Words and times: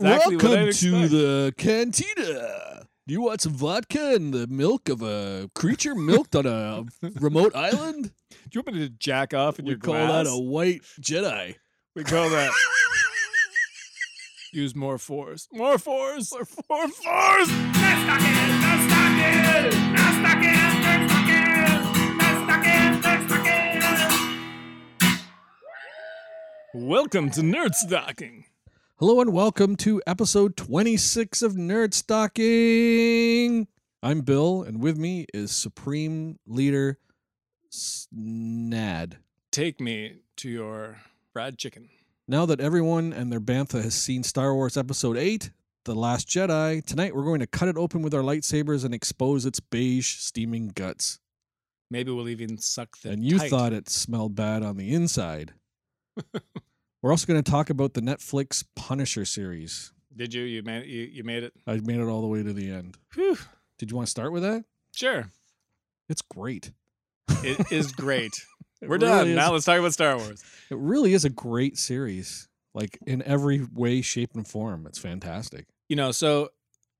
exactly 0.00 0.36
Welcome 0.36 0.72
to 0.72 1.08
the 1.08 1.54
cantina. 1.56 2.86
Do 3.06 3.14
you 3.14 3.22
want 3.22 3.40
some 3.40 3.54
vodka 3.54 4.14
and 4.14 4.32
the 4.34 4.46
milk 4.46 4.88
of 4.88 5.02
a 5.02 5.50
creature 5.54 5.94
milked 5.94 6.36
on 6.36 6.46
a 6.46 6.84
remote 7.20 7.54
island? 7.56 8.12
Do 8.30 8.38
you 8.52 8.62
want 8.64 8.76
me 8.78 8.86
to 8.86 8.94
jack 8.94 9.32
off 9.34 9.58
in 9.58 9.64
We 9.64 9.72
your 9.72 9.78
call 9.80 9.94
glass? 9.94 10.26
that 10.26 10.32
a 10.32 10.38
white 10.38 10.82
Jedi. 11.00 11.56
We 11.94 12.04
call 12.04 12.28
that. 12.30 12.52
Use 14.52 14.74
more 14.74 14.98
force. 14.98 15.48
More 15.52 15.78
force. 15.78 16.32
More, 16.32 16.46
more 16.70 16.88
force. 16.88 17.48
Welcome 26.74 27.30
to 27.30 27.40
Nerd 27.40 27.74
Stocking. 27.74 28.44
Hello 29.00 29.20
and 29.20 29.32
welcome 29.32 29.76
to 29.76 30.02
episode 30.08 30.56
26 30.56 31.40
of 31.42 31.52
Nerd 31.52 31.94
Stocking. 31.94 33.68
I'm 34.02 34.22
Bill, 34.22 34.64
and 34.64 34.82
with 34.82 34.98
me 34.98 35.26
is 35.32 35.52
Supreme 35.52 36.40
Leader 36.48 36.98
Snad. 37.70 39.18
Take 39.52 39.80
me 39.80 40.16
to 40.38 40.50
your 40.50 40.98
fried 41.32 41.58
chicken. 41.58 41.90
Now 42.26 42.44
that 42.46 42.58
everyone 42.58 43.12
and 43.12 43.30
their 43.30 43.40
bantha 43.40 43.84
has 43.84 43.94
seen 43.94 44.24
Star 44.24 44.52
Wars 44.52 44.76
Episode 44.76 45.16
8, 45.16 45.52
The 45.84 45.94
Last 45.94 46.26
Jedi, 46.26 46.84
tonight 46.84 47.14
we're 47.14 47.22
going 47.22 47.38
to 47.38 47.46
cut 47.46 47.68
it 47.68 47.76
open 47.76 48.02
with 48.02 48.14
our 48.14 48.22
lightsabers 48.22 48.84
and 48.84 48.92
expose 48.92 49.46
its 49.46 49.60
beige, 49.60 50.16
steaming 50.16 50.72
guts. 50.74 51.20
Maybe 51.88 52.10
we'll 52.10 52.28
even 52.28 52.58
suck 52.58 52.98
the. 52.98 53.10
and 53.10 53.24
you 53.24 53.38
tight. 53.38 53.50
thought 53.50 53.72
it 53.72 53.88
smelled 53.88 54.34
bad 54.34 54.64
on 54.64 54.76
the 54.76 54.92
inside. 54.92 55.54
we're 57.02 57.10
also 57.10 57.26
going 57.26 57.42
to 57.42 57.50
talk 57.50 57.70
about 57.70 57.94
the 57.94 58.00
Netflix 58.00 58.64
Punisher 58.76 59.24
series. 59.24 59.92
Did 60.16 60.34
you? 60.34 60.42
You 60.42 60.62
made 60.62 60.86
you, 60.86 61.02
you 61.02 61.24
made 61.24 61.44
it. 61.44 61.52
I 61.66 61.76
made 61.76 62.00
it 62.00 62.06
all 62.08 62.20
the 62.22 62.26
way 62.26 62.42
to 62.42 62.52
the 62.52 62.70
end. 62.70 62.96
Whew. 63.14 63.38
Did 63.78 63.90
you 63.90 63.96
want 63.96 64.06
to 64.06 64.10
start 64.10 64.32
with 64.32 64.42
that? 64.42 64.64
Sure. 64.94 65.30
It's 66.08 66.22
great. 66.22 66.72
It 67.44 67.70
is 67.70 67.92
great. 67.92 68.32
We're 68.82 68.88
really 68.98 69.06
done. 69.06 69.28
is- 69.28 69.36
Now 69.36 69.52
let's 69.52 69.64
talk 69.64 69.78
about 69.78 69.92
Star 69.92 70.16
Wars. 70.16 70.42
It 70.70 70.78
really 70.78 71.12
is 71.14 71.24
a 71.24 71.30
great 71.30 71.78
series. 71.78 72.48
Like 72.74 72.98
in 73.06 73.22
every 73.22 73.66
way, 73.74 74.02
shape, 74.02 74.30
and 74.34 74.46
form. 74.46 74.86
It's 74.86 74.98
fantastic. 74.98 75.66
You 75.88 75.96
know, 75.96 76.10
so 76.12 76.50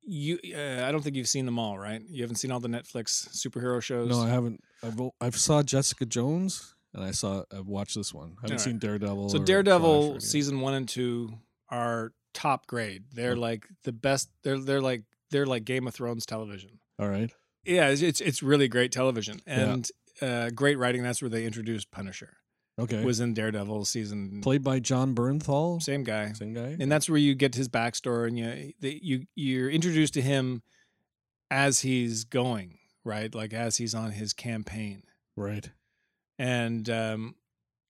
you 0.02 0.38
uh, 0.56 0.84
I 0.86 0.90
don't 0.92 1.02
think 1.02 1.14
you've 1.14 1.28
seen 1.28 1.44
them 1.44 1.58
all, 1.58 1.78
right? 1.78 2.02
You 2.08 2.22
haven't 2.22 2.36
seen 2.36 2.50
all 2.50 2.58
the 2.60 2.68
Netflix 2.68 3.28
superhero 3.36 3.80
shows. 3.82 4.08
No, 4.08 4.20
I 4.22 4.28
haven't. 4.28 4.62
I've 4.82 5.00
I've 5.20 5.36
saw 5.36 5.62
Jessica 5.62 6.06
Jones, 6.06 6.74
and 6.94 7.04
I 7.04 7.10
saw 7.12 7.44
I've 7.52 7.66
watched 7.66 7.94
this 7.94 8.12
one. 8.14 8.36
I 8.38 8.42
haven't 8.42 8.50
Alright. 8.52 8.60
seen 8.60 8.78
Daredevil. 8.78 9.28
so 9.28 9.36
or 9.36 9.38
Flash 9.38 9.46
Daredevil 9.46 10.20
season 10.20 10.60
1 10.60 10.74
and 10.74 10.88
2 10.88 11.32
are 11.70 12.12
top 12.34 12.66
grade. 12.66 13.04
They're 13.12 13.32
Oh. 13.32 13.40
like 13.40 13.66
the 13.84 13.92
best 13.92 14.30
they're 14.42 14.58
they're 14.58 14.80
like 14.80 15.02
they're 15.30 15.46
like 15.46 15.64
Game 15.64 15.86
of 15.86 15.94
Thrones 15.94 16.24
television. 16.26 16.80
All 16.98 17.08
right. 17.08 17.30
Yeah, 17.64 17.88
it's 17.88 18.02
it's, 18.02 18.20
it's 18.20 18.42
really 18.42 18.68
great 18.68 18.92
television 18.92 19.40
Yeah. 19.46 19.72
and 19.72 19.90
uh, 20.22 20.50
great 20.50 20.78
writing. 20.78 21.02
That's 21.02 21.20
where 21.22 21.28
they 21.28 21.44
introduced 21.44 21.90
Punisher. 21.90 22.36
Okay. 22.78 23.04
Was 23.04 23.18
in 23.20 23.34
Daredevil 23.34 23.84
season 23.86 24.40
played 24.40 24.62
by 24.62 24.78
Jon 24.78 25.14
Bernthal. 25.14 25.82
same 25.82 26.04
guy. 26.04 26.32
Same 26.32 26.54
guy. 26.54 26.76
and 26.78 26.90
that's 26.90 27.08
where 27.08 27.18
you 27.18 27.34
get 27.34 27.54
his 27.56 27.68
backstory 27.68 28.28
and 28.28 28.38
you 28.38 28.72
the, 28.80 28.98
you 29.02 29.26
you're 29.34 29.68
introduced 29.68 30.14
to 30.14 30.22
him 30.22 30.62
as 31.50 31.80
he's 31.80 32.24
going 32.24 32.78
right 33.04 33.34
like 33.34 33.52
as 33.52 33.78
he's 33.78 33.94
on 33.94 34.12
his 34.12 34.32
campaign 34.32 35.02
right. 35.36 35.70
And 36.38 36.88
um 36.90 37.34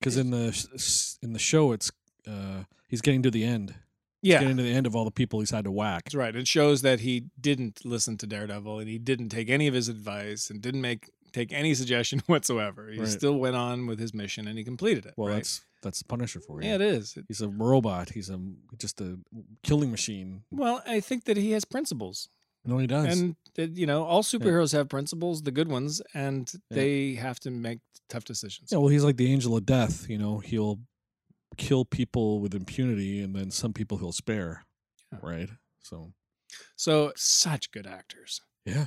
Because 0.00 0.16
in 0.16 0.30
the 0.30 1.18
in 1.22 1.32
the 1.32 1.38
show, 1.38 1.72
it's 1.72 1.90
uh, 2.26 2.64
he's 2.88 3.00
getting 3.00 3.22
to 3.22 3.30
the 3.30 3.44
end. 3.44 3.74
yeah 4.22 4.40
Getting 4.40 4.56
to 4.58 4.62
the 4.62 4.72
end 4.74 4.86
of 4.86 4.94
all 4.96 5.04
the 5.04 5.10
people 5.10 5.40
he's 5.40 5.50
had 5.50 5.64
to 5.64 5.70
whack. 5.70 6.04
that's 6.04 6.14
right 6.14 6.34
it 6.34 6.46
shows 6.48 6.82
that 6.82 7.00
he 7.00 7.24
didn't 7.40 7.84
listen 7.84 8.16
to 8.18 8.26
daredevil 8.26 8.78
and 8.80 8.88
he 8.88 8.98
didn't 8.98 9.28
take 9.30 9.48
any 9.48 9.66
of 9.68 9.74
his 9.74 9.88
advice 9.88 10.50
and 10.50 10.60
didn't 10.60 10.80
make 10.82 11.10
take 11.32 11.52
any 11.52 11.74
suggestion 11.74 12.20
whatsoever 12.26 12.90
he 12.90 12.98
Right. 12.98 13.08
still 13.08 13.36
went 13.38 13.54
on 13.56 13.86
with 13.86 13.98
his 13.98 14.12
mission 14.14 14.48
and 14.48 14.56
he 14.58 14.64
completed 14.64 15.04
it 15.06 15.14
Well, 15.16 15.28
right? 15.28 15.36
that's 15.36 15.62
that's 15.82 16.02
Punisher 16.02 16.40
for 16.40 16.60
you. 16.60 16.68
yeah 16.68 16.74
it 16.74 16.80
is 16.80 17.16
He's 17.28 17.40
a 17.40 17.48
robot. 17.48 18.10
He's 18.10 18.28
a 18.30 18.38
just 18.78 19.00
a 19.00 19.18
killing 19.62 19.90
machine. 19.90 20.42
well 20.50 20.82
i 20.86 21.00
think 21.00 21.24
that 21.24 21.36
he 21.36 21.52
has 21.52 21.64
principles 21.64 22.28
No, 22.68 22.78
he 22.78 22.86
does. 22.86 23.18
and 23.20 23.34
that, 23.54 23.76
you 23.76 23.86
know 23.86 24.04
all 24.04 24.22
superheroes 24.22 24.72
have 24.72 24.88
principles 24.88 25.42
the 25.42 25.50
good 25.50 25.68
ones 25.68 26.02
and 26.14 26.50
Yeah. 26.70 26.76
they 26.76 27.14
have 27.14 27.40
to 27.40 27.50
make 27.50 27.80
tough 28.08 28.24
decisions 28.24 28.70
yeah, 28.70 28.78
well, 28.78 28.88
he's 28.88 29.04
like 29.04 29.16
the 29.16 29.32
angel 29.32 29.56
of 29.56 29.64
death. 29.66 30.08
You 30.08 30.18
know, 30.18 30.38
he'll 30.38 30.78
kill 31.56 31.84
people 31.84 32.40
with 32.40 32.54
impunity, 32.54 33.20
and 33.20 33.34
then 33.34 33.50
some 33.50 33.72
people 33.72 33.98
he'll 33.98 34.12
spare. 34.12 34.64
Yeah. 35.12 35.18
Right. 35.22 35.50
So 35.80 36.12
So 36.76 37.12
such 37.16 37.70
good 37.70 37.86
actors. 37.86 38.40
yeah, 38.64 38.86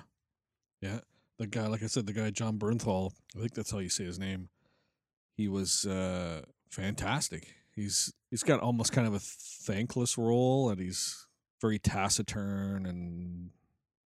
yeah. 0.82 1.00
The 1.40 1.48
guy, 1.48 1.66
like 1.68 1.82
I 1.84 1.88
said, 1.88 2.06
the 2.06 2.14
guy 2.14 2.30
Jon 2.30 2.60
Bernthal. 2.60 3.14
I 3.36 3.40
think 3.40 3.54
that's 3.56 3.72
how 3.72 3.80
you 3.80 3.90
say 3.90 4.06
his 4.06 4.20
name. 4.20 4.50
He 5.36 5.48
was 5.48 5.86
uh, 5.88 6.44
fantastic. 6.70 7.56
He's 7.76 8.14
he's 8.30 8.44
got 8.44 8.60
almost 8.60 8.92
kind 8.92 9.08
of 9.08 9.14
a 9.16 9.20
thankless 9.20 10.18
role, 10.20 10.70
and 10.70 10.80
he's 10.80 11.26
very 11.62 11.80
taciturn 11.80 12.86
and 12.86 13.50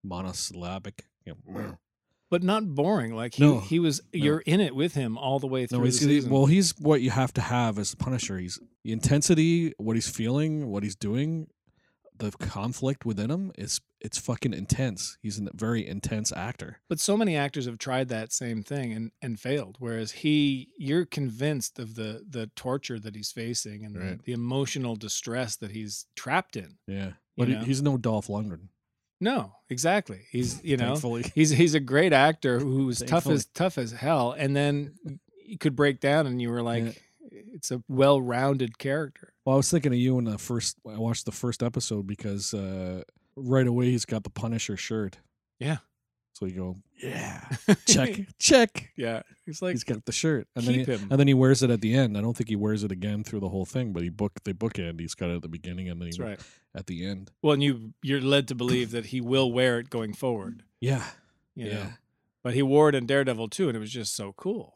monosyllabic. 0.07 1.05
You 1.25 1.35
know, 1.47 1.77
But 2.31 2.41
not 2.41 2.73
boring. 2.73 3.13
Like 3.15 3.35
he, 3.35 3.43
No, 3.43 3.59
he 3.59 3.79
was 3.79 4.01
you're 4.11 4.39
in 4.41 4.59
it 4.59 4.75
with 4.75 4.95
him 4.95 5.15
all 5.17 5.39
the 5.39 5.47
way 5.47 5.67
through 5.67 5.77
No, 5.77 5.83
the 5.83 5.87
he's, 5.91 5.99
he- 5.99 6.05
season. 6.07 6.31
well, 6.31 6.47
he's 6.47 6.71
what 6.79 7.01
you 7.01 7.11
have 7.11 7.31
to 7.33 7.41
have 7.41 7.77
as 7.77 7.93
a 7.93 7.97
Punisher. 7.97 8.37
He's 8.39 8.59
the 8.83 8.91
intensity, 8.91 9.73
what 9.77 9.95
he's 9.95 10.09
feeling, 10.09 10.67
what 10.67 10.81
he's 10.83 10.95
doing, 10.95 11.47
the 12.17 12.31
conflict 12.31 13.05
within 13.05 13.29
him 13.29 13.51
is 13.57 13.79
it's 14.01 14.17
fucking 14.17 14.53
intense. 14.53 15.17
He's 15.21 15.37
a 15.39 15.49
very 15.53 15.85
intense 15.85 16.31
actor. 16.31 16.79
but 16.89 16.99
so 16.99 17.15
many 17.15 17.35
actors 17.37 17.65
have 17.67 17.77
tried 17.77 18.07
that 18.09 18.31
same 18.33 18.63
thing 18.63 18.91
and, 18.93 19.11
and 19.21 19.39
failed. 19.39 19.75
Whereas 19.79 20.11
he 20.11 20.69
you're 20.77 21.05
convinced 21.05 21.77
of 21.77 21.93
the 21.95 22.23
the 22.27 22.47
torture 22.55 22.99
that 22.99 23.15
he's 23.15 23.31
facing 23.31 23.85
and 23.85 23.95
the, 23.95 23.99
Right. 23.99 24.23
the 24.23 24.31
emotional 24.33 24.95
distress 24.95 25.55
that 25.57 25.71
he's 25.71 26.05
trapped 26.15 26.55
in. 26.55 26.77
Yeah, 26.87 27.11
but 27.37 27.49
he- 27.49 27.55
he's 27.65 27.81
no 27.83 27.97
Dolph 27.97 28.27
Lundgren. 28.27 28.69
No, 29.21 29.53
exactly. 29.69 30.21
He's 30.31 30.63
you 30.63 30.77
know 30.77 30.95
he's 31.35 31.49
he's 31.51 31.73
a 31.73 31.79
great 31.79 32.13
actor 32.13 32.59
who's 32.59 32.99
tough 32.99 33.27
as 33.27 33.45
tough 33.45 33.77
as 33.77 33.91
hell, 33.91 34.33
and 34.37 34.55
then 34.55 34.93
you 35.45 35.57
could 35.57 35.75
break 35.75 35.99
down 35.99 36.27
and 36.27 36.41
you 36.41 36.49
were 36.49 36.61
like, 36.61 37.01
it's 37.31 37.71
a 37.71 37.81
well 37.87 38.21
rounded 38.21 38.77
character. 38.77 39.33
Well, 39.45 39.55
I 39.55 39.57
was 39.57 39.69
thinking 39.69 39.93
of 39.93 39.99
you 39.99 40.17
in 40.17 40.25
the 40.25 40.37
first. 40.37 40.77
I 40.87 40.97
watched 40.97 41.25
the 41.25 41.31
first 41.31 41.63
episode 41.63 42.07
because 42.07 42.53
uh, 42.53 43.03
right 43.35 43.67
away 43.67 43.85
he's 43.85 44.05
got 44.05 44.23
the 44.23 44.29
Punisher 44.29 44.77
shirt. 44.77 45.17
Yeah. 45.59 45.77
So 46.37 46.45
you 46.45 46.51
go, 46.53 46.75
yeah, 47.01 47.41
check, 47.85 48.19
check. 48.39 48.91
Yeah, 48.97 49.21
he's 49.45 49.61
like 49.61 49.71
he's 49.71 49.85
got 49.85 50.03
the 50.03 50.11
shirt, 50.11 50.47
and 50.53 50.65
then 50.65 50.73
he, 50.73 50.79
keep 50.85 50.99
him. 50.99 51.07
and 51.09 51.17
then 51.17 51.27
he 51.29 51.33
wears 51.33 51.63
it 51.63 51.69
at 51.69 51.79
the 51.79 51.93
end. 51.95 52.17
I 52.17 52.21
don't 52.21 52.35
think 52.35 52.49
he 52.49 52.57
wears 52.57 52.83
it 52.83 52.91
again 52.91 53.23
through 53.23 53.39
the 53.39 53.47
whole 53.47 53.65
thing, 53.65 53.93
but 53.93 54.03
he 54.03 54.09
book 54.09 54.33
they 54.43 54.51
bookend. 54.51 54.99
He's 54.99 55.15
got 55.15 55.29
it 55.29 55.37
at 55.37 55.41
the 55.43 55.47
beginning 55.47 55.87
and 55.87 56.01
then 56.01 56.07
That's 56.09 56.17
he, 56.17 56.23
right. 56.23 56.39
at 56.75 56.87
the 56.87 57.05
end. 57.05 57.31
Well, 57.41 57.53
and 57.53 57.63
you 57.63 57.93
you're 58.03 58.19
led 58.19 58.49
to 58.49 58.55
believe 58.55 58.91
that 58.91 59.07
he 59.07 59.21
will 59.21 59.49
wear 59.51 59.79
it 59.79 59.89
going 59.89 60.13
forward. 60.13 60.63
Yeah, 60.81 61.05
You 61.55 61.67
yeah, 61.67 61.73
know? 61.73 61.89
But 62.43 62.53
he 62.53 62.61
wore 62.61 62.89
it 62.89 62.95
in 62.95 63.05
Daredevil 63.05 63.47
too, 63.49 63.69
and 63.69 63.77
it 63.77 63.79
was 63.79 63.91
just 63.91 64.13
so 64.13 64.33
cool. 64.33 64.73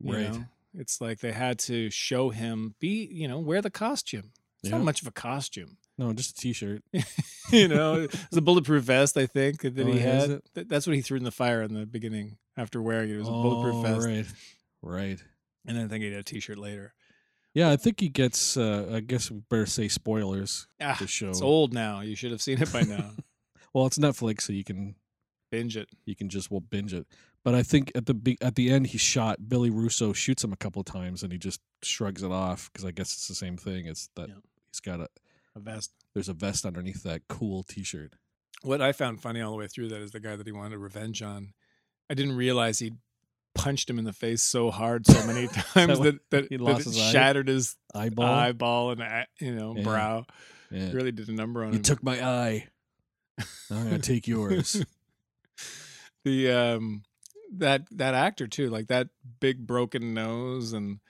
you 0.00 0.12
Right. 0.14 0.32
know? 0.32 0.44
It's 0.74 1.00
like 1.00 1.20
they 1.20 1.32
had 1.32 1.58
to 1.60 1.88
show 1.90 2.28
him 2.30 2.74
be, 2.78 3.08
you 3.10 3.26
know, 3.26 3.38
wear 3.38 3.62
the 3.62 3.70
costume. 3.70 4.32
It's 4.62 4.70
Yeah. 4.70 4.76
not 4.76 4.84
much 4.84 5.00
of 5.00 5.08
a 5.08 5.12
costume. 5.12 5.78
No, 6.00 6.12
just 6.14 6.30
a 6.30 6.40
T-shirt. 6.40 6.82
you 7.52 7.68
know, 7.68 7.94
it's 8.10 8.36
a 8.36 8.40
bulletproof 8.40 8.84
vest, 8.84 9.16
I 9.16 9.26
think, 9.26 9.60
that 9.60 9.78
Oh, 9.78 9.84
he 9.84 9.98
had. 9.98 10.40
Th- 10.54 10.66
That's 10.66 10.86
what 10.86 10.96
he 10.96 11.02
threw 11.02 11.18
in 11.18 11.24
the 11.24 11.30
fire 11.30 11.62
in 11.62 11.74
the 11.74 11.84
beginning 11.86 12.38
after 12.56 12.80
wearing 12.80 13.10
it. 13.10 13.14
It 13.16 13.18
was 13.18 13.28
a 13.28 13.32
bulletproof 13.32 13.74
Oh, 13.76 13.82
vest. 13.82 14.06
Right, 14.06 14.26
right. 14.82 15.22
And 15.66 15.76
then 15.76 15.84
I 15.84 15.88
think 15.88 16.02
he 16.02 16.10
had 16.10 16.20
a 16.20 16.24
t 16.24 16.40
shirt 16.40 16.58
later. 16.58 16.94
Yeah, 17.52 17.70
I 17.70 17.76
think 17.76 18.00
he 18.00 18.08
gets. 18.08 18.56
Uh, 18.56 18.90
I 18.94 19.00
guess 19.00 19.30
we 19.30 19.40
better 19.50 19.66
say 19.66 19.88
spoilers. 19.88 20.66
Ah, 20.80 20.96
The 20.98 21.06
show. 21.06 21.28
it's 21.30 21.42
old 21.42 21.74
now. 21.74 22.00
You 22.00 22.14
should 22.16 22.30
have 22.30 22.40
seen 22.40 22.62
it 22.62 22.72
by 22.72 22.82
now. 22.82 23.10
Well, 23.72 23.86
it's 23.86 23.98
Netflix, 23.98 24.40
so 24.42 24.52
you 24.52 24.64
can 24.64 24.96
Binge 25.52 25.76
it. 25.76 25.88
you 26.04 26.16
can 26.16 26.28
just 26.28 26.50
well 26.50 26.58
binge 26.60 26.92
it. 26.92 27.06
But 27.44 27.54
I 27.54 27.62
think 27.62 27.92
at 27.94 28.06
the 28.06 28.14
be- 28.14 28.38
at 28.40 28.56
the 28.56 28.68
end, 28.70 28.88
he's 28.88 29.00
shot. 29.00 29.48
Billy 29.48 29.70
Russo 29.70 30.12
shoots 30.12 30.42
him 30.42 30.52
a 30.52 30.56
couple 30.56 30.80
of 30.80 30.86
times, 30.86 31.22
and 31.22 31.30
he 31.30 31.38
just 31.38 31.60
shrugs 31.82 32.22
it 32.24 32.32
off 32.32 32.68
because 32.72 32.84
I 32.84 32.90
guess 32.90 33.12
it's 33.12 33.28
the 33.28 33.34
same 33.36 33.56
thing. 33.56 33.86
It's 33.86 34.08
that 34.16 34.28
Yeah. 34.28 34.34
he's 34.72 34.80
got 34.80 34.98
a 35.00 35.06
A 35.56 35.60
vest. 35.60 35.92
there's 36.14 36.28
a 36.28 36.32
vest 36.34 36.64
underneath 36.64 37.02
that 37.02 37.22
cool 37.28 37.62
T-shirt. 37.64 38.14
What 38.62 38.80
I 38.80 38.92
found 38.92 39.20
funny 39.20 39.40
all 39.40 39.50
the 39.52 39.56
way 39.56 39.66
through 39.68 39.88
that 39.88 40.00
is 40.02 40.10
the 40.12 40.20
guy 40.20 40.36
that 40.36 40.46
he 40.46 40.52
wanted 40.52 40.78
revenge 40.78 41.22
on. 41.22 41.54
I 42.10 42.14
didn't 42.14 42.36
realize 42.36 42.78
he 42.78 42.92
punched 43.54 43.90
him 43.90 43.98
in 43.98 44.04
the 44.04 44.12
face 44.12 44.42
so 44.42 44.70
hard 44.70 45.06
so 45.06 45.26
many 45.26 45.46
times 45.74 45.98
that, 46.00 46.18
that, 46.30 46.48
he 46.50 46.56
that 46.56 46.62
lost 46.62 46.80
it 46.82 46.84
his 46.86 46.96
shattered 47.10 47.48
his 47.48 47.76
Eyeball. 47.94 48.26
eyeball 48.26 48.90
and 48.92 49.02
uh, 49.02 49.24
you 49.40 49.54
know 49.54 49.74
Yeah. 49.76 49.82
brow. 49.82 50.26
yeah. 50.70 50.92
Really 50.92 51.10
did 51.12 51.28
a 51.28 51.32
number 51.32 51.64
on 51.64 51.70
You 51.72 51.76
him. 51.78 51.82
took 51.82 52.02
my 52.02 52.22
eye. 52.24 52.68
I'm 53.70 53.84
gonna 53.84 53.98
take 53.98 54.28
yours. 54.28 54.84
the 56.24 56.50
um 56.50 57.02
that 57.56 57.82
that 57.92 58.14
actor 58.14 58.46
too, 58.46 58.70
like 58.70 58.86
that 58.88 59.08
big 59.40 59.66
broken 59.66 60.14
nose 60.14 60.72
and 60.72 61.00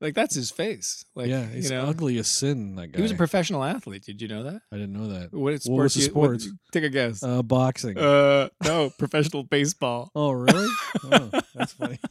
Like 0.00 0.14
that's 0.14 0.34
his 0.34 0.50
face. 0.52 1.04
Like 1.16 1.26
yeah, 1.28 1.44
he's 1.46 1.70
you 1.70 1.76
know, 1.76 1.86
ugly 1.86 2.18
as 2.18 2.28
sin. 2.28 2.76
That 2.76 2.92
guy. 2.92 2.96
he 2.98 3.02
was 3.02 3.10
a 3.10 3.16
professional 3.16 3.64
athlete. 3.64 4.04
Did 4.04 4.22
you 4.22 4.28
know 4.28 4.44
that? 4.44 4.60
I 4.72 4.76
didn't 4.76 4.92
know 4.92 5.08
that. 5.08 5.32
What 5.32 5.60
sports? 5.60 5.68
What 5.68 5.82
was 5.82 5.94
the 5.94 6.00
you- 6.02 6.06
what- 6.14 6.40
sports? 6.40 6.48
take 6.72 6.84
a 6.84 6.88
guess. 6.88 7.22
Uh, 7.22 7.42
boxing. 7.42 7.98
Uh, 7.98 8.48
no, 8.62 8.90
professional 8.98 9.42
baseball. 9.42 10.10
oh, 10.14 10.30
really? 10.30 10.68
oh, 11.04 11.30
that's 11.54 11.72
funny. 11.72 11.98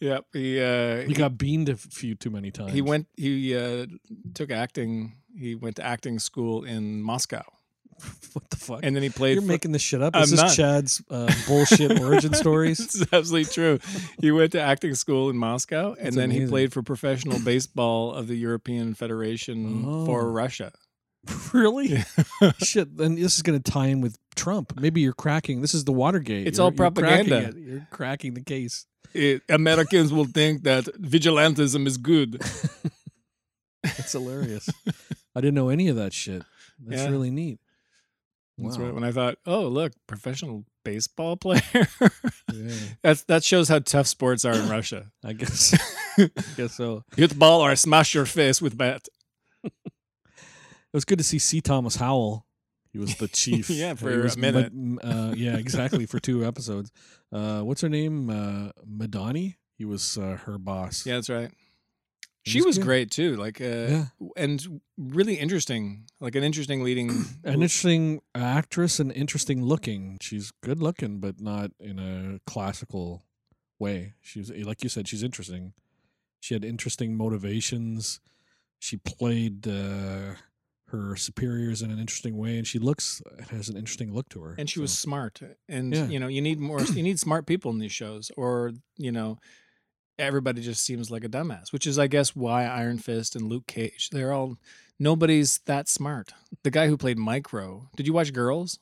Yep. 0.00 0.24
He 0.34 0.60
uh, 0.60 1.02
He 1.06 1.14
got 1.14 1.38
beamed 1.38 1.68
a 1.68 1.76
few 1.76 2.14
too 2.16 2.30
many 2.30 2.50
times. 2.50 2.72
he 2.72 2.82
went. 2.82 3.06
He 3.16 3.56
uh, 3.56 3.86
took 4.34 4.50
acting. 4.50 5.16
He 5.38 5.54
went 5.54 5.76
to 5.76 5.84
acting 5.84 6.18
school 6.18 6.64
in 6.64 7.00
Moscow, 7.00 7.44
what 8.34 8.48
the 8.50 8.56
fuck? 8.56 8.80
and 8.82 8.94
then 8.94 9.02
he 9.02 9.08
played. 9.08 9.34
You're 9.34 9.42
for- 9.42 9.48
making 9.48 9.72
this 9.72 9.82
shit 9.82 10.02
up. 10.02 10.14
I'm 10.16 10.22
Is 10.22 10.30
this 10.30 10.40
not. 10.40 10.54
Chad's 10.54 11.02
uh, 11.10 11.32
bullshit 11.46 12.00
origin 12.00 12.32
stories? 12.44 12.78
This 12.78 12.94
is 12.96 13.02
absolutely 13.12 13.44
true. 13.46 13.78
He 14.20 14.30
went 14.30 14.52
to 14.52 14.60
acting 14.60 14.94
school 14.94 15.30
in 15.30 15.36
Moscow, 15.38 15.94
and 15.94 16.06
That's 16.06 16.16
then 16.16 16.30
he 16.30 16.46
played 16.46 16.72
for 16.72 16.82
professional 16.82 17.38
baseball 17.40 18.12
of 18.12 18.26
the 18.28 18.36
European 18.36 18.94
Federation 18.94 19.84
Oh. 19.86 20.06
for 20.06 20.30
Russia. 20.30 20.72
really? 21.52 22.04
shit. 22.58 22.96
Then 22.96 23.16
this 23.16 23.34
is 23.36 23.42
going 23.42 23.60
to 23.60 23.70
tie 23.72 23.86
in 23.88 24.00
with 24.00 24.16
Trump. 24.36 24.78
Maybe 24.78 25.00
you're 25.00 25.12
cracking. 25.12 25.60
This 25.60 25.74
is 25.74 25.84
the 25.84 25.92
Watergate. 25.92 26.46
It's 26.46 26.58
You're- 26.58 26.66
all 26.66 26.72
you're 26.72 26.90
cracking 26.92 27.28
propaganda. 27.28 27.48
it. 27.48 27.56
You're 27.56 27.88
cracking 27.90 28.34
the 28.34 28.42
case. 28.42 28.86
It- 29.12 29.42
Americans 29.48 30.12
will 30.12 30.26
think 30.26 30.62
that 30.64 30.84
vigilantism 30.84 31.86
is 31.86 31.96
good. 31.96 32.40
That's 33.82 34.12
hilarious. 34.12 34.68
I 35.34 35.40
didn't 35.40 35.54
know 35.54 35.68
any 35.68 35.88
of 35.88 35.96
that 35.96 36.12
shit. 36.12 36.42
That's 36.84 37.02
Yeah. 37.02 37.10
really 37.10 37.30
neat. 37.30 37.58
That's 38.58 38.78
Wow. 38.78 38.84
right. 38.86 38.94
When 38.94 39.04
I 39.04 39.12
thought, 39.12 39.36
oh 39.46 39.68
look, 39.68 39.92
professional 40.06 40.64
baseball 40.84 41.36
player. 41.44 41.60
Yeah, 42.52 42.70
That's 43.02 43.22
that 43.24 43.44
shows 43.44 43.68
how 43.68 43.80
tough 43.80 44.06
sports 44.06 44.44
are 44.44 44.54
in 44.54 44.68
Russia. 44.76 45.10
I 45.24 45.32
guess. 45.34 45.74
I 46.18 46.30
guess 46.56 46.74
so. 46.74 47.04
Hit 47.16 47.30
the 47.30 47.36
ball 47.36 47.60
or 47.60 47.74
smash 47.76 48.14
your 48.14 48.24
face 48.26 48.62
with 48.62 48.76
bat. 48.78 49.06
It 49.64 49.72
was 50.94 51.04
good 51.04 51.18
to 51.18 51.24
see 51.24 51.38
C. 51.38 51.60
Thomas 51.60 51.96
Howell. 51.96 52.46
He 52.92 52.98
was 52.98 53.16
the 53.16 53.28
chief. 53.32 53.68
Yeah, 53.68 53.90
He 53.90 53.96
for 53.96 54.20
a 54.20 54.22
was 54.22 54.38
minute. 54.38 54.72
Uh, 55.02 55.34
yeah, 55.36 55.56
exactly 55.58 56.06
for 56.06 56.18
two 56.18 56.44
episodes. 56.46 56.90
Uh, 57.30 57.60
what's 57.60 57.82
her 57.82 57.88
name? 57.90 58.30
Uh, 58.30 58.70
Madani. 58.88 59.56
He 59.76 59.84
was 59.84 60.16
uh, 60.16 60.38
her 60.46 60.56
boss. 60.56 61.04
Yeah, 61.04 61.16
that's 61.16 61.28
right. 61.28 61.50
She 62.46 62.62
was 62.62 62.78
great 62.78 63.10
too. 63.10 63.36
Like, 63.36 63.60
uh, 63.60 63.64
Yeah. 63.64 64.04
and 64.36 64.80
really 64.96 65.34
interesting. 65.34 66.04
Like 66.20 66.34
an 66.36 66.44
interesting 66.44 66.82
leading. 66.84 67.08
An 67.44 67.54
interesting 67.62 68.20
actress 68.34 69.00
and 69.00 69.10
interesting 69.12 69.62
looking. 69.62 70.18
She's 70.20 70.52
good 70.62 70.80
looking, 70.80 71.18
but 71.20 71.40
not 71.40 71.72
in 71.80 71.98
a 71.98 72.38
classical 72.50 73.24
way. 73.78 74.14
She's 74.22 74.50
like 74.50 74.82
you 74.82 74.88
said. 74.88 75.08
She's 75.08 75.22
interesting. 75.22 75.72
She 76.40 76.54
had 76.54 76.64
interesting 76.64 77.16
motivations. 77.16 78.20
She 78.78 78.96
played 78.98 79.66
uh, 79.66 80.34
her 80.88 81.16
superiors 81.16 81.82
in 81.82 81.90
an 81.90 81.98
interesting 81.98 82.36
way, 82.36 82.56
and 82.58 82.66
she 82.66 82.78
looks 82.78 83.20
has 83.50 83.68
an 83.68 83.76
interesting 83.76 84.12
look 84.14 84.28
to 84.30 84.40
her. 84.42 84.54
and 84.58 84.70
she 84.70 84.78
was 84.80 84.96
smart. 84.96 85.40
And 85.68 85.92
Yeah. 85.94 86.06
you 86.06 86.20
know, 86.20 86.28
you 86.28 86.40
need 86.40 86.60
more. 86.60 86.80
you 86.82 87.02
need 87.02 87.18
smart 87.18 87.46
people 87.46 87.70
in 87.72 87.78
these 87.78 87.92
shows, 87.92 88.30
or 88.36 88.72
you 88.96 89.10
know, 89.12 89.38
everybody 90.18 90.62
just 90.62 90.84
seems 90.84 91.10
like 91.10 91.24
a 91.24 91.28
dumbass. 91.28 91.72
Which 91.72 91.86
is, 91.86 91.98
I 91.98 92.06
guess, 92.06 92.34
why 92.36 92.64
Iron 92.64 92.98
Fist 92.98 93.36
and 93.36 93.48
Luke 93.48 93.66
Cage. 93.66 94.10
They're 94.10 94.32
all 94.32 94.56
nobody's 94.98 95.58
that 95.66 95.88
smart. 95.88 96.32
The 96.62 96.70
guy 96.70 96.86
who 96.88 96.96
played 96.96 97.18
Micro. 97.18 97.88
Did 97.96 98.06
you 98.06 98.12
watch 98.12 98.32
Girls? 98.32 98.78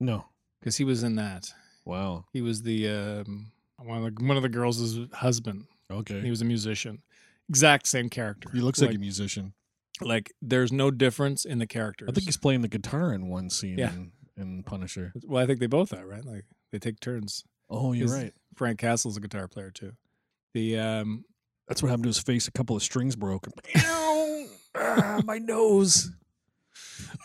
no. 0.00 0.26
Because 0.60 0.76
he 0.76 0.82
was 0.84 1.04
in 1.04 1.14
that. 1.14 1.52
Wow. 1.84 2.24
He 2.32 2.42
was 2.42 2.62
the 2.62 2.88
um, 2.88 3.52
one 3.78 3.98
of 4.04 4.14
the 4.16 4.24
one 4.26 4.36
of 4.36 4.42
the 4.42 4.48
girls' 4.48 4.98
husband. 5.12 5.66
Okay. 5.88 6.20
He 6.20 6.30
was 6.30 6.42
a 6.42 6.44
musician. 6.44 7.00
Exact 7.48 7.86
same 7.86 8.08
character. 8.10 8.50
He 8.52 8.60
looks 8.60 8.80
like, 8.80 8.92
a 8.92 8.98
musician. 8.98 9.54
like 10.00 10.32
there's 10.42 10.72
no 10.72 10.90
difference 10.90 11.44
in 11.44 11.58
the 11.60 11.66
characters. 11.68 12.08
I 12.08 12.12
think 12.12 12.26
he's 12.26 12.36
playing 12.36 12.62
the 12.62 12.68
guitar 12.68 13.12
in 13.12 13.28
one 13.28 13.50
scene 13.50 13.78
Yeah. 13.78 13.92
in, 13.92 14.10
in 14.36 14.62
Punisher. 14.64 15.12
well, 15.24 15.40
I 15.42 15.46
think 15.46 15.60
they 15.60 15.66
both 15.68 15.92
are 15.94 16.04
right. 16.04 16.24
Like 16.24 16.44
they 16.72 16.80
take 16.80 16.98
turns. 16.98 17.44
Oh, 17.70 17.92
you're 17.92 18.08
right. 18.08 18.34
Frank 18.56 18.80
Castle's 18.80 19.16
a 19.16 19.20
guitar 19.20 19.46
player 19.46 19.70
too. 19.70 19.92
The 20.54 20.78
um, 20.78 21.24
That's 21.66 21.82
what 21.82 21.88
happened 21.88 22.04
to 22.04 22.08
his 22.08 22.18
face. 22.20 22.48
A 22.48 22.52
couple 22.52 22.76
of 22.76 22.82
strings 22.82 23.16
broke. 23.16 23.46
ah, 23.76 25.20
my 25.24 25.38
nose. 25.38 26.10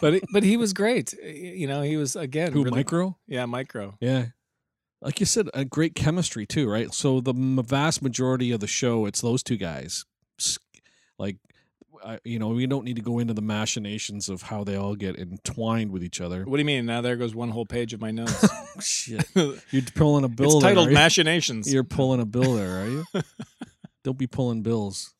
but 0.01 0.15
it, 0.15 0.23
but 0.31 0.43
he 0.43 0.57
was 0.57 0.73
great. 0.73 1.13
You 1.13 1.67
know, 1.67 1.81
he 1.81 1.97
was 1.97 2.15
again 2.15 2.51
Who, 2.53 2.63
really- 2.63 2.77
Micro? 2.77 3.17
Yeah, 3.27 3.45
micro. 3.45 3.95
Yeah. 3.99 4.27
Like 5.01 5.19
you 5.19 5.25
said, 5.25 5.49
a 5.53 5.65
great 5.65 5.95
chemistry 5.95 6.45
too, 6.45 6.69
right? 6.69 6.93
So 6.93 7.19
the 7.19 7.33
vast 7.33 8.01
majority 8.01 8.51
of 8.51 8.61
the 8.61 8.67
show, 8.67 9.05
it's 9.05 9.19
those 9.19 9.43
two 9.43 9.57
guys. 9.57 10.05
Like, 11.19 11.37
I, 12.05 12.19
you 12.23 12.37
know, 12.39 12.49
we 12.49 12.67
don't 12.67 12.83
need 12.83 12.97
to 12.97 13.01
go 13.01 13.19
into 13.19 13.33
the 13.33 13.41
machinations 13.41 14.27
of 14.29 14.41
how 14.43 14.63
they 14.63 14.75
all 14.75 14.95
get 14.95 15.17
entwined 15.17 15.91
with 15.91 16.03
each 16.03 16.19
other. 16.21 16.43
What 16.43 16.57
do 16.57 16.61
you 16.61 16.65
mean? 16.65 16.85
Now 16.85 17.01
there 17.01 17.15
goes 17.15 17.33
one 17.33 17.49
whole 17.49 17.65
page 17.65 17.93
of 17.93 18.01
my 18.01 18.11
notes. 18.11 18.45
Oh, 18.75 18.79
shit. 18.81 19.23
You're 19.35 19.83
pulling 19.93 20.23
a 20.23 20.27
bill. 20.27 20.55
it's 20.55 20.63
there, 20.63 20.71
titled 20.71 20.87
you? 20.89 20.95
Machinations. 20.95 21.71
You're 21.71 21.83
pulling 21.83 22.19
a 22.21 22.25
bill 22.25 22.55
there, 22.55 22.81
are 22.81 22.87
you? 22.87 23.05
Don't 24.03 24.17
be 24.17 24.25
pulling 24.25 24.63
bills. 24.63 25.13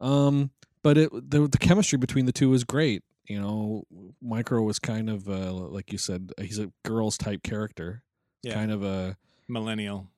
Um, 0.00 0.50
but 0.82 0.98
it 0.98 1.10
the, 1.12 1.46
the 1.46 1.58
chemistry 1.58 1.98
between 1.98 2.26
the 2.26 2.32
two 2.32 2.52
is 2.52 2.64
great. 2.64 3.04
You 3.28 3.40
know, 3.40 3.84
Micro 4.20 4.60
was 4.62 4.80
kind 4.80 5.08
of 5.08 5.28
uh, 5.28 5.52
like 5.52 5.92
you 5.92 5.98
said, 5.98 6.32
he's 6.40 6.58
a 6.58 6.72
girls 6.84 7.16
type 7.16 7.44
character. 7.44 8.02
Yeah. 8.42 8.54
Kind 8.54 8.72
of 8.72 8.82
a 8.82 9.16
Millennial. 9.46 10.08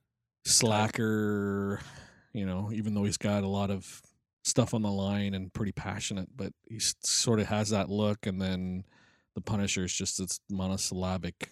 slacker. 0.47 1.81
You 2.33 2.47
know, 2.47 2.71
even 2.73 2.95
though 2.95 3.05
he's 3.05 3.17
got 3.19 3.43
a 3.43 3.49
lot 3.49 3.71
of 3.71 4.01
stuff 4.49 4.75
on 4.75 4.83
the 4.83 4.91
line 4.91 5.35
and 5.35 5.53
pretty 5.53 5.73
passionate, 5.73 6.29
but 6.37 6.53
he 6.69 6.79
sort 6.81 7.39
of 7.41 7.47
has 7.47 7.71
that 7.71 7.89
look. 7.89 8.27
And 8.27 8.41
then 8.41 8.85
the 9.35 9.41
Punisher 9.41 9.85
is 9.85 9.93
just 9.95 10.19
this 10.19 10.41
monosyllabic 10.51 11.51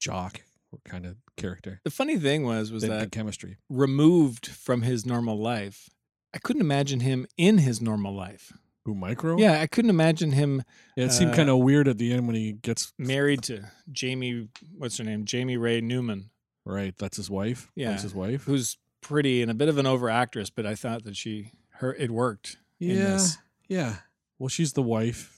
jock 0.00 0.42
kind 0.84 1.06
of 1.06 1.16
character. 1.36 1.80
The 1.84 1.90
funny 1.90 2.18
thing 2.18 2.44
was 2.44 2.70
was 2.72 2.82
They- 2.82 2.88
that 2.88 3.12
chemistry. 3.12 3.56
removed 3.68 4.46
from 4.46 4.82
his 4.82 5.06
normal 5.06 5.38
life, 5.38 5.88
I 6.34 6.38
couldn't 6.38 6.60
imagine 6.62 7.00
him 7.00 7.26
in 7.36 7.58
his 7.58 7.80
normal 7.80 8.14
life. 8.14 8.52
Who 8.84 8.94
Micro? 8.94 9.36
Yeah, 9.38 9.60
I 9.60 9.66
couldn't 9.66 9.90
imagine 9.90 10.32
him 10.32 10.62
Yeah, 10.96 11.06
it 11.06 11.12
seemed 11.12 11.32
Uh, 11.32 11.36
kind 11.36 11.48
of 11.50 11.58
weird 11.58 11.88
at 11.88 11.98
the 11.98 12.12
end 12.12 12.26
when 12.26 12.36
he 12.36 12.52
gets 12.52 12.92
married 12.98 13.42
to 13.44 13.70
Jaime. 13.98 14.48
What's 14.76 14.98
her 14.98 15.04
name? 15.04 15.24
Jaime 15.30 15.56
Ray 15.56 15.80
Newman, 15.80 16.30
right. 16.64 16.94
That's 16.96 17.16
his 17.16 17.28
wife. 17.30 17.70
Yeah. 17.74 17.90
That's 17.90 18.02
his 18.04 18.14
wife. 18.14 18.44
who's 18.44 18.76
pretty 19.00 19.40
and 19.42 19.50
a 19.50 19.54
bit 19.54 19.68
of 19.68 19.78
an 19.78 19.86
over 19.86 20.08
actress, 20.10 20.50
but 20.50 20.66
I 20.66 20.74
thought 20.74 21.04
that 21.04 21.16
she 21.16 21.52
her 21.78 21.94
it 21.94 22.10
worked. 22.10 22.56
in 22.80 22.90
Yeah. 22.90 23.04
this. 23.10 23.38
Yeah. 23.68 23.96
Well, 24.38 24.48
she's 24.48 24.72
the 24.74 24.82
wife. 24.82 25.32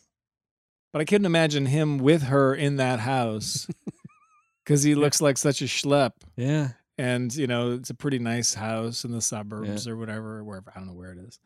But 0.93 1.01
I 1.03 1.05
couldn't 1.05 1.27
imagine 1.27 1.67
him 1.67 1.99
with 1.99 2.23
her 2.25 2.55
in 2.55 2.77
that 2.77 3.01
house 3.01 3.69
because 4.65 4.83
he 4.83 4.95
looks 4.95 5.21
like 5.21 5.39
such 5.39 5.61
a 5.63 5.67
schlep. 5.67 6.13
Yeah. 6.37 6.71
And 6.97 7.35
you 7.37 7.47
know, 7.47 7.73
it's 7.73 7.91
a 7.91 7.95
pretty 7.95 8.19
nice 8.19 8.55
house 8.55 9.05
in 9.05 9.13
the 9.13 9.21
suburbs 9.21 9.87
or 9.87 9.97
whatever, 9.97 10.43
wherever 10.43 10.73
I 10.75 10.79
don't 10.79 10.89
know 10.89 10.95
where 10.95 11.13
it 11.13 11.19
is. 11.19 11.39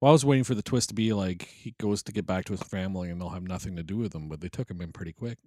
Well, 0.00 0.10
I 0.10 0.12
was 0.12 0.24
waiting 0.24 0.44
for 0.44 0.54
the 0.54 0.62
twist 0.62 0.90
to 0.90 0.94
be 0.94 1.12
like 1.14 1.42
he 1.44 1.74
goes 1.80 2.02
to 2.02 2.12
get 2.12 2.26
back 2.26 2.44
to 2.46 2.52
his 2.52 2.62
family 2.62 3.08
and 3.08 3.18
they'll 3.20 3.30
have 3.30 3.42
nothing 3.48 3.76
to 3.76 3.82
do 3.82 3.96
with 3.96 4.14
him, 4.14 4.28
but 4.28 4.40
they 4.42 4.48
took 4.50 4.70
him 4.70 4.82
in 4.82 4.92
pretty 4.92 5.12
quick. 5.12 5.38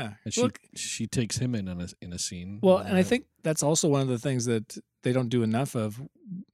Yeah. 0.00 0.12
And 0.24 0.34
she 0.34 0.42
Look, 0.42 0.58
she 0.74 1.06
takes 1.06 1.38
him 1.38 1.54
in 1.54 1.68
in 1.68 1.80
a, 1.80 1.88
in 2.00 2.12
a 2.12 2.18
scene. 2.18 2.58
well, 2.62 2.78
and 2.78 2.96
I 2.96 3.02
think 3.02 3.24
that's 3.42 3.62
also 3.62 3.88
one 3.88 4.00
of 4.02 4.08
the 4.08 4.18
things 4.18 4.44
that 4.46 4.78
they 5.02 5.12
don't 5.12 5.28
do 5.28 5.42
enough 5.42 5.74
of. 5.74 6.00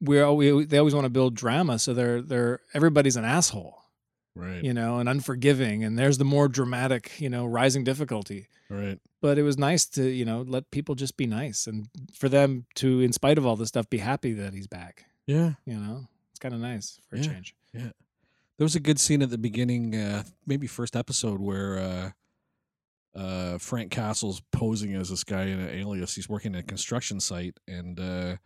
We're 0.00 0.30
we 0.32 0.64
they 0.64 0.78
always 0.78 0.94
want 0.94 1.04
to 1.04 1.10
build 1.10 1.34
drama, 1.34 1.78
so 1.78 1.92
they're 1.94 2.22
they're 2.22 2.60
everybody's 2.74 3.16
an 3.16 3.24
asshole, 3.24 3.78
right, 4.34 4.62
you 4.64 4.72
know, 4.72 4.98
and 4.98 5.08
unforgiving, 5.08 5.84
and 5.84 5.98
there's 5.98 6.18
the 6.18 6.24
more 6.24 6.48
dramatic, 6.48 7.20
you 7.20 7.28
know, 7.28 7.44
rising 7.46 7.84
difficulty. 7.84 8.48
right, 8.70 8.98
But 9.20 9.38
it 9.38 9.42
was 9.42 9.58
nice 9.58 9.86
to 9.96 10.08
you 10.08 10.24
know 10.24 10.42
let 10.46 10.70
people 10.70 10.94
just 10.94 11.16
be 11.16 11.26
nice, 11.26 11.66
and 11.66 11.88
for 12.14 12.28
them 12.28 12.66
to, 12.76 13.00
in 13.00 13.12
spite 13.12 13.38
of 13.38 13.44
all 13.46 13.56
this 13.56 13.68
stuff, 13.68 13.88
be 13.90 13.98
happy 13.98 14.32
that 14.34 14.54
he's 14.54 14.66
back. 14.68 15.04
yeah. 15.26 15.52
You 15.66 15.74
know, 15.78 16.06
it's 16.30 16.38
kind 16.38 16.54
of 16.54 16.60
nice 16.60 16.98
for 17.08 17.16
a 17.16 17.20
change. 17.22 17.54
Yeah. 17.74 17.90
There 18.58 18.64
was 18.64 18.74
a 18.76 18.80
good 18.80 18.98
scene 18.98 19.20
at 19.22 19.28
the 19.30 19.36
beginning, 19.38 19.94
uh, 19.94 20.22
maybe 20.46 20.66
first 20.66 20.96
episode, 20.96 21.40
where 21.40 21.78
uh, 21.78 22.10
uh, 23.16 23.56
Frank 23.58 23.90
Castle's 23.90 24.42
posing 24.52 24.94
as 24.94 25.08
this 25.08 25.24
guy 25.24 25.44
in 25.44 25.58
an 25.58 25.70
alias. 25.70 26.14
He's 26.14 26.28
working 26.28 26.54
at 26.54 26.60
a 26.60 26.66
construction 26.66 27.18
site, 27.18 27.58
and 27.66 27.98
uh, 27.98 28.36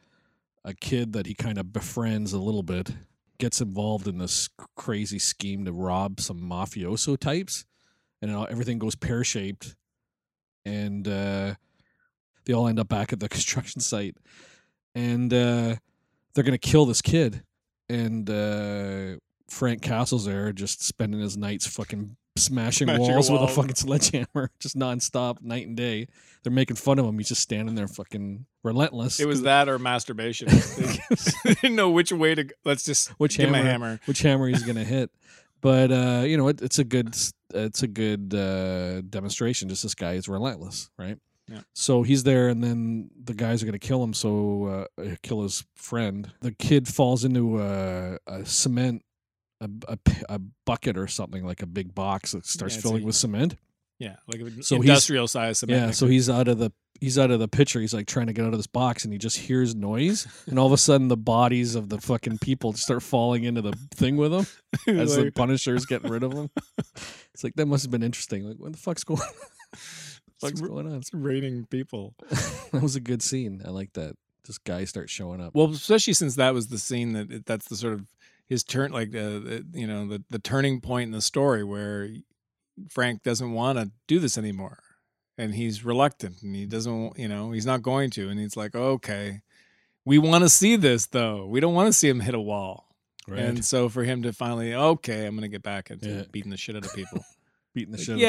a 0.65 0.75
kid 0.75 1.13
that 1.15 1.27
he 1.27 1.35
kind 1.35 1.59
of 1.59 1.73
befriends 1.73 2.33
a 2.33 2.39
little 2.39 2.63
bit 2.63 2.93
gets 3.39 3.61
involved 3.61 4.07
in 4.07 4.19
this 4.19 4.49
crazy 4.77 5.19
scheme 5.19 5.65
to 5.65 5.73
rob 5.73 6.21
some 6.21 6.41
mafioso 6.41 7.19
types, 7.19 7.65
and 8.23 8.31
everything 8.49 8.79
goes 8.79 8.95
pear 8.95 9.25
shaped, 9.25 9.75
and 10.65 11.09
uh, 11.09 11.55
they 12.45 12.53
all 12.53 12.69
end 12.69 12.79
up 12.79 12.89
back 12.89 13.13
at 13.13 13.19
the 13.19 13.29
construction 13.31 13.81
site, 13.81 14.17
and 14.95 15.33
uh, 15.35 15.75
they're 16.35 16.45
gonna 16.45 16.59
kill 16.59 16.87
this 16.87 17.03
kid, 17.03 17.43
and. 17.89 18.31
Uh, 18.31 19.17
Frank 19.49 19.83
Castle's 19.83 20.27
there, 20.27 20.53
just 20.53 20.81
spending 20.81 21.21
his 21.21 21.37
nights 21.37 21.67
fucking 21.67 22.17
smashing, 22.45 22.87
Smashing 22.89 23.01
walls 23.01 23.31
with 23.31 23.43
a 23.43 23.49
fucking 23.49 23.75
sledgehammer, 23.75 24.51
just 24.61 24.77
nonstop, 24.77 25.41
night 25.43 25.67
and 25.67 25.77
day. 25.77 26.07
They're 26.43 26.53
making 26.53 26.77
fun 26.77 26.99
of 26.99 27.05
him. 27.07 27.19
He's 27.19 27.29
just 27.29 27.43
standing 27.43 27.75
there, 27.75 27.87
fucking 27.89 28.47
relentless. 28.63 29.21
It 29.21 29.27
was 29.29 29.43
that 29.45 29.69
or 29.69 29.79
masturbation. 29.79 30.49
they 31.45 31.55
didn't 31.55 31.77
know 31.77 31.91
which 31.91 32.13
way 32.13 32.35
to. 32.35 32.45
go. 32.45 32.55
Let's 32.65 32.85
just 32.85 33.11
Which 33.19 33.37
give 33.37 33.49
him 33.49 33.55
a 33.55 33.59
hammer? 33.59 33.71
hammer. 33.71 34.01
which 34.07 34.23
hammer 34.23 34.49
he's 34.49 34.63
gonna 34.63 34.85
hit. 34.85 35.11
But 35.61 35.93
uh, 35.93 36.23
you 36.25 36.37
know, 36.37 36.49
it, 36.49 36.63
it's 36.63 36.79
a 36.79 36.85
good 36.85 37.15
it's 37.53 37.83
a 37.83 37.89
good 37.89 38.35
uh, 38.35 39.03
demonstration. 39.03 39.69
Just 39.69 39.83
this 39.83 39.95
guy 39.95 40.15
is 40.15 40.29
relentless, 40.29 40.91
right? 40.99 41.19
Yeah. 41.49 41.61
So 41.75 42.03
he's 42.03 42.23
there, 42.23 42.49
and 42.49 42.63
then 42.63 43.11
the 43.23 43.35
guys 43.35 43.63
are 43.63 43.67
gonna 43.67 43.79
kill 43.79 44.03
him. 44.03 44.15
So 44.15 44.87
uh, 44.99 45.03
uh, 45.03 45.17
kill 45.23 45.43
his 45.43 45.65
friend. 45.75 46.31
The 46.41 46.53
kid 46.53 46.89
falls 46.89 47.25
into 47.25 47.61
a, 47.61 48.19
a 48.27 48.47
cement. 48.47 49.03
A, 49.63 49.69
a, 49.89 49.99
a 50.31 50.41
bucket 50.65 50.97
or 50.97 51.07
something 51.07 51.45
like 51.45 51.61
a 51.63 51.67
big 51.67 51.95
box 51.95 52.33
that 52.33 52.47
starts 52.47 52.77
Yeah, 52.77 52.81
filling 52.83 53.03
a- 53.03 53.07
with 53.07 53.15
cement. 53.15 53.57
Yeah, 53.99 54.17
like 54.27 54.41
an 54.41 54.63
So 54.63 54.77
industrial 54.77 55.29
size 55.29 55.59
cement. 55.59 55.79
Yeah, 55.79 55.91
so 55.91 56.07
he's 56.07 56.31
out 56.31 56.49
of 56.49 56.57
the 56.59 56.73
he's 56.99 57.19
out 57.19 57.31
of 57.31 57.39
the 57.39 57.49
picture. 57.49 57.81
He's 57.83 57.93
like 57.93 58.07
trying 58.07 58.29
to 58.29 58.33
get 58.33 58.47
out 58.47 58.55
of 58.55 58.59
this 58.59 58.67
box, 58.67 59.05
and 59.05 59.13
he 59.13 59.19
just 59.19 59.37
hears 59.37 59.75
noise, 59.75 60.27
and 60.47 60.59
all 60.59 60.65
of 60.67 60.73
a 60.73 60.79
sudden 60.79 61.09
the 61.09 61.19
bodies 61.19 61.75
of 61.75 61.91
the 61.91 62.01
fucking 62.01 62.39
people 62.39 62.73
start 62.73 63.03
falling 63.03 63.45
into 63.45 63.61
the 63.61 63.73
thing 63.95 64.17
with 64.17 64.33
him 64.33 64.47
as 64.99 65.17
the 65.17 65.31
Punisher's 65.31 65.85
getting 65.85 66.11
rid 66.11 66.23
of 66.23 66.35
them. 66.35 66.51
It's 67.35 67.45
like 67.45 67.55
that 67.57 67.67
must 67.67 67.85
have 67.85 67.91
been 67.91 68.03
interesting. 68.03 68.45
Like, 68.45 68.57
what 68.59 68.73
the 68.73 68.79
fuck's 68.79 69.05
going? 69.05 69.21
What's 70.41 70.61
going 70.61 70.87
on? 70.87 70.95
it's 70.95 71.13
raining 71.15 71.67
people. 71.67 72.15
that 72.73 72.83
was 72.83 72.97
a 72.97 73.01
good 73.01 73.23
scene. 73.23 73.63
I 73.65 73.71
like 73.71 73.93
that. 73.95 74.17
This 74.47 74.59
guy 74.59 74.85
starts 74.85 75.13
showing 75.13 75.41
up. 75.41 75.55
Well, 75.55 75.71
especially 75.71 76.15
since 76.15 76.37
that 76.37 76.55
was 76.55 76.69
the 76.69 76.79
scene 76.79 77.13
that 77.13 77.31
it, 77.31 77.47
that's 77.47 77.69
the 77.69 77.77
sort 77.77 77.93
of 77.95 78.07
his 78.51 78.63
turn, 78.63 78.93
like 78.93 79.09
uh, 79.15 79.39
the 79.41 79.65
you 79.73 79.87
know 79.87 80.07
the 80.07 80.23
the 80.29 80.39
turning 80.39 80.83
point 80.83 81.07
in 81.07 81.13
the 81.13 81.23
story 81.23 81.65
where 81.65 82.11
Frank 82.91 83.23
doesn't 83.23 83.53
want 83.53 83.79
to 83.79 83.91
do 84.07 84.19
this 84.19 84.37
anymore, 84.37 84.81
and 85.39 85.55
he's 85.55 85.85
reluctant, 85.85 86.43
and 86.43 86.55
he 86.55 86.67
doesn't, 86.67 87.19
you 87.19 87.29
know, 87.29 87.53
he's 87.53 87.65
not 87.65 87.81
going 87.81 88.11
to, 88.11 88.29
and 88.29 88.39
he's 88.39 88.57
like, 88.57 88.75
okay, 88.75 89.41
we 90.05 90.19
want 90.19 90.45
to 90.45 90.51
see 90.51 90.77
this 90.77 91.07
though. 91.07 91.47
We 91.47 91.61
don't 91.61 91.75
want 91.75 91.87
to 91.87 91.93
see 91.93 92.09
him 92.09 92.21
hit 92.21 92.35
a 92.35 92.41
wall, 92.41 92.89
right. 93.29 93.39
and 93.39 93.65
so 93.65 93.89
for 93.89 94.03
him 94.05 94.23
to 94.25 94.33
finally, 94.33 94.75
okay, 94.75 95.25
I'm 95.25 95.35
gonna 95.37 95.49
get 95.49 95.63
back 95.63 95.91
into 95.91 96.09
Yeah. 96.11 96.23
beating 96.31 96.51
the 96.51 96.57
shit 96.59 96.77
out 96.77 96.85
of 96.85 96.93
people. 96.95 97.25
beating 97.75 97.93
the 97.93 97.99
shit 97.99 98.15
out 98.15 98.15
of 98.15 98.21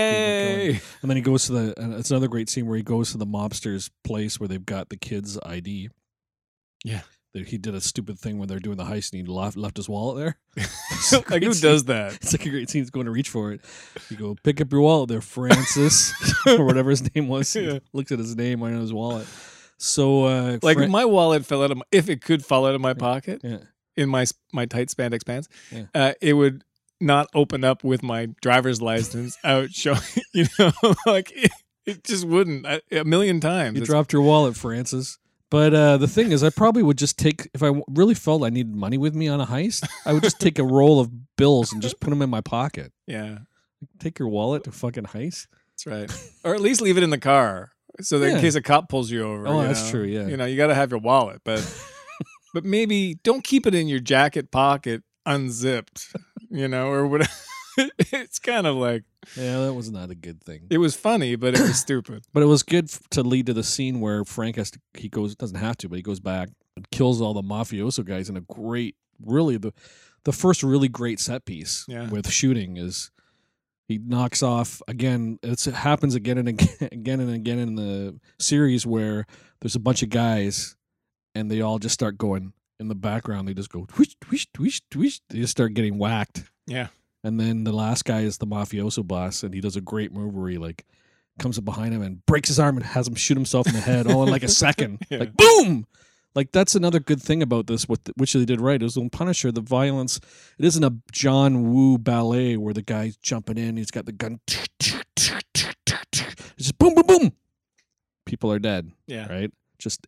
people. 0.74 0.88
And 1.02 1.10
then 1.10 1.18
he 1.18 1.24
goes 1.24 1.48
to 1.48 1.54
the. 1.54 1.82
And 1.82 1.96
it's 1.96 2.12
another 2.12 2.28
great 2.28 2.48
scene 2.48 2.68
where 2.68 2.78
he 2.78 2.84
goes 2.84 3.12
to 3.14 3.18
the 3.18 3.26
mobster's 3.26 3.90
place 4.04 4.40
where 4.40 4.48
they've 4.48 4.64
got 4.64 4.90
the 4.90 4.98
kid's 4.98 5.40
ID. 5.44 5.90
Yeah. 6.84 7.02
That 7.34 7.48
He 7.48 7.58
did 7.58 7.74
a 7.76 7.82
stupid 7.82 8.20
thing 8.20 8.38
when 8.40 8.48
they're 8.50 8.60
doing 8.60 8.78
the 8.78 8.84
heist 8.84 9.14
and 9.14 9.22
he 9.22 9.32
left, 9.34 9.56
left 9.56 9.78
his 9.78 9.88
wallet 9.88 10.18
there. 10.56 10.66
like 11.30 11.44
who 11.44 11.54
does 11.54 11.86
that? 11.86 12.16
It's 12.16 12.34
like 12.34 12.46
a 12.46 12.50
great 12.50 12.70
scene. 12.70 12.82
He's 12.82 12.90
going 12.90 13.06
to 13.06 13.12
reach 13.12 13.30
for 13.30 13.52
it. 13.54 13.62
You 14.10 14.18
go, 14.18 14.36
pick 14.44 14.60
up 14.62 14.72
your 14.72 14.82
wallet 14.82 15.10
there, 15.10 15.22
Francis, 15.22 16.12
or 16.48 16.66
whatever 16.66 16.90
his 16.90 17.14
name 17.16 17.28
was. 17.28 17.52
He 17.54 17.62
Yeah. 17.62 17.80
looks 17.94 18.12
at 18.12 18.20
his 18.20 18.36
name 18.36 18.62
on 18.64 18.74
his 18.74 18.92
wallet. 18.94 19.28
So, 19.78 20.26
uh, 20.26 20.60
Like 20.62 20.78
Fra- 20.78 20.88
my 20.90 21.06
wallet 21.06 21.46
fell 21.46 21.64
out 21.64 21.72
of 21.72 21.78
my, 21.78 21.84
if 21.92 22.10
it 22.10 22.22
could 22.22 22.46
fall 22.46 22.68
out 22.68 22.76
of 22.76 22.82
my 22.82 22.94
pocket 22.94 23.42
yeah, 23.44 23.58
in 23.98 24.10
my 24.10 24.26
my 24.54 24.66
tight 24.66 24.90
spandex 24.90 25.26
pants, 25.26 25.48
Yeah. 25.72 25.86
uh, 25.96 26.14
it 26.22 26.34
would 26.34 26.64
not 27.00 27.28
open 27.34 27.64
up 27.64 27.84
with 27.84 28.04
my 28.04 28.28
driver's 28.42 28.80
license 28.82 29.38
out 29.44 29.72
showing. 29.72 30.00
You 30.34 30.46
know, 30.60 30.72
like 31.08 31.32
it, 31.36 31.52
it 31.88 32.04
just 32.04 32.26
wouldn't 32.26 32.66
I, 32.68 32.82
a 32.92 33.04
million 33.06 33.40
times. 33.40 33.76
you 33.76 33.82
It's- 33.82 33.88
dropped 33.90 34.14
your 34.14 34.22
wallet, 34.22 34.56
Francis. 34.56 35.18
But 35.52 35.74
uh, 35.76 35.98
the 35.98 36.08
thing 36.08 36.32
is, 36.32 36.44
I 36.44 36.50
probably 36.50 36.82
would 36.82 36.98
just 36.98 37.20
take 37.20 37.50
if 37.54 37.62
I 37.62 37.72
really 37.90 38.14
felt 38.16 38.44
I 38.44 38.50
needed 38.50 38.74
money 38.74 38.98
with 38.98 39.14
me 39.14 39.28
on 39.28 39.40
a 39.42 39.46
heist. 39.46 39.88
I 40.06 40.14
would 40.14 40.24
just 40.24 40.40
take 40.40 40.58
a 40.58 40.64
roll 40.64 41.00
of 41.00 41.12
bills 41.36 41.72
and 41.74 41.82
just 41.82 42.00
put 42.00 42.10
them 42.10 42.22
in 42.24 42.30
my 42.30 42.42
pocket. 42.42 42.94
yeah, 43.06 43.40
Take 44.00 44.18
your 44.18 44.30
wallet 44.30 44.64
to 44.64 44.72
fucking 44.72 45.06
heist. 45.06 45.48
that's 45.72 45.86
right. 45.86 46.32
or 46.46 46.56
at 46.56 46.62
least 46.62 46.80
leave 46.82 46.98
it 46.98 47.04
in 47.04 47.10
the 47.10 47.18
car 47.20 47.72
so 48.00 48.18
that 48.20 48.30
Yeah. 48.30 48.36
in 48.36 48.42
case 48.42 48.56
a 48.56 48.62
cop 48.62 48.88
pulls 48.90 49.12
you 49.12 49.24
over. 49.24 49.46
Oh, 49.48 49.62
you 49.62 49.68
that's 49.68 49.84
know? 49.86 49.92
true, 49.92 50.04
yeah. 50.04 50.28
you 50.28 50.38
know, 50.38 50.46
you 50.46 50.56
got 50.56 50.68
to 50.68 50.76
have 50.76 50.90
your 50.92 51.00
wallet, 51.02 51.42
but 51.44 51.60
but 52.54 52.64
maybe 52.64 53.16
don't 53.24 53.44
keep 53.44 53.68
it 53.68 53.76
in 53.76 53.88
your 53.90 54.00
jacket 54.00 54.52
pocket 54.52 55.04
unzipped. 55.26 56.16
You 56.50 56.68
know, 56.68 56.88
or 56.92 57.08
whatever. 57.08 57.32
it's 58.00 58.40
kind 58.40 58.68
of 58.68 58.76
like 58.76 59.04
Yeah, 59.36 59.60
that 59.66 59.74
was 59.74 59.92
not 59.92 60.10
a 60.10 60.16
good 60.16 60.44
thing. 60.44 60.68
it 60.70 60.78
was 60.78 60.96
funny, 60.96 61.36
but 61.36 61.54
it 61.56 61.62
was 61.62 61.80
stupid. 61.80 62.24
But 62.34 62.44
it 62.44 62.48
was 62.48 62.64
good 62.64 62.86
f- 62.86 63.02
to 63.12 63.24
lead 63.24 63.46
to 63.48 63.54
the 63.54 63.64
scene 63.64 64.00
where 64.02 64.24
Frank 64.26 64.56
has 64.58 64.72
to, 64.72 64.80
he 64.96 65.10
goes, 65.10 65.36
doesn't 65.36 65.58
have 65.58 65.78
to, 65.78 65.90
but 65.90 65.96
he 65.96 66.02
goes 66.02 66.20
back 66.20 66.50
and 66.76 66.90
kills 66.92 67.22
all 67.22 67.34
the 67.34 67.42
mafioso 67.42 68.04
guys 68.06 68.30
in 68.30 68.38
a 68.38 68.42
great, 68.42 68.96
really 69.26 69.58
the, 69.58 69.74
the 70.24 70.32
first 70.32 70.64
really 70.64 70.88
great 70.90 71.20
set 71.20 71.46
piece 71.46 71.86
Yeah. 71.88 72.10
with 72.10 72.30
shooting 72.30 72.78
is 72.78 73.12
he 73.88 73.98
knocks 73.98 74.42
off 74.42 74.82
again. 74.88 75.38
It's, 75.44 75.68
it 75.68 75.74
happens 75.76 76.16
again 76.16 76.38
and 76.38 76.48
again, 76.50 76.78
again 76.92 77.20
and 77.20 77.34
again 77.34 77.60
in 77.60 77.76
the 77.76 78.20
series 78.40 78.86
where 78.86 79.26
there's 79.62 79.76
a 79.76 79.80
bunch 79.80 80.02
of 80.04 80.10
guys 80.10 80.76
and 81.36 81.50
they 81.52 81.62
all 81.62 81.78
just 81.80 81.94
start 81.94 82.18
going 82.18 82.54
in 82.80 82.88
the 82.88 82.96
background. 82.96 83.48
They 83.48 83.54
just 83.54 83.70
go 83.70 83.86
whoosh, 83.98 84.16
whoosh, 84.30 84.48
whoosh, 84.58 84.82
whoosh. 84.96 85.20
They 85.30 85.40
just 85.40 85.52
start 85.52 85.74
getting 85.74 85.98
whacked. 85.98 86.44
Yeah. 86.68 86.88
And 87.24 87.40
then 87.40 87.64
the 87.64 87.72
last 87.72 88.04
guy 88.06 88.22
is 88.22 88.38
the 88.40 88.48
mafioso 88.48 89.06
boss, 89.08 89.44
and 89.44 89.54
he 89.54 89.62
does 89.62 89.76
a 89.76 89.82
great 89.82 90.12
move 90.12 90.34
where 90.36 90.50
he 90.50 90.58
like 90.58 90.86
comes 91.40 91.58
up 91.58 91.66
behind 91.66 91.94
him 91.94 92.02
and 92.02 92.26
breaks 92.26 92.50
his 92.50 92.60
arm 92.60 92.78
and 92.78 92.86
has 92.86 93.08
him 93.08 93.16
shoot 93.16 93.38
himself 93.38 93.68
in 93.68 93.74
the 93.74 93.80
head 93.80 94.08
all 94.08 94.24
in 94.24 94.30
like 94.30 94.44
a 94.44 94.48
second. 94.48 95.00
Yeah. 95.10 95.20
Like 95.20 95.36
boom! 95.38 95.86
Like 96.34 96.52
that's 96.52 96.76
another 96.76 97.00
good 97.00 97.22
thing 97.22 97.42
about 97.44 97.68
this, 97.68 97.88
what 97.90 98.00
which 98.16 98.34
they 98.34 98.46
did 98.46 98.62
right 98.62 98.82
is 98.82 98.98
on 98.98 99.10
Punisher, 99.10 99.52
the 99.52 99.62
violence. 99.62 100.20
It 100.58 100.66
isn't 100.66 100.84
a 100.84 100.94
John 101.12 101.72
Woo 101.74 101.98
ballet 101.98 102.58
where 102.58 102.74
the 102.74 102.82
guy's 102.82 103.18
jumping 103.18 103.58
in, 103.58 103.78
he's 103.78 103.92
got 103.92 104.06
the 104.06 104.12
gun. 104.14 104.40
It's 104.48 104.96
just 106.58 106.78
boom, 106.78 106.96
boom, 106.96 107.06
boom. 107.08 107.32
People 108.26 108.52
are 108.52 108.60
dead, 108.60 108.92
Yeah. 109.08 109.32
right? 109.32 109.52
Just 109.80 110.08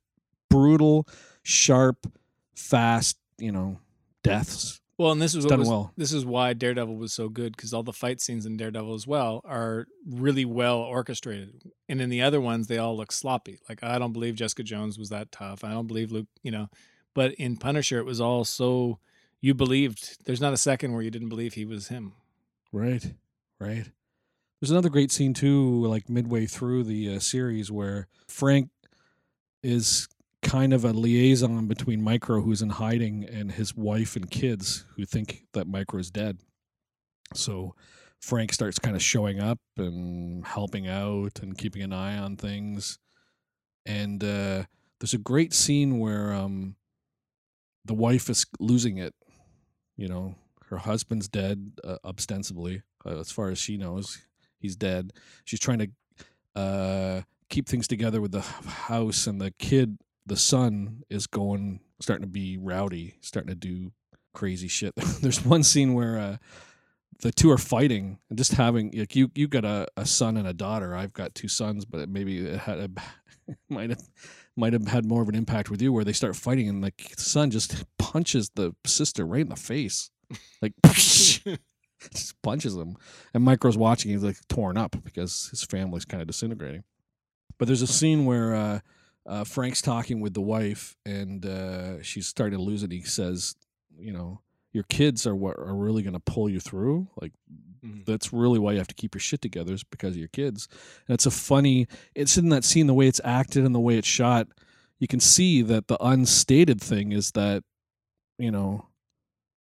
brutal, 0.50 1.08
sharp, 1.44 2.08
fast. 2.56 3.18
You 3.38 3.52
know, 3.52 3.80
deaths. 4.24 4.80
Well, 4.98 5.12
and 5.12 5.22
this 5.22 5.36
was 5.36 5.46
Done 5.46 5.60
was, 5.60 5.70
well. 5.70 5.92
This 5.98 6.14
is 6.14 6.26
why 6.26 6.54
Daredevil 6.54 6.96
was 6.96 7.14
so 7.14 7.28
good 7.28 7.56
because 7.56 7.74
all 7.74 7.82
the 7.82 7.92
fight 7.94 8.22
scenes 8.22 8.46
in 8.46 8.58
Daredevil 8.58 8.94
as 8.94 9.08
well 9.08 9.42
are 9.44 9.88
really 10.08 10.46
well 10.46 10.78
orchestrated, 10.78 11.72
and 11.90 12.00
in 12.00 12.10
the 12.10 12.22
other 12.22 12.40
ones 12.40 12.68
they 12.68 12.78
all 12.78 12.96
look 12.96 13.12
sloppy. 13.12 13.60
Like 13.68 13.84
I 13.84 13.98
don't 13.98 14.14
believe 14.14 14.36
Jessica 14.36 14.64
Jones 14.64 15.00
was 15.00 15.10
that 15.10 15.32
tough. 15.32 15.64
I 15.64 15.72
don't 15.72 15.88
believe 15.88 16.12
Luke. 16.12 16.28
You 16.44 16.52
know, 16.52 16.70
but 17.16 17.34
in 17.34 17.58
Punisher 17.58 17.98
it 17.98 18.06
was 18.06 18.22
all 18.22 18.46
so 18.46 19.00
you 19.42 19.56
believed. 19.56 20.26
There's 20.26 20.42
not 20.42 20.54
a 20.54 20.58
second 20.58 20.94
where 20.94 21.02
you 21.02 21.12
didn't 21.12 21.30
believe 21.30 21.56
he 21.56 21.66
was 21.66 21.88
him. 21.88 22.14
Right, 22.72 23.14
right. 23.60 23.86
There's 24.62 24.72
another 24.72 24.90
great 24.90 25.12
scene 25.12 25.34
too, 25.34 25.86
like 25.86 26.08
midway 26.08 26.46
through 26.46 26.84
the 26.84 27.16
uh, 27.16 27.20
series, 27.20 27.72
where 27.72 28.08
Frank 28.28 28.70
is 29.64 30.08
kind 30.44 30.74
of 30.74 30.86
a 30.86 30.94
liaison 30.94 31.68
between 31.68 32.02
Micro, 32.04 32.42
who's 32.42 32.62
in 32.62 32.70
hiding, 32.70 33.26
and 33.26 33.52
his 33.52 33.76
wife 33.76 34.16
and 34.16 34.30
kids, 34.30 34.86
who 34.96 35.06
think 35.06 35.46
that 35.54 35.68
Micro's 35.68 36.12
dead. 36.12 36.40
So 37.34 37.76
Frank 38.22 38.54
starts 38.54 38.80
kind 38.80 38.96
of 38.96 39.02
showing 39.02 39.40
up 39.40 39.60
and 39.78 40.46
helping 40.46 40.88
out 40.88 41.40
and 41.42 41.58
keeping 41.58 41.82
an 41.82 41.94
eye 41.94 42.18
on 42.18 42.38
things. 42.38 43.00
And 43.86 44.24
uh, 44.24 44.64
there's 45.00 45.14
a 45.14 45.18
great 45.18 45.54
scene 45.54 46.00
where 46.00 46.32
um, 46.32 46.76
the 47.84 47.94
wife 47.94 48.30
is 48.30 48.46
losing 48.60 48.98
it. 48.98 49.14
You 49.98 50.08
know, 50.08 50.36
her 50.70 50.78
husband's 50.78 51.28
dead, 51.28 51.74
uh, 51.84 51.98
ostensibly, 52.06 52.82
uh, 53.06 53.20
as 53.20 53.32
far 53.32 53.50
as 53.50 53.60
she 53.60 53.78
knows. 53.78 54.22
He's 54.58 54.76
dead. 54.76 55.12
She's 55.44 55.60
trying 55.60 55.80
to 55.80 56.60
uh, 56.60 57.22
keep 57.50 57.68
things 57.68 57.88
together 57.88 58.22
with 58.22 58.32
the 58.32 58.42
house, 58.42 59.28
and 59.28 59.42
the 59.42 59.52
kid, 59.52 59.98
the 60.26 60.38
son, 60.38 61.04
is 61.10 61.28
going, 61.28 61.82
starting 62.00 62.24
to 62.24 62.32
be 62.32 62.58
rowdy, 62.58 63.16
starting 63.22 63.50
to 63.50 63.56
do 63.56 63.92
crazy 64.34 64.68
shit. 64.68 64.96
There's 65.22 65.46
one 65.46 65.64
scene 65.64 65.94
where 65.94 66.18
uh, 66.18 66.38
the 67.22 67.32
two 67.32 67.52
are 67.52 67.58
fighting 67.58 68.20
and 68.30 68.38
just 68.38 68.54
having 68.54 68.92
like 68.96 69.16
you 69.16 69.32
you 69.36 69.48
got 69.48 69.66
a, 69.66 69.88
a 69.98 70.06
son 70.06 70.38
and 70.38 70.48
a 70.48 70.54
daughter. 70.54 70.96
I've 70.96 71.14
got 71.14 71.36
two 71.36 71.48
sons, 71.48 71.86
but 71.86 72.02
it 72.02 72.10
maybe 72.10 72.46
it 72.46 72.60
had 72.60 72.80
a 72.80 72.90
might 73.70 73.90
have 73.90 74.02
might 74.56 74.74
have 74.74 74.88
had 74.88 75.06
more 75.06 75.22
of 75.22 75.30
an 75.30 75.36
impact 75.36 75.70
with 75.70 75.82
you 75.82 75.92
where 75.92 76.04
they 76.04 76.14
start 76.14 76.36
fighting 76.36 76.70
and 76.70 76.82
like 76.82 77.10
the 77.16 77.22
son 77.22 77.50
just 77.50 77.84
punches 77.98 78.52
the 78.56 78.76
sister 78.86 79.26
right 79.26 79.42
in 79.42 79.50
the 79.50 79.56
face, 79.56 80.12
like 80.62 80.74
just 80.84 82.42
punches 82.42 82.76
him. 82.76 82.96
And 83.34 83.44
Micro's 83.44 83.78
watching. 83.78 84.12
He's 84.12 84.24
like 84.24 84.38
torn 84.48 84.78
up 84.78 84.96
because 85.04 85.48
his 85.50 85.64
family's 85.64 86.06
kind 86.06 86.22
of 86.22 86.28
disintegrating. 86.28 86.84
But 87.58 87.68
there's 87.68 87.82
a 87.82 87.88
scene 87.88 88.26
where 88.26 88.54
uh, 88.54 88.80
uh, 89.26 89.44
Frank's 89.44 89.82
talking 89.82 90.20
with 90.22 90.34
the 90.34 90.42
wife, 90.42 90.96
and 91.06 91.46
uh, 91.46 92.02
she's 92.02 92.28
starting 92.28 92.58
to 92.58 92.64
lose 92.64 92.84
it. 92.84 92.92
He 92.92 93.02
says, 93.04 93.56
"You 93.98 94.12
know, 94.14 94.42
your 94.74 94.84
kids 94.86 95.26
are 95.28 95.36
what 95.36 95.58
are 95.58 95.76
really 95.76 96.04
going 96.04 96.14
to 96.14 96.20
pull 96.20 96.50
you 96.50 96.60
through. 96.60 97.08
Like 97.22 97.32
Mhm. 97.86 98.06
that's 98.06 98.32
really 98.34 98.60
why 98.60 98.72
you 98.74 98.78
have 98.80 98.88
to 98.88 98.96
keep 98.96 99.14
your 99.16 99.20
shit 99.22 99.42
together 99.42 99.74
is 99.74 99.84
because 99.84 100.12
of 100.16 100.18
your 100.20 100.28
kids." 100.30 100.68
And 101.08 101.14
it's 101.14 101.26
a 101.26 101.32
funny. 101.32 101.88
It's 102.16 102.38
in 102.38 102.50
that 102.50 102.64
scene 102.64 102.88
the 102.88 102.94
way 102.94 103.08
it's 103.08 103.22
acted 103.24 103.66
and 103.66 103.74
the 103.74 103.80
way 103.80 103.98
it's 103.98 104.08
shot. 104.08 104.48
You 105.00 105.08
can 105.08 105.20
see 105.20 105.62
that 105.64 105.88
the 105.88 105.98
unstated 106.04 106.80
thing 106.82 107.12
is 107.12 107.32
that, 107.32 107.64
you 108.40 108.52
know, 108.52 108.88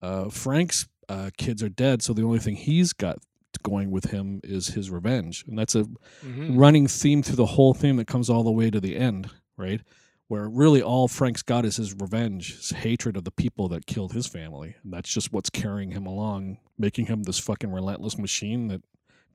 uh, 0.01 0.29
Frank's 0.29 0.87
uh, 1.09 1.29
kids 1.37 1.61
are 1.61 1.69
dead, 1.69 2.01
so 2.01 2.13
the 2.13 2.23
only 2.23 2.39
thing 2.39 2.55
he's 2.55 2.93
got 2.93 3.17
going 3.63 3.91
with 3.91 4.05
him 4.11 4.39
is 4.43 4.67
his 4.67 4.89
revenge, 4.89 5.43
and 5.47 5.59
that's 5.59 5.75
a 5.75 5.85
Mhm. 6.23 6.57
running 6.57 6.87
theme 6.87 7.21
through 7.21 7.35
the 7.35 7.45
whole 7.45 7.73
thing 7.73 7.97
that 7.97 8.07
comes 8.07 8.29
all 8.29 8.43
the 8.43 8.51
way 8.51 8.69
to 8.71 8.79
the 8.79 8.95
end, 8.95 9.29
right? 9.57 9.81
Where 10.27 10.47
really 10.47 10.81
all 10.81 11.07
Frank's 11.07 11.41
got 11.43 11.65
is 11.65 11.75
his 11.77 11.93
revenge, 11.93 12.55
his 12.55 12.69
hatred 12.69 13.17
of 13.17 13.25
the 13.25 13.31
people 13.31 13.67
that 13.69 13.85
killed 13.85 14.13
his 14.13 14.27
family. 14.27 14.75
And 14.83 14.93
that's 14.93 15.13
just 15.13 15.33
what's 15.33 15.49
carrying 15.49 15.91
him 15.91 16.05
along, 16.05 16.57
making 16.77 17.07
him 17.07 17.23
this 17.23 17.37
fucking 17.39 17.71
relentless 17.71 18.17
machine 18.17 18.69
that 18.69 18.81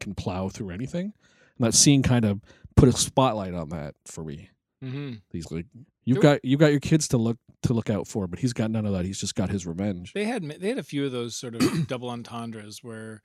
can 0.00 0.14
plow 0.14 0.48
through 0.48 0.70
anything. 0.70 1.12
And 1.58 1.66
that 1.66 1.74
scene 1.74 2.02
kind 2.02 2.24
of 2.24 2.40
put 2.76 2.88
a 2.88 2.92
spotlight 2.92 3.54
on 3.54 3.68
that 3.70 3.94
for 4.06 4.24
me. 4.24 4.50
Mhm. 4.82 5.20
He's 5.32 5.50
like, 5.50 5.66
You've 6.04 6.20
got 6.20 6.44
you've 6.44 6.60
got 6.60 6.70
your 6.70 6.80
kids 6.80 7.08
to 7.08 7.16
look 7.16 7.36
to 7.62 7.74
look 7.74 7.90
out 7.90 8.06
for, 8.06 8.28
but 8.28 8.38
he's 8.38 8.52
got 8.52 8.70
none 8.70 8.86
of 8.86 8.92
that. 8.92 9.04
He's 9.04 9.18
just 9.18 9.34
got 9.34 9.50
his 9.50 9.66
revenge. 9.66 10.12
They 10.12 10.24
had 10.24 10.44
they 10.44 10.68
had 10.68 10.78
a 10.78 10.82
few 10.84 11.04
of 11.04 11.10
those 11.12 11.34
sort 11.36 11.56
of 11.56 11.86
double 11.88 12.08
entendres 12.10 12.78
where, 12.82 13.22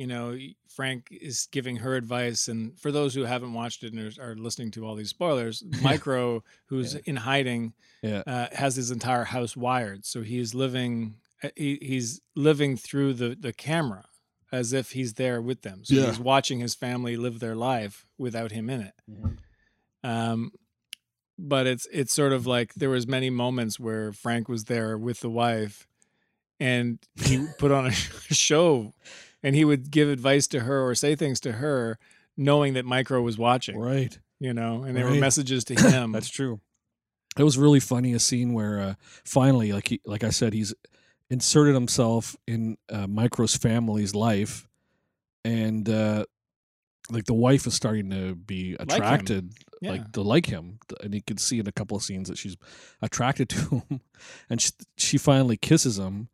you 0.00 0.06
know, 0.06 0.36
Frank 0.68 1.08
is 1.10 1.46
giving 1.52 1.76
her 1.76 1.94
advice, 1.94 2.48
and 2.48 2.78
for 2.80 2.90
those 2.90 3.14
who 3.14 3.24
haven't 3.24 3.52
watched 3.52 3.82
it 3.84 3.92
and 3.92 4.00
are, 4.18 4.30
are 4.30 4.34
listening 4.34 4.70
to 4.72 4.86
all 4.86 4.94
these 4.94 5.10
spoilers, 5.10 5.62
Micro, 5.82 6.42
who's 6.66 6.94
Yeah. 6.94 7.00
in 7.04 7.16
hiding, 7.16 7.74
Yeah. 8.02 8.22
uh, 8.26 8.46
has 8.52 8.76
his 8.76 8.90
entire 8.90 9.24
house 9.24 9.56
wired, 9.56 10.04
so 10.06 10.22
he's 10.22 10.54
living 10.54 11.16
uh, 11.42 11.48
he, 11.56 11.78
he's 11.80 12.20
living 12.34 12.76
through 12.76 13.14
the 13.14 13.36
the 13.38 13.52
camera 13.52 14.04
as 14.52 14.72
if 14.72 14.92
he's 14.92 15.14
there 15.14 15.40
with 15.40 15.62
them. 15.62 15.84
So 15.84 15.94
Yeah. 15.94 16.06
he's 16.06 16.18
watching 16.20 16.60
his 16.60 16.74
family 16.74 17.16
live 17.16 17.38
their 17.38 17.54
life 17.56 18.06
without 18.18 18.50
him 18.52 18.68
in 18.70 18.80
it. 18.80 18.94
Um, 20.02 20.52
but 21.38 21.66
it's 21.66 21.86
it's 21.92 22.12
sort 22.12 22.32
of 22.32 22.46
like 22.46 22.74
there 22.74 22.90
was 22.90 23.06
many 23.06 23.30
moments 23.30 23.78
where 23.80 24.12
Frank 24.12 24.48
was 24.48 24.64
there 24.64 24.96
with 24.98 25.20
the 25.20 25.30
wife, 25.30 25.86
and 26.58 26.98
he 27.22 27.46
put 27.58 27.70
on 27.70 27.86
a 27.86 27.90
show, 28.48 28.94
and 29.42 29.54
he 29.54 29.64
would 29.64 29.90
give 29.90 30.08
advice 30.08 30.46
to 30.48 30.60
her 30.60 30.86
or 30.86 30.94
say 30.94 31.14
things 31.14 31.40
to 31.40 31.52
her, 31.52 31.98
knowing 32.36 32.74
that 32.74 32.84
Micro 32.84 33.20
was 33.22 33.38
watching. 33.38 33.78
Right. 33.78 34.18
You 34.38 34.54
know, 34.54 34.84
and 34.84 34.96
there 34.96 35.06
were 35.06 35.14
messages 35.14 35.64
to 35.64 35.74
him. 35.90 36.12
That's 36.12 36.30
true. 36.30 36.60
It 37.38 37.44
was 37.44 37.58
really 37.58 37.80
funny 37.80 38.12
a 38.14 38.18
scene 38.18 38.52
where 38.52 38.80
uh, 38.80 38.94
finally, 39.24 39.72
like 39.72 39.88
he, 39.88 40.00
like 40.04 40.24
I 40.24 40.30
said, 40.30 40.52
he's 40.52 40.74
inserted 41.28 41.74
himself 41.74 42.36
in 42.46 42.76
uh, 42.90 43.06
Micro's 43.06 43.56
family's 43.56 44.14
life, 44.14 44.66
and 45.44 45.88
uh, 45.88 46.24
like 47.10 47.24
the 47.26 47.34
wife 47.34 47.66
is 47.66 47.74
starting 47.74 48.10
to 48.10 48.34
be 48.34 48.76
attracted, 48.80 49.52
yeah. 49.80 49.92
like 49.92 50.12
to 50.12 50.22
like 50.22 50.46
him, 50.46 50.78
and 51.02 51.14
you 51.14 51.22
can 51.22 51.36
see 51.36 51.60
in 51.60 51.68
a 51.68 51.72
couple 51.72 51.96
of 51.96 52.02
scenes 52.02 52.28
that 52.28 52.38
she's 52.38 52.56
attracted 53.00 53.48
to 53.50 53.82
him, 53.88 54.00
and 54.48 54.60
she, 54.60 54.70
she 54.96 55.18
finally 55.18 55.56
kisses 55.56 55.98
him, 55.98 56.28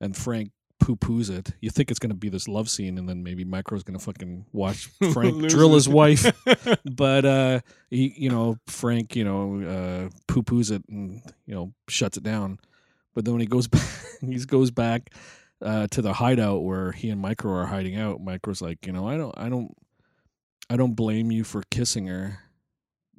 and 0.00 0.16
Frank 0.16 0.52
poo 0.80 0.96
poos 0.96 1.30
it. 1.30 1.52
You 1.60 1.70
think 1.70 1.90
it's 1.90 2.00
going 2.00 2.10
to 2.10 2.16
be 2.16 2.28
this 2.28 2.48
love 2.48 2.68
scene, 2.68 2.98
and 2.98 3.08
then 3.08 3.22
maybe 3.22 3.44
Micro's 3.44 3.82
going 3.82 3.98
to 3.98 4.04
fucking 4.04 4.46
watch 4.52 4.86
Frank 5.12 5.48
drill 5.48 5.74
his 5.74 5.88
wife. 5.88 6.26
But 6.84 7.24
uh 7.24 7.60
he 7.90 8.14
you 8.16 8.30
know 8.30 8.56
frank 8.66 9.16
you 9.16 9.24
know 9.24 9.60
uh 9.60 10.10
poo 10.26 10.42
poos 10.42 10.70
it 10.70 10.82
and 10.88 11.22
you 11.46 11.54
know 11.54 11.72
shuts 11.88 12.16
it 12.16 12.22
down. 12.22 12.58
But 13.14 13.24
then 13.24 13.34
when 13.34 13.40
he 13.40 13.46
goes 13.46 13.68
back 13.68 13.82
he 14.20 14.38
goes 14.44 14.70
back 14.70 15.10
uh 15.62 15.86
to 15.90 16.02
the 16.02 16.12
hideout 16.12 16.62
where 16.62 16.92
he 16.92 17.10
and 17.10 17.20
micro 17.20 17.52
are 17.52 17.66
hiding 17.66 17.96
out 17.96 18.20
micro's 18.20 18.62
like 18.62 18.86
you 18.86 18.92
know 18.92 19.06
i 19.06 19.16
don't 19.16 19.34
i 19.36 19.48
don't 19.48 19.76
i 20.70 20.76
don't 20.76 20.94
blame 20.94 21.30
you 21.30 21.44
for 21.44 21.62
kissing 21.70 22.06
her 22.06 22.38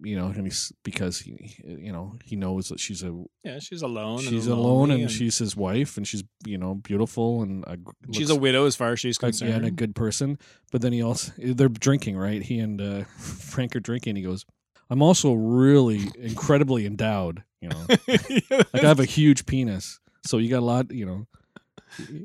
you 0.04 0.16
know 0.16 0.28
and 0.28 0.46
he's 0.46 0.72
because 0.84 1.20
he 1.20 1.56
you 1.64 1.92
know 1.92 2.18
he 2.24 2.36
knows 2.36 2.70
that 2.70 2.80
she's 2.80 3.04
a 3.04 3.24
yeah, 3.44 3.60
she's 3.60 3.82
alone. 3.82 4.20
she's 4.20 4.48
and 4.48 4.56
alone 4.56 4.90
lonely 4.90 5.02
and, 5.04 5.12
she's 5.12 5.38
his 5.38 5.56
wife 5.56 5.98
and 5.98 6.08
she's 6.08 6.24
you 6.46 6.58
know 6.58 6.76
beautiful 6.76 7.42
and 7.42 7.64
a, 7.68 7.78
gr- 7.78 7.92
she's 8.12 8.30
a 8.30 8.36
widow 8.36 8.66
as 8.66 8.76
far 8.76 8.92
as 8.92 9.00
she's 9.00 9.18
concerned. 9.18 9.50
yeah, 9.52 9.58
and 9.58 9.66
a 9.66 9.72
good 9.72 9.96
person. 9.96 10.38
But 10.72 10.82
then 10.82 10.94
he 10.94 11.02
also 11.02 11.32
they're 11.38 11.70
drinking, 11.70 12.18
right? 12.18 12.42
He 12.42 12.60
and 12.60 12.82
uh, 12.82 13.04
Frank 13.18 13.76
are 13.76 13.80
drinking. 13.80 14.16
He 14.16 14.22
goes, 14.22 14.46
"I'm 14.90 15.02
also 15.02 15.34
really 15.34 16.10
incredibly 16.18 16.86
endowed. 16.86 17.44
You 17.62 17.70
know, 17.70 17.86
like 18.08 18.84
I 18.84 18.88
have 18.88 19.00
a 19.00 19.06
huge 19.06 19.46
penis, 19.46 20.00
so 20.26 20.38
you 20.38 20.50
got 20.50 20.60
a 20.60 20.66
lot. 20.66 20.92
You 20.92 21.06
know, 21.06 21.28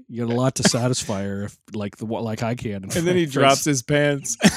you 0.09 0.25
got 0.26 0.33
a 0.33 0.37
lot 0.37 0.54
to 0.56 0.62
satisfy 0.62 1.25
her, 1.25 1.45
if, 1.45 1.59
like 1.75 1.97
the 1.97 2.06
like 2.06 2.42
I 2.42 2.54
can." 2.54 2.85
and 2.85 2.92
then 2.92 3.16
he 3.16 3.26
drops 3.38 3.64
his 3.64 3.83
pants, 3.83 4.37
and 4.42 4.52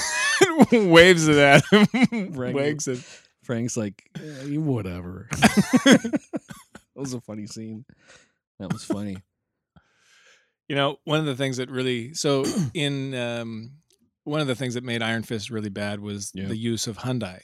waves 0.71 1.27
it 1.27 1.37
at 1.37 1.63
him, 1.71 1.85
Frank- 2.33 2.55
wags 2.55 2.87
it. 2.87 2.99
Frank's 3.43 3.75
like, 3.77 4.03
eh, 4.17 4.57
whatever. 4.57 5.27
that 5.31 6.19
was 6.95 7.13
a 7.13 7.21
funny 7.21 7.47
scene. 7.47 7.85
That 8.59 8.71
was 8.71 8.83
funny. 8.83 9.17
You 10.67 10.75
know, 10.75 10.97
one 11.05 11.19
of 11.19 11.25
the 11.25 11.35
things 11.35 11.57
that 11.57 11.69
really 11.71 12.13
so 12.13 12.43
in 12.73 13.15
um, 13.15 13.71
one 14.23 14.39
of 14.41 14.47
the 14.47 14.55
things 14.55 14.75
that 14.75 14.83
made 14.83 15.01
Iron 15.01 15.23
Fist 15.23 15.49
really 15.49 15.69
bad 15.69 15.99
was 15.99 16.31
Yeah. 16.35 16.47
the 16.47 16.57
use 16.57 16.85
of 16.87 16.97
Hyundai. 16.99 17.39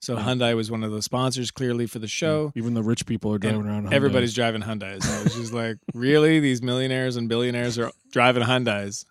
So 0.00 0.14
Yeah. 0.16 0.22
Hyundai 0.26 0.54
was 0.54 0.70
one 0.70 0.84
of 0.84 0.92
the 0.92 1.02
sponsors 1.02 1.50
clearly 1.50 1.86
for 1.88 1.98
the 1.98 2.06
show. 2.06 2.52
Even 2.54 2.74
the 2.74 2.84
rich 2.84 3.04
people 3.04 3.32
are 3.34 3.38
driving 3.38 3.66
around. 3.66 3.86
Hyundais. 3.88 3.92
Everybody's 3.94 4.34
driving 4.34 4.62
Hyundais. 4.62 5.04
I 5.04 5.24
was 5.24 5.34
just 5.34 5.52
like, 5.52 5.78
really? 5.92 6.38
These 6.38 6.62
millionaires 6.62 7.16
and 7.16 7.28
billionaires 7.28 7.80
are 7.80 7.90
driving 8.12 8.44
Hyundais. 8.44 9.04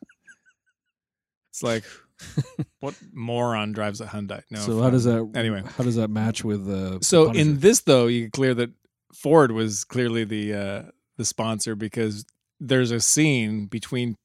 It's 1.52 1.62
like, 1.62 1.84
what 2.80 2.96
moron 3.14 3.72
drives 3.74 4.02
a 4.02 4.06
Hyundai? 4.06 4.42
No. 4.50 4.60
so 4.60 4.82
how 4.82 4.90
does 4.90 5.04
that 5.04 5.30
Anyway. 5.36 5.64
How 5.78 5.84
does 5.84 5.96
that 5.96 6.10
match 6.10 6.44
with? 6.44 6.68
Uh, 6.70 7.00
So 7.02 7.26
Punisher? 7.28 7.42
in 7.42 7.60
this 7.60 7.82
though, 7.82 8.08
you 8.08 8.24
can 8.24 8.32
clear 8.32 8.54
that 8.56 8.72
Ford 9.14 9.52
was 9.52 9.84
clearly 9.84 10.24
the 10.24 10.54
uh, 10.54 10.82
the 11.18 11.26
sponsor 11.26 11.76
because 11.76 12.26
there's 12.60 12.92
a 12.92 13.00
scene 13.00 13.66
between 13.68 14.16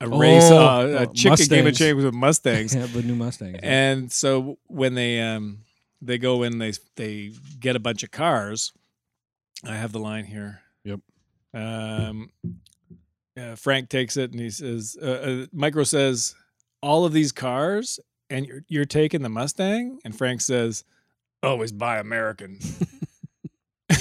a 0.00 0.08
race, 0.08 0.42
Oh, 0.44 0.58
uh, 0.58 0.86
a 0.86 0.96
uh, 1.02 1.06
chicken 1.06 1.46
game 1.46 1.66
of 1.66 1.72
Mustangs. 1.72 1.78
chickens 1.78 2.04
with 2.04 2.14
Mustangs, 2.14 2.74
yeah, 2.76 2.86
the 2.86 3.02
new 3.02 3.14
Mustang. 3.14 3.56
and 3.62 4.12
so 4.12 4.58
when 4.66 4.94
they 4.94 5.20
um 5.20 5.60
they 6.02 6.18
go 6.18 6.42
in, 6.42 6.58
they 6.58 6.72
they 6.96 7.32
get 7.58 7.76
a 7.76 7.80
bunch 7.80 8.02
of 8.02 8.10
cars. 8.10 8.72
I 9.64 9.74
have 9.76 9.92
the 9.92 9.98
line 10.00 10.24
here. 10.26 10.60
Yep. 10.84 11.00
Um, 11.54 12.30
uh, 13.40 13.54
Frank 13.56 13.88
takes 13.88 14.16
it 14.18 14.30
and 14.32 14.40
he 14.40 14.50
says, 14.50 14.96
uh, 15.00 15.06
uh, 15.06 15.46
"Micro 15.52 15.82
says 15.84 16.34
all 16.82 17.04
of 17.04 17.12
these 17.12 17.32
cars, 17.32 18.00
and 18.30 18.46
you're 18.46 18.64
you're 18.68 18.84
taking 18.84 19.22
the 19.22 19.28
Mustang." 19.28 19.98
And 20.04 20.16
Frank 20.16 20.40
says, 20.40 20.84
"Always 21.42 21.72
buy 21.72 21.98
American." 21.98 22.58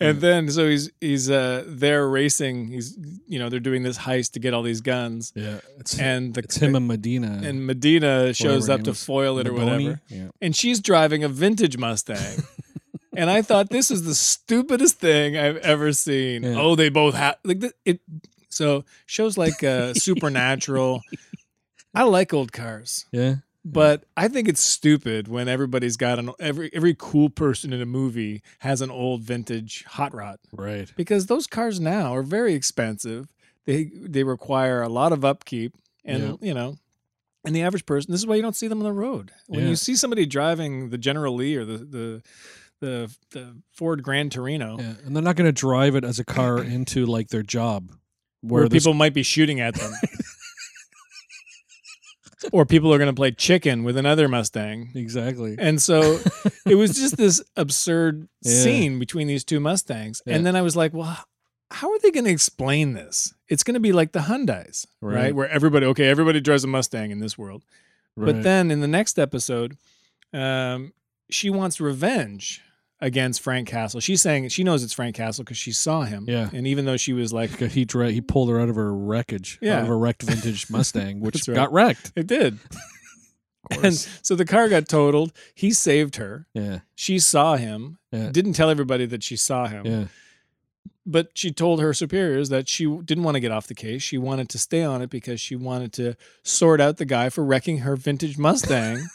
and 0.00 0.20
then 0.20 0.50
so 0.50 0.68
he's 0.68 0.90
he's 1.00 1.30
uh 1.30 1.64
there 1.66 2.08
racing. 2.08 2.68
He's 2.68 2.98
you 3.26 3.38
know 3.38 3.48
they're 3.48 3.60
doing 3.60 3.82
this 3.82 3.98
heist 3.98 4.32
to 4.32 4.40
get 4.40 4.54
all 4.54 4.62
these 4.62 4.80
guns, 4.80 5.32
Yeah, 5.34 5.60
it's 5.78 5.98
and 5.98 6.34
the 6.34 6.40
it's 6.40 6.56
him 6.56 6.74
and 6.74 6.88
Medina 6.88 7.40
and 7.44 7.66
Medina 7.66 8.34
shows 8.34 8.68
up 8.68 8.82
to 8.84 8.94
foil 8.94 9.38
it 9.38 9.46
or 9.46 9.52
whatever, 9.52 10.00
Yeah, 10.08 10.28
and 10.40 10.54
she's 10.56 10.80
driving 10.80 11.24
a 11.24 11.28
vintage 11.28 11.76
Mustang. 11.76 12.42
and 13.16 13.30
I 13.30 13.42
thought 13.42 13.70
this 13.70 13.90
is 13.90 14.04
the 14.04 14.14
stupidest 14.14 14.98
thing 14.98 15.36
I've 15.36 15.58
ever 15.58 15.92
seen. 15.92 16.42
Yeah. 16.42 16.54
Oh, 16.58 16.74
they 16.74 16.88
both 16.88 17.14
have 17.14 17.36
like 17.44 17.62
it. 17.84 18.00
So 18.48 18.84
shows 19.06 19.38
like 19.38 19.62
uh, 19.62 19.94
Supernatural. 19.94 21.02
I 21.94 22.04
like 22.04 22.32
old 22.32 22.52
cars, 22.52 23.06
yeah, 23.12 23.36
but 23.64 24.04
I 24.16 24.28
think 24.28 24.48
it's 24.48 24.60
stupid 24.60 25.28
when 25.28 25.48
everybody's 25.48 25.96
got 25.96 26.18
an 26.18 26.30
every 26.40 26.70
every 26.72 26.94
cool 26.98 27.28
person 27.30 27.72
in 27.72 27.80
a 27.82 27.86
movie 27.86 28.42
has 28.60 28.80
an 28.80 28.90
old 28.90 29.22
vintage 29.22 29.84
hot 29.84 30.14
rod 30.14 30.38
right. 30.52 30.90
because 30.96 31.26
those 31.26 31.46
cars 31.46 31.78
now 31.80 32.14
are 32.14 32.22
very 32.22 32.54
expensive. 32.54 33.28
They 33.66 33.84
they 33.84 34.24
require 34.24 34.82
a 34.82 34.88
lot 34.88 35.12
of 35.12 35.24
upkeep, 35.24 35.74
and 36.04 36.22
Yeah. 36.22 36.34
you 36.40 36.54
know, 36.54 36.78
and 37.44 37.54
the 37.54 37.62
average 37.62 37.86
person. 37.86 38.10
This 38.10 38.20
is 38.20 38.26
why 38.26 38.36
you 38.36 38.42
don't 38.42 38.56
see 38.56 38.68
them 38.68 38.78
on 38.78 38.84
the 38.84 38.92
road. 38.92 39.30
When 39.46 39.64
Yeah. 39.64 39.68
you 39.70 39.76
see 39.76 39.94
somebody 39.94 40.26
driving 40.26 40.90
the 40.90 40.98
General 40.98 41.34
Lee 41.34 41.56
or 41.56 41.64
the 41.64 41.78
the 41.78 42.22
the, 42.80 43.16
the 43.30 43.62
Ford 43.70 44.02
Gran 44.02 44.28
Torino, 44.28 44.76
Yeah, 44.76 44.94
and 45.04 45.14
they're 45.14 45.22
not 45.22 45.36
going 45.36 45.46
to 45.46 45.52
drive 45.52 45.94
it 45.94 46.02
as 46.02 46.18
a 46.18 46.24
car 46.24 46.58
into 46.60 47.06
like 47.06 47.28
their 47.28 47.44
job, 47.44 47.92
where, 48.40 48.62
where, 48.62 48.68
people 48.68 48.92
might 48.92 49.14
be 49.14 49.22
shooting 49.22 49.60
at 49.60 49.74
them. 49.74 49.92
or 52.52 52.64
people 52.66 52.92
are 52.92 52.98
going 52.98 53.10
to 53.10 53.14
play 53.14 53.30
chicken 53.30 53.84
with 53.84 53.96
another 53.96 54.28
Mustang. 54.28 54.90
exactly. 54.94 55.56
And 55.58 55.80
so 55.80 56.18
it 56.66 56.74
was 56.74 56.96
just 56.96 57.16
this 57.16 57.42
absurd 57.56 58.28
Yeah. 58.42 58.62
scene 58.62 58.98
between 58.98 59.26
these 59.28 59.44
two 59.44 59.60
Mustangs. 59.60 60.22
Yeah. 60.26 60.36
And 60.36 60.46
then 60.46 60.56
I 60.56 60.62
was 60.62 60.74
like, 60.76 60.92
well, 60.92 61.16
how 61.70 61.90
are 61.90 61.98
they 62.00 62.10
going 62.10 62.24
to 62.26 62.30
explain 62.30 62.92
this? 62.94 63.32
It's 63.48 63.62
going 63.62 63.74
to 63.74 63.80
be 63.80 63.92
like 63.92 64.12
the 64.12 64.20
Hyundais, 64.20 64.86
right. 65.00 65.14
Right. 65.14 65.34
Where 65.34 65.48
everybody, 65.48 65.86
okay, 65.86 66.08
everybody 66.08 66.40
drives 66.40 66.64
a 66.64 66.66
Mustang 66.66 67.10
in 67.10 67.20
this 67.20 67.38
world. 67.38 67.62
But 68.16 68.42
then 68.42 68.70
in 68.70 68.80
the 68.80 68.88
next 68.88 69.18
episode, 69.18 69.78
um, 70.34 70.92
she 71.30 71.48
wants 71.48 71.80
revenge 71.80 72.60
against 73.02 73.42
Frank 73.42 73.68
Castle. 73.68 74.00
She's 74.00 74.22
saying 74.22 74.48
she 74.48 74.64
knows 74.64 74.82
it's 74.82 74.94
Frank 74.94 75.16
Castle 75.16 75.44
because 75.44 75.58
she 75.58 75.72
saw 75.72 76.02
him. 76.02 76.24
Yeah. 76.26 76.48
And 76.54 76.66
even 76.66 76.86
though 76.86 76.96
she 76.96 77.12
was 77.12 77.32
like, 77.34 77.50
he 77.58 77.84
dra- 77.84 78.10
he 78.12 78.20
pulled 78.22 78.48
her 78.48 78.58
out 78.58 78.70
of 78.70 78.76
her 78.76 78.94
wreckage, 78.94 79.58
Yeah. 79.60 79.78
out 79.78 79.82
of 79.84 79.88
a 79.90 79.96
wrecked 79.96 80.22
vintage 80.22 80.70
Mustang, 80.70 81.20
which 81.24 81.46
right. 81.46 81.54
got 81.54 81.72
wrecked. 81.72 82.12
it 82.16 82.26
did. 82.26 82.58
And 83.82 83.94
so 83.94 84.34
the 84.34 84.44
car 84.44 84.68
got 84.68 84.88
totaled. 84.88 85.32
He 85.54 85.72
saved 85.72 86.16
her. 86.16 86.46
yeah, 86.52 86.80
She 86.94 87.18
saw 87.18 87.56
him. 87.56 87.98
Yeah. 88.10 88.28
Didn't 88.30 88.52
tell 88.54 88.68
everybody 88.70 89.06
that 89.06 89.22
she 89.22 89.36
saw 89.36 89.66
him. 89.66 89.86
yeah, 89.86 90.04
but 91.06 91.30
she 91.34 91.50
told 91.52 91.80
her 91.80 91.94
superiors 91.94 92.48
that 92.50 92.68
she 92.68 92.84
didn't 93.04 93.24
want 93.24 93.34
to 93.36 93.40
get 93.40 93.50
off 93.52 93.66
the 93.68 93.74
case. 93.74 94.02
She 94.02 94.18
wanted 94.18 94.48
to 94.50 94.58
stay 94.58 94.82
on 94.84 95.00
it 95.00 95.10
because 95.10 95.40
she 95.40 95.56
wanted 95.56 95.92
to 95.94 96.16
sort 96.42 96.80
out 96.80 96.98
the 96.98 97.04
guy 97.04 97.28
for 97.30 97.44
wrecking 97.44 97.78
her 97.78 97.96
vintage 97.96 98.36
Mustang 98.36 99.06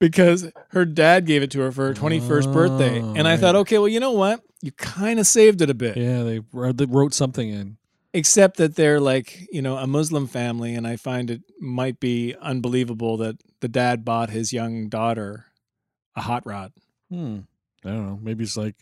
because 0.00 0.50
her 0.70 0.84
dad 0.84 1.26
gave 1.26 1.42
it 1.42 1.50
to 1.52 1.60
her 1.60 1.70
for 1.70 1.86
her 1.88 1.94
21st 1.94 2.52
birthday. 2.52 3.00
Oh, 3.00 3.14
And 3.16 3.28
I 3.28 3.36
thought, 3.36 3.54
okay, 3.56 3.78
well, 3.78 3.88
you 3.88 4.00
know 4.00 4.12
what? 4.12 4.40
You 4.62 4.72
kind 4.72 5.20
of 5.20 5.26
saved 5.26 5.62
it 5.62 5.70
a 5.70 5.74
bit. 5.74 5.96
Yeah, 5.96 6.22
they, 6.24 6.40
they 6.72 6.84
wrote 6.86 7.14
something 7.14 7.48
in. 7.48 7.76
Except 8.12 8.56
that 8.56 8.74
they're 8.74 8.98
like, 8.98 9.46
you 9.52 9.62
know, 9.62 9.76
a 9.76 9.86
Muslim 9.86 10.26
family. 10.26 10.74
And 10.74 10.84
I 10.86 10.96
find 10.96 11.30
it 11.30 11.42
might 11.60 12.00
be 12.00 12.34
unbelievable 12.40 13.16
that 13.18 13.36
the 13.60 13.68
dad 13.68 14.04
bought 14.04 14.30
his 14.30 14.52
young 14.52 14.88
daughter 14.88 15.46
a 16.16 16.22
hot 16.22 16.44
rod. 16.44 16.72
Hmm. 17.08 17.40
I 17.84 17.90
don't 17.90 18.06
know. 18.06 18.18
Maybe 18.20 18.42
it's 18.44 18.56
like, 18.56 18.74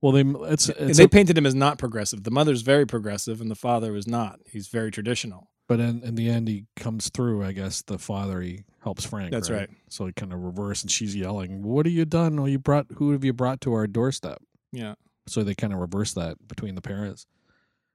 well, 0.00 0.12
they 0.12 0.22
it's 0.52 0.68
it's 0.68 0.98
they 0.98 1.04
a- 1.04 1.08
painted 1.08 1.38
him 1.38 1.46
as 1.46 1.54
not 1.54 1.78
progressive. 1.78 2.24
The 2.24 2.30
mother's 2.30 2.62
very 2.62 2.84
progressive 2.86 3.40
and 3.40 3.50
the 3.50 3.54
father 3.54 3.92
was 3.92 4.06
not. 4.06 4.40
He's 4.50 4.68
very 4.68 4.90
traditional. 4.90 5.48
But 5.68 5.80
in, 5.80 6.02
in 6.02 6.14
the 6.14 6.28
end 6.28 6.48
he 6.48 6.66
comes 6.76 7.08
through. 7.08 7.44
I 7.44 7.52
guess 7.52 7.82
the 7.82 7.98
father 7.98 8.40
he 8.40 8.64
helps 8.82 9.04
Frank. 9.04 9.30
That's 9.30 9.50
right. 9.50 9.70
So 9.88 10.06
he 10.06 10.12
kind 10.12 10.32
of 10.32 10.40
reverse, 10.40 10.82
and 10.82 10.90
she's 10.90 11.14
yelling, 11.16 11.62
"What 11.62 11.86
have 11.86 11.92
you 11.92 12.04
done? 12.04 12.38
Oh, 12.38 12.46
you 12.46 12.58
brought 12.58 12.86
who 12.96 13.12
have 13.12 13.24
you 13.24 13.32
brought 13.32 13.60
to 13.62 13.72
our 13.72 13.86
doorstep?" 13.86 14.42
Yeah. 14.72 14.94
So 15.26 15.42
they 15.42 15.54
kind 15.54 15.72
of 15.72 15.78
reverse 15.78 16.12
that 16.14 16.36
between 16.48 16.74
the 16.74 16.82
parents. 16.82 17.26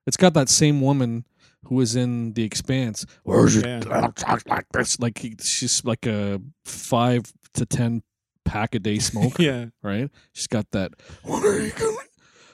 It's 0.08 0.17
got 0.17 0.34
that 0.34 0.49
same 0.49 0.82
woman 0.82 1.25
who 1.65 1.75
was 1.75 1.95
in 1.95 2.34
The 2.34 2.43
Expanse. 2.43 3.05
Where's 3.23 3.53
your 3.55 3.67
Yeah. 3.67 3.79
talk 4.15 4.41
like 4.47 4.65
this? 4.71 4.99
Like 4.99 5.19
he, 5.19 5.36
she's 5.39 5.84
like 5.86 6.05
a 6.08 6.41
five 6.65 7.32
to 7.53 7.65
ten 7.65 8.01
pack 8.45 8.73
a 8.73 8.79
day 8.79 8.97
smoker, 8.99 9.43
Yeah. 9.43 9.65
right? 9.84 10.10
She's 10.34 10.47
got 10.47 10.71
that. 10.71 10.93
What 11.23 11.43
are 11.45 11.63
you 11.63 11.71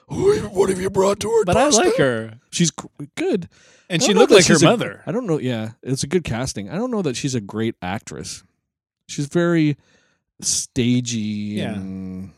Oh, 0.08 0.14
going? 0.40 0.54
What 0.54 0.68
have 0.70 0.80
you 0.80 0.90
brought 0.90 1.20
to 1.20 1.28
her? 1.30 1.44
But 1.44 1.56
I 1.56 1.68
like 1.68 1.96
her. 1.96 2.38
She's 2.50 2.70
good. 3.16 3.48
And 3.90 4.02
she 4.02 4.14
looked 4.14 4.32
like 4.32 4.46
her 4.46 4.58
mother. 4.60 5.02
I 5.06 5.12
don't 5.12 5.26
know. 5.26 5.38
Yeah, 5.38 5.72
it's 5.82 6.02
a 6.02 6.06
good 6.06 6.24
casting. 6.24 6.68
I 6.70 6.76
don't 6.76 6.90
know 6.90 7.02
that 7.02 7.16
she's 7.16 7.34
a 7.34 7.40
great 7.40 7.74
actress. 7.82 8.42
She's 9.08 9.26
very 9.26 9.76
stagey 10.42 11.56
Yeah. 11.58 11.74
and 11.74 12.32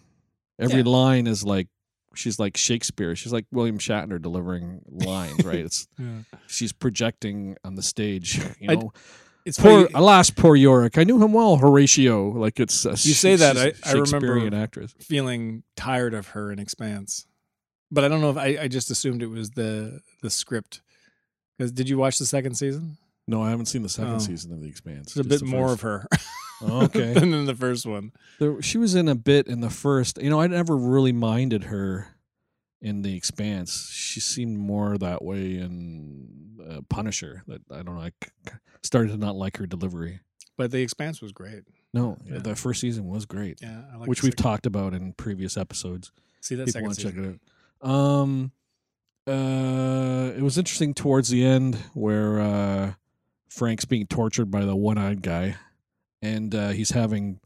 every 0.59 0.79
Yeah. 0.83 0.89
line 0.89 1.27
is 1.27 1.45
like 1.45 1.69
she's 2.15 2.39
like 2.39 2.57
Shakespeare. 2.57 3.15
She's 3.17 3.33
like 3.33 3.47
William 3.53 3.79
Shatner 3.79 4.21
delivering 4.21 4.81
lines, 4.91 5.45
right? 5.45 5.61
It's 5.61 5.87
Yeah. 5.99 6.23
she's 6.47 6.73
projecting 6.73 7.57
on 7.65 7.75
the 7.77 7.83
stage. 7.83 8.39
You 8.61 8.71
I- 8.71 8.75
know, 8.75 8.93
It's 9.45 9.59
poor 9.59 9.83
funny. 9.85 9.95
alas, 9.95 10.31
poor 10.31 10.57
Yorick. 10.57 10.99
I 10.99 11.05
knew 11.05 11.23
him 11.23 11.33
well, 11.33 11.57
Horatio. 11.57 12.29
Like 12.31 12.61
it's 12.61 12.85
a, 12.85 12.91
You 12.91 12.97
say 13.15 13.37
that, 13.37 13.57
I- 13.57 13.73
I 13.89 13.93
remember- 13.93 14.07
Shakespearean 14.07 14.53
actress. 14.55 14.95
feeling 15.01 15.63
tired 15.77 16.13
of 16.13 16.29
her 16.29 16.51
in 16.53 16.59
Expanse. 16.59 17.27
But 17.90 18.05
I 18.05 18.09
don't 18.09 18.20
know 18.20 18.31
if 18.31 18.37
I, 18.37 18.59
I 18.62 18.68
just 18.68 18.90
assumed 18.90 19.22
it 19.22 19.29
was 19.29 19.51
the 19.51 20.01
the 20.22 20.31
script. 20.31 20.81
Because 21.57 21.72
did 21.72 21.88
you 21.88 21.98
watch 21.98 22.18
the 22.18 22.27
second 22.27 22.55
season? 22.55 22.98
No, 23.27 23.42
I 23.42 23.51
haven't 23.51 23.66
seen 23.66 23.83
the 23.83 23.88
second 23.88 24.14
Oh. 24.14 24.18
season 24.18 24.53
of 24.53 24.61
The 24.61 24.68
Expanse. 24.68 25.09
It's 25.09 25.16
a 25.16 25.24
bit 25.29 25.42
more 25.42 25.72
of 25.72 25.81
her 25.83 26.07
Oh, 26.62 26.85
okay. 26.85 27.12
than 27.14 27.35
in 27.35 27.44
the 27.46 27.55
first 27.55 27.85
one. 27.85 28.12
There, 28.38 28.61
she 28.62 28.79
was 28.79 28.94
in 28.94 29.09
a 29.09 29.14
bit 29.14 29.46
in 29.48 29.61
the 29.61 29.68
first. 29.70 30.20
You 30.22 30.31
know, 30.31 30.40
I 30.40 30.46
never 30.46 30.77
really 30.77 31.12
minded 31.12 31.64
her 31.64 32.09
in 32.81 33.03
the 33.03 33.14
Expanse. 33.16 33.90
She 33.92 34.20
seemed 34.20 34.57
more 34.59 34.96
that 34.98 35.22
way 35.24 35.59
in 35.59 36.59
uh, 36.68 36.81
Punisher. 36.88 37.42
That 37.48 37.61
I 37.70 37.83
don't 37.83 37.96
know. 37.96 38.03
I 38.03 38.12
c- 38.24 38.53
started 38.83 39.11
to 39.12 39.16
not 39.18 39.35
like 39.37 39.57
her 39.59 39.66
delivery. 39.66 40.20
But 40.57 40.70
the 40.70 40.81
Expanse 40.83 41.20
was 41.20 41.33
great. 41.33 41.64
No, 41.94 42.16
Yeah. 42.24 42.38
the 42.38 42.55
first 42.57 42.81
season 42.81 43.09
was 43.09 43.24
great, 43.27 43.61
Yeah, 43.62 43.83
I 43.92 43.96
like 43.96 44.09
which 44.09 44.22
we've 44.22 44.37
talked 44.37 44.66
about 44.66 44.92
in 44.94 45.12
previous 45.14 45.57
episodes. 45.57 46.12
See 46.40 46.55
that 46.55 46.66
People 46.66 46.72
second 46.72 46.87
want 46.87 46.98
to 46.98 47.03
check 47.03 47.12
season. 47.14 47.24
it 47.24 47.29
out. 47.35 47.40
Um, 47.81 48.53
uh, 49.27 50.33
it 50.37 50.43
was 50.43 50.59
interesting 50.59 50.95
towards 50.95 51.29
the 51.29 51.45
end 51.45 51.77
where 51.95 52.41
uh, 52.41 52.93
Frank's 53.49 53.85
being 53.85 54.07
tortured 54.07 54.51
by 54.51 54.64
the 54.64 54.77
one-eyed 54.77 55.23
guy, 55.23 55.57
and 56.23 56.55
uh, 56.55 56.71
he's 56.71 56.91
having 56.91 57.41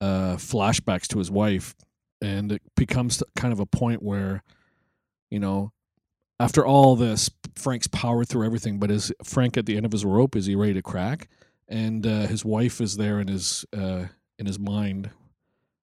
uh, 0.00 0.36
flashbacks 0.36 1.06
to 1.08 1.18
his 1.18 1.30
wife, 1.30 1.74
and 2.20 2.52
it 2.52 2.62
becomes 2.76 3.22
kind 3.36 3.52
of 3.52 3.60
a 3.60 3.66
point 3.66 4.02
where, 4.02 4.42
you 5.30 5.38
know, 5.38 5.72
after 6.40 6.64
all 6.64 6.96
this, 6.96 7.30
Frank's 7.56 7.88
powered 7.88 8.28
through 8.28 8.46
everything, 8.46 8.78
but 8.78 8.90
is 8.90 9.12
Frank 9.24 9.56
at 9.56 9.66
the 9.66 9.76
end 9.76 9.86
of 9.86 9.92
his 9.92 10.04
rope? 10.04 10.36
Is 10.36 10.46
he 10.46 10.54
ready 10.54 10.74
to 10.74 10.82
crack? 10.82 11.28
And 11.68 12.06
uh, 12.06 12.26
his 12.26 12.44
wife 12.44 12.80
is 12.80 12.96
there 12.96 13.20
in 13.20 13.28
his 13.28 13.64
uh, 13.76 14.06
in 14.38 14.46
his 14.46 14.58
mind 14.58 15.10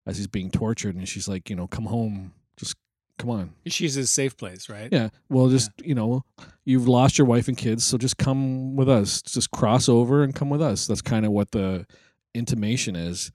as 0.08 0.18
he's 0.18 0.28
being 0.28 0.50
tortured, 0.50 0.96
and 0.96 1.08
she's 1.08 1.28
like, 1.28 1.50
you 1.50 1.56
know, 1.56 1.68
come 1.68 1.86
home, 1.86 2.34
just 2.58 2.76
come 3.18 3.30
on. 3.30 3.54
She's 3.68 3.96
his 3.96 4.12
safe 4.12 4.38
place, 4.38 4.70
right? 4.70 4.90
Yeah. 4.92 5.10
Well, 5.30 5.50
just 5.50 5.72
you 5.84 5.96
know, 5.96 6.24
you've 6.64 6.88
lost 6.88 7.18
your 7.18 7.28
wife 7.28 7.48
and 7.48 7.58
kids, 7.58 7.84
so 7.84 7.98
just 7.98 8.18
come 8.18 8.76
with 8.76 8.90
us. 8.90 9.22
Just 9.22 9.52
cross 9.52 9.90
over 9.90 10.24
and 10.24 10.36
come 10.36 10.50
with 10.50 10.62
us. 10.62 10.88
That's 10.88 11.02
kind 11.02 11.26
of 11.26 11.32
what 11.32 11.52
the 11.52 11.86
intimation 12.34 12.96
is. 12.96 13.32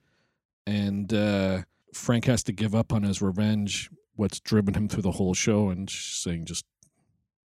And 0.67 1.13
uh, 1.13 1.63
Frank 1.95 2.27
has 2.27 2.43
to 2.45 2.53
give 2.53 2.75
up 2.75 2.93
on 2.93 3.03
his 3.03 3.23
revenge. 3.23 3.91
What's 4.17 4.41
driven 4.41 4.75
him 4.75 4.89
through 4.89 5.03
the 5.03 5.13
whole 5.13 5.35
show, 5.35 5.71
and 5.71 5.89
saying, 5.89 6.45
just 6.45 6.67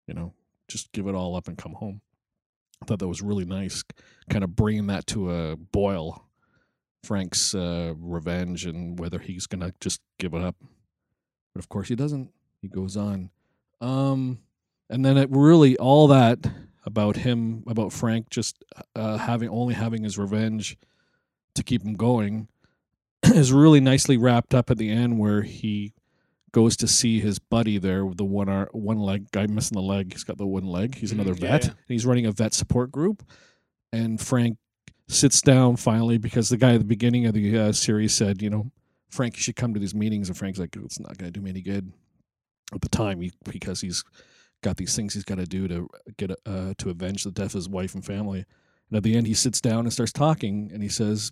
you 0.07 0.13
know, 0.13 0.33
just 0.67 0.91
give 0.91 1.07
it 1.07 1.15
all 1.15 1.35
up 1.35 1.47
and 1.47 1.57
come 1.57 1.73
home. 1.73 2.01
I 2.81 2.85
thought 2.85 2.99
that 2.99 3.07
was 3.07 3.21
really 3.21 3.45
nice, 3.45 3.83
kind 4.29 4.43
of 4.43 4.55
bringing 4.55 4.87
that 4.87 5.07
to 5.07 5.31
a 5.31 5.55
boil. 5.55 6.27
Frank's 7.03 7.53
uh, 7.53 7.93
revenge 7.97 8.65
and 8.65 8.97
whether 8.97 9.19
he's 9.19 9.45
gonna 9.45 9.73
just 9.81 10.01
give 10.19 10.33
it 10.33 10.41
up, 10.41 10.55
but 11.53 11.59
of 11.59 11.69
course 11.69 11.87
he 11.87 11.95
doesn't. 11.95 12.31
He 12.61 12.67
goes 12.67 12.97
on. 12.97 13.29
Um, 13.81 14.39
and 14.89 15.03
then 15.03 15.17
it 15.17 15.29
really 15.31 15.77
all 15.77 16.07
that 16.07 16.39
about 16.85 17.17
him, 17.17 17.63
about 17.67 17.93
Frank, 17.93 18.29
just 18.29 18.63
uh, 18.95 19.17
having 19.17 19.49
only 19.49 19.73
having 19.73 20.03
his 20.03 20.17
revenge 20.17 20.77
to 21.55 21.63
keep 21.63 21.83
him 21.83 21.93
going, 21.93 22.47
is 23.23 23.53
really 23.53 23.79
nicely 23.79 24.17
wrapped 24.17 24.53
up 24.53 24.69
at 24.69 24.77
the 24.77 24.89
end 24.89 25.19
where 25.19 25.43
he 25.43 25.93
goes 26.51 26.77
to 26.77 26.87
see 26.87 27.19
his 27.19 27.39
buddy 27.39 27.77
there 27.77 28.05
with 28.05 28.17
the 28.17 28.23
one 28.23 28.47
ar- 28.47 28.69
one 28.71 28.99
leg 28.99 29.31
guy 29.31 29.47
missing 29.47 29.75
the 29.75 29.81
leg. 29.81 30.13
He's 30.13 30.23
got 30.23 30.37
the 30.37 30.45
one 30.45 30.65
leg. 30.65 30.95
He's 30.95 31.11
another 31.11 31.33
yeah, 31.33 31.51
vet. 31.51 31.63
yeah. 31.63 31.69
And 31.69 31.77
he's 31.87 32.05
running 32.05 32.25
a 32.25 32.31
vet 32.31 32.53
support 32.53 32.91
group, 32.91 33.23
and 33.91 34.19
Frank 34.19 34.57
sits 35.07 35.41
down 35.41 35.75
finally 35.75 36.17
because 36.17 36.49
the 36.49 36.57
guy 36.57 36.73
at 36.73 36.79
the 36.79 36.85
beginning 36.85 37.25
of 37.25 37.33
the 37.33 37.57
uh, 37.57 37.71
series 37.71 38.13
said, 38.13 38.41
you 38.41 38.49
know, 38.49 38.71
Frank, 39.13 39.37
you 39.37 39.43
should 39.43 39.55
come 39.55 39.73
to 39.73 39.79
these 39.79 39.93
meetings. 39.93 40.27
And 40.27 40.37
Frank's 40.37 40.57
like, 40.59 40.75
it's 40.75 40.99
not 40.99 41.17
going 41.17 41.31
to 41.31 41.39
do 41.39 41.43
me 41.43 41.51
any 41.51 41.61
good 41.61 41.93
at 42.73 42.81
the 42.81 42.89
time 42.89 43.21
he, 43.21 43.31
because 43.45 43.81
he's 43.81 44.03
got 44.61 44.77
these 44.77 44.95
things 44.95 45.13
he's 45.13 45.23
got 45.23 45.35
to 45.35 45.45
do 45.45 45.67
to 45.67 45.87
get 46.17 46.31
uh, 46.45 46.73
to 46.79 46.89
avenge 46.89 47.23
the 47.23 47.31
death 47.31 47.47
of 47.47 47.53
his 47.53 47.69
wife 47.69 47.93
and 47.93 48.03
family. 48.03 48.45
And 48.89 48.97
at 48.97 49.03
the 49.03 49.15
end, 49.15 49.27
he 49.27 49.33
sits 49.33 49.61
down 49.61 49.81
and 49.81 49.93
starts 49.93 50.11
talking, 50.11 50.71
and 50.73 50.81
he 50.81 50.89
says, 50.89 51.31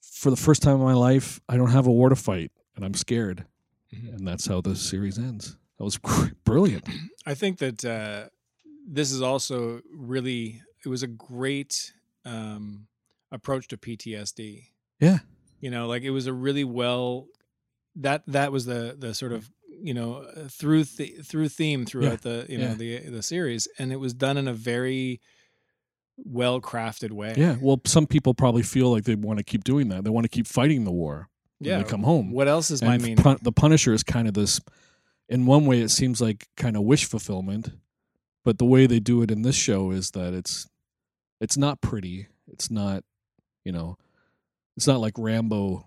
"For 0.00 0.30
the 0.30 0.36
first 0.36 0.62
time 0.62 0.76
in 0.76 0.82
my 0.82 0.94
life, 0.94 1.40
I 1.48 1.56
don't 1.56 1.70
have 1.70 1.86
a 1.86 1.92
war 1.92 2.08
to 2.08 2.16
fight, 2.16 2.50
and 2.74 2.84
I'm 2.84 2.94
scared." 2.94 3.46
Mhm. 3.94 4.16
And 4.16 4.28
that's 4.28 4.46
how 4.46 4.60
the 4.60 4.74
series 4.76 5.18
ends. 5.18 5.56
That 5.78 5.84
was 5.84 5.98
brilliant. 6.44 6.88
I 7.24 7.34
think 7.34 7.58
that 7.58 7.84
uh, 7.84 8.28
this 8.86 9.12
is 9.12 9.22
also 9.22 9.80
really 9.92 10.62
it 10.84 10.88
was 10.88 11.02
a 11.02 11.06
great 11.06 11.92
um, 12.24 12.88
approach 13.30 13.68
to 13.68 13.76
PTSD. 13.76 14.70
Yeah. 15.00 15.18
You 15.60 15.70
know, 15.70 15.86
like 15.86 16.02
it 16.02 16.10
was 16.10 16.26
a 16.26 16.32
really 16.32 16.64
well 16.64 17.26
that 17.96 18.22
that 18.26 18.52
was 18.52 18.64
the 18.64 18.96
the 18.98 19.14
sort 19.14 19.32
of 19.32 19.50
you 19.68 19.94
know 19.94 20.26
uh, 20.36 20.48
through 20.48 20.84
th- 20.84 21.24
through 21.24 21.48
theme 21.48 21.84
throughout 21.84 22.22
the 22.22 22.46
you 22.48 22.58
know 22.58 22.74
the 22.74 22.98
the 23.08 23.22
series, 23.22 23.68
and 23.78 23.92
it 23.92 23.96
was 23.96 24.14
done 24.14 24.36
in 24.36 24.48
a 24.48 24.52
very 24.52 25.20
well 26.16 26.60
crafted 26.60 27.12
way. 27.12 27.34
Yeah. 27.36 27.56
Well, 27.60 27.80
some 27.86 28.06
people 28.06 28.34
probably 28.34 28.62
feel 28.62 28.90
like 28.90 29.04
they 29.04 29.14
want 29.14 29.38
to 29.38 29.44
keep 29.44 29.64
doing 29.64 29.88
that. 29.88 30.04
They 30.04 30.10
want 30.10 30.24
to 30.24 30.28
keep 30.28 30.46
fighting 30.46 30.84
the 30.84 30.90
war. 30.90 31.28
when 31.58 31.70
yeah. 31.70 31.78
they 31.78 31.84
come 31.84 32.02
home. 32.02 32.32
What 32.32 32.48
else 32.48 32.70
is 32.70 32.82
my 32.82 32.94
and 32.94 33.02
meaning? 33.02 33.16
Pun- 33.16 33.38
the 33.42 33.52
Punisher 33.52 33.92
is 33.92 34.02
kind 34.02 34.28
of 34.28 34.34
this. 34.34 34.60
In 35.28 35.46
one 35.46 35.66
way, 35.66 35.80
it 35.80 35.90
seems 35.90 36.20
like 36.20 36.48
kind 36.56 36.76
of 36.76 36.82
wish 36.82 37.04
fulfillment, 37.04 37.70
but 38.44 38.58
the 38.58 38.64
way 38.64 38.86
they 38.86 38.98
do 38.98 39.22
it 39.22 39.30
in 39.30 39.42
this 39.42 39.56
show 39.56 39.90
is 39.90 40.12
that 40.12 40.32
it's 40.32 40.66
it's 41.40 41.56
not 41.56 41.80
pretty. 41.80 42.28
It's 42.50 42.70
not, 42.70 43.04
you 43.64 43.72
know, 43.72 43.96
it's 44.78 44.86
not 44.86 45.00
like 45.00 45.14
Rambo. 45.18 45.86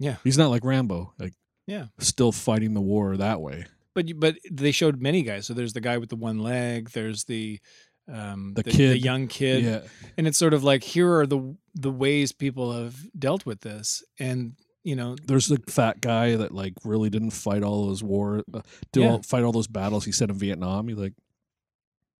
Yeah. 0.00 0.16
he's 0.24 0.38
not 0.38 0.50
like 0.50 0.64
Rambo. 0.64 1.12
Like 1.18 1.34
Yeah. 1.66 1.86
still 1.98 2.32
fighting 2.32 2.74
the 2.74 2.80
war 2.80 3.16
that 3.16 3.40
way. 3.40 3.66
But 3.94 4.08
you- 4.08 4.14
but 4.14 4.36
they 4.50 4.72
showed 4.72 5.00
many 5.00 5.22
guys. 5.22 5.46
So 5.46 5.54
there's 5.54 5.72
the 5.72 5.80
guy 5.80 5.98
with 5.98 6.08
the 6.08 6.16
one 6.16 6.38
leg. 6.38 6.90
There's 6.90 7.24
the 7.24 7.60
um, 8.10 8.54
The 8.54 8.62
the, 8.62 8.70
kid. 8.70 9.04
young 9.04 9.26
kid, 9.28 9.64
yeah, 9.64 9.80
and 10.16 10.26
it's 10.26 10.38
sort 10.38 10.54
of 10.54 10.64
like 10.64 10.82
here 10.82 11.12
are 11.18 11.26
the 11.26 11.54
the 11.74 11.90
ways 11.90 12.32
people 12.32 12.72
have 12.72 12.96
dealt 13.18 13.44
with 13.44 13.60
this, 13.60 14.02
and 14.18 14.54
you 14.82 14.96
know, 14.96 15.14
there's 15.26 15.46
the 15.48 15.60
fat 15.68 16.00
guy 16.00 16.34
that 16.36 16.52
like 16.54 16.72
really 16.84 17.10
didn't 17.10 17.32
fight 17.32 17.62
all 17.62 17.86
those 17.88 18.02
war, 18.02 18.42
uh, 18.54 18.62
do 18.94 19.00
Yeah. 19.02 19.10
all, 19.10 19.22
fight 19.22 19.42
all 19.42 19.52
those 19.52 19.66
battles 19.66 20.06
he 20.06 20.12
said 20.12 20.30
in 20.30 20.36
Vietnam. 20.38 20.88
He's 20.88 20.96
like 20.96 21.12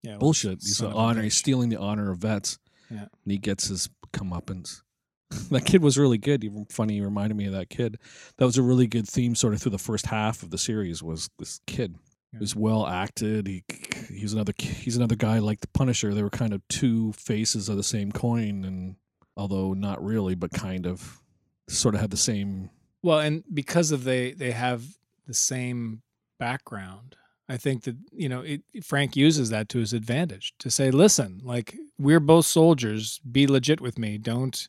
yeah, 0.03 0.19
bullshit. 0.19 0.59
He's 0.61 0.77
son 0.77 0.89
the 0.91 0.91
of 0.91 0.97
a 0.97 1.01
honor. 1.01 1.23
He's 1.23 1.37
stealing 1.39 1.71
the 1.71 1.79
honor 1.81 2.11
of 2.11 2.19
vets. 2.19 2.59
Yeah. 2.91 3.07
and 3.25 3.33
he 3.33 3.39
gets 3.39 3.69
his 3.69 3.89
comeuppance. 4.13 4.83
that 5.51 5.65
kid 5.65 5.83
was 5.83 5.99
really 5.99 6.19
good. 6.19 6.45
Even 6.45 6.67
funny, 6.67 6.95
he 6.95 7.01
reminded 7.01 7.37
me 7.37 7.47
of 7.47 7.53
that 7.53 7.71
kid. 7.71 7.99
That 8.39 8.45
was 8.45 8.57
a 8.57 8.63
really 8.63 8.87
good 8.87 9.09
theme, 9.09 9.35
sort 9.35 9.55
of 9.55 9.61
through 9.61 9.73
the 9.73 9.79
first 9.79 10.07
half 10.07 10.43
of 10.43 10.51
the 10.51 10.59
series. 10.59 11.03
Was 11.03 11.29
this 11.39 11.61
kid? 11.67 11.97
Yeah. 12.33 12.39
It 12.39 12.41
was 12.41 12.57
well 12.57 12.87
acted. 12.87 13.47
He 13.47 13.65
he's 14.11 14.33
another 14.33 14.53
he's 14.59 14.97
another 14.97 15.17
guy 15.17 15.39
like 15.39 15.61
the 15.61 15.69
Punisher. 15.69 16.15
They 16.15 16.23
were 16.23 16.31
kind 16.31 16.53
of 16.53 16.67
two 16.69 17.13
faces 17.13 17.69
of 17.69 17.77
the 17.77 17.83
same 17.83 18.13
coin, 18.13 18.65
and 18.65 18.97
although 19.37 19.75
not 19.75 20.03
really, 20.03 20.35
but 20.35 20.51
kind 20.53 20.87
of 20.87 21.21
sort 21.69 21.95
of 21.95 22.01
had 22.01 22.11
the 22.11 22.17
same. 22.17 22.71
Well, 23.03 23.21
and 23.21 23.45
because 23.53 23.93
of 23.93 24.05
they 24.05 24.33
they 24.33 24.53
have 24.53 24.85
the 25.27 25.35
same 25.35 26.03
background, 26.39 27.17
I 27.49 27.57
think 27.57 27.85
that 27.85 27.97
you 28.13 28.29
know 28.29 28.41
it, 28.43 28.63
Frank 28.83 29.17
uses 29.17 29.51
that 29.51 29.69
to 29.71 29.79
his 29.79 29.93
advantage 29.93 30.55
to 30.59 30.71
say, 30.71 30.91
"Listen, 30.91 31.41
like 31.43 31.77
we're 31.99 32.21
both 32.21 32.47
soldiers. 32.47 33.21
Be 33.31 33.47
legit 33.47 33.81
with 33.81 33.99
me. 33.99 34.19
Don't, 34.19 34.69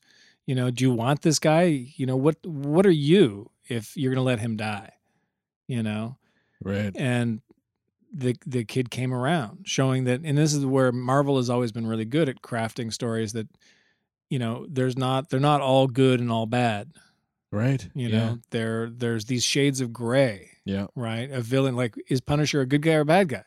you 0.49 0.55
know, 0.55 0.71
do 0.71 0.83
you 0.83 0.91
want 0.91 1.21
this 1.21 1.37
guy? 1.37 1.63
You 1.95 2.05
know 2.07 2.17
what? 2.17 2.37
What 2.45 2.85
are 2.85 2.91
you 3.09 3.51
if 3.67 3.95
you're 3.95 4.11
gonna 4.13 4.23
let 4.25 4.39
him 4.39 4.57
die? 4.57 4.91
You 5.67 5.83
know." 5.83 6.17
Right. 6.63 6.91
and 6.95 7.41
the 8.11 8.35
the 8.45 8.63
kid 8.65 8.89
came 8.89 9.13
around 9.13 9.59
showing 9.65 10.05
that 10.05 10.21
and 10.23 10.35
this 10.37 10.53
is 10.53 10.65
where 10.65 10.91
marvel 10.91 11.37
has 11.37 11.49
always 11.49 11.71
been 11.71 11.85
really 11.87 12.05
good 12.05 12.27
at 12.27 12.41
crafting 12.41 12.91
stories 12.91 13.33
that 13.33 13.47
you 14.31 14.39
know 14.39 14.65
there's 14.67 14.97
not 14.97 15.29
they're 15.29 15.39
not 15.39 15.61
all 15.61 15.85
good 15.87 16.19
and 16.19 16.31
all 16.31 16.47
bad 16.47 16.91
Right. 17.51 17.87
you 17.93 18.09
yeah. 18.09 18.17
know 18.17 18.39
there 18.49 18.89
there's 18.89 19.25
these 19.25 19.43
shades 19.45 19.79
of 19.79 19.93
gray 19.93 20.49
Yeah. 20.65 20.87
right 20.95 21.29
a 21.31 21.39
villain 21.41 21.75
like 21.75 21.93
is 22.09 22.19
punisher 22.19 22.59
a 22.61 22.65
good 22.65 22.81
guy 22.81 22.95
or 22.95 23.01
a 23.01 23.05
bad 23.05 23.29
guy 23.29 23.45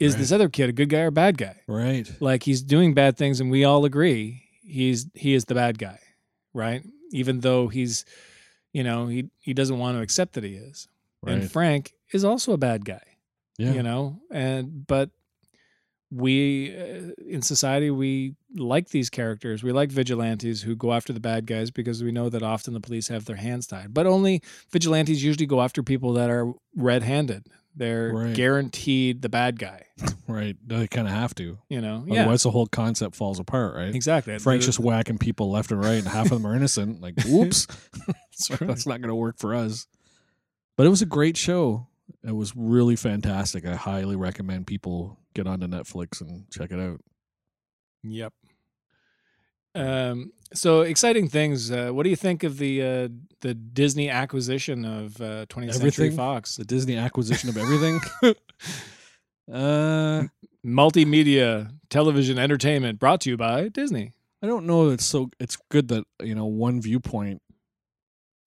is 0.00 0.12
Right. 0.14 0.18
this 0.20 0.32
other 0.32 0.48
kid 0.50 0.68
a 0.68 0.72
good 0.72 0.88
guy 0.90 1.00
or 1.02 1.06
a 1.06 1.12
bad 1.12 1.38
guy 1.38 1.56
Right. 1.68 2.10
like 2.20 2.42
he's 2.42 2.62
doing 2.62 2.92
bad 2.92 3.16
things 3.16 3.40
and 3.40 3.50
we 3.52 3.64
all 3.64 3.84
agree 3.86 4.42
he's 4.64 5.06
he 5.14 5.32
is 5.32 5.44
the 5.46 5.54
bad 5.54 5.78
guy 5.78 6.00
right? 6.56 6.82
Even 7.12 7.40
though 7.40 7.68
he's 7.68 8.04
you 8.72 8.82
know 8.82 9.06
he 9.06 9.30
he 9.40 9.54
doesn't 9.54 9.78
want 9.78 9.96
to 9.96 10.02
accept 10.02 10.32
that 10.34 10.44
he 10.44 10.54
is. 10.54 10.88
Right. 11.22 11.36
and 11.38 11.50
frank 11.50 11.94
is 12.12 12.24
also 12.24 12.52
a 12.52 12.58
bad 12.58 12.84
guy 12.84 13.16
yeah. 13.58 13.72
you 13.72 13.82
know? 13.82 14.20
And 14.30 14.86
but 14.86 15.10
we 16.10 16.76
uh, 16.76 17.12
in 17.26 17.42
society 17.42 17.90
we 17.90 18.34
like 18.54 18.90
these 18.90 19.10
characters. 19.10 19.62
We 19.62 19.72
like 19.72 19.90
vigilantes 19.90 20.62
who 20.62 20.76
go 20.76 20.92
after 20.92 21.12
the 21.12 21.20
bad 21.20 21.46
guys 21.46 21.70
because 21.70 22.02
we 22.02 22.12
know 22.12 22.28
that 22.28 22.42
often 22.42 22.74
the 22.74 22.80
police 22.80 23.08
have 23.08 23.24
their 23.24 23.36
hands 23.36 23.66
tied. 23.66 23.92
But 23.92 24.06
only 24.06 24.42
vigilantes 24.70 25.22
usually 25.22 25.46
go 25.46 25.62
after 25.62 25.82
people 25.82 26.12
that 26.14 26.30
are 26.30 26.52
red-handed 26.76 27.46
they're 27.76 28.12
Right. 28.12 28.34
guaranteed 28.34 29.22
the 29.22 29.28
bad 29.28 29.58
guy 29.58 29.82
Right. 30.26 30.56
They 30.66 30.86
kind 30.88 31.06
of 31.06 31.14
have 31.14 31.34
to. 31.36 31.58
you 31.68 31.80
know 31.80 32.04
yeah 32.06 32.22
Otherwise, 32.22 32.42
the 32.42 32.50
whole 32.50 32.66
concept 32.66 33.14
falls 33.14 33.38
apart. 33.38 33.76
Right. 33.76 33.94
exactly 33.94 34.38
Frank's 34.38 34.66
just 34.66 34.80
whacking 34.80 35.18
people 35.18 35.50
left 35.50 35.70
and 35.70 35.80
right, 35.82 35.98
and 35.98 36.08
half 36.08 36.26
of 36.26 36.30
them 36.32 36.46
are 36.46 36.54
innocent. 36.54 37.00
Like, 37.06 37.14
whoops, 37.24 37.66
that's 38.60 38.86
not 38.86 39.00
going 39.00 39.08
to 39.08 39.14
work 39.14 39.38
for 39.38 39.54
us. 39.54 39.86
But 40.76 40.86
it 40.86 40.90
was 40.90 41.00
a 41.02 41.06
great 41.06 41.36
show. 41.36 41.86
It 42.22 42.32
was 42.34 42.52
really 42.56 42.96
fantastic. 42.96 43.64
I 43.66 43.74
highly 43.76 44.16
recommend 44.16 44.66
people 44.66 45.18
get 45.34 45.46
onto 45.46 45.66
Netflix 45.66 46.20
and 46.20 46.50
check 46.50 46.70
it 46.72 46.78
out. 46.80 47.00
Yep. 48.02 48.32
Um, 49.76 50.32
so 50.54 50.80
exciting 50.80 51.28
things. 51.28 51.70
Uh, 51.70 51.90
what 51.90 52.04
do 52.04 52.10
you 52.10 52.16
think 52.16 52.42
of 52.42 52.58
the 52.58 52.82
uh, 52.82 53.08
the 53.40 53.54
Disney 53.54 54.08
acquisition 54.08 54.84
of 54.84 55.20
uh, 55.20 55.46
20th 55.46 55.74
Century 55.74 56.06
Everything? 56.06 56.16
Fox? 56.16 56.56
The 56.56 56.64
Disney 56.64 56.96
acquisition 56.96 57.48
of 57.48 57.56
everything. 57.56 58.00
uh, 59.52 60.24
Multimedia 60.64 61.70
television 61.90 62.38
entertainment 62.38 62.98
brought 62.98 63.20
to 63.22 63.30
you 63.30 63.36
by 63.36 63.68
Disney. 63.68 64.12
I 64.42 64.46
don't 64.46 64.66
know. 64.66 64.90
It's 64.90 65.04
so. 65.04 65.30
It's 65.38 65.56
good 65.70 65.88
that 65.88 66.04
you 66.22 66.34
know 66.34 66.46
one 66.46 66.80
viewpoint 66.80 67.42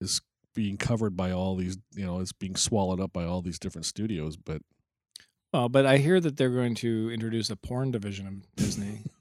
is 0.00 0.20
being 0.54 0.76
covered 0.76 1.16
by 1.16 1.30
all 1.30 1.56
these. 1.56 1.78
You 1.94 2.06
know, 2.06 2.20
it's 2.20 2.32
being 2.32 2.56
swallowed 2.56 3.00
up 3.00 3.12
by 3.12 3.24
all 3.24 3.42
these 3.42 3.58
different 3.58 3.86
studios. 3.86 4.36
But 4.36 4.62
Well, 5.52 5.68
but 5.68 5.86
I 5.86 5.98
hear 5.98 6.20
that 6.20 6.36
they're 6.36 6.50
going 6.50 6.74
to 6.76 7.10
introduce 7.10 7.50
a 7.50 7.56
porn 7.56 7.90
division 7.90 8.26
of 8.26 8.56
Disney. 8.56 9.04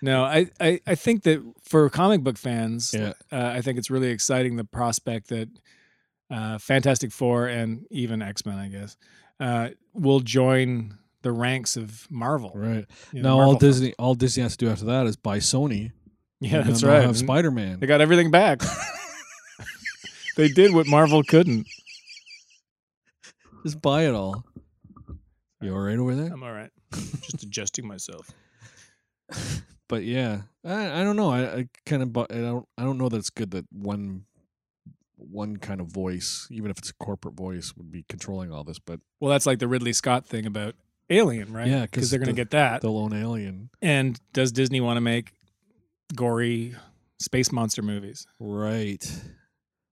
no, 0.00 0.24
I, 0.24 0.48
I, 0.60 0.80
I 0.86 0.94
think 0.94 1.24
that 1.24 1.42
for 1.62 1.88
comic 1.90 2.22
book 2.22 2.38
fans, 2.38 2.94
yeah, 2.94 3.12
uh, 3.32 3.52
I 3.54 3.60
think 3.60 3.78
it's 3.78 3.90
really 3.90 4.10
exciting 4.10 4.56
the 4.56 4.64
prospect 4.64 5.28
that 5.28 5.48
uh, 6.30 6.58
Fantastic 6.58 7.12
Four 7.12 7.46
and 7.46 7.86
even 7.90 8.22
X 8.22 8.46
Men, 8.46 8.58
I 8.58 8.68
guess, 8.68 8.96
uh, 9.40 9.70
will 9.94 10.20
join 10.20 10.98
the 11.22 11.32
ranks 11.32 11.76
of 11.76 12.06
Marvel. 12.10 12.52
right. 12.54 12.86
you 13.12 13.22
know, 13.22 13.28
now 13.28 13.30
all 13.30 13.36
Marvel 13.38 13.60
films. 13.60 13.74
Disney, 13.76 13.94
all 13.98 14.14
Disney 14.14 14.42
has 14.42 14.56
to 14.56 14.64
do 14.64 14.70
after 14.70 14.84
that 14.86 15.06
is 15.06 15.16
buy 15.16 15.38
Sony. 15.38 15.92
Yeah, 16.40 16.62
that's 16.62 16.84
right. 16.84 17.02
Have 17.02 17.16
Spider 17.16 17.50
Man. 17.50 17.80
They 17.80 17.86
got 17.86 18.00
everything 18.00 18.30
back. 18.30 18.62
they 20.36 20.48
did 20.48 20.72
what 20.72 20.86
Marvel 20.86 21.24
couldn't. 21.24 21.66
Just 23.64 23.82
buy 23.82 24.02
it 24.02 24.14
all. 24.14 24.44
You 25.60 25.74
all 25.74 25.80
right 25.80 25.98
over 25.98 26.14
there? 26.14 26.32
I'm 26.32 26.44
all 26.44 26.52
right. 26.52 26.70
Just 26.92 27.42
adjusting 27.42 27.86
myself. 27.86 28.30
but 29.88 30.04
yeah, 30.04 30.42
I, 30.64 31.00
I 31.00 31.04
don't 31.04 31.16
know. 31.16 31.30
I, 31.30 31.40
I 31.56 31.68
kind 31.86 32.02
of 32.02 32.12
but 32.12 32.32
I 32.32 32.38
don't 32.40 32.66
I 32.76 32.82
don't 32.84 32.98
know 32.98 33.08
that 33.08 33.16
it's 33.16 33.30
good 33.30 33.50
that 33.52 33.66
one 33.72 34.24
one 35.16 35.56
kind 35.56 35.80
of 35.80 35.88
voice, 35.88 36.46
even 36.50 36.70
if 36.70 36.78
it's 36.78 36.90
a 36.90 36.94
corporate 36.94 37.34
voice, 37.34 37.74
would 37.76 37.90
be 37.90 38.04
controlling 38.08 38.52
all 38.52 38.62
this. 38.64 38.78
But 38.78 39.00
Well, 39.20 39.30
that's 39.30 39.46
like 39.46 39.58
the 39.58 39.66
Ridley 39.68 39.92
Scott 39.92 40.24
thing 40.26 40.46
about 40.46 40.74
Alien, 41.10 41.52
right? 41.52 41.66
yeah, 41.66 41.82
because 41.82 42.10
they're 42.10 42.18
going 42.20 42.26
to 42.28 42.32
the- 42.32 42.36
get 42.36 42.50
that. 42.50 42.82
the 42.82 42.90
lone 42.90 43.12
alien, 43.14 43.70
And 43.82 44.18
does 44.32 44.52
Disney 44.52 44.80
want 44.80 44.96
to 44.98 45.00
make 45.00 45.32
gory 46.14 46.74
space 47.20 47.50
monster 47.52 47.82
movies? 47.82 48.26
right? 48.38 49.04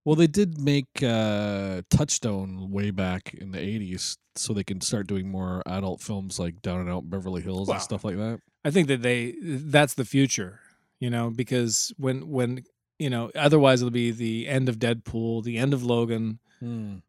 Well, 0.05 0.15
they 0.15 0.29
did 0.29 0.61
make 0.61 0.87
uh, 1.03 1.83
Touchstone 1.91 2.71
way 2.71 2.93
back 2.93 3.35
in 3.35 3.51
the 3.51 3.59
'80s, 3.59 4.19
so 4.37 4.53
they 4.53 4.63
can 4.63 4.81
start 4.81 5.09
doing 5.09 5.29
more 5.29 5.63
adult 5.67 6.01
films 6.01 6.39
like 6.39 6.63
Down 6.63 6.79
and 6.79 6.89
Out 6.89 7.11
Beverly 7.11 7.43
Hills 7.43 7.67
Wow. 7.67 7.75
and 7.75 7.83
stuff 7.83 8.05
like 8.05 8.15
that. 8.17 8.39
I 8.67 8.71
think 8.71 8.89
that 8.89 9.01
they 9.03 9.35
that's 9.43 9.95
the 9.95 10.05
future, 10.05 10.61
you 11.01 11.11
know, 11.11 11.31
because 11.31 11.93
when 11.97 12.29
when 12.29 12.65
you 12.99 13.11
know, 13.11 13.31
otherwise 13.35 13.83
it'll 13.83 13.91
be 13.91 14.11
the 14.11 14.49
end 14.49 14.69
of 14.69 14.79
Deadpool, 14.79 15.45
the 15.45 15.59
end 15.59 15.73
of 15.75 15.83
Logan, 15.85 16.39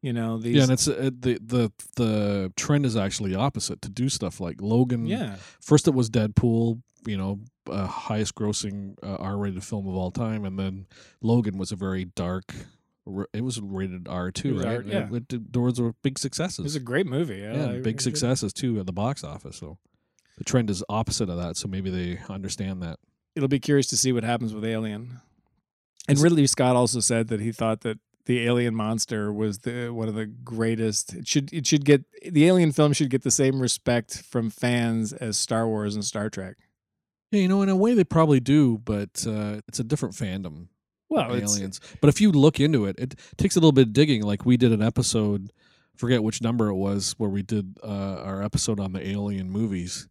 you 0.02 0.14
know, 0.14 0.38
these 0.38 0.56
Yeah, 0.58 0.64
and 0.64 0.72
it's 0.74 0.88
uh, 0.88 1.10
the 1.20 1.40
the 1.44 1.72
the 1.96 2.52
trend 2.56 2.86
is 2.86 2.96
actually 2.96 3.34
opposite 3.34 3.82
to 3.84 3.90
do 3.90 4.10
stuff 4.10 4.40
like 4.40 4.62
Logan. 4.62 5.08
yeah. 5.08 5.38
first 5.62 5.88
it 5.88 5.94
was 5.96 6.10
Deadpool, 6.10 6.82
you 7.06 7.18
know, 7.18 7.40
uh, 7.70 7.88
highest 7.88 8.36
grossing 8.36 8.96
uh, 9.02 9.16
R-rated 9.16 9.64
film 9.64 9.88
of 9.88 9.96
all 9.96 10.12
time, 10.12 10.46
and 10.46 10.60
then 10.60 10.86
Logan 11.22 11.58
was 11.58 11.72
a 11.72 11.76
very 11.78 12.06
dark. 12.06 12.54
It 13.34 13.42
was 13.44 13.62
rated 13.62 14.08
R 14.10 14.32
too, 14.32 14.58
right? 14.60 14.68
R- 14.78 14.84
yeah. 14.86 15.08
it 15.16 15.28
did- 15.30 15.54
those 15.54 15.80
were 15.80 15.94
big 16.04 16.20
successes. 16.20 16.60
It 16.60 16.64
was 16.64 16.76
a 16.76 16.82
great 16.82 17.08
movie. 17.08 17.38
Yeah, 17.38 17.72
yeah, 17.72 17.80
big 17.80 18.02
successes 18.02 18.52
too 18.54 18.80
at 18.82 18.86
the 18.86 18.92
box 18.94 19.24
office. 19.24 19.56
So 19.58 19.78
the 20.38 20.44
trend 20.44 20.70
is 20.70 20.84
opposite 20.90 21.30
of 21.30 21.38
that. 21.38 21.58
So 21.58 21.68
maybe 21.68 21.90
they 21.90 22.20
understand 22.30 22.82
that. 22.84 23.00
It'll 23.36 23.48
be 23.48 23.60
curious 23.60 23.88
to 23.88 23.98
see 23.98 24.12
what 24.12 24.24
happens 24.24 24.54
with 24.54 24.66
Alien. 24.66 25.22
And 26.08 26.18
Ridley 26.20 26.48
Scott 26.48 26.76
also 26.76 27.00
said 27.00 27.28
that 27.28 27.42
he 27.42 27.52
thought 27.52 27.82
that 27.82 28.00
the 28.28 28.46
alien 28.46 28.76
monster 28.76 29.32
was 29.32 29.60
the 29.60 29.90
one 29.90 30.08
of 30.08 30.16
the 30.16 30.26
greatest. 30.26 31.14
It 31.14 31.28
should 31.28 31.52
it 31.54 31.66
should 31.66 31.86
get 31.86 32.04
the 32.30 32.46
alien 32.46 32.72
film 32.72 32.94
should 32.94 33.10
get 33.10 33.24
the 33.24 33.32
same 33.32 33.62
respect 33.62 34.22
from 34.22 34.50
fans 34.50 35.14
as 35.14 35.38
Star 35.38 35.68
Wars 35.68 35.96
and 35.96 36.06
Star 36.06 36.30
Trek. 36.30 36.58
Yeah, 37.32 37.42
you 37.42 37.48
know, 37.48 37.62
in 37.62 37.70
a 37.70 37.76
way 37.76 37.94
they 37.94 38.04
probably 38.04 38.40
do, 38.40 38.78
but 38.78 39.26
uh, 39.28 39.62
it's 39.68 39.80
a 39.80 39.84
different 39.84 40.16
fandom. 40.16 40.68
Well, 41.10 41.34
aliens. 41.34 41.80
But 42.02 42.10
if 42.10 42.20
you 42.20 42.32
look 42.32 42.60
into 42.60 42.86
it, 42.86 43.00
it 43.00 43.16
takes 43.38 43.56
a 43.56 43.60
little 43.60 43.72
bit 43.72 43.88
of 43.88 43.94
digging. 43.94 44.24
Like 44.24 44.46
we 44.46 44.58
did 44.58 44.74
an 44.74 44.82
episode, 44.82 45.52
forget 45.96 46.22
which 46.22 46.42
number 46.42 46.68
it 46.68 46.76
was, 46.76 47.16
where 47.18 47.30
we 47.30 47.44
did 47.44 47.78
uh, 47.82 48.22
our 48.24 48.44
episode 48.44 48.80
on 48.80 48.92
the 48.92 49.06
alien 49.08 49.50
movies. 49.50 50.08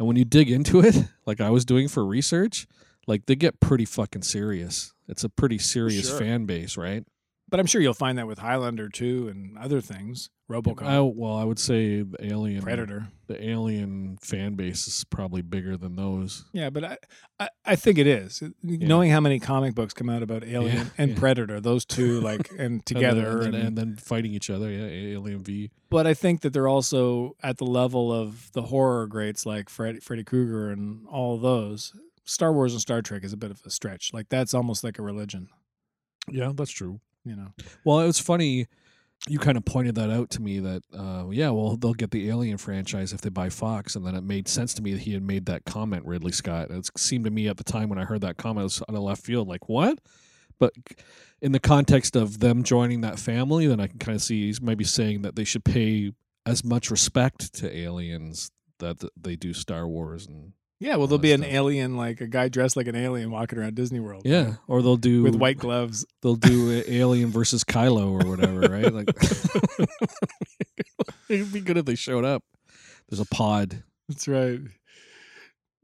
And 0.00 0.06
when 0.08 0.16
you 0.16 0.24
dig 0.24 0.50
into 0.50 0.80
it, 0.80 0.96
like 1.26 1.42
I 1.42 1.50
was 1.50 1.66
doing 1.66 1.86
for 1.86 2.04
research, 2.06 2.66
like 3.06 3.26
they 3.26 3.36
get 3.36 3.60
pretty 3.60 3.84
fucking 3.84 4.22
serious. 4.22 4.94
It's 5.06 5.24
a 5.24 5.28
pretty 5.28 5.58
serious 5.58 6.08
Sure. 6.08 6.18
fan 6.18 6.46
base, 6.46 6.78
right? 6.78 7.04
But 7.50 7.60
I'm 7.60 7.66
sure 7.66 7.80
you'll 7.80 7.94
find 7.94 8.16
that 8.18 8.26
with 8.26 8.38
Highlander 8.38 8.88
too 8.88 9.28
and 9.28 9.58
other 9.58 9.80
things. 9.80 10.30
RoboCop, 10.50 10.82
I, 10.82 11.00
well, 11.00 11.36
I 11.36 11.44
would 11.44 11.60
say 11.60 12.02
the 12.02 12.24
alien 12.26 12.60
Predator. 12.62 13.06
the 13.28 13.40
alien 13.48 14.18
fan 14.20 14.54
base 14.54 14.88
is 14.88 15.04
probably 15.04 15.42
bigger 15.42 15.76
than 15.76 15.94
those. 15.94 16.44
Yeah, 16.52 16.70
but 16.70 16.82
I, 16.84 16.98
I, 17.38 17.48
I 17.64 17.76
think 17.76 17.98
it 17.98 18.08
is. 18.08 18.42
Knowing 18.62 19.12
how 19.12 19.20
many 19.20 19.38
comic 19.38 19.76
books 19.76 19.94
come 19.94 20.10
out 20.10 20.24
about 20.24 20.42
Alien 20.42 20.76
Yeah, 20.76 20.84
and 20.98 21.10
yeah. 21.12 21.18
Predator, 21.18 21.60
those 21.60 21.84
two 21.84 22.20
like 22.20 22.50
and 22.58 22.84
together, 22.84 23.42
and 23.42 23.54
then, 23.54 23.54
and, 23.54 23.68
and 23.68 23.78
then 23.78 23.96
fighting 23.96 24.32
each 24.32 24.50
other. 24.50 24.68
Yeah, 24.70 24.86
Alien 25.14 25.44
V. 25.44 25.70
but 25.88 26.06
I 26.08 26.14
think 26.14 26.40
that 26.40 26.52
they're 26.52 26.66
also 26.68 27.36
at 27.44 27.58
the 27.58 27.66
level 27.66 28.12
of 28.12 28.50
the 28.50 28.62
horror 28.62 29.06
greats 29.06 29.46
like 29.46 29.68
Freddy, 29.68 30.00
Freddy 30.00 30.24
Krueger 30.24 30.70
and 30.70 31.06
all 31.06 31.38
those. 31.38 31.92
Star 32.24 32.52
Wars 32.52 32.72
and 32.72 32.80
Star 32.80 33.02
Trek 33.02 33.22
is 33.22 33.32
a 33.32 33.36
bit 33.36 33.52
of 33.52 33.60
a 33.64 33.70
stretch. 33.70 34.12
Like 34.12 34.28
that's 34.30 34.52
almost 34.52 34.82
like 34.82 34.98
a 34.98 35.02
religion, 35.02 35.48
Yeah, 36.28 36.50
that's 36.54 36.70
true. 36.72 37.00
You 37.24 37.36
know. 37.36 37.48
Well, 37.84 38.00
it 38.00 38.06
was 38.06 38.18
funny. 38.18 38.66
You 39.28 39.38
kind 39.38 39.58
of 39.58 39.64
pointed 39.66 39.96
that 39.96 40.10
out 40.10 40.30
to 40.30 40.42
me 40.42 40.60
that, 40.60 40.82
uh, 40.96 41.28
yeah, 41.30 41.50
well, 41.50 41.76
they'll 41.76 41.92
get 41.92 42.10
the 42.10 42.30
Alien 42.30 42.56
franchise 42.56 43.12
if 43.12 43.20
they 43.20 43.28
buy 43.28 43.50
Fox. 43.50 43.94
And 43.94 44.06
then 44.06 44.14
it 44.14 44.22
made 44.24 44.48
sense 44.48 44.72
to 44.74 44.82
me 44.82 44.94
that 44.94 45.02
he 45.02 45.12
had 45.12 45.22
made 45.22 45.44
that 45.46 45.64
comment, 45.66 46.06
Ridley 46.06 46.32
Scott. 46.32 46.70
It 46.70 46.88
seemed 46.96 47.24
to 47.24 47.30
me 47.30 47.46
at 47.46 47.58
the 47.58 47.64
time 47.64 47.90
when 47.90 47.98
I 47.98 48.04
heard 48.04 48.22
that 48.22 48.38
comment, 48.38 48.62
it 48.62 48.64
was 48.64 48.82
on 48.88 48.94
the 48.94 49.00
left 49.00 49.22
field, 49.22 49.46
like, 49.46 49.68
what? 49.68 49.98
But 50.58 50.72
in 51.42 51.52
the 51.52 51.60
context 51.60 52.16
of 52.16 52.38
them 52.38 52.62
joining 52.62 53.02
that 53.02 53.18
family, 53.18 53.66
then 53.66 53.80
I 53.80 53.88
can 53.88 53.98
kind 53.98 54.16
of 54.16 54.22
see 54.22 54.46
he's 54.46 54.60
maybe 54.60 54.84
saying 54.84 55.22
that 55.22 55.36
they 55.36 55.44
should 55.44 55.64
pay 55.64 56.12
as 56.46 56.64
much 56.64 56.90
respect 56.90 57.54
to 57.56 57.76
aliens 57.76 58.50
that 58.78 59.04
they 59.20 59.36
do 59.36 59.52
Star 59.52 59.86
Wars 59.86 60.26
and 60.26 60.52
Yeah, 60.82 60.96
well, 60.96 61.06
there'll 61.06 61.18
be 61.18 61.32
an 61.32 61.42
stuff. 61.42 61.52
alien, 61.52 61.96
like 61.98 62.22
a 62.22 62.26
guy 62.26 62.48
dressed 62.48 62.74
like 62.74 62.86
an 62.86 62.96
alien 62.96 63.30
walking 63.30 63.58
around 63.58 63.74
Disney 63.74 64.00
World. 64.00 64.22
yeah, 64.24 64.54
or 64.66 64.80
they'll 64.80 64.96
do 64.96 65.22
with 65.22 65.34
white 65.34 65.58
gloves. 65.58 66.06
They'll 66.22 66.36
do 66.36 66.82
Alien 66.88 67.30
versus 67.30 67.64
Kylo 67.64 68.12
or 68.12 68.26
whatever, 68.28 68.60
right? 68.60 68.92
Like 68.92 69.10
it'd 71.28 71.52
be 71.52 71.60
good 71.60 71.76
if 71.76 71.84
they 71.84 71.94
showed 71.94 72.24
up. 72.24 72.42
There's 73.08 73.20
a 73.20 73.26
pod. 73.26 73.82
That's 74.08 74.26
right. 74.26 74.60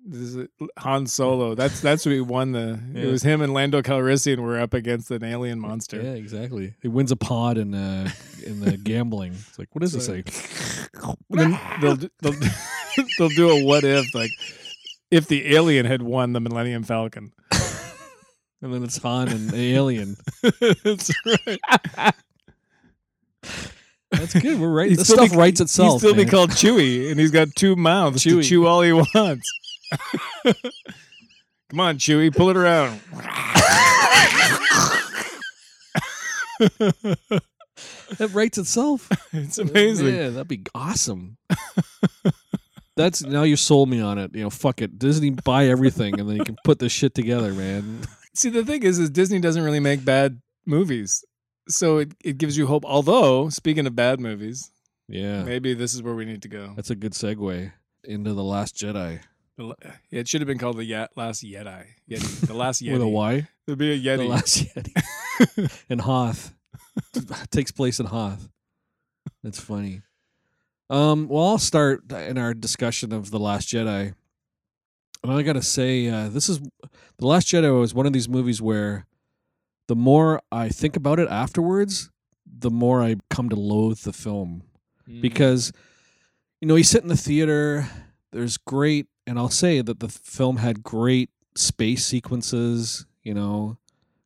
This 0.09 0.35
is 0.37 0.49
Han 0.79 1.07
Solo. 1.09 1.55
That's 1.57 1.81
that's 1.81 2.05
who 2.05 2.11
he 2.11 2.21
won 2.21 2.53
the. 2.53 2.81
It 2.95 3.07
was 3.07 3.23
him 3.23 3.43
and 3.43 3.53
Lando 3.53 3.83
Calrissian 3.83 4.39
were 4.39 4.59
up 4.59 4.73
against 4.73 5.11
an 5.11 5.25
alien 5.25 5.59
monster. 5.59 6.01
Yeah, 6.01 6.13
exactly. 6.13 6.75
He 6.81 6.89
wins 6.89 7.11
a 7.11 7.17
pod 7.17 7.59
in 7.59 7.75
uh 7.75 8.09
in 8.47 8.61
the 8.61 8.77
gambling. 8.77 9.33
It's 9.33 9.59
like, 9.59 9.69
what 9.75 9.81
does 9.83 9.95
it 9.95 10.01
say? 10.03 10.23
Then 11.29 11.59
they'll 11.81 11.97
they'll 12.21 12.35
they'll 13.19 13.29
do 13.31 13.51
a 13.51 13.65
what 13.65 13.85
if 13.85 14.15
like 14.15 14.31
if 15.11 15.27
the 15.29 15.55
alien 15.55 15.87
had 15.87 16.03
won 16.03 16.33
the 16.33 16.41
Millennium 16.41 16.83
Falcon. 16.83 17.33
And 18.63 18.73
then 18.73 18.83
it's 18.85 18.97
Han 18.99 19.29
and 19.29 19.51
the 19.51 19.75
alien. 19.75 20.17
That's 20.83 21.11
right. 21.27 22.15
That's 24.11 24.33
good. 24.33 24.59
We're 24.59 24.73
right. 24.73 24.89
He'd 24.89 25.01
still 25.01 25.17
stuff 25.19 25.33
be- 25.33 25.37
writes 25.37 25.61
itself. 25.61 25.93
He'd 25.93 25.99
still 25.99 26.15
be 26.15 26.25
man. 26.25 26.31
called 26.31 26.51
Chewie, 26.53 27.11
and 27.11 27.21
he's 27.21 27.31
got 27.31 27.49
two 27.55 27.77
mouths 27.77 28.23
to 28.23 28.43
chew 28.43 28.67
all 28.67 28.81
he 28.81 28.95
wants. 28.95 29.53
Come 31.71 31.81
on, 31.81 31.99
Chewie, 31.99 32.35
pull 32.35 32.49
it 32.49 32.57
around. 32.57 32.99
It 38.19 38.33
writes 38.33 38.57
itself. 38.57 39.09
it's 39.33 39.59
amazing. 39.59 40.15
Yeah, 40.15 40.29
that'd 40.31 40.49
be 40.49 40.63
awesome. 40.75 41.37
That's 42.97 43.23
now 43.23 43.43
you 43.43 43.57
sold 43.57 43.89
me 43.91 44.01
on 44.01 44.19
it. 44.19 44.35
You 44.35 44.43
know, 44.45 44.51
fuck 44.51 44.81
it. 44.81 44.99
Disney 44.99 45.31
buy 45.31 45.67
everything 45.67 46.19
and 46.19 46.29
then 46.29 46.37
you 46.37 46.45
can 46.45 46.57
put 46.65 46.79
this 46.79 46.93
shit 46.93 47.15
together, 47.15 47.53
man. 47.53 48.01
See, 48.35 48.49
the 48.51 48.65
thing 48.65 48.83
is, 48.83 48.99
is 48.99 49.11
Disney 49.11 49.39
doesn't 49.39 49.63
really 49.63 49.81
make 49.81 50.05
bad 50.05 50.41
movies, 50.67 51.25
so 51.69 51.99
it, 51.99 52.13
it 52.25 52.39
gives 52.39 52.57
you 52.57 52.67
hope. 52.67 52.85
Although, 52.85 53.49
speaking 53.51 53.87
of 53.87 53.95
bad 53.97 54.21
movies, 54.21 54.71
Yeah. 55.09 55.43
maybe 55.45 55.73
this 55.75 55.95
is 55.95 56.03
where 56.03 56.15
we 56.15 56.25
need 56.25 56.43
to 56.43 56.49
go. 56.49 56.73
That's 56.77 56.91
a 56.91 56.95
good 56.97 57.13
segue 57.13 57.73
into 58.05 58.33
The 58.35 58.45
Last 58.45 58.77
Jedi. 58.77 59.21
It 60.11 60.29
should 60.29 60.43
have 60.43 60.47
been 60.49 60.59
called 60.59 60.77
the 60.77 60.85
Ye- 60.85 61.07
Last 61.17 61.43
Yeti. 61.43 61.85
Yeti. 62.11 62.47
The 62.47 62.53
Last 62.55 62.83
Yeti. 62.83 62.93
With 62.93 63.01
a 63.03 63.09
Y? 63.09 63.49
There'd 63.67 63.79
be 63.79 63.93
a 63.93 63.99
Yeti. 63.99 64.19
The 64.19 64.29
Last 64.29 64.59
Yeti. 64.59 65.85
in 65.89 65.99
Hoth. 66.01 66.53
takes 67.51 67.73
place 67.73 67.99
in 68.01 68.05
Hoth. 68.07 68.49
That's 69.43 69.59
funny. 69.61 70.03
Um, 70.89 71.29
well, 71.29 71.47
I'll 71.47 71.59
start 71.59 72.11
in 72.13 72.39
our 72.39 72.55
discussion 72.55 73.13
of 73.13 73.31
The 73.31 73.39
Last 73.39 73.69
Jedi. 73.69 74.15
And 75.23 75.33
I 75.33 75.43
got 75.43 75.55
to 75.55 75.63
say, 75.63 76.09
uh, 76.09 76.29
this 76.29 76.49
is 76.49 76.61
The 76.61 77.27
Last 77.27 77.49
Jedi 77.49 77.77
was 77.79 77.95
one 77.95 78.07
of 78.07 78.13
these 78.13 78.29
movies 78.29 78.63
where 78.63 79.07
the 79.89 79.97
more 79.97 80.41
I 80.53 80.69
think 80.69 80.97
about 80.97 81.19
it 81.19 81.29
afterwards, 81.29 82.11
the 82.47 82.71
more 82.71 83.03
I 83.03 83.17
come 83.31 83.49
to 83.49 83.57
loathe 83.57 84.01
the 84.01 84.13
film 84.13 84.63
Mm. 85.09 85.21
because 85.23 85.73
you 86.61 86.67
know 86.67 86.75
you 86.75 86.83
sit 86.83 87.05
in 87.05 87.09
the 87.09 87.17
theater 87.17 87.89
there's 88.33 88.57
great 88.57 89.07
and 89.25 89.39
i'll 89.39 89.49
say 89.49 89.81
that 89.81 90.01
the 90.01 90.09
film 90.09 90.57
had 90.57 90.83
great 90.83 91.31
space 91.55 92.05
sequences 92.05 93.07
you 93.23 93.33
know 93.33 93.77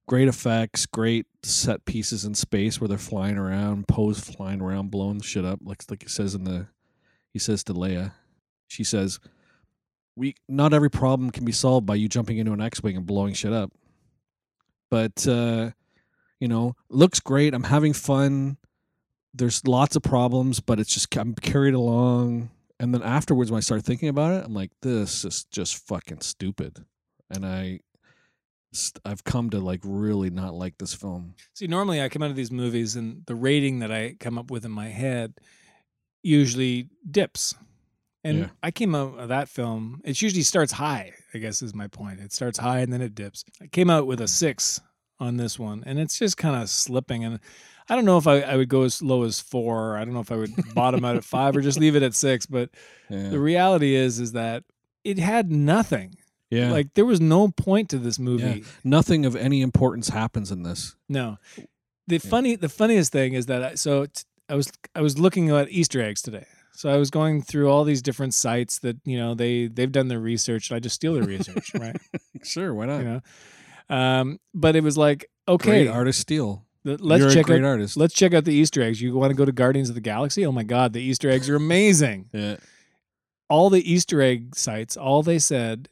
great 0.08 0.26
effects 0.26 0.86
great 0.86 1.26
set 1.42 1.84
pieces 1.84 2.24
in 2.24 2.34
space 2.34 2.80
where 2.80 2.88
they're 2.88 2.98
flying 2.98 3.38
around 3.38 3.88
Poe's 3.88 4.20
flying 4.20 4.60
around 4.60 4.90
blowing 4.90 5.20
shit 5.20 5.44
up 5.44 5.58
like 5.62 5.82
like 5.90 6.02
he 6.02 6.08
says 6.08 6.34
in 6.34 6.44
the 6.44 6.66
he 7.32 7.38
says 7.38 7.64
to 7.64 7.72
leia 7.72 8.12
she 8.68 8.84
says 8.84 9.18
we 10.16 10.34
not 10.48 10.74
every 10.74 10.90
problem 10.90 11.30
can 11.30 11.44
be 11.44 11.52
solved 11.52 11.86
by 11.86 11.94
you 11.94 12.08
jumping 12.08 12.38
into 12.38 12.52
an 12.52 12.60
x-wing 12.60 12.96
and 12.96 13.06
blowing 13.06 13.32
shit 13.32 13.52
up 13.52 13.72
but 14.90 15.26
uh 15.26 15.70
you 16.40 16.48
know 16.48 16.74
looks 16.90 17.20
great 17.20 17.54
i'm 17.54 17.64
having 17.64 17.94
fun 17.94 18.58
there's 19.34 19.66
lots 19.66 19.96
of 19.96 20.02
problems, 20.02 20.60
but 20.60 20.80
it's 20.80 20.92
just 20.92 21.14
I'm 21.16 21.34
carried 21.34 21.74
along. 21.74 22.50
And 22.78 22.94
then 22.94 23.02
afterwards, 23.02 23.50
when 23.50 23.58
I 23.58 23.62
start 23.62 23.82
thinking 23.82 24.08
about 24.08 24.32
it, 24.32 24.44
I'm 24.44 24.54
like, 24.54 24.70
this 24.82 25.24
is 25.24 25.44
just 25.44 25.86
fucking 25.86 26.22
stupid. 26.22 26.84
And 27.30 27.44
I, 27.44 27.80
I've 29.04 29.24
come 29.24 29.50
to 29.50 29.58
like 29.58 29.80
really 29.82 30.30
not 30.30 30.54
like 30.54 30.78
this 30.78 30.94
film. 30.94 31.34
See, 31.54 31.66
normally 31.66 32.00
I 32.00 32.08
come 32.08 32.22
out 32.22 32.30
of 32.30 32.36
these 32.36 32.52
movies 32.52 32.96
and 32.96 33.24
the 33.26 33.34
rating 33.34 33.80
that 33.80 33.90
I 33.90 34.16
come 34.20 34.38
up 34.38 34.50
with 34.50 34.64
in 34.64 34.70
my 34.70 34.88
head 34.88 35.34
usually 36.22 36.88
dips. 37.10 37.54
And 38.22 38.38
Yeah. 38.38 38.48
I 38.62 38.70
came 38.70 38.94
out 38.94 39.18
of 39.18 39.28
that 39.28 39.48
film, 39.48 40.00
it 40.04 40.20
usually 40.20 40.42
starts 40.42 40.72
high, 40.72 41.12
I 41.34 41.38
guess 41.38 41.62
is 41.62 41.74
my 41.74 41.88
point. 41.88 42.20
It 42.20 42.32
starts 42.32 42.58
high 42.58 42.80
and 42.80 42.92
then 42.92 43.02
it 43.02 43.14
dips. 43.14 43.44
I 43.60 43.66
came 43.66 43.90
out 43.90 44.06
with 44.06 44.20
a 44.20 44.24
hmm. 44.24 44.28
six 44.28 44.80
on 45.18 45.36
this 45.36 45.58
one, 45.58 45.82
and 45.84 45.98
it's 45.98 46.18
just 46.18 46.36
kind 46.36 46.60
of 46.60 46.68
slipping. 46.70 47.24
And 47.24 47.40
I 47.88 47.94
don't 47.94 48.04
know 48.04 48.16
if 48.16 48.26
I, 48.26 48.40
I 48.40 48.56
would 48.56 48.68
go 48.68 48.82
as 48.82 49.02
low 49.02 49.24
as 49.24 49.40
four. 49.40 49.96
I 49.96 50.04
don't 50.04 50.14
know 50.14 50.20
if 50.20 50.32
I 50.32 50.36
would 50.36 50.74
bottom 50.74 51.04
out 51.04 51.16
at 51.16 51.24
five 51.24 51.56
or 51.56 51.60
just 51.60 51.78
leave 51.78 51.96
it 51.96 52.02
at 52.02 52.14
six. 52.14 52.46
But 52.46 52.70
Yeah, 53.10 53.28
the 53.28 53.40
reality 53.40 53.94
is, 53.94 54.20
is 54.20 54.32
that 54.32 54.64
it 55.04 55.18
had 55.18 55.50
nothing. 55.50 56.16
Yeah. 56.50 56.70
Like 56.72 56.94
there 56.94 57.06
was 57.06 57.20
no 57.20 57.48
point 57.48 57.88
to 57.90 57.98
this 57.98 58.18
movie. 58.18 58.64
nothing 58.84 59.24
of 59.24 59.36
any 59.36 59.62
importance 59.62 60.08
happens 60.08 60.50
in 60.50 60.62
this. 60.62 60.96
No. 61.08 61.38
The 62.06 62.18
funny, 62.18 62.56
the 62.56 62.68
funniest 62.68 63.12
thing 63.12 63.34
is 63.34 63.46
that 63.46 63.62
I, 63.62 63.74
so 63.76 64.06
t- 64.06 64.24
I 64.48 64.54
was 64.56 64.70
I 64.94 65.00
was 65.00 65.18
looking 65.18 65.50
at 65.50 65.70
Easter 65.70 66.02
eggs 66.02 66.22
today. 66.22 66.44
So 66.72 66.88
I 66.90 66.96
was 66.96 67.10
going 67.10 67.42
through 67.42 67.68
all 67.70 67.84
these 67.84 68.02
different 68.02 68.34
sites 68.34 68.78
that 68.80 68.96
you 69.04 69.16
know 69.18 69.34
they 69.34 69.68
they've 69.68 69.92
done 69.92 70.08
their 70.08 70.18
research. 70.18 70.70
And 70.70 70.76
I 70.76 70.80
just 70.80 70.96
steal 70.96 71.14
their 71.14 71.22
research, 71.22 71.72
right? 71.78 71.96
Sure, 72.42 72.74
why 72.74 72.86
not? 72.86 72.98
You 72.98 73.04
know, 73.04 73.20
um, 73.94 74.40
but 74.54 74.74
it 74.76 74.82
was 74.82 74.96
like 74.98 75.26
Great 75.46 75.60
okay, 75.86 75.88
artist 75.88 76.20
steal. 76.20 76.64
let's 76.84 77.20
You're 77.22 77.30
check 77.30 77.46
great 77.46 77.62
out 77.62 77.66
artist. 77.68 77.96
let's 77.96 78.14
check 78.14 78.34
out 78.34 78.44
the 78.44 78.54
Easter 78.54 78.82
eggs. 78.82 79.00
You 79.00 79.14
want 79.14 79.30
to 79.30 79.36
go 79.36 79.44
to 79.44 79.52
Guardians 79.52 79.88
of 79.88 79.94
the 79.94 80.00
Galaxy? 80.00 80.44
Oh 80.46 80.52
my 80.52 80.62
God, 80.64 80.92
the 80.94 81.02
Easter 81.02 81.28
eggs 81.30 81.48
are 81.48 81.56
amazing. 81.56 82.28
yeah, 82.32 82.56
all 83.48 83.68
the 83.70 83.88
Easter 83.92 84.20
egg 84.22 84.56
sites, 84.56 84.96
all 84.96 85.22
they 85.22 85.38
said 85.38 85.88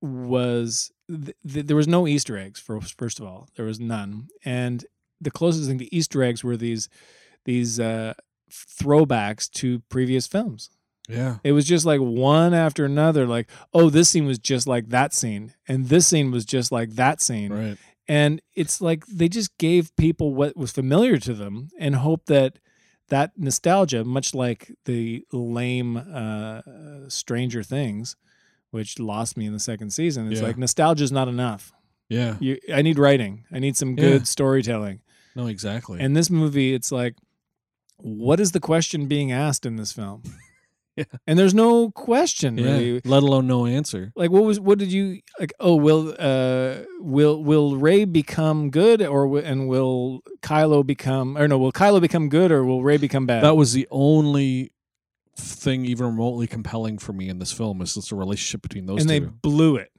was 0.00 0.90
th- 1.08 1.36
th- 1.50 1.66
there 1.66 1.76
was 1.76 1.88
no 1.88 2.06
Easter 2.06 2.36
eggs. 2.36 2.60
for 2.60 2.80
first 2.80 3.20
of 3.20 3.26
all, 3.26 3.48
there 3.56 3.66
was 3.66 3.80
none, 3.80 4.28
and 4.44 4.84
the 5.20 5.30
closest 5.30 5.68
thing 5.68 5.78
to 5.78 5.94
Easter 5.94 6.22
eggs 6.22 6.42
were 6.42 6.56
these 6.56 6.88
these 7.44 7.80
uh, 7.80 8.14
throwbacks 8.50 9.50
to 9.50 9.80
previous 9.88 10.26
films. 10.26 10.70
yeah, 11.08 11.38
It 11.42 11.52
was 11.52 11.64
just 11.64 11.86
like 11.86 12.00
one 12.00 12.54
after 12.54 12.84
another. 12.84 13.26
Like, 13.26 13.48
oh, 13.72 13.90
this 13.90 14.10
scene 14.10 14.26
was 14.26 14.38
just 14.38 14.66
like 14.66 14.88
that 14.90 15.14
scene, 15.14 15.54
and 15.68 15.88
this 15.88 16.06
scene 16.06 16.30
was 16.30 16.44
just 16.44 16.70
like 16.72 16.90
that 16.90 17.20
scene, 17.20 17.52
right. 17.52 17.78
and 18.08 18.40
it's 18.54 18.80
like 18.80 19.06
they 19.06 19.28
just 19.28 19.56
gave 19.58 19.94
people 19.96 20.34
what 20.34 20.56
was 20.56 20.72
familiar 20.72 21.18
to 21.18 21.34
them 21.34 21.68
and 21.78 21.96
hope 21.96 22.26
that 22.26 22.58
that 23.08 23.32
nostalgia 23.36 24.04
much 24.04 24.34
like 24.34 24.70
the 24.84 25.24
lame 25.32 25.96
uh, 25.96 26.60
stranger 27.08 27.62
things 27.62 28.14
which 28.70 28.98
lost 28.98 29.36
me 29.36 29.46
in 29.46 29.52
the 29.52 29.58
second 29.60 29.90
season 29.90 30.30
it's 30.30 30.40
Yeah. 30.40 30.46
like 30.48 30.58
nostalgia 30.58 31.04
is 31.04 31.12
not 31.12 31.28
enough 31.28 31.72
Yeah, 32.08 32.36
you, 32.40 32.58
i 32.74 32.82
need 32.82 32.98
writing 32.98 33.44
i 33.52 33.58
need 33.58 33.76
some 33.76 33.90
Yeah. 33.90 34.04
good 34.04 34.28
storytelling 34.28 35.00
no, 35.36 35.46
exactly. 35.46 36.00
and 36.00 36.16
this 36.16 36.28
movie 36.30 36.74
it's 36.74 36.90
like 36.92 37.14
what 37.98 38.40
is 38.40 38.52
the 38.52 38.60
question 38.60 39.06
being 39.06 39.30
asked 39.32 39.64
in 39.66 39.76
this 39.76 39.92
film 39.92 40.22
Yeah. 40.96 41.04
and 41.26 41.38
there's 41.38 41.54
no 41.54 41.90
question 41.92 42.58
yeah, 42.58 42.64
really 42.72 43.00
let 43.04 43.22
alone 43.22 43.46
no 43.46 43.64
answer. 43.64 44.12
like 44.16 44.30
what 44.32 44.42
was 44.42 44.58
what 44.58 44.76
did 44.78 44.92
you 44.92 45.20
like 45.38 45.52
oh 45.60 45.76
will 45.76 46.14
uh 46.18 46.78
will 46.98 47.42
will 47.44 47.76
rey 47.76 48.04
become 48.04 48.70
good 48.70 49.00
or 49.00 49.38
and 49.38 49.68
will 49.68 50.20
kylo 50.42 50.84
become 50.84 51.38
or 51.38 51.46
no 51.46 51.58
will 51.58 51.70
kylo 51.72 52.00
become 52.00 52.28
good 52.28 52.50
or 52.50 52.64
will 52.64 52.82
rey 52.82 52.96
become 52.96 53.24
bad 53.24 53.44
That 53.44 53.56
was 53.56 53.72
the 53.72 53.86
only 53.90 54.72
thing 55.36 55.84
even 55.84 56.06
remotely 56.06 56.46
compelling 56.46 56.98
for 56.98 57.12
me 57.12 57.28
in 57.28 57.38
this 57.38 57.52
film 57.52 57.80
is 57.82 57.94
just 57.94 58.10
the 58.10 58.16
relationship 58.16 58.62
between 58.62 58.86
those 58.86 59.00
and 59.00 59.08
two. 59.08 59.20
they 59.20 59.20
blew 59.20 59.76
it 59.76 59.90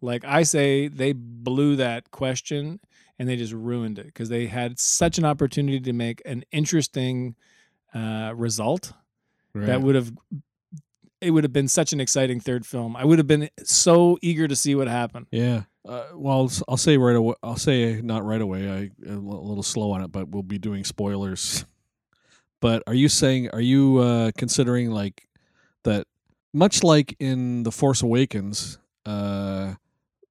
like 0.00 0.24
i 0.24 0.42
say 0.42 0.86
they 0.88 1.12
blew 1.12 1.76
that 1.76 2.10
question 2.10 2.78
and 3.18 3.28
they 3.28 3.36
just 3.36 3.52
ruined 3.52 3.98
it 3.98 4.06
because 4.06 4.28
they 4.28 4.46
had 4.46 4.78
such 4.78 5.18
an 5.18 5.24
opportunity 5.24 5.80
to 5.80 5.92
make 5.92 6.20
an 6.24 6.44
interesting 6.52 7.34
uh 7.94 8.32
result 8.36 8.92
Right. 9.54 9.66
that 9.66 9.80
would 9.80 9.94
have 9.94 10.12
it 11.22 11.30
would 11.30 11.44
have 11.44 11.52
been 11.52 11.68
such 11.68 11.92
an 11.94 12.00
exciting 12.00 12.40
third 12.40 12.66
film 12.66 12.94
i 12.94 13.04
would 13.04 13.18
have 13.18 13.26
been 13.26 13.48
so 13.64 14.18
eager 14.22 14.46
to 14.46 14.54
see 14.54 14.74
what 14.74 14.86
happened 14.88 15.26
Yeah. 15.30 15.62
Uh, 15.88 16.02
well, 16.16 16.50
I'll 16.66 16.76
say 16.76 16.96
right 16.98 17.14
away. 17.14 17.36
I'll 17.44 17.56
say 17.56 18.00
not 18.02 18.24
right 18.24 18.40
away. 18.40 18.68
I 18.68 18.76
a 19.08 19.12
li- 19.14 19.20
little 19.20 19.62
slow 19.62 19.92
on 19.92 20.02
it, 20.02 20.10
but 20.10 20.28
we'll 20.28 20.42
be 20.42 20.58
doing 20.58 20.82
spoilers. 20.82 21.64
But 22.66 22.82
are 22.88 22.94
you 22.94 23.08
saying? 23.08 23.50
Are 23.52 23.60
you 23.60 23.98
uh, 23.98 24.32
considering 24.36 24.90
like 24.90 25.28
that? 25.84 26.08
Much 26.52 26.82
like 26.82 27.14
in 27.20 27.62
the 27.62 27.70
Force 27.70 28.02
Awakens, 28.02 28.80
uh, 29.04 29.74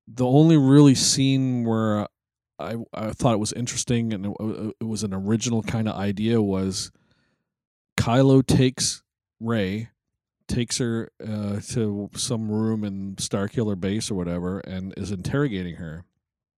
the 0.05 0.25
only 0.25 0.57
really 0.57 0.95
scene 0.95 1.63
where 1.63 2.07
I 2.59 2.75
I 2.93 3.11
thought 3.11 3.36
it 3.36 3.39
was 3.39 3.53
interesting 3.53 4.11
and 4.11 4.25
it, 4.25 4.75
it 4.81 4.83
was 4.83 5.03
an 5.03 5.13
original 5.13 5.63
kind 5.63 5.88
of 5.88 5.95
idea 5.95 6.41
was 6.41 6.91
Kylo 7.95 8.45
takes 8.45 9.01
Rey, 9.39 9.91
takes 10.49 10.79
her 10.79 11.11
uh, 11.25 11.61
to 11.69 12.09
some 12.17 12.51
room 12.51 12.83
in 12.83 13.15
Starkiller 13.15 13.79
Base 13.79 14.11
or 14.11 14.15
whatever, 14.15 14.59
and 14.59 14.93
is 14.97 15.09
interrogating 15.09 15.75
her, 15.75 16.03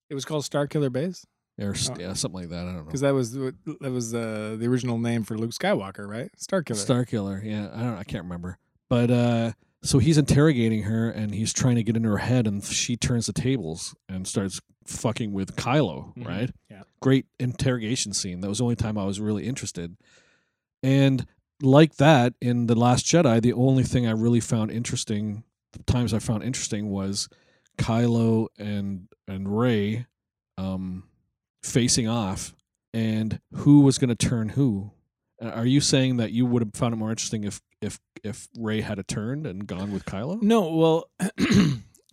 It 0.09 0.15
was 0.15 0.25
called 0.25 0.43
Star 0.43 0.65
Killer 0.65 0.89
Base 0.89 1.28
or 1.60 1.74
Oh. 1.89 1.95
yeah, 1.99 2.14
something 2.14 2.41
like 2.41 2.49
that. 2.49 2.62
I 2.62 2.66
don't 2.66 2.78
know. 2.78 2.84
because 2.84 3.01
that 3.01 3.14
was 3.14 3.34
that 3.34 3.91
was 3.91 4.14
uh, 4.14 4.55
the 4.60 4.68
original 4.68 4.97
name 4.97 5.24
for 5.24 5.38
Luke 5.38 5.51
Skywalker, 5.51 6.08
right? 6.08 6.30
Star 6.38 6.62
Killer. 6.64 6.80
Starkiller, 6.80 7.43
yeah, 7.43 7.70
I 7.74 7.82
don't, 7.84 7.97
I 7.97 8.03
can't 8.03 8.24
remember, 8.24 8.58
but 8.89 9.10
uh, 9.12 9.51
so 9.84 9.99
he's 9.99 10.18
interrogating 10.18 10.84
her, 10.84 11.10
and 11.10 11.34
he's 11.34 11.53
trying 11.53 11.76
to 11.76 11.84
get 11.84 11.95
into 11.97 12.10
her 12.10 12.18
head, 12.18 12.47
and 12.47 12.64
she 12.64 12.95
turns 12.97 13.26
the 13.28 13.34
tables 13.34 13.95
and 14.10 14.28
starts 14.28 14.60
fucking 14.86 15.34
with 15.34 15.55
Kylo, 15.55 16.16
Mhm. 16.16 16.26
right? 16.28 16.51
Yeah. 16.70 16.84
Great 17.01 17.26
interrogation 17.39 18.14
scene. 18.14 18.41
That 18.41 18.49
was 18.49 18.58
the 18.60 18.64
only 18.64 18.76
time 18.76 18.97
I 18.97 19.05
was 19.05 19.20
really 19.20 19.45
interested, 19.47 19.97
and 20.84 21.26
like 21.62 21.95
that 21.95 22.34
in 22.39 22.68
the 22.68 22.76
Last 22.76 23.05
Jedi, 23.05 23.41
the 23.41 23.53
only 23.53 23.84
thing 23.84 24.05
I 24.08 24.12
really 24.12 24.39
found 24.39 24.70
interesting, 24.72 25.43
the 25.74 25.82
times 25.84 26.14
I 26.14 26.20
found 26.20 26.43
interesting 26.43 26.89
was 26.89 27.28
Kylo 27.78 28.47
and 28.58 29.08
and 29.28 29.58
Rey, 29.60 30.05
um, 30.58 31.03
facing 31.68 32.07
off, 32.07 32.53
and 32.93 33.39
who 33.53 33.82
was 33.82 33.97
going 33.97 34.09
to 34.09 34.15
turn 34.15 34.49
who. 34.49 34.91
Are 35.41 35.65
you 35.65 35.82
saying 35.82 36.18
that 36.18 36.32
you 36.32 36.45
would 36.47 36.63
have 36.63 36.74
found 36.74 36.93
it 36.93 36.97
more 36.97 37.09
interesting 37.11 37.43
if 37.43 37.61
if 37.82 37.99
if 38.24 38.47
Rey 38.57 38.82
had 38.82 38.97
a 38.97 39.03
turned 39.03 39.45
and 39.45 39.68
gone 39.68 39.91
with 39.91 40.05
Kylo? 40.05 40.41
No, 40.41 40.74
well, 40.76 41.09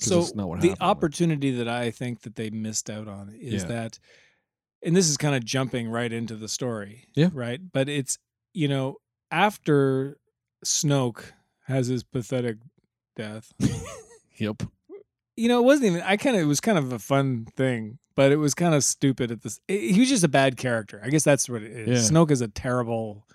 so 0.01 0.21
the 0.23 0.43
happened. 0.43 0.77
opportunity 0.81 1.51
that 1.53 1.69
I 1.69 1.91
think 1.91 2.23
that 2.23 2.35
they 2.37 2.51
missed 2.51 2.91
out 2.91 3.09
on 3.09 3.35
is 3.41 3.63
Yeah. 3.63 3.69
that, 3.69 3.99
and 4.83 4.95
this 4.95 5.09
is 5.09 5.17
kind 5.17 5.35
of 5.35 5.45
jumping 5.45 5.89
right 5.89 6.13
into 6.13 6.37
the 6.37 6.49
story, 6.49 7.07
Yeah. 7.15 7.31
right. 7.33 7.61
But 7.73 7.89
it's 7.89 8.19
you 8.53 8.69
know 8.69 8.97
after 9.31 10.19
Snoke 10.65 11.33
has 11.67 11.87
his 11.87 12.03
pathetic 12.05 12.59
death, 13.17 13.53
Yep. 14.37 14.65
You 15.37 15.49
know 15.49 15.59
it 15.61 15.65
wasn't 15.65 15.87
even. 15.87 16.03
I 16.03 16.17
kind 16.17 16.37
of 16.37 16.43
it 16.43 16.47
was 16.47 16.61
kind 16.61 16.79
of 16.79 16.93
a 16.93 16.99
fun 16.99 17.47
thing, 17.57 17.99
but 18.15 18.33
it 18.33 18.37
was 18.37 18.55
kind 18.55 18.75
of 18.75 18.85
stupid 18.85 19.31
at 19.31 19.43
this. 19.43 19.61
He 19.69 19.99
was 19.99 20.09
just 20.09 20.25
a 20.25 20.29
bad 20.29 20.57
character. 20.57 21.01
I 21.05 21.09
guess 21.11 21.25
that's 21.25 21.49
what 21.49 21.63
it 21.63 21.73
is. 21.73 22.11
Yeah. 22.11 22.19
Snoke 22.19 22.31
is 22.31 22.41
a 22.41 22.49
terrible 22.49 23.27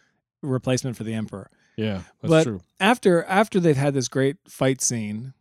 replacement 0.42 0.96
for 0.98 1.04
the 1.04 1.14
Emperor. 1.14 1.50
Yeah, 1.78 2.02
that's 2.22 2.30
But- 2.30 2.44
true. 2.44 2.62
After 2.80 3.24
after 3.26 3.60
they've 3.60 3.76
had 3.78 3.94
this 3.94 4.08
great 4.08 4.38
fight 4.48 4.82
scene, 4.82 5.34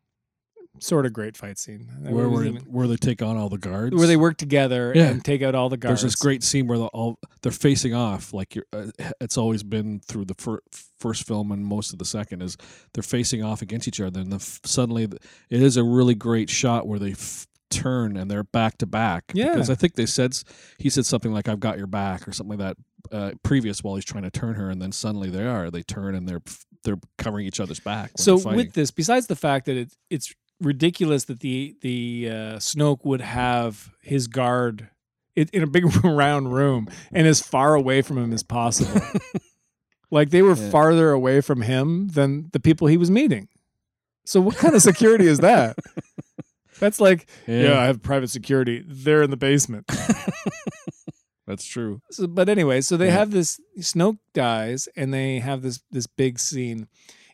sort 0.83 1.07
of 1.07 1.13
great 1.13 1.37
fight 1.37 1.59
scene. 1.59 1.89
It 2.05 2.13
Where 2.13 2.29
wasn't 2.29 2.69
where, 2.71 2.87
they 2.87 2.97
take 2.97 3.23
on 3.23 3.37
all 3.37 3.49
the 3.49 3.59
guards. 3.59 3.95
where 3.97 4.07
they 4.07 4.17
work 4.17 4.37
together 4.37 4.93
Yeah. 4.95 5.09
and 5.09 5.25
take 5.25 5.43
out 5.43 5.55
all 5.55 5.69
the 5.69 5.77
guards. 5.77 6.03
There's 6.03 6.13
this 6.15 6.21
great 6.21 6.43
scene 6.43 6.67
where 6.67 6.79
they're 6.79 6.89
all 6.89 7.19
they're 7.43 7.53
facing 7.53 7.95
off 7.95 8.33
like 8.33 8.55
you're, 8.55 8.67
uh, 8.73 8.87
it's 9.21 9.37
always 9.39 9.63
been 9.63 10.01
through 10.01 10.25
the 10.27 10.35
fir- 10.35 10.63
first 10.99 11.27
film 11.27 11.53
and 11.53 11.65
most 11.65 11.93
of 11.93 11.99
the 11.99 12.05
second 12.05 12.43
is 12.43 12.57
they're 12.95 13.03
facing 13.03 13.43
off 13.43 13.63
against 13.63 13.87
each 13.89 14.01
other 14.01 14.21
and 14.21 14.33
the 14.33 14.37
f- 14.37 14.61
suddenly 14.65 15.05
it 15.05 15.63
is 15.63 15.77
a 15.77 15.85
really 15.85 16.15
great 16.15 16.51
shot 16.51 16.87
where 16.87 16.99
they 16.99 17.13
f- 17.13 17.47
turn 17.71 18.17
and 18.17 18.31
they're 18.31 18.43
back 18.45 18.79
to 18.79 18.87
back 18.87 19.25
Yeah. 19.35 19.51
because 19.51 19.69
I 19.71 19.75
think 19.75 19.95
they 19.95 20.07
said 20.07 20.35
he 20.79 20.89
said 20.91 21.05
something 21.07 21.33
like 21.33 21.49
I've 21.49 21.61
got 21.61 21.77
your 21.79 21.87
back 21.87 22.27
or 22.27 22.33
something 22.33 22.59
like 22.59 22.77
that 23.11 23.15
uh, 23.17 23.33
previous 23.43 23.85
while 23.85 23.95
he's 23.95 24.05
trying 24.07 24.25
to 24.25 24.31
turn 24.31 24.55
her 24.55 24.71
and 24.71 24.81
then 24.83 24.91
suddenly 24.91 25.29
they 25.31 25.45
are 25.47 25.71
they 25.71 25.83
turn 25.83 26.15
and 26.15 26.27
they're 26.29 26.41
they're 26.85 26.99
covering 27.19 27.47
each 27.47 27.61
other's 27.61 27.81
back 27.81 28.13
so 28.17 28.37
with 28.37 28.73
this, 28.73 28.91
besides 28.91 29.27
the 29.27 29.37
fact 29.37 29.67
that 29.67 29.77
it's 29.77 29.97
it's 30.11 30.35
ridiculous 30.61 31.25
that 31.25 31.41
the 31.41 31.77
the 31.83 32.29
uh, 32.31 32.35
Snoke 32.59 33.05
would 33.05 33.21
have 33.21 33.91
his 34.03 34.27
guard 34.27 34.89
it, 35.37 35.51
in 35.51 35.63
a 35.63 35.67
big 35.67 35.85
round 36.05 36.53
room 36.53 36.89
and 37.13 37.27
as 37.27 37.41
far 37.41 37.75
away 37.75 38.03
from 38.03 38.19
him 38.19 38.33
as 38.33 38.43
possible. 38.43 39.01
like 40.11 40.31
they 40.31 40.43
were 40.43 40.57
Yeah. 40.57 40.71
farther 40.71 41.11
away 41.11 41.41
from 41.41 41.63
him 41.63 42.09
than 42.09 42.49
the 42.53 42.61
people 42.61 42.87
he 42.89 42.97
was 42.97 43.11
meeting. 43.11 43.49
So 44.25 44.41
what 44.41 44.57
kind 44.57 44.75
of 44.75 44.83
security 44.83 45.27
is 45.27 45.39
that? 45.39 45.79
That's 46.81 47.01
like, 47.01 47.29
yeah. 47.47 47.79
I 47.81 47.87
have 47.87 48.03
private 48.03 48.29
security. 48.31 48.85
They're 48.87 49.23
in 49.23 49.31
the 49.31 49.37
basement. 49.37 49.87
that's 51.47 51.65
true 51.65 52.01
So, 52.11 52.27
but 52.27 52.49
anyway, 52.49 52.81
so 52.83 52.97
they 52.97 53.07
Yeah. 53.07 53.13
have 53.13 53.31
this 53.31 53.59
Snoke 53.79 54.19
dies, 54.35 54.89
and 54.97 55.13
they 55.15 55.39
have 55.41 55.63
this 55.63 55.81
this 55.91 56.07
big 56.07 56.39
scene, 56.39 56.89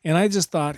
and 0.04 0.16
I 0.16 0.28
just 0.28 0.50
thought, 0.50 0.76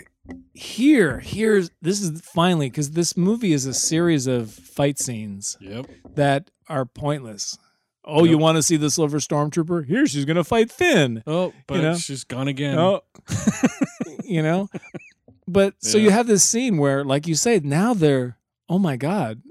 here, 0.54 1.18
here's 1.20 1.70
this 1.82 2.00
is 2.00 2.20
finally 2.22 2.70
because 2.70 2.92
this 2.92 3.16
movie 3.16 3.52
is 3.52 3.66
a 3.66 3.74
series 3.74 4.26
of 4.26 4.50
fight 4.50 4.98
scenes 4.98 5.56
yep 5.60 5.86
that 6.14 6.50
are 6.68 6.84
pointless. 6.84 7.58
Oh, 8.04 8.24
you 8.24 8.38
want 8.38 8.56
to 8.56 8.62
see 8.62 8.76
the 8.76 8.90
Silver 8.90 9.18
Stormtrooper? 9.18 9.84
Here, 9.86 10.06
she's 10.06 10.24
gonna 10.24 10.44
fight 10.44 10.70
Finn. 10.70 11.22
oh 11.26 11.52
but 11.66 11.80
know? 11.80 11.96
she's 11.96 12.24
gone 12.24 12.48
again 12.48 12.78
Oh, 12.78 13.00
you 14.24 14.42
know. 14.42 14.68
But 15.48 15.74
so 15.78 15.98
you 15.98 16.10
have 16.10 16.26
this 16.26 16.44
scene 16.44 16.78
where, 16.78 17.04
like 17.04 17.26
you 17.26 17.34
say, 17.34 17.60
now 17.62 17.94
they're 17.94 18.38
oh 18.68 18.78
my 18.78 18.96
god, 18.96 19.42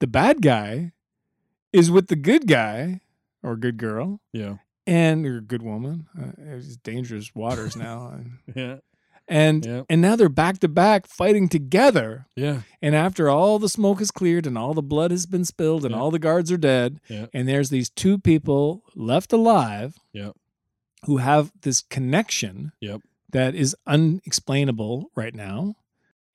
the 0.00 0.06
bad 0.06 0.42
guy 0.42 0.92
is 1.72 1.90
with 1.90 2.08
the 2.08 2.16
good 2.16 2.46
guy 2.46 3.00
or 3.42 3.56
good 3.56 3.76
girl 3.76 4.20
yeah 4.32 4.56
and 4.86 5.24
you're 5.24 5.38
a 5.38 5.42
good 5.42 5.62
woman. 5.62 6.06
Uh, 6.16 6.30
it's 6.38 6.76
dangerous 6.76 7.34
waters 7.34 7.76
now, 7.76 8.20
yeah 8.54 8.76
and, 9.28 9.64
Yeah. 9.66 9.82
and 9.88 10.00
now 10.00 10.14
they're 10.16 10.28
back 10.28 10.58
to 10.60 10.68
back 10.68 11.06
fighting 11.06 11.48
together. 11.48 12.26
yeah 12.36 12.62
And 12.82 12.94
after 12.94 13.28
all 13.28 13.58
the 13.58 13.68
smoke 13.68 14.00
is 14.00 14.10
cleared 14.10 14.46
and 14.46 14.56
all 14.56 14.74
the 14.74 14.82
blood 14.82 15.10
has 15.10 15.26
been 15.26 15.44
spilled 15.44 15.84
and 15.84 15.94
Yeah. 15.94 16.00
all 16.00 16.10
the 16.10 16.18
guards 16.18 16.50
are 16.52 16.56
dead, 16.56 17.00
Yeah. 17.08 17.26
and 17.34 17.48
there's 17.48 17.70
these 17.70 17.90
two 17.90 18.18
people 18.18 18.82
left 18.94 19.32
alive, 19.32 19.98
Yeah. 20.12 20.30
who 21.04 21.16
have 21.18 21.52
this 21.62 21.80
connection, 21.82 22.72
Yep. 22.80 23.00
that 23.32 23.54
is 23.54 23.74
unexplainable 23.86 25.10
right 25.14 25.34
now. 25.34 25.74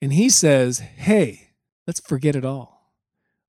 And 0.01 0.13
he 0.13 0.29
says, 0.29 0.79
"Hey, 0.79 1.51
let's 1.87 1.99
forget 1.99 2.35
it 2.35 2.45
all. 2.45 2.93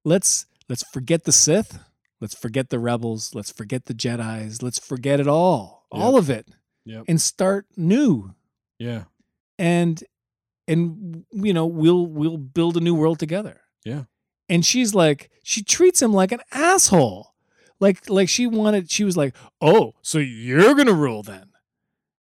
Let's 0.05 0.47
let's 0.69 0.85
forget 0.93 1.25
the 1.25 1.33
Sith." 1.33 1.79
Let's 2.21 2.37
forget 2.37 2.71
the 2.71 2.79
rebels. 2.79 3.35
Let's 3.35 3.51
forget 3.51 3.87
the 3.87 3.95
Jedi's. 3.95 4.63
Let's 4.63 4.79
forget 4.79 5.19
it 5.19 5.27
all, 5.27 5.87
all 5.91 6.17
of 6.17 6.31
it, 6.31 6.47
Yep. 6.85 7.07
and 7.09 7.21
start 7.21 7.67
new. 7.77 8.35
yeah 8.79 9.05
And 9.59 10.03
and 10.69 11.25
you 11.33 11.53
know 11.53 11.67
we'll 11.67 12.07
we'll 12.07 12.37
build 12.39 12.77
a 12.77 12.81
new 12.81 12.95
world 12.95 13.19
together. 13.19 13.61
Yeah. 13.85 14.05
And 14.49 14.65
she's 14.67 14.95
like, 14.95 15.31
she 15.43 15.63
treats 15.63 16.01
him 16.03 16.13
like 16.13 16.31
an 16.33 16.41
asshole, 16.53 17.35
like 17.81 18.09
like 18.09 18.29
she 18.29 18.47
wanted. 18.47 18.91
She 18.91 19.05
was 19.05 19.17
like, 19.17 19.35
oh, 19.61 19.95
so 20.03 20.19
you're 20.19 20.75
gonna 20.75 20.93
rule 20.93 21.23
then, 21.23 21.51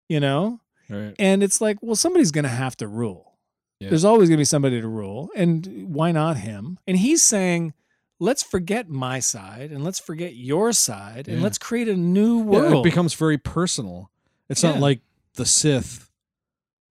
you 0.09 0.20
know? 0.20 0.61
right 0.89 1.14
And 1.18 1.43
it's 1.43 1.61
like, 1.61 1.78
well, 1.83 1.97
somebody's 1.97 2.30
gonna 2.33 2.49
have 2.49 2.76
to 2.78 2.89
rule. 2.89 3.39
Yeah. 3.80 3.89
There's 3.91 4.05
always 4.05 4.28
gonna 4.28 4.39
be 4.39 4.45
somebody 4.45 4.80
to 4.80 4.89
rule, 4.89 5.30
and 5.37 5.87
why 5.89 6.12
not 6.12 6.37
him? 6.39 6.78
And 6.87 6.97
he's 6.99 7.22
saying. 7.22 7.74
Let's 8.20 8.45
forget 8.45 8.89
my 8.89 9.18
side 9.18 9.72
and 9.72 9.83
let's 9.83 9.99
forget 9.99 10.37
your 10.37 10.72
side 10.72 11.26
and 11.26 11.43
let's 11.43 11.59
create 11.59 11.89
a 11.89 11.97
new 11.97 12.39
Yeah, 12.39 12.45
world. 12.45 12.87
it 12.87 12.89
becomes 12.89 13.14
very 13.14 13.37
personal. 13.37 14.12
It's 14.49 14.62
Yeah. 14.62 14.70
not 14.72 14.78
like 14.80 15.01
the 15.35 15.45
Sith. 15.45 16.09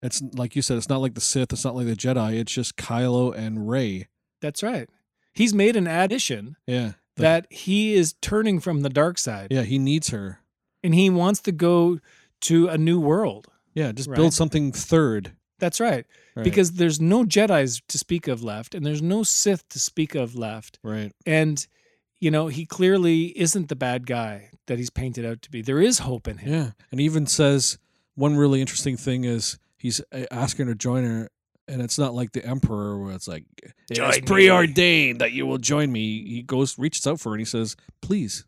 It's 0.05 0.23
like 0.35 0.55
you 0.55 0.63
said. 0.63 0.77
It's 0.77 0.89
not 0.89 1.01
like 1.01 1.15
the 1.15 1.21
Sith. 1.21 1.53
It's 1.53 1.65
not 1.65 1.75
like 1.75 1.87
the 1.87 1.97
Jedi. 1.97 2.35
It's 2.39 2.53
just 2.53 2.77
Kylo 2.77 3.35
and 3.37 3.69
Rey. 3.69 4.07
That's 4.41 4.63
right. 4.63 4.89
He's 5.33 5.53
made 5.55 5.75
an 5.77 5.87
addition 5.89 6.57
Yeah. 6.67 6.93
The- 7.17 7.23
that 7.23 7.47
he 7.51 7.95
is 7.95 8.15
turning 8.21 8.61
from 8.61 8.83
the 8.83 8.89
dark 8.91 9.19
side 9.19 9.49
yeah. 9.51 9.63
He 9.63 9.79
needs 9.79 10.11
her. 10.11 10.41
and 10.83 10.95
he 10.95 11.09
wants 11.11 11.41
to 11.43 11.53
go 11.53 11.99
to 12.43 12.69
a 12.69 12.77
new 12.79 13.01
world. 13.01 13.49
Yeah. 13.73 13.91
Just 13.93 14.09
Right. 14.09 14.17
build 14.17 14.35
something 14.35 14.71
third. 14.73 15.33
That's 15.59 15.81
right. 15.81 16.05
Right. 16.37 16.43
Because 16.45 16.73
there's 16.73 17.01
no 17.01 17.25
Jedi's 17.25 17.81
to 17.89 17.97
speak 17.99 18.29
of 18.29 18.43
left 18.45 18.75
and 18.75 18.85
there's 18.85 19.01
no 19.03 19.23
Sith 19.23 19.69
to 19.71 19.79
speak 19.79 20.15
of 20.15 20.35
left. 20.37 20.79
right. 20.83 21.13
And 21.27 21.67
you 22.21 22.31
know, 22.31 22.47
he 22.49 22.65
clearly 22.65 23.39
isn't 23.39 23.69
the 23.69 23.77
bad 23.77 24.07
guy 24.07 24.49
that 24.67 24.79
he's 24.79 24.89
painted 24.91 25.27
out 25.27 25.43
to 25.43 25.51
be. 25.51 25.61
There 25.63 25.81
is 25.81 25.99
hope 26.01 26.27
in 26.27 26.39
him. 26.39 26.53
Yeah. 26.53 26.71
And 26.91 27.01
he 27.01 27.05
even 27.07 27.27
says 27.27 27.77
one 28.15 28.37
really 28.37 28.61
interesting 28.63 28.97
thing 28.97 29.25
is 29.25 29.59
he's 29.85 30.01
uh, 30.13 30.25
asking 30.31 30.67
her 30.67 30.73
to 30.73 30.79
join 30.79 31.05
her. 31.05 31.29
And 31.69 31.81
it's 31.81 31.99
not 31.99 32.15
like 32.15 32.33
the 32.33 32.45
emperor 32.45 32.99
where 32.99 33.15
it's 33.15 33.29
like 33.29 33.45
Join 33.93 34.09
it's 34.09 34.21
me." 34.21 34.27
preordained 34.27 35.21
that 35.21 35.33
you 35.33 35.47
will 35.47 35.59
join 35.59 35.93
me. 35.93 36.25
He 36.27 36.43
goes, 36.43 36.79
reaches 36.79 37.07
out 37.07 37.21
for 37.21 37.31
her, 37.31 37.35
and 37.37 37.41
he 37.41 37.47
says, 37.47 37.77
"Please." 38.03 38.45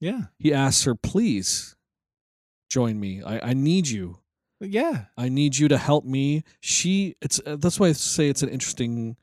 Yeah. 0.00 0.26
He 0.38 0.54
asks 0.54 0.84
her, 0.84 0.94
"Please, 0.94 1.76
join 2.70 3.00
me. 3.00 3.22
I, 3.22 3.50
I 3.50 3.52
need 3.54 3.88
you. 3.88 4.20
Yeah. 4.60 5.06
I 5.16 5.28
need 5.28 5.58
you 5.58 5.68
to 5.68 5.76
help 5.76 6.04
me." 6.04 6.42
She. 6.60 7.16
It's 7.20 7.38
uh, 7.44 7.56
that's 7.58 7.78
why 7.78 7.88
I 7.88 7.92
say 7.92 8.28
it's 8.28 8.42
an 8.42 8.48
interesting. 8.48 9.16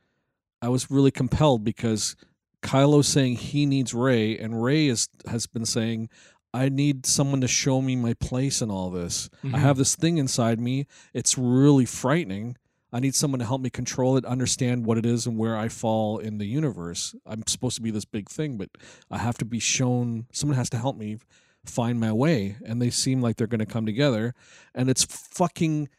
I 0.62 0.70
was 0.70 0.92
really 0.92 1.12
compelled 1.12 1.64
because 1.64 2.16
Kylo's 2.62 3.08
saying 3.08 3.38
he 3.38 3.66
needs 3.66 3.94
Rey, 3.94 4.38
and 4.38 4.62
Rey 4.64 4.88
is 4.88 5.10
has 5.28 5.48
been 5.48 5.66
saying, 5.66 6.10
"I 6.56 6.70
need 6.70 7.06
someone 7.06 7.42
to 7.42 7.48
show 7.48 7.82
me 7.82 7.96
my 7.96 8.14
place 8.14 8.62
in 8.62 8.72
all 8.72 8.90
this. 8.90 9.30
I 9.44 9.48
Mhm. 9.48 9.60
have 9.60 9.78
this 9.78 9.96
thing 9.96 10.18
inside 10.18 10.60
me. 10.60 10.88
It's 11.14 11.38
really 11.38 11.86
frightening." 11.86 12.58
I 12.94 13.02
need 13.02 13.14
someone 13.16 13.40
to 13.40 13.46
help 13.46 13.60
me 13.60 13.70
control 13.70 14.16
it, 14.16 14.24
understand 14.24 14.86
what 14.86 14.98
it 14.98 15.06
is, 15.06 15.28
and 15.28 15.38
where 15.38 15.58
I 15.58 15.68
fall 15.68 16.18
in 16.18 16.38
the 16.38 16.46
universe. 16.46 17.14
I'm 17.26 17.44
supposed 17.46 17.76
to 17.76 17.82
be 17.82 17.92
this 17.92 18.06
big 18.06 18.30
thing, 18.30 18.56
but 18.58 18.70
I 19.12 19.18
have 19.18 19.38
to 19.40 19.46
be 19.46 19.60
shown. 19.60 20.28
Someone 20.32 20.56
has 20.56 20.70
to 20.70 20.78
help 20.78 20.96
me 20.96 21.18
find 21.66 22.00
my 22.00 22.14
way. 22.14 22.56
And 22.66 22.82
they 22.82 22.90
seem 22.90 23.22
like 23.22 23.36
they're 23.36 23.48
going 23.48 23.60
to 23.60 23.66
come 23.66 23.86
together. 23.86 24.34
And 24.74 24.90
it's 24.90 25.04
fucking 25.04 25.90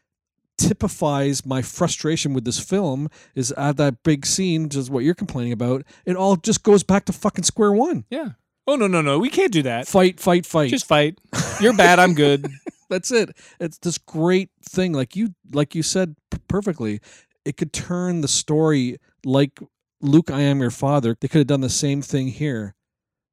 typifies 0.57 1.45
my 1.45 1.61
frustration 1.61 2.33
with 2.33 2.45
this 2.45 2.59
film 2.59 3.09
is 3.35 3.51
at 3.51 3.77
that 3.77 4.01
big 4.01 4.25
scene, 4.25 4.69
just 4.69 4.89
what 4.89 5.03
you're 5.03 5.13
complaining 5.13 5.53
about. 5.53 5.83
It 6.05 6.15
all 6.15 6.35
just 6.35 6.63
goes 6.63 6.81
back 6.83 7.05
to 7.05 7.13
fucking 7.13 7.43
square 7.43 7.71
one. 7.73 8.05
Yeah. 8.09 8.29
Oh 8.67 8.75
no 8.75 8.87
no 8.87 9.01
no, 9.01 9.17
we 9.17 9.29
can't 9.29 9.51
do 9.51 9.63
that. 9.63 9.87
Fight, 9.87 10.19
fight, 10.19 10.45
fight. 10.45 10.69
Just 10.69 10.87
fight. 10.87 11.19
You're 11.61 11.73
bad. 11.73 11.99
I'm 11.99 12.13
good. 12.13 12.47
That's 12.89 13.11
it. 13.11 13.35
It's 13.59 13.77
this 13.79 13.97
great 13.97 14.49
thing, 14.63 14.93
like 14.93 15.15
you, 15.15 15.33
like 15.51 15.75
you 15.75 15.83
said 15.83 16.15
perfectly. 16.47 17.01
It 17.45 17.57
could 17.57 17.73
turn 17.73 18.21
the 18.21 18.27
story 18.27 18.97
like 19.25 19.59
Luke, 20.01 20.29
I 20.29 20.41
am 20.41 20.59
your 20.59 20.71
father. 20.71 21.17
They 21.19 21.27
could 21.27 21.39
have 21.39 21.47
done 21.47 21.61
the 21.61 21.69
same 21.69 22.01
thing 22.01 22.27
here, 22.27 22.75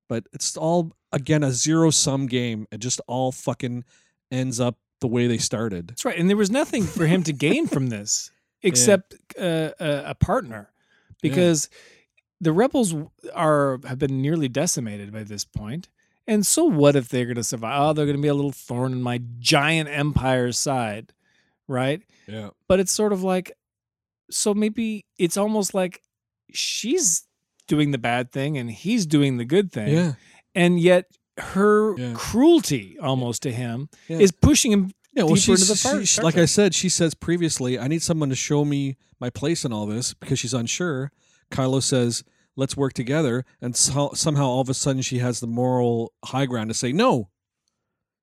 but 0.09 0.24
it's 0.32 0.57
all 0.57 0.93
again 1.12 1.43
a 1.43 1.53
zero 1.53 1.91
sum 1.91 2.26
game. 2.26 2.66
It 2.70 2.78
just 2.78 3.01
all 3.07 3.32
fucking 3.32 3.85
ends 4.30 4.61
up 4.61 4.76
the 5.01 5.09
way 5.09 5.26
they 5.26 5.39
started. 5.39 5.89
That's 5.89 6.05
right. 6.05 6.18
And 6.18 6.28
there 6.28 6.37
was 6.37 6.51
nothing 6.51 6.85
for 6.85 7.07
him 7.07 7.22
to 7.24 7.32
gain 7.32 7.66
from 7.66 7.89
this 7.89 8.30
except 8.62 9.14
uh, 9.39 9.70
a, 9.78 10.03
a 10.07 10.14
partner, 10.14 10.70
because 11.20 11.68
the 12.45 12.53
rebels 12.53 12.95
are 13.34 13.80
have 13.86 13.99
been 13.99 14.20
nearly 14.22 14.49
decimated 14.49 15.12
by 15.12 15.22
this 15.24 15.45
point. 15.45 15.88
And 16.26 16.47
so 16.47 16.64
what 16.64 16.97
if 16.97 17.09
they're 17.09 17.26
going 17.26 17.34
to 17.36 17.45
survive? 17.45 17.78
Oh, 17.80 17.92
they're 17.92 18.07
going 18.07 18.16
to 18.16 18.22
be 18.22 18.28
a 18.28 18.34
little 18.34 18.53
thorn 18.53 18.92
in 18.92 19.03
my 19.03 19.20
giant 19.40 19.90
empire's 19.90 20.59
side, 20.59 21.12
right? 21.68 22.01
Yeah, 22.26 22.51
But 22.66 22.80
it's 22.80 22.92
sort 22.92 23.12
of 23.12 23.22
like, 23.22 23.53
so 24.30 24.55
maybe 24.55 25.05
it's 25.18 25.36
almost 25.36 25.74
like 25.74 26.01
she's 26.51 27.26
doing 27.68 27.90
the 27.90 27.99
bad 27.99 28.32
thing 28.32 28.57
and 28.57 28.70
he's 28.70 29.05
doing 29.05 29.36
the 29.36 29.45
good 29.45 29.70
thing. 29.72 29.92
yeah, 29.92 30.12
And 30.55 30.80
yet 30.80 31.07
her 31.38 31.95
Yeah. 31.99 32.12
cruelty 32.14 32.97
almost 33.01 33.42
to 33.42 33.53
him 33.53 33.88
Yeah. 34.09 34.18
is 34.18 34.32
pushing 34.32 34.72
him 34.72 34.92
yeah. 35.12 35.24
Well, 35.24 35.34
deeper 35.34 35.53
into 35.53 35.64
she's, 35.66 35.80
she- 35.82 36.05
she- 36.07 36.22
like 36.22 36.38
I 36.38 36.45
said, 36.47 36.74
she 36.74 36.88
says 36.88 37.14
previously, 37.14 37.78
I 37.78 37.86
need 37.86 38.03
someone 38.03 38.30
to 38.30 38.34
show 38.34 38.64
me 38.64 38.97
my 39.20 39.30
place 39.30 39.64
in 39.64 39.72
all 39.72 39.86
this 39.86 40.12
because 40.14 40.38
she's 40.40 40.55
unsure. 40.55 41.12
Kylo 41.53 41.82
says, 41.82 42.24
"Let's 42.57 42.77
work 42.77 42.93
together," 42.93 43.45
and 43.61 43.75
so, 43.77 44.11
somehow 44.15 44.47
all 44.47 44.61
of 44.61 44.69
a 44.69 44.75
sudden 44.75 45.03
she 45.03 45.19
has 45.19 45.41
the 45.41 45.47
moral 45.47 46.13
high 46.25 46.47
ground 46.47 46.71
to 46.71 46.75
say 46.75 46.93
no. 46.93 47.29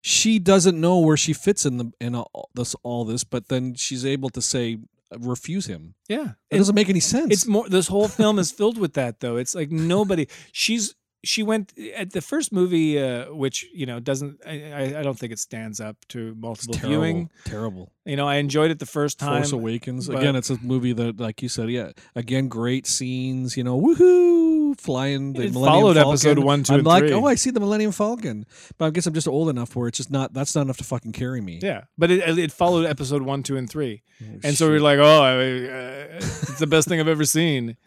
She 0.01 0.39
doesn't 0.39 0.79
know 0.79 0.97
where 0.99 1.17
she 1.17 1.33
fits 1.33 1.65
in 1.65 1.77
the 1.77 1.91
in 1.99 2.15
all 2.15 2.49
this 2.55 2.75
all 2.83 3.05
this, 3.05 3.23
but 3.23 3.49
then 3.49 3.75
she's 3.75 4.05
able 4.05 4.29
to 4.31 4.41
say 4.41 4.79
refuse 5.19 5.65
him. 5.65 5.95
Yeah. 6.07 6.21
It 6.21 6.55
And 6.55 6.59
doesn't 6.59 6.75
make 6.75 6.89
any 6.89 6.99
sense. 7.01 7.31
it's 7.33 7.45
more 7.45 7.67
this 7.67 7.87
whole 7.87 8.07
film 8.07 8.39
is 8.39 8.51
filled 8.51 8.77
with 8.77 8.93
that 8.93 9.19
though. 9.19 9.37
It's 9.37 9.53
like 9.53 9.69
nobody 9.69 10.27
she's 10.51 10.95
she 11.23 11.43
went 11.43 11.73
at 11.95 12.11
the 12.13 12.21
first 12.21 12.51
movie 12.51 12.99
uh 12.99 13.31
which, 13.33 13.65
you 13.73 13.85
know, 13.85 13.99
doesn't 13.99 14.39
I 14.45 14.95
I, 14.99 15.03
don't 15.03 15.17
think 15.19 15.31
it 15.33 15.39
stands 15.39 15.79
up 15.79 15.97
to 16.09 16.35
multiple 16.35 16.73
terrible, 16.73 16.89
viewing. 16.89 17.29
terrible. 17.45 17.91
You 18.05 18.15
know, 18.15 18.27
I 18.27 18.35
enjoyed 18.37 18.71
it 18.71 18.79
the 18.79 18.87
first 18.87 19.19
time. 19.19 19.41
Force 19.43 19.51
Awakens. 19.51 20.09
Again, 20.09 20.35
it's 20.35 20.49
a 20.49 20.57
movie 20.63 20.93
that, 20.93 21.19
like 21.19 21.43
you 21.43 21.49
said, 21.49 21.69
yeah. 21.69 21.91
Again, 22.15 22.47
great 22.47 22.87
scenes. 22.87 23.55
You 23.55 23.63
know, 23.63 23.79
woohoo, 23.79 24.79
flying 24.79 25.33
the 25.33 25.43
It 25.43 25.53
Millennium 25.53 25.71
followed 25.81 25.95
Falcon. 25.95 26.09
episode 26.11 26.39
one, 26.39 26.63
two, 26.63 26.73
I'm 26.73 26.83
like, 26.83 27.03
three. 27.03 27.13
oh, 27.13 27.25
I 27.25 27.35
see 27.35 27.51
the 27.51 27.59
Millennium 27.59 27.91
Falcon, 27.91 28.45
but 28.79 28.85
I 28.85 28.89
guess 28.89 29.05
I'm 29.05 29.13
just 29.13 29.27
old 29.27 29.49
enough 29.49 29.75
where 29.75 29.87
it's 29.87 29.97
just 29.97 30.09
not. 30.09 30.33
That's 30.33 30.55
not 30.55 30.61
enough 30.63 30.77
to 30.77 30.83
fucking 30.83 31.11
carry 31.11 31.41
me. 31.41 31.59
Yeah, 31.61 31.83
but 31.97 32.09
it 32.09 32.39
it 32.39 32.51
followed 32.51 32.87
episode 32.87 33.21
one, 33.21 33.43
two, 33.43 33.55
and 33.57 33.69
three, 33.69 34.01
Oh, 34.19 34.39
and 34.45 34.57
so 34.57 34.65
we 34.65 34.73
we're 34.73 34.79
like, 34.79 34.97
oh, 34.97 35.21
I, 35.21 35.33
uh, 35.35 36.17
it's 36.17 36.57
the 36.59 36.65
best 36.67 36.87
thing 36.87 36.99
I've 36.99 37.07
ever 37.07 37.25
seen, 37.25 37.77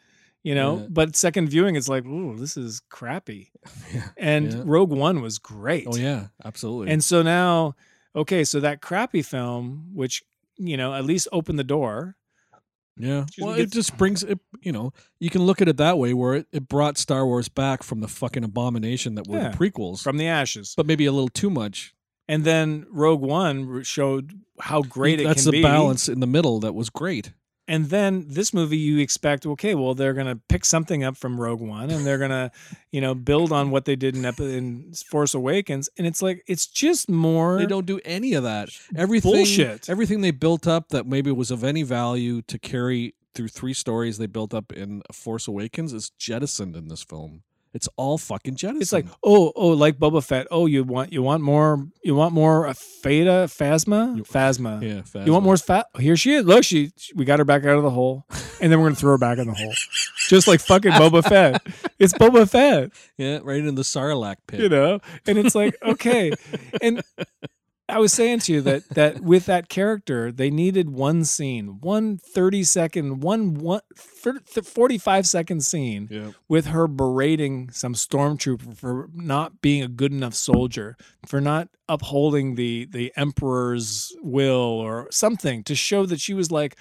you 0.45 0.55
know. 0.55 0.79
Yeah. 0.79 0.87
But 0.91 1.17
second 1.17 1.49
viewing, 1.49 1.75
it's 1.75 1.89
like, 1.89 2.05
ooh, 2.07 2.37
this 2.37 2.57
is 2.57 2.81
crappy. 2.91 3.51
Yeah. 3.93 4.09
And 4.17 4.53
Yeah. 4.53 4.63
Rogue 4.65 4.93
One 4.93 5.21
was 5.23 5.39
great. 5.39 5.87
oh 5.89 5.97
yeah, 5.97 6.29
absolutely. 6.45 6.93
And 6.93 7.03
so 7.03 7.23
now, 7.23 7.75
okay, 8.15 8.45
so 8.45 8.61
that 8.61 8.81
crappy 8.81 9.23
film, 9.23 9.89
which 9.93 10.23
you 10.57 10.77
know 10.77 10.95
at 10.95 11.05
least 11.05 11.27
opened 11.33 11.59
the 11.59 11.65
door. 11.65 12.17
yeah, 12.97 13.25
well, 13.41 13.55
it 13.55 13.73
just 13.73 13.97
brings 13.97 14.23
it. 14.23 14.39
You 14.61 14.71
know, 14.73 14.93
you 15.19 15.31
can 15.31 15.43
look 15.43 15.61
at 15.61 15.69
it 15.69 15.77
that 15.79 15.99
way, 15.99 16.15
where 16.15 16.35
it, 16.35 16.47
it 16.53 16.69
brought 16.69 16.97
Star 16.99 17.27
Wars 17.27 17.49
back 17.49 17.83
from 17.83 18.01
the 18.01 18.09
fucking 18.09 18.45
abomination 18.45 19.17
that 19.17 19.27
were 19.27 19.41
the 19.41 19.57
prequels, 19.57 20.01
from 20.03 20.17
the 20.19 20.29
ashes. 20.29 20.75
but 20.77 20.87
maybe 20.87 21.05
a 21.07 21.13
little 21.13 21.29
too 21.29 21.51
much. 21.51 21.93
And 22.29 22.45
then 22.45 22.87
Rogue 22.91 23.21
One 23.21 23.83
showed 23.83 24.33
how 24.61 24.83
great 24.83 25.21
it 25.21 25.25
That's 25.25 25.45
the 25.45 25.51
be. 25.51 25.63
balance 25.63 26.09
in 26.09 26.21
the 26.21 26.27
middle 26.27 26.61
that 26.61 26.75
was 26.75 26.89
great. 26.89 27.33
And 27.67 27.87
then 27.87 28.27
this 28.29 28.53
movie, 28.53 28.77
you 28.77 28.99
expect, 28.99 29.47
okay, 29.47 29.75
well, 29.75 29.95
they're 29.95 30.13
gonna 30.13 30.39
pick 30.49 30.65
something 30.65 31.03
up 31.03 31.17
from 31.17 31.41
Rogue 31.41 31.61
One, 31.61 31.91
and 31.91 32.05
they're 32.05 32.19
gonna, 32.19 32.51
you 32.93 33.01
know, 33.01 33.15
build 33.15 33.53
on 33.53 33.71
what 33.71 33.87
they 33.87 33.97
did 33.97 34.17
in, 34.17 34.25
Epi- 34.25 34.57
in 34.57 34.93
Force 34.93 35.35
Awakens, 35.35 35.89
and 35.97 36.07
it's 36.07 36.21
like 36.21 36.45
it's 36.47 36.67
just 36.67 37.09
more. 37.09 37.59
They 37.59 37.67
don't 37.67 37.87
do 37.87 38.01
any 38.05 38.35
of 38.35 38.43
that. 38.43 38.69
Everything, 38.95 39.33
Bullshit. 39.33 39.89
Everything 39.89 40.21
they 40.21 40.31
built 40.31 40.67
up 40.67 40.91
that 40.91 41.07
maybe 41.07 41.31
was 41.31 41.51
of 41.51 41.65
any 41.65 41.83
value 41.83 42.43
to 42.43 42.59
carry 42.59 43.15
through 43.35 43.49
three 43.49 43.75
stories 43.75 44.19
they 44.19 44.27
built 44.27 44.55
up 44.55 44.73
in 44.73 45.03
Force 45.13 45.49
Awakens 45.49 45.93
is 45.93 46.11
jettisoned 46.11 46.77
in 46.77 46.89
this 46.89 47.03
film. 47.03 47.43
It's 47.75 47.89
all 47.97 48.17
fucking 48.19 48.55
jettisoned. 48.55 48.83
It's 48.83 48.93
like, 48.93 49.07
oh, 49.25 49.53
oh, 49.57 49.69
like 49.71 49.99
Boba 49.99 50.25
Fett. 50.25 50.47
Oh, 50.51 50.67
you 50.67 50.85
want, 50.85 51.13
you 51.13 51.23
want 51.23 51.43
more, 51.43 51.85
you 52.05 52.15
want 52.15 52.33
more 52.33 52.69
uh, 52.69 52.73
Feta, 52.75 53.47
Phasma, 53.49 54.17
Phasma. 54.27 54.81
yeah, 55.15 55.25
You 55.25 55.33
want 55.33 55.45
more 55.45 55.57
fat? 55.57 55.87
Here 55.99 56.17
she 56.17 56.35
is. 56.35 56.45
Look, 56.47 56.63
she 56.65 56.93
we 57.17 57.25
got 57.25 57.41
her 57.41 57.45
back 57.45 57.65
out 57.65 57.77
of 57.77 57.83
the 57.83 57.91
hole, 57.91 58.25
and 58.61 58.71
then 58.71 58.79
we're 58.81 58.87
gonna 58.87 58.95
throw 58.97 59.11
her 59.13 59.19
back 59.19 59.39
in 59.39 59.49
the 59.49 59.55
hole, 59.55 59.75
just 60.29 60.47
like 60.47 60.61
fucking 60.61 60.93
Boba 60.93 61.23
Fett. 61.25 61.61
It's 61.99 62.13
Boba 62.13 62.49
Fett, 62.49 62.91
Yeah, 63.19 63.39
right 63.43 63.59
in 63.65 63.75
the 63.77 63.83
Sarlacc 63.83 64.37
pit. 64.47 64.61
you 64.61 64.69
know. 64.69 65.01
And 65.27 65.39
it's 65.39 65.55
like 65.55 65.77
okay, 65.83 66.33
and 66.83 67.03
I 67.87 67.99
was 67.99 68.15
saying 68.15 68.39
to 68.41 68.53
you 68.55 68.61
that 68.63 68.89
that 68.91 69.21
with 69.21 69.45
that 69.45 69.69
character, 69.69 70.33
they 70.33 70.51
needed 70.51 70.89
one 70.89 71.25
scene, 71.25 71.81
one 71.83 72.17
30 72.17 72.65
second, 72.65 73.21
one 73.23 73.55
one 73.55 73.83
thir- 73.95 74.39
th- 74.41 74.67
45 74.67 75.27
second 75.27 75.61
scene 75.65 76.09
Yeah, 76.11 76.31
with 76.49 76.67
her 76.67 76.87
berating 76.89 77.71
some 77.71 77.93
stormtrooper 77.95 78.75
for 78.77 79.11
not 79.13 79.61
being 79.61 79.83
a 79.83 79.89
good 79.89 80.13
enough 80.13 80.35
soldier, 80.35 80.97
for 81.27 81.43
not 81.43 81.69
upholding 81.87 82.55
the 82.55 82.87
the 82.91 83.13
emperor's 83.17 84.17
will 84.23 84.81
or 84.81 85.09
something 85.11 85.63
to 85.65 85.75
show 85.75 86.07
that 86.07 86.21
she 86.21 86.33
was 86.33 86.51
like 86.51 86.77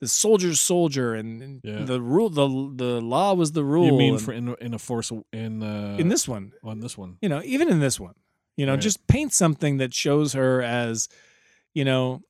the 0.00 0.08
soldier's 0.08 0.60
soldier 0.60 1.12
and, 1.14 1.42
and 1.42 1.60
Yeah. 1.62 1.82
the 1.84 2.00
rule 2.00 2.30
the 2.30 2.48
the 2.74 3.00
law 3.02 3.34
was 3.34 3.52
the 3.52 3.64
rule. 3.64 3.86
you 3.86 3.92
mean 3.98 4.14
and- 4.14 4.22
for 4.22 4.32
in, 4.32 4.54
in 4.62 4.72
a 4.72 4.78
Force 4.78 5.12
in 5.30 5.62
uh, 5.62 5.96
in 5.98 6.08
this 6.08 6.26
one, 6.26 6.52
on 6.64 6.80
this 6.80 6.96
one? 6.96 7.18
you 7.20 7.28
know, 7.28 7.42
even 7.44 7.68
in 7.68 7.80
this 7.80 8.00
one, 8.00 8.14
you 8.58 8.66
know, 8.66 8.72
Right. 8.72 8.80
just 8.82 9.06
paint 9.06 9.32
something 9.32 9.78
that 9.78 9.94
shows 9.94 10.34
her 10.34 10.60
as, 10.62 11.08
you 11.72 11.84
know, 11.86 12.20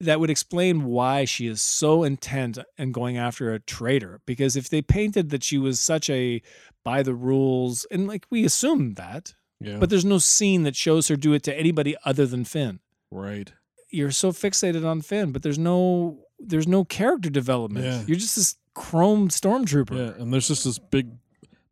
that 0.00 0.18
would 0.18 0.30
explain 0.30 0.84
why 0.84 1.26
she 1.26 1.46
is 1.46 1.60
so 1.60 2.02
intent 2.04 2.58
in 2.78 2.90
going 2.90 3.18
after 3.18 3.52
a 3.52 3.60
traitor. 3.60 4.20
Because 4.26 4.56
if 4.56 4.68
they 4.70 4.80
painted 4.80 5.28
that 5.30 5.44
she 5.44 5.58
was 5.58 5.78
such 5.78 6.08
a 6.08 6.40
by 6.82 7.02
the 7.02 7.14
rules, 7.14 7.86
and 7.90 8.06
like 8.08 8.26
we 8.30 8.44
assume 8.44 8.94
that, 8.94 9.34
Yeah, 9.60 9.76
but 9.78 9.90
there's 9.90 10.06
no 10.06 10.16
scene 10.18 10.62
that 10.62 10.74
shows 10.74 11.08
her 11.08 11.16
do 11.16 11.34
it 11.34 11.42
to 11.44 11.54
anybody 11.58 11.94
other 12.04 12.26
than 12.26 12.44
Finn. 12.44 12.80
right. 13.10 13.52
You're 13.92 14.12
so 14.12 14.30
fixated 14.30 14.86
on 14.86 15.02
Finn, 15.02 15.32
but 15.32 15.42
there's 15.42 15.58
no 15.58 16.20
there's 16.38 16.68
no 16.68 16.84
character 16.84 17.28
development. 17.28 17.84
Yeah. 17.84 18.02
You're 18.06 18.16
just 18.16 18.36
this 18.36 18.54
chrome 18.72 19.28
stormtrooper. 19.28 19.96
Yeah, 20.16 20.22
and 20.22 20.32
there's 20.32 20.46
just 20.48 20.62
this 20.64 20.78
big, 20.78 21.08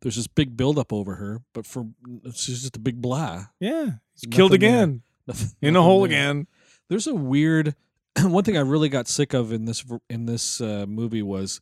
there's 0.01 0.15
this 0.15 0.27
big 0.27 0.55
buildup 0.55 0.93
over 0.93 1.15
her, 1.15 1.41
but 1.53 1.65
for 1.65 1.87
she's 2.33 2.61
just 2.61 2.77
a 2.77 2.79
big 2.79 3.01
blah. 3.01 3.45
Yeah. 3.59 3.91
He's 4.13 4.29
killed 4.31 4.53
again. 4.53 5.01
Nothing- 5.27 5.49
In 5.61 5.75
a 5.75 5.81
hole 5.81 6.01
there. 6.01 6.07
again. 6.07 6.47
There's 6.89 7.07
a 7.07 7.13
weird 7.15 7.75
one 8.21 8.43
thing 8.43 8.57
I 8.57 8.61
really 8.61 8.89
got 8.89 9.07
sick 9.07 9.33
of 9.33 9.51
in 9.51 9.65
this 9.65 9.85
in 10.09 10.25
this 10.25 10.59
uh, 10.61 10.85
movie 10.87 11.21
was, 11.21 11.61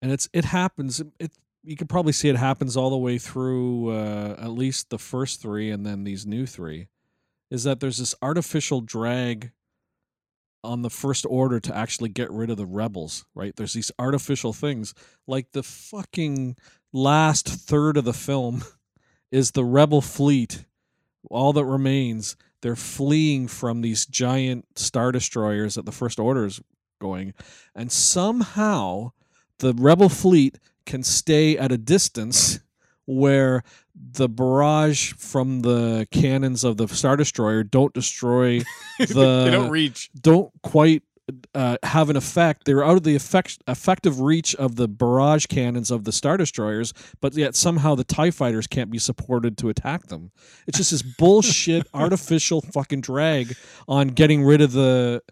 and 0.00 0.10
it's 0.10 0.28
it 0.32 0.46
happens. 0.46 1.00
It 1.18 1.32
you 1.64 1.76
can 1.76 1.86
probably 1.86 2.12
see 2.12 2.28
it 2.28 2.36
happens 2.36 2.76
all 2.76 2.90
the 2.90 2.96
way 2.98 3.18
through 3.18 3.90
uh, 3.90 4.34
at 4.38 4.50
least 4.50 4.90
the 4.90 4.98
first 4.98 5.40
three, 5.40 5.70
and 5.70 5.86
then 5.86 6.02
these 6.02 6.26
new 6.26 6.44
three, 6.46 6.88
is 7.52 7.62
that 7.64 7.78
there's 7.78 7.98
this 7.98 8.14
artificial 8.20 8.80
drag 8.80 9.52
on 10.64 10.82
the 10.82 10.90
first 10.90 11.24
order 11.28 11.60
to 11.60 11.76
actually 11.76 12.08
get 12.08 12.30
rid 12.32 12.50
of 12.50 12.56
the 12.56 12.66
rebels. 12.66 13.24
Right? 13.34 13.54
There's 13.54 13.74
these 13.74 13.92
artificial 13.98 14.52
things 14.52 14.92
like 15.28 15.52
the 15.52 15.62
fucking 15.62 16.56
last 16.92 17.48
third 17.48 17.96
of 17.96 18.04
the 18.04 18.12
film 18.12 18.64
is 19.30 19.52
the 19.52 19.64
rebel 19.64 20.00
fleet. 20.00 20.64
All 21.30 21.52
that 21.52 21.64
remains 21.64 22.36
they're 22.62 22.76
fleeing 22.76 23.48
from 23.48 23.82
these 23.82 24.06
giant 24.06 24.66
star 24.78 25.12
destroyers 25.12 25.74
that 25.74 25.84
the 25.84 25.92
first 25.92 26.18
order 26.18 26.46
is 26.46 26.60
going 27.00 27.34
and 27.74 27.90
somehow 27.90 29.10
the 29.58 29.74
rebel 29.74 30.08
fleet 30.08 30.58
can 30.86 31.02
stay 31.02 31.58
at 31.58 31.72
a 31.72 31.78
distance 31.78 32.60
where 33.04 33.62
the 33.94 34.28
barrage 34.28 35.12
from 35.14 35.60
the 35.60 36.06
cannons 36.12 36.64
of 36.64 36.76
the 36.76 36.86
star 36.88 37.16
destroyer 37.16 37.62
don't 37.64 37.92
destroy 37.92 38.60
the 38.98 39.44
they 39.44 39.50
don't 39.50 39.70
reach. 39.70 40.10
don't 40.20 40.50
quite 40.62 41.02
uh, 41.54 41.76
have 41.82 42.10
an 42.10 42.16
effect. 42.16 42.64
They're 42.64 42.84
out 42.84 42.96
of 42.96 43.02
the 43.02 43.14
effect, 43.14 43.58
effective 43.66 44.20
reach 44.20 44.54
of 44.56 44.76
the 44.76 44.88
barrage 44.88 45.46
cannons 45.46 45.90
of 45.90 46.04
the 46.04 46.12
Star 46.12 46.36
Destroyers, 46.36 46.92
but 47.20 47.34
yet 47.34 47.54
somehow 47.54 47.94
the 47.94 48.04
TIE 48.04 48.30
fighters 48.30 48.66
can't 48.66 48.90
be 48.90 48.98
supported 48.98 49.58
to 49.58 49.68
attack 49.68 50.06
them. 50.06 50.32
It's 50.66 50.78
just 50.78 50.90
this 50.90 51.02
bullshit, 51.02 51.86
artificial 51.94 52.60
fucking 52.60 53.00
drag 53.02 53.56
on 53.88 54.08
getting 54.08 54.44
rid 54.44 54.60
of 54.60 54.72
the 54.72 55.22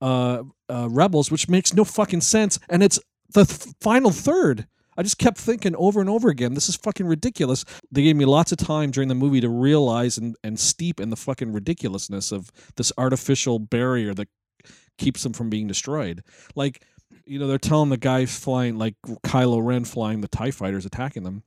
uh, 0.00 0.42
uh, 0.68 0.88
rebels, 0.90 1.30
which 1.30 1.48
makes 1.48 1.72
no 1.72 1.84
fucking 1.84 2.20
sense, 2.20 2.58
and 2.68 2.82
it's 2.82 2.98
the 3.32 3.44
th- 3.44 3.74
final 3.80 4.10
third. 4.10 4.66
I 4.96 5.02
just 5.02 5.18
kept 5.18 5.38
thinking 5.38 5.74
over 5.76 6.00
and 6.00 6.10
over 6.10 6.28
again, 6.28 6.54
this 6.54 6.68
is 6.68 6.76
fucking 6.76 7.06
ridiculous. 7.06 7.64
They 7.90 8.02
gave 8.02 8.16
me 8.16 8.24
lots 8.24 8.52
of 8.52 8.58
time 8.58 8.90
during 8.90 9.08
the 9.08 9.14
movie 9.14 9.40
to 9.40 9.48
realize 9.48 10.18
and, 10.18 10.36
and 10.44 10.60
steep 10.60 11.00
in 11.00 11.10
the 11.10 11.16
fucking 11.16 11.52
ridiculousness 11.52 12.30
of 12.30 12.50
this 12.76 12.92
artificial 12.98 13.58
barrier 13.58 14.12
that 14.14 14.28
keeps 15.02 15.22
them 15.22 15.32
from 15.32 15.50
being 15.50 15.66
destroyed. 15.66 16.22
Like, 16.54 16.82
you 17.26 17.38
know, 17.38 17.46
they're 17.46 17.58
telling 17.58 17.90
the 17.90 17.96
guy 17.96 18.26
flying, 18.26 18.78
like 18.78 18.94
Kylo 19.24 19.64
Ren 19.64 19.84
flying 19.84 20.20
the 20.20 20.28
TIE 20.28 20.50
fighters 20.50 20.86
attacking 20.86 21.24
them. 21.24 21.42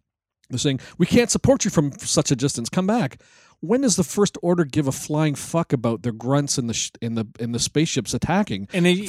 They're 0.49 0.59
saying, 0.59 0.79
We 0.97 1.05
can't 1.05 1.31
support 1.31 1.65
you 1.65 1.71
from 1.71 1.91
such 1.99 2.29
a 2.31 2.35
distance. 2.35 2.69
Come 2.69 2.85
back. 2.87 3.19
When 3.61 3.81
does 3.81 3.95
the 3.95 4.03
First 4.03 4.37
Order 4.43 4.63
give 4.65 4.87
a 4.87 4.91
flying 4.91 5.33
fuck 5.33 5.73
about 5.73 6.03
their 6.03 6.11
grunts 6.11 6.57
in 6.59 6.67
the 6.67 6.73
sh- 6.75 6.91
in 7.01 7.15
the 7.15 7.25
in 7.39 7.51
the 7.51 7.57
spaceships 7.59 8.13
attacking? 8.13 8.67
And 8.73 8.85
they 8.85 9.07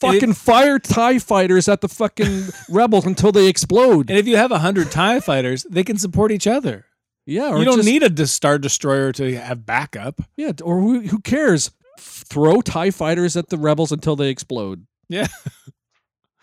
fucking 0.00 0.34
fire 0.34 0.78
Tie 0.78 1.18
fighters 1.18 1.68
at 1.68 1.80
the 1.80 1.88
fucking 1.88 2.44
rebels 2.68 3.06
until 3.06 3.32
they 3.32 3.48
explode. 3.48 4.08
and 4.10 4.18
if 4.18 4.28
you 4.28 4.36
have 4.36 4.52
a 4.52 4.58
hundred 4.60 4.92
Tie 4.92 5.18
fighters, 5.20 5.64
they 5.68 5.82
can 5.82 5.96
support 5.98 6.30
each 6.30 6.46
other. 6.46 6.84
Yeah, 7.26 7.50
or 7.50 7.58
You 7.58 7.64
don't 7.64 7.78
just- 7.78 7.88
need 7.88 8.02
a 8.04 8.26
star 8.26 8.58
destroyer 8.58 9.10
to 9.12 9.36
have 9.36 9.66
backup. 9.66 10.20
Yeah, 10.36 10.52
or 10.62 10.78
who, 10.80 11.00
who 11.00 11.18
cares? 11.20 11.70
Throw 11.98 12.60
Tie 12.60 12.90
fighters 12.90 13.36
at 13.36 13.48
the 13.48 13.58
rebels 13.58 13.92
until 13.92 14.16
they 14.16 14.28
explode, 14.28 14.86
Yeah, 15.08 15.26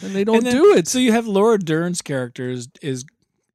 and 0.01 0.13
they 0.15 0.23
don't 0.23 0.37
And 0.37 0.45
then- 0.47 0.55
do 0.55 0.73
it. 0.75 0.87
So 0.87 0.99
you 0.99 1.11
have 1.11 1.27
Laura 1.27 1.57
Dern's 1.57 2.01
character 2.01 2.49
is 2.49 2.67
is, 2.81 3.05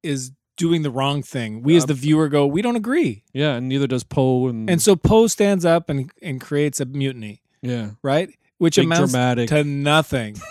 is 0.03 0.32
doing 0.57 0.82
the 0.82 0.90
wrong 0.90 1.22
thing. 1.22 1.62
We 1.62 1.76
as 1.76 1.84
Um, 1.84 1.88
the 1.88 1.94
viewer 1.94 2.28
go, 2.28 2.46
we 2.46 2.62
don't 2.62 2.76
agree, 2.76 3.24
yeah, 3.32 3.55
and 3.57 3.68
neither 3.68 3.86
does 3.86 4.05
Poe. 4.05 4.48
And, 4.48 4.68
and 4.70 4.80
so 4.82 4.96
Poe 4.96 5.26
stands 5.26 5.64
up 5.64 5.88
and 5.90 6.11
and 6.22 6.40
creates 6.40 6.80
a 6.80 6.84
mutiny, 6.86 7.42
yeah, 7.62 7.90
right? 8.03 8.30
Which 8.59 8.76
big 8.76 8.86
amounts 8.86 9.12
dramatic. 9.12 9.48
to 9.48 9.64
nothing. 9.64 10.36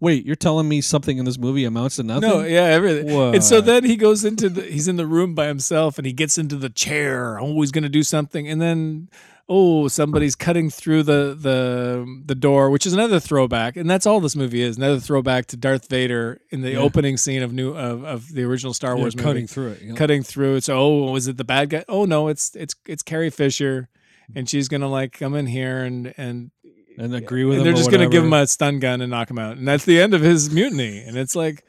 Wait, 0.00 0.26
you're 0.26 0.36
telling 0.36 0.68
me 0.68 0.80
something 0.82 1.16
in 1.16 1.24
this 1.24 1.38
movie 1.38 1.64
amounts 1.64 1.96
to 1.96 2.02
nothing? 2.02 2.28
No, 2.28 2.42
yeah, 2.42 2.64
everything. 2.64 3.08
And 3.10 3.42
so 3.42 3.60
then 3.62 3.82
he 3.84 3.96
goes 3.96 4.24
into 4.26 4.48
the 4.50 4.62
he's 4.62 4.88
in 4.88 4.96
the 4.96 5.06
room 5.06 5.34
by 5.34 5.46
himself 5.46 5.96
and 5.98 6.06
he 6.06 6.12
gets 6.12 6.36
into 6.38 6.56
the 6.56 6.68
chair. 6.68 7.40
Oh, 7.40 7.60
he's 7.62 7.70
gonna 7.72 7.88
do 7.88 8.02
something, 8.02 8.46
and 8.48 8.60
then 8.60 9.08
oh, 9.48 9.86
somebody's 9.88 10.34
cutting 10.34 10.70
through 10.70 11.02
the 11.04 11.36
the 11.40 12.22
the 12.24 12.34
door, 12.34 12.70
which 12.70 12.86
is 12.86 12.92
another 12.92 13.20
throwback, 13.20 13.76
and 13.76 13.88
that's 13.88 14.06
all 14.06 14.20
this 14.20 14.34
movie 14.36 14.60
is. 14.62 14.76
Another 14.76 14.98
throwback 15.00 15.46
to 15.46 15.56
Darth 15.56 15.88
Vader 15.88 16.40
in 16.50 16.62
the 16.62 16.72
Yeah. 16.72 16.78
opening 16.78 17.16
scene 17.16 17.42
of 17.42 17.52
new 17.52 17.72
of, 17.74 18.04
of 18.04 18.32
the 18.32 18.42
original 18.44 18.74
Star 18.74 18.94
Yeah, 18.96 19.00
Wars 19.02 19.16
movie. 19.16 19.24
cutting 19.24 19.46
through 19.46 19.68
it. 19.72 19.82
yeah. 19.82 19.94
cutting 19.94 20.22
through. 20.22 20.60
So, 20.62 20.76
oh, 20.78 21.10
was 21.12 21.28
it 21.28 21.36
the 21.36 21.44
bad 21.44 21.70
guy? 21.70 21.84
Oh 21.88 22.04
no, 22.04 22.28
it's 22.28 22.54
it's 22.56 22.74
it's 22.86 23.02
Carrie 23.02 23.30
Fisher, 23.30 23.88
and 24.34 24.48
she's 24.48 24.68
gonna 24.68 24.88
like 24.88 25.12
come 25.18 25.34
in 25.34 25.46
here 25.46 25.84
and 25.84 26.12
and 26.16 26.50
and 26.98 27.14
agree 27.14 27.44
with 27.44 27.58
and 27.58 27.66
they're 27.66 27.72
just 27.74 27.90
gonna 27.90 28.08
give 28.08 28.24
him 28.24 28.32
a 28.32 28.46
stun 28.46 28.78
gun 28.80 29.00
and 29.00 29.10
knock 29.10 29.30
him 29.30 29.38
out, 29.38 29.56
and 29.58 29.68
that's 29.68 29.84
the 29.84 30.00
end 30.00 30.14
of 30.14 30.22
his 30.22 30.50
mutiny. 30.50 30.98
And 31.06 31.16
it's 31.16 31.36
like 31.36 31.62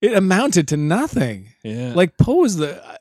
it 0.00 0.12
amounted 0.14 0.66
to 0.68 0.76
nothing. 0.76 1.48
yeah, 1.62 1.92
Like 1.94 2.18
Poe 2.18 2.44
is 2.44 2.56
the 2.56 2.84
uh, 2.84 2.96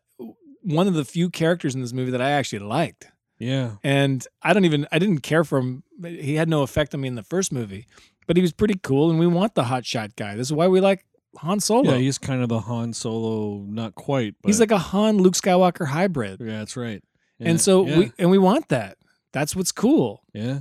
one 0.62 0.88
of 0.88 0.94
the 0.94 1.04
few 1.04 1.32
characters 1.32 1.74
in 1.74 1.82
this 1.82 1.94
movie 1.94 2.12
that 2.12 2.22
I 2.22 2.30
actually 2.30 2.60
liked, 2.60 3.08
yeah, 3.42 3.72
and 3.84 4.26
I 4.42 4.54
don't 4.54 4.66
even 4.66 4.88
I 4.92 5.00
didn't 5.00 5.20
care 5.22 5.44
for 5.44 5.60
him. 5.60 5.84
He 6.04 6.36
had 6.36 6.48
no 6.50 6.62
effect 6.64 6.94
on 6.94 7.02
me 7.02 7.08
in 7.08 7.16
the 7.16 7.24
first 7.24 7.52
movie, 7.52 7.86
but 8.28 8.36
he 8.38 8.42
was 8.42 8.54
pretty 8.54 8.80
cool, 8.82 9.10
and 9.10 9.20
we 9.20 9.28
want 9.28 9.56
the 9.56 9.64
hotshot 9.64 10.16
guy. 10.16 10.36
This 10.36 10.48
is 10.48 10.54
why 10.54 10.68
we 10.68 10.80
like 10.82 11.06
Han 11.38 11.60
Solo. 11.60 11.92
yeah. 11.94 11.98
He's 11.98 12.18
kind 12.18 12.42
of 12.44 12.50
the 12.50 12.60
Han 12.62 12.94
Solo, 12.94 13.60
not 13.68 13.96
quite. 13.96 14.36
But 14.42 14.50
He's 14.50 14.60
like 14.60 14.72
a 14.72 14.78
Han 14.78 15.18
Luke 15.18 15.34
Skywalker 15.36 15.88
hybrid. 15.88 16.40
yeah, 16.42 16.60
that's 16.60 16.76
right. 16.78 17.04
Yeah, 17.40 17.50
and 17.50 17.62
so 17.62 17.86
yeah, 17.88 17.98
we 17.98 18.12
and 18.20 18.30
we 18.30 18.38
want 18.38 18.68
that. 18.70 18.98
That's 19.34 19.56
what's 19.56 19.72
cool. 19.72 20.24
yeah, 20.34 20.60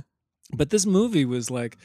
But 0.53 0.69
this 0.69 0.85
movie 0.85 1.25
was 1.25 1.51
like 1.51 1.77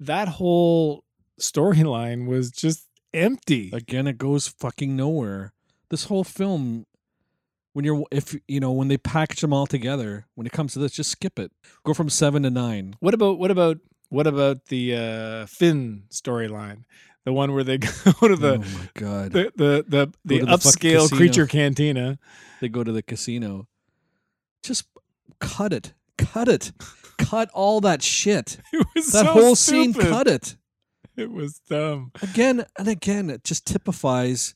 that 0.00 0.28
whole 0.28 1.04
storyline 1.40 2.26
was 2.26 2.50
just 2.50 2.86
empty. 3.12 3.70
again, 3.72 4.06
it 4.06 4.18
goes 4.18 4.48
fucking 4.48 4.94
nowhere. 4.96 5.52
This 5.90 6.04
whole 6.04 6.24
film, 6.24 6.86
when 7.74 7.84
you're 7.84 8.04
if 8.10 8.34
you 8.48 8.58
know 8.60 8.72
when 8.72 8.88
they 8.88 8.96
package 8.96 9.40
them 9.42 9.52
all 9.52 9.66
together, 9.66 10.26
when 10.34 10.46
it 10.46 10.52
comes 10.52 10.72
to 10.72 10.78
this, 10.78 10.92
just 10.92 11.10
skip 11.10 11.38
it. 11.38 11.52
Go 11.84 11.92
from 11.92 12.08
seven 12.08 12.42
to 12.44 12.50
nine. 12.50 12.96
what 13.00 13.12
about 13.14 13.38
what 13.38 13.50
about 13.50 13.76
what 14.08 14.26
about 14.26 14.64
the 14.66 14.94
uh 14.96 15.46
Finn 15.46 16.04
storyline? 16.10 16.84
The 17.24 17.32
one 17.32 17.52
where 17.52 17.64
they 17.64 17.78
go 17.78 17.88
to 18.28 18.36
the 18.36 18.54
oh 18.54 18.78
my 18.78 18.88
god, 18.94 19.32
the 19.32 19.52
the 19.56 19.84
the, 19.88 20.12
the 20.24 20.38
the 20.40 20.46
upscale 20.46 21.02
casino. 21.02 21.16
creature 21.16 21.46
cantina. 21.46 22.18
they 22.60 22.68
go 22.68 22.82
to 22.82 22.92
the 22.92 23.02
casino. 23.02 23.66
Just 24.62 24.86
cut 25.40 25.72
it, 25.72 25.92
cut 26.16 26.48
it, 26.48 26.72
cut 27.18 27.50
all 27.52 27.80
that 27.82 28.02
shit. 28.02 28.58
It 28.72 28.86
was 28.94 29.12
That 29.12 29.26
so 29.26 29.32
whole 29.32 29.56
scene, 29.56 29.92
cut 29.94 30.26
it. 30.26 30.56
It 31.16 31.30
was 31.30 31.60
dumb. 31.68 32.10
again 32.22 32.64
and 32.78 32.88
again 32.88 33.30
it 33.30 33.44
just 33.44 33.66
typifies 33.66 34.54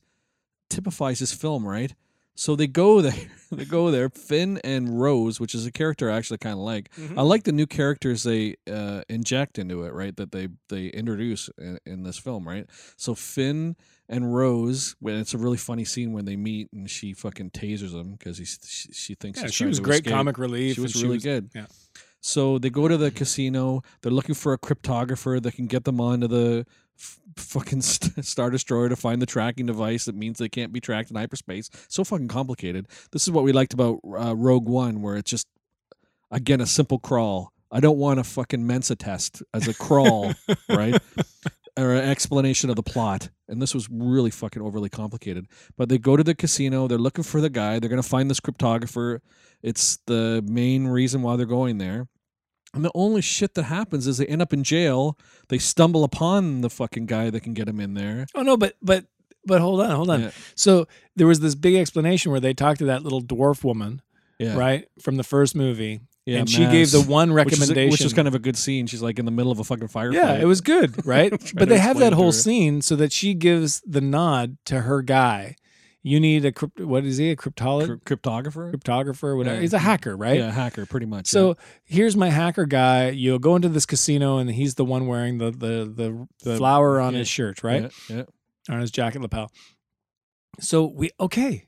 typifies 0.69 1.19
his 1.19 1.31
film 1.33 1.65
right 1.65 1.95
so 2.39 2.55
they 2.55 2.67
go 2.67 3.01
there 3.01 3.27
they 3.51 3.65
go 3.65 3.91
there 3.91 4.09
finn 4.09 4.59
and 4.63 5.01
rose 5.01 5.39
which 5.39 5.53
is 5.53 5.65
a 5.65 5.71
character 5.71 6.09
i 6.09 6.15
actually 6.17 6.37
kind 6.37 6.53
of 6.53 6.59
like 6.59 6.89
i 7.17 7.21
like 7.21 7.43
the 7.43 7.51
new 7.51 7.67
characters 7.67 8.23
they 8.23 8.55
uh, 8.71 9.01
inject 9.09 9.59
into 9.59 9.83
it 9.83 9.91
right 9.93 10.15
that 10.15 10.31
they 10.31 10.47
they 10.69 10.87
introduce 10.87 11.49
in, 11.57 11.77
in 11.85 12.03
this 12.03 12.17
film 12.17 12.47
right 12.47 12.65
so 12.95 13.13
finn 13.13 13.75
and 14.07 14.33
rose 14.33 14.95
when 14.99 15.15
it's 15.15 15.33
a 15.33 15.37
really 15.37 15.57
funny 15.57 15.83
scene 15.85 16.13
when 16.13 16.25
they 16.25 16.35
meet 16.35 16.69
and 16.73 16.89
she 16.89 17.13
fucking 17.13 17.49
tasers 17.51 17.93
him 17.93 18.13
because 18.15 18.37
she, 18.37 18.91
she 18.93 19.15
thinks 19.15 19.41
Yeah, 19.41 19.47
she 19.49 19.65
was 19.65 19.79
great 19.79 20.01
escape. 20.01 20.13
comic 20.13 20.37
relief. 20.39 20.75
She 20.75 20.81
was 20.81 21.03
really 21.03 21.19
good. 21.19 21.51
yeah. 21.53 21.67
So 22.21 22.57
they 22.57 22.69
go 22.71 22.87
to 22.87 22.97
the 22.97 23.11
casino. 23.11 23.81
They're 24.01 24.11
looking 24.11 24.35
for 24.35 24.51
a 24.53 24.57
cryptographer 24.57 25.41
that 25.41 25.53
can 25.53 25.67
get 25.67 25.83
them 25.83 26.01
onto 26.01 26.27
the 26.27 26.65
f- 26.99 27.19
fucking 27.37 27.81
st- 27.83 28.25
Star 28.25 28.49
Destroyer 28.49 28.89
to 28.89 28.95
find 28.95 29.21
the 29.21 29.25
tracking 29.25 29.65
device 29.65 30.05
that 30.05 30.15
means 30.15 30.37
they 30.37 30.49
can't 30.49 30.73
be 30.73 30.81
tracked 30.81 31.09
in 31.09 31.15
hyperspace. 31.15 31.69
So 31.87 32.03
fucking 32.03 32.27
complicated. 32.27 32.87
This 33.11 33.23
is 33.23 33.31
what 33.31 33.43
we 33.43 33.51
liked 33.51 33.73
about 33.73 33.99
uh, 34.05 34.35
Rogue 34.35 34.67
One, 34.67 35.01
where 35.01 35.15
it's 35.15 35.31
just 35.31 35.47
again 36.31 36.61
a 36.61 36.65
simple 36.65 36.99
crawl. 36.99 37.51
I 37.71 37.79
don't 37.79 37.97
want 37.97 38.19
a 38.19 38.23
fucking 38.23 38.65
Mensa 38.65 38.95
test 38.95 39.43
as 39.53 39.67
a 39.67 39.75
crawl, 39.75 40.33
right? 40.69 40.99
Or 41.77 41.93
an 41.93 42.09
explanation 42.09 42.71
of 42.71 42.75
the 42.75 42.83
plot. 42.83 43.29
And 43.47 43.61
this 43.61 43.75
was 43.75 43.87
really 43.91 44.31
fucking 44.31 44.61
overly 44.61 44.89
complicated. 44.89 45.45
But 45.77 45.87
they 45.87 45.99
go 45.99 46.17
to 46.17 46.23
the 46.23 46.33
casino. 46.33 46.87
They're 46.87 46.97
looking 46.97 47.23
for 47.23 47.41
the 47.41 47.49
guy. 47.49 47.79
They're 47.79 47.89
gonna 47.89 48.03
find 48.03 48.29
this 48.29 48.39
cryptographer. 48.39 49.19
It's 49.61 49.99
the 50.07 50.43
main 50.47 50.87
reason 50.87 51.21
why 51.21 51.35
they're 51.35 51.45
going 51.45 51.77
there. 51.77 52.07
And 52.73 52.85
the 52.85 52.91
only 52.93 53.21
shit 53.21 53.55
that 53.55 53.63
happens 53.63 54.05
is 54.05 54.17
they 54.19 54.27
end 54.27 54.41
up 54.41 54.53
in 54.53 54.63
jail. 54.63 55.17
They 55.47 55.57
stumble 55.57 56.03
upon 56.03 56.61
the 56.61 56.69
fucking 56.69 57.07
guy 57.07 57.29
that 57.31 57.41
can 57.41 57.53
get 57.53 57.67
him 57.67 57.79
in 57.79 57.95
there. 57.95 58.27
Oh 58.35 58.43
no, 58.43 58.57
but 58.57 58.75
but 58.81 59.05
but 59.45 59.59
hold 59.61 59.81
on, 59.81 59.89
hold 59.91 60.09
on. 60.11 60.21
Yeah. 60.21 60.31
So 60.55 60.87
there 61.15 61.25
was 61.25 61.39
this 61.39 61.55
big 61.55 61.75
explanation 61.75 62.31
where 62.31 62.39
they 62.41 62.53
talked 62.53 62.79
to 62.79 62.85
that 62.85 63.01
little 63.03 63.21
dwarf 63.23 63.63
woman, 63.63 64.01
Yeah. 64.37 64.55
right, 64.55 64.87
from 65.01 65.15
the 65.15 65.23
first 65.23 65.55
movie, 65.55 66.01
Yeah, 66.25 66.39
and 66.39 66.49
she 66.49 66.65
gave 66.67 66.91
the 66.91 66.99
Mass, 66.99 67.07
one 67.07 67.33
recommendation. 67.33 67.89
which 67.89 68.01
is 68.01 68.13
kind 68.13 68.27
of 68.27 68.35
a 68.35 68.39
good 68.39 68.57
scene. 68.57 68.85
She's 68.85 69.01
like 69.01 69.17
in 69.17 69.25
the 69.25 69.31
middle 69.31 69.51
of 69.51 69.57
a 69.59 69.63
fucking 69.63 69.87
firefight. 69.87 70.13
yeah, 70.13 70.33
it 70.33 70.45
was 70.45 70.61
good, 70.61 71.03
right? 71.07 71.31
But 71.55 71.69
they 71.69 71.79
have 71.79 71.97
that 71.99 72.13
whole 72.13 72.31
scene 72.33 72.81
so 72.83 72.95
that 72.97 73.11
she 73.11 73.33
gives 73.33 73.81
the 73.87 74.01
nod 74.01 74.57
to 74.65 74.81
her 74.81 75.01
guy. 75.01 75.55
You 76.01 76.19
need 76.21 76.45
a 76.45 76.51
crypt. 76.53 76.79
What 76.79 77.03
is 77.03 77.17
he? 77.17 77.31
A 77.31 77.35
cryptologist, 77.35 78.03
cryptographer. 78.03 78.73
cryptographer, 78.73 79.35
whatever. 79.35 79.55
Yeah. 79.55 79.61
He's 79.61 79.73
a 79.73 79.79
hacker, 79.79 80.15
right? 80.15 80.37
Yeah, 80.39 80.49
hacker, 80.51 80.85
pretty 80.85 81.05
much. 81.05 81.27
So 81.27 81.57
here's 81.83 82.15
my 82.15 82.29
hacker 82.29 82.65
guy. 82.65 83.09
You'll 83.09 83.39
go 83.39 83.55
into 83.57 83.67
this 83.67 83.85
casino, 83.85 84.37
and 84.37 84.49
he's 84.49 84.75
the 84.75 84.85
one 84.85 85.07
wearing 85.07 85.39
the 85.39 85.51
the 85.51 85.91
the, 85.93 86.27
The- 86.43 86.57
flower 86.57 87.01
on 87.01 87.13
yeah, 87.13 87.19
his 87.19 87.27
shirt, 87.27 87.59
yeah, 87.63 87.69
right, 87.69 87.91
Yeah, 88.09 88.23
on 88.69 88.79
his 88.79 88.91
jacket 88.91 89.21
lapel. 89.21 89.51
So 90.61 90.85
we 90.85 91.11
okay. 91.19 91.65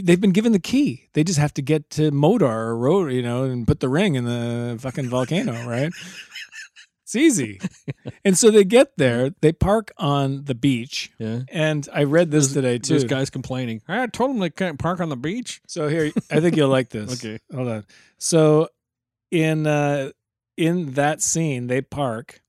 They've 0.00 0.20
been 0.20 0.32
given 0.32 0.52
the 0.52 0.60
key. 0.60 1.08
They 1.14 1.24
just 1.24 1.38
have 1.40 1.52
to 1.54 1.62
get 1.62 1.90
to 1.90 2.12
Mordor 2.12 2.42
or 2.42 2.76
Road, 2.76 3.12
you 3.12 3.22
know, 3.22 3.44
and 3.44 3.66
put 3.66 3.80
the 3.80 3.88
ring 3.88 4.14
in 4.14 4.24
the 4.24 4.76
fucking 4.80 5.08
volcano, 5.08 5.66
right? 5.68 5.90
It's 7.08 7.16
easy. 7.16 7.58
and 8.24 8.36
so 8.36 8.50
they 8.50 8.64
get 8.64 8.98
there. 8.98 9.30
They 9.40 9.50
park 9.50 9.92
on 9.96 10.44
the 10.44 10.54
beach, 10.54 11.10
yeah. 11.18 11.40
and 11.50 11.88
I 11.90 12.04
read 12.04 12.30
this 12.30 12.52
today 12.52 12.76
too. 12.76 12.92
There's 12.92 13.04
guys 13.04 13.30
complaining. 13.30 13.80
I 13.88 14.06
told 14.08 14.28
them 14.28 14.40
they 14.40 14.50
can't 14.50 14.78
park 14.78 15.00
on 15.00 15.08
the 15.08 15.16
beach. 15.16 15.62
So 15.66 15.88
here, 15.88 16.12
I 16.30 16.40
think 16.40 16.54
you'll 16.54 16.68
like 16.68 16.90
this. 16.90 17.24
Okay. 17.24 17.38
hold 17.50 17.68
on. 17.68 17.86
So 18.18 18.68
in 19.30 19.66
uh, 19.66 20.10
in 20.58 20.92
that 20.92 21.22
scene, 21.22 21.66
they 21.66 21.80
park, 21.80 22.42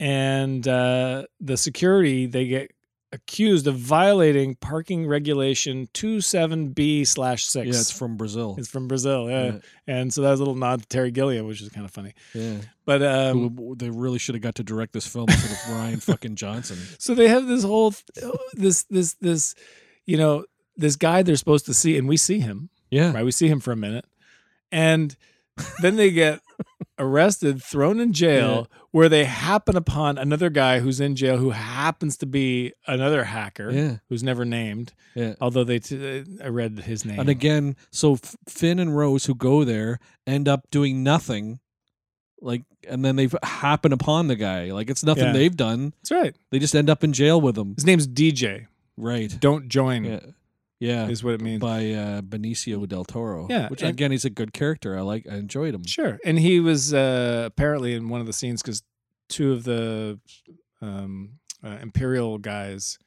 and 0.00 0.66
uh, 0.66 1.26
the 1.38 1.56
security 1.56 2.26
they 2.26 2.48
get 2.48 2.72
accused 3.12 3.66
of 3.66 3.76
violating 3.76 4.54
parking 4.54 5.06
regulation 5.06 5.88
two 5.92 6.20
seven 6.20 6.68
B 6.68 7.04
slash 7.04 7.44
six. 7.44 7.66
Yeah, 7.66 7.80
it's 7.80 7.90
from 7.90 8.16
Brazil. 8.16 8.56
It's 8.58 8.68
from 8.68 8.88
Brazil, 8.88 9.28
yeah. 9.30 9.44
Yeah. 9.44 9.58
And 9.86 10.12
so 10.12 10.22
that 10.22 10.30
was 10.30 10.40
a 10.40 10.42
little 10.42 10.54
nod 10.56 10.80
to 10.80 10.86
Terry 10.88 11.10
Gilliam, 11.10 11.46
which 11.46 11.60
is 11.60 11.68
kind 11.68 11.84
of 11.84 11.90
funny. 11.92 12.14
Yeah. 12.34 12.58
But 12.84 13.02
um, 13.02 13.74
they 13.76 13.90
really 13.90 14.18
should 14.18 14.34
have 14.34 14.42
got 14.42 14.54
to 14.56 14.64
direct 14.64 14.92
this 14.92 15.06
film 15.06 15.26
instead 15.28 15.50
of 15.50 15.58
Rian 15.76 16.02
fucking 16.02 16.36
Johnson. 16.36 16.78
so 16.98 17.14
they 17.14 17.28
have 17.28 17.46
this 17.46 17.62
whole 17.62 17.94
this 18.54 18.84
this 18.84 19.14
this 19.14 19.54
you 20.06 20.16
know 20.16 20.46
this 20.76 20.96
guy 20.96 21.22
they're 21.22 21.36
supposed 21.36 21.66
to 21.66 21.74
see, 21.74 21.96
and 21.98 22.08
we 22.08 22.16
see 22.16 22.40
him. 22.40 22.70
Yeah. 22.90 23.12
right? 23.12 23.24
We 23.24 23.32
see 23.32 23.48
him 23.48 23.60
for 23.60 23.72
a 23.72 23.76
minute, 23.76 24.04
and 24.70 25.14
then 25.80 25.96
they 25.96 26.10
get 26.10 26.40
arrested, 26.98 27.62
thrown 27.62 28.00
in 28.00 28.12
jail, 28.12 28.68
where 28.90 29.08
they 29.08 29.24
happen 29.24 29.76
upon 29.76 30.18
another 30.18 30.50
guy 30.50 30.80
who's 30.80 31.00
in 31.00 31.16
jail 31.16 31.36
who 31.38 31.50
happens 31.50 32.16
to 32.18 32.26
be 32.26 32.72
another 32.86 33.24
hacker 33.24 33.70
Yeah. 33.70 33.96
who's 34.08 34.22
never 34.22 34.44
named. 34.44 34.92
Yeah. 35.14 35.34
Although 35.40 35.64
they, 35.64 35.78
t- 35.78 36.20
uh, 36.20 36.24
I 36.44 36.48
read 36.48 36.80
his 36.80 37.04
name. 37.04 37.18
And 37.20 37.28
again, 37.28 37.76
so 37.90 38.16
Finn 38.48 38.78
and 38.78 38.96
Rose 38.96 39.26
who 39.26 39.34
go 39.34 39.64
there 39.64 39.98
end 40.26 40.48
up 40.48 40.70
doing 40.70 41.02
nothing, 41.02 41.60
like, 42.40 42.62
and 42.88 43.04
then 43.04 43.16
they 43.16 43.28
happen 43.42 43.92
upon 43.92 44.26
the 44.28 44.36
guy. 44.36 44.72
Like 44.72 44.90
it's 44.90 45.04
nothing 45.04 45.24
Yeah. 45.26 45.32
they've 45.32 45.56
done. 45.56 45.92
That's 46.02 46.10
right. 46.10 46.36
They 46.50 46.58
just 46.58 46.74
end 46.74 46.90
up 46.90 47.04
in 47.04 47.12
jail 47.12 47.40
with 47.40 47.56
him. 47.56 47.74
His 47.76 47.86
name's 47.86 48.06
DJ. 48.08 48.66
Right. 48.96 49.34
Don't 49.40 49.68
join 49.68 50.04
Yeah. 50.82 51.06
Is 51.08 51.22
what 51.22 51.34
it 51.34 51.40
means. 51.40 51.60
By 51.60 51.92
uh, 51.92 52.22
Benicio 52.22 52.88
del 52.88 53.04
Toro. 53.04 53.46
Yeah, 53.48 53.68
Which 53.68 53.82
and- 53.82 53.90
again, 53.90 54.10
he's 54.10 54.24
a 54.24 54.30
good 54.30 54.52
character. 54.52 54.98
I 54.98 55.02
like. 55.02 55.26
I 55.30 55.36
enjoyed 55.36 55.74
him. 55.74 55.84
Sure. 55.86 56.18
And 56.24 56.38
he 56.40 56.58
was 56.58 56.92
uh, 56.92 57.44
apparently 57.46 57.94
in 57.94 58.08
one 58.08 58.20
of 58.20 58.26
the 58.26 58.32
scenes 58.32 58.62
because 58.62 58.82
two 59.28 59.52
of 59.52 59.62
the 59.62 60.18
um, 60.80 61.34
uh, 61.64 61.78
Imperial 61.80 62.38
guys, 62.38 62.98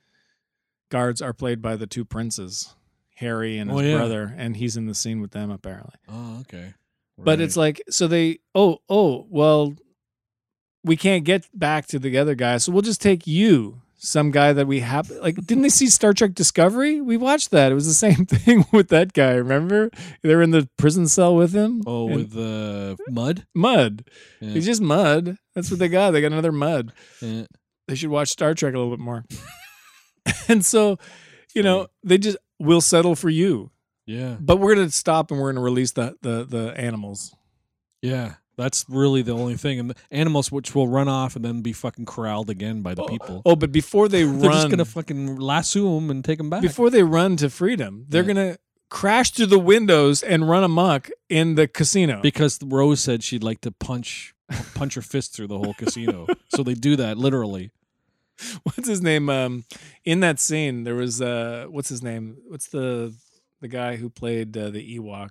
guards, 0.89 1.21
are 1.21 1.34
played 1.34 1.61
by 1.61 1.76
the 1.76 1.86
two 1.86 2.05
princes, 2.05 2.73
Harry 3.15 3.57
and 3.57 3.69
his 3.69 3.78
Oh, 3.80 3.84
yeah. 3.84 3.97
brother, 3.97 4.34
and 4.38 4.55
he's 4.55 4.78
in 4.78 4.86
the 4.86 4.95
scene 4.95 5.19
with 5.19 5.32
them 5.32 5.51
apparently. 5.51 5.95
Oh, 6.07 6.38
okay. 6.41 6.76
But 7.17 7.39
it's 7.41 7.57
like, 7.57 7.82
so 7.89 8.07
they, 8.07 8.39
oh, 8.53 8.80
oh, 8.89 9.26
well, 9.30 9.73
we 10.84 10.95
can't 10.97 11.23
get 11.26 11.47
back 11.53 11.88
to 11.88 11.99
the 11.99 12.17
other 12.17 12.36
guy, 12.36 12.57
so 12.57 12.71
we'll 12.71 12.82
just 12.82 13.01
take 13.01 13.26
you. 13.28 13.82
Some 14.06 14.30
guy 14.30 14.53
that 14.53 14.68
we 14.68 14.82
have, 14.82 15.10
like, 15.10 15.36
didn't 15.36 15.64
they 15.64 15.70
see 15.70 15.88
Star 15.88 16.14
Trek 16.14 16.36
Discovery? 16.36 17.01
We 17.01 17.18
watched 17.18 17.49
that. 17.51 17.72
It 17.72 17.76
was 17.76 17.88
the 17.88 17.93
same 18.08 18.26
thing 18.26 18.66
with 18.72 18.89
that 18.89 19.14
guy. 19.14 19.34
Remember, 19.34 19.89
they 20.22 20.36
were 20.36 20.43
in 20.43 20.51
the 20.51 20.70
prison 20.78 21.08
cell 21.08 21.36
with 21.36 21.53
him. 21.53 21.82
oh, 21.88 22.06
with 22.06 22.38
uh, 22.38 22.95
Mudd. 23.10 23.47
Mudd. 23.56 24.06
Yeah. 24.39 24.51
He's 24.51 24.66
just 24.66 24.82
Mudd. 24.82 25.38
That's 25.56 25.72
what 25.72 25.80
they 25.80 25.89
got. 25.89 26.12
They 26.12 26.22
got 26.22 26.32
another 26.32 26.51
Mudd. 26.51 26.93
Yeah. 27.22 27.45
They 27.88 27.95
should 27.95 28.10
watch 28.10 28.30
Star 28.30 28.53
Trek 28.53 28.74
a 28.74 28.78
little 28.78 28.95
bit 28.95 29.03
more. 29.03 29.26
and 30.47 30.64
so, 30.64 30.97
you 31.56 31.64
know, 31.64 31.88
they 32.03 32.18
just 32.18 32.38
will 32.60 32.82
settle 32.82 33.16
for 33.16 33.30
you. 33.30 33.72
yeah. 34.06 34.38
But 34.39 34.58
we're 34.58 34.76
gonna 34.76 34.91
stop 34.91 35.32
and 35.32 35.39
we're 35.39 35.51
gonna 35.51 35.64
release 35.64 35.91
the 35.91 36.16
the 36.22 36.45
the 36.45 36.74
animals. 36.78 37.36
Yeah. 38.01 38.36
That's 38.58 38.86
really 38.88 39.22
the 39.22 39.34
only 39.34 39.56
thing, 39.56 39.80
and 39.80 39.89
the 39.89 39.95
animals 40.12 40.51
which 40.51 40.74
will 40.74 40.88
run 40.88 41.08
off 41.10 41.36
and 41.36 41.43
then 41.43 41.62
be 41.62 41.74
fucking 41.74 42.06
corralled 42.06 42.49
again 42.49 42.82
by 42.82 42.93
the 42.93 43.03
people. 43.03 43.41
Oh, 43.45 43.56
but 43.56 43.72
before 43.72 44.08
they 44.08 44.24
They're 44.26 44.51
just 44.51 44.70
gonna 44.70 44.86
fucking 44.86 45.36
lasso 45.36 45.95
them 45.95 46.10
and 46.10 46.24
take 46.24 46.38
them 46.38 46.49
back. 46.49 46.62
before 46.62 46.89
they 46.89 47.03
run 47.03 47.36
to 47.38 47.49
freedom, 47.49 48.06
they're 48.08 48.22
Yeah. 48.24 48.28
gonna 48.28 48.58
crash 48.89 49.32
through 49.32 49.47
the 49.47 49.60
windows 49.60 50.24
and 50.24 50.47
run 50.47 50.64
amok 50.64 51.10
in 51.28 51.56
the 51.56 51.68
casino. 51.68 52.22
because 52.22 52.60
Rose 52.64 53.01
said 53.01 53.24
she'd 53.24 53.43
like 53.43 53.60
to 53.62 53.72
punch 53.72 54.34
punch 54.76 54.93
her 54.93 55.01
fist 55.01 55.34
through 55.36 55.47
the 55.47 55.58
whole 55.58 55.74
casino. 55.74 56.28
so 56.56 56.64
they 56.64 56.76
do 56.76 56.95
that 56.95 57.18
literally. 57.18 57.72
what's 58.64 58.88
his 58.88 59.01
name? 59.01 59.30
Um, 59.30 59.66
in 60.03 60.20
that 60.22 60.39
scene, 60.39 60.84
there 60.84 60.95
was 60.95 61.22
uh, 61.22 61.66
what's 61.70 61.89
his 61.89 62.03
name? 62.03 62.38
What's 62.47 62.68
the 62.68 63.14
the 63.62 63.68
guy 63.68 63.95
who 63.95 64.10
played 64.10 64.56
uh, 64.58 64.70
the 64.70 64.97
Ewok 64.99 65.30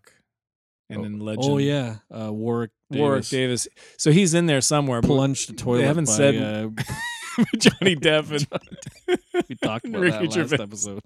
and 0.91 1.05
in 1.05 1.21
Legend? 1.21 1.45
Oh 1.49 1.59
yeah, 1.59 1.97
uh, 2.11 2.33
Warwick 2.33 2.71
Davis 2.95 3.01
Warwick 3.01 3.25
Davis. 3.27 3.69
So 3.99 4.11
he's 4.13 4.35
in 4.35 4.47
there 4.47 4.61
somewhere. 4.61 5.01
plunged 5.03 5.49
the 5.51 5.53
toilet. 5.55 5.85
haven't 5.85 6.07
by, 6.07 6.13
said- 6.13 6.37
uh, 6.37 6.69
Johnny 7.59 7.97
Depp 7.97 8.31
and 8.31 9.19
we 9.49 9.57
talked 9.57 9.87
about 9.87 10.01
Ricky 10.03 10.29
that 10.29 10.37
last 10.37 10.51
Gervais. 10.51 10.63
episode. 10.63 11.01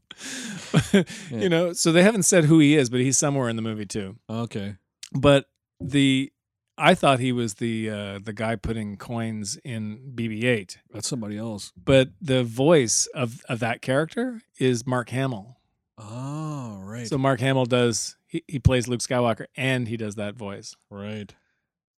Yeah. 0.93 1.03
you 1.43 1.49
know, 1.49 1.73
so 1.73 1.91
they 1.91 2.03
haven't 2.03 2.25
said 2.25 2.45
who 2.45 2.59
he 2.59 2.77
is, 2.77 2.91
but 2.91 3.01
he's 3.01 3.17
somewhere 3.17 3.49
in 3.49 3.57
the 3.57 3.63
movie 3.63 3.87
too. 3.87 4.17
Okay, 4.29 4.77
But 5.13 5.47
the 5.81 6.31
I 6.77 6.95
thought 6.95 7.19
he 7.19 7.33
was 7.33 7.55
the 7.55 7.89
uh, 7.91 8.19
the 8.23 8.33
guy 8.35 8.57
putting 8.57 8.97
coins 8.99 9.59
in 9.65 10.13
BB-8, 10.15 10.77
that's 10.93 11.09
somebody 11.09 11.37
else. 11.39 11.73
but 11.83 12.11
the 12.21 12.45
voice 12.45 13.07
of 13.15 13.41
of 13.49 13.59
that 13.61 13.81
character 13.83 14.43
is 14.59 14.87
Mark 14.87 15.09
Hamill. 15.11 15.57
Oh 15.97 16.79
right, 16.85 17.07
So 17.09 17.19
Mark 17.19 17.41
Hamill 17.41 17.65
does 17.67 18.17
he, 18.27 18.45
he 18.47 18.59
plays 18.59 18.87
Luke 18.87 19.01
Skywalker 19.01 19.47
and 19.57 19.89
he 19.89 19.97
does 19.97 20.15
that 20.17 20.35
voice. 20.37 20.77
right. 20.91 21.35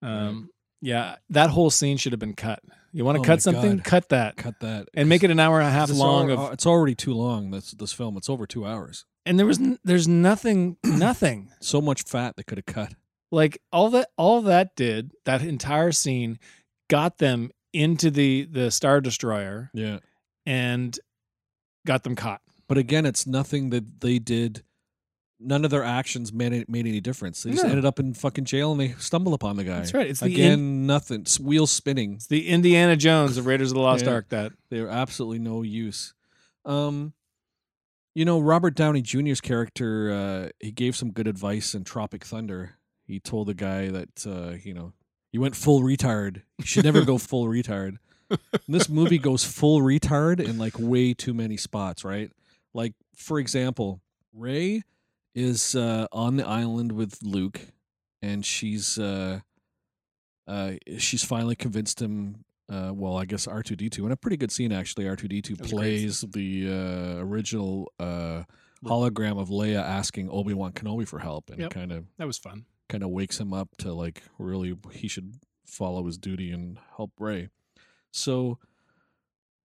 Um, 0.03 0.51
yeah, 0.81 1.17
that 1.31 1.51
whole 1.51 1.71
scene 1.71 1.97
should 1.97 2.13
have 2.13 2.21
been 2.21 2.35
cut. 2.35 2.61
You 2.93 3.05
want 3.05 3.17
to 3.17 3.21
Oh 3.21 3.25
cut 3.25 3.43
something? 3.43 3.77
God. 3.77 3.85
Cut 3.85 4.09
that 4.09 4.37
Cut 4.37 4.59
that 4.61 4.89
and 4.95 5.09
make 5.09 5.23
it 5.23 5.31
an 5.31 5.39
hour 5.39 5.61
and 5.61 5.69
a 5.69 5.71
half 5.71 5.91
It's 5.91 5.99
long. 5.99 6.31
Of 6.31 6.53
it's 6.53 6.67
already 6.67 6.95
too 6.95 7.13
long. 7.15 7.51
This 7.51 7.71
this 7.73 7.93
film. 7.93 8.17
It's 8.17 8.29
over 8.31 8.47
two 8.47 8.67
hours. 8.67 9.05
and 9.27 9.39
there 9.39 9.47
was 9.47 9.59
n- 9.61 9.79
there's 9.85 10.09
nothing 10.09 10.77
nothing 10.85 11.51
So 11.61 11.81
much 11.81 12.03
fat 12.03 12.35
they 12.37 12.43
could 12.43 12.59
have 12.59 12.67
cut. 12.67 12.95
like 13.31 13.61
all 13.71 13.91
that 13.91 14.09
all 14.17 14.41
that 14.43 14.75
did 14.75 15.13
that 15.25 15.43
entire 15.43 15.93
scene 15.93 16.39
got 16.89 17.19
them 17.19 17.51
into 17.73 18.11
the 18.11 18.49
the 18.51 18.71
star 18.73 19.01
destroyer 19.01 19.71
Yeah. 19.75 19.99
and 20.47 20.99
got 21.87 22.03
them 22.03 22.17
caught 22.17 22.41
But 22.69 22.79
again, 22.79 23.07
it's 23.07 23.27
nothing 23.27 23.71
that 23.71 24.01
they 24.01 24.19
did. 24.19 24.65
None 25.43 25.65
of 25.65 25.71
their 25.71 25.83
actions 25.85 26.33
made 26.33 26.69
made 26.69 26.87
any 26.87 27.01
difference. 27.01 27.43
They 27.43 27.53
just 27.53 27.65
No. 27.65 27.71
ended 27.71 27.85
up 27.87 27.99
in 27.99 28.13
fucking 28.13 28.45
jail 28.45 28.73
and 28.73 28.81
they 28.81 28.93
stumble 28.99 29.33
upon 29.33 29.57
the 29.57 29.65
guy. 29.65 29.77
that's 29.79 29.95
right 29.95 30.07
it's 30.07 30.21
the 30.21 30.27
Again, 30.27 30.53
In- 30.53 30.87
nothing. 30.87 31.23
S- 31.27 31.41
Wheels 31.41 31.71
spinning. 31.73 32.15
it's 32.15 32.27
the 32.27 32.47
indiana 32.49 32.95
jones 32.97 33.37
of 33.39 33.47
raiders 33.47 33.71
of 33.71 33.77
the 33.77 33.81
lost 33.81 34.05
Yeah. 34.05 34.11
ark 34.13 34.29
that 34.29 34.53
They 34.69 34.79
are 34.81 34.89
absolutely 34.89 35.39
no 35.39 35.63
use. 35.63 36.13
Um, 36.67 37.15
you 38.15 38.25
know, 38.25 38.39
Robert 38.41 38.75
Downey 38.75 39.01
Jr.'s 39.03 39.41
character, 39.41 40.11
uh, 40.13 40.49
he 40.61 40.73
gave 40.73 40.95
some 40.97 41.11
good 41.13 41.27
advice 41.27 41.75
in 41.75 41.85
Tropic 41.85 42.25
Thunder. 42.25 42.77
He 43.07 43.19
told 43.21 43.49
the 43.49 43.55
guy 43.55 43.89
that, 43.89 44.27
uh, 44.27 44.57
you 44.63 44.75
know, 44.75 44.93
you 45.33 45.41
went 45.41 45.57
full 45.57 45.81
retard. 45.81 46.43
You 46.59 46.67
should 46.67 46.85
never 46.85 47.05
go 47.05 47.17
full 47.31 47.47
retard. 47.47 47.97
And 48.29 48.39
this 48.69 48.89
movie 48.89 49.19
goes 49.19 49.45
full 49.45 49.81
retard 49.81 50.39
in 50.41 50.59
like 50.59 50.75
way 50.79 51.15
too 51.15 51.33
many 51.33 51.57
spots, 51.57 52.05
right? 52.05 52.31
Like, 52.75 52.93
for 53.17 53.39
example, 53.41 54.03
Rey 54.33 54.83
is 55.35 55.75
uh, 55.75 56.07
on 56.13 56.37
the 56.37 56.47
island 56.47 56.93
with 56.93 57.19
Luke, 57.23 57.61
and 58.23 58.45
she's 58.45 58.99
uh, 58.99 59.41
uh, 60.47 60.73
she's 60.99 61.25
finally 61.25 61.57
convinced 61.57 62.01
him. 62.01 62.45
Uh, 62.69 62.93
well, 62.95 63.17
I 63.17 63.25
guess 63.25 63.47
R 63.49 63.63
two 63.63 63.75
D 63.77 63.91
two, 63.91 64.05
and 64.05 64.13
a 64.13 64.17
pretty 64.17 64.37
good 64.37 64.53
scene 64.53 64.73
actually. 64.73 65.09
R 65.09 65.17
two 65.17 65.29
D 65.29 65.43
two 65.43 65.57
plays 65.57 66.21
the 66.21 66.69
uh, 66.69 67.21
original 67.25 67.93
uh, 67.99 68.45
hologram 68.85 69.41
of 69.41 69.49
Leia 69.49 69.83
asking 69.83 70.29
Obi 70.31 70.55
Wan 70.55 70.73
Kenobi 70.73 71.07
for 71.07 71.19
help, 71.19 71.51
and 71.51 71.59
Yep. 71.59 71.71
kind 71.73 71.93
of 71.93 72.05
that 72.19 72.27
was 72.27 72.39
fun 72.39 72.65
kind 72.89 73.05
of 73.05 73.11
wakes 73.11 73.39
him 73.39 73.53
up 73.53 73.69
to 73.79 73.93
like 73.93 74.21
really 74.39 74.77
he 74.93 75.07
should 75.07 75.35
follow 75.65 76.05
his 76.07 76.19
duty 76.19 76.51
and 76.51 76.77
help 76.97 77.13
Rey. 77.21 77.49
So 78.13 78.59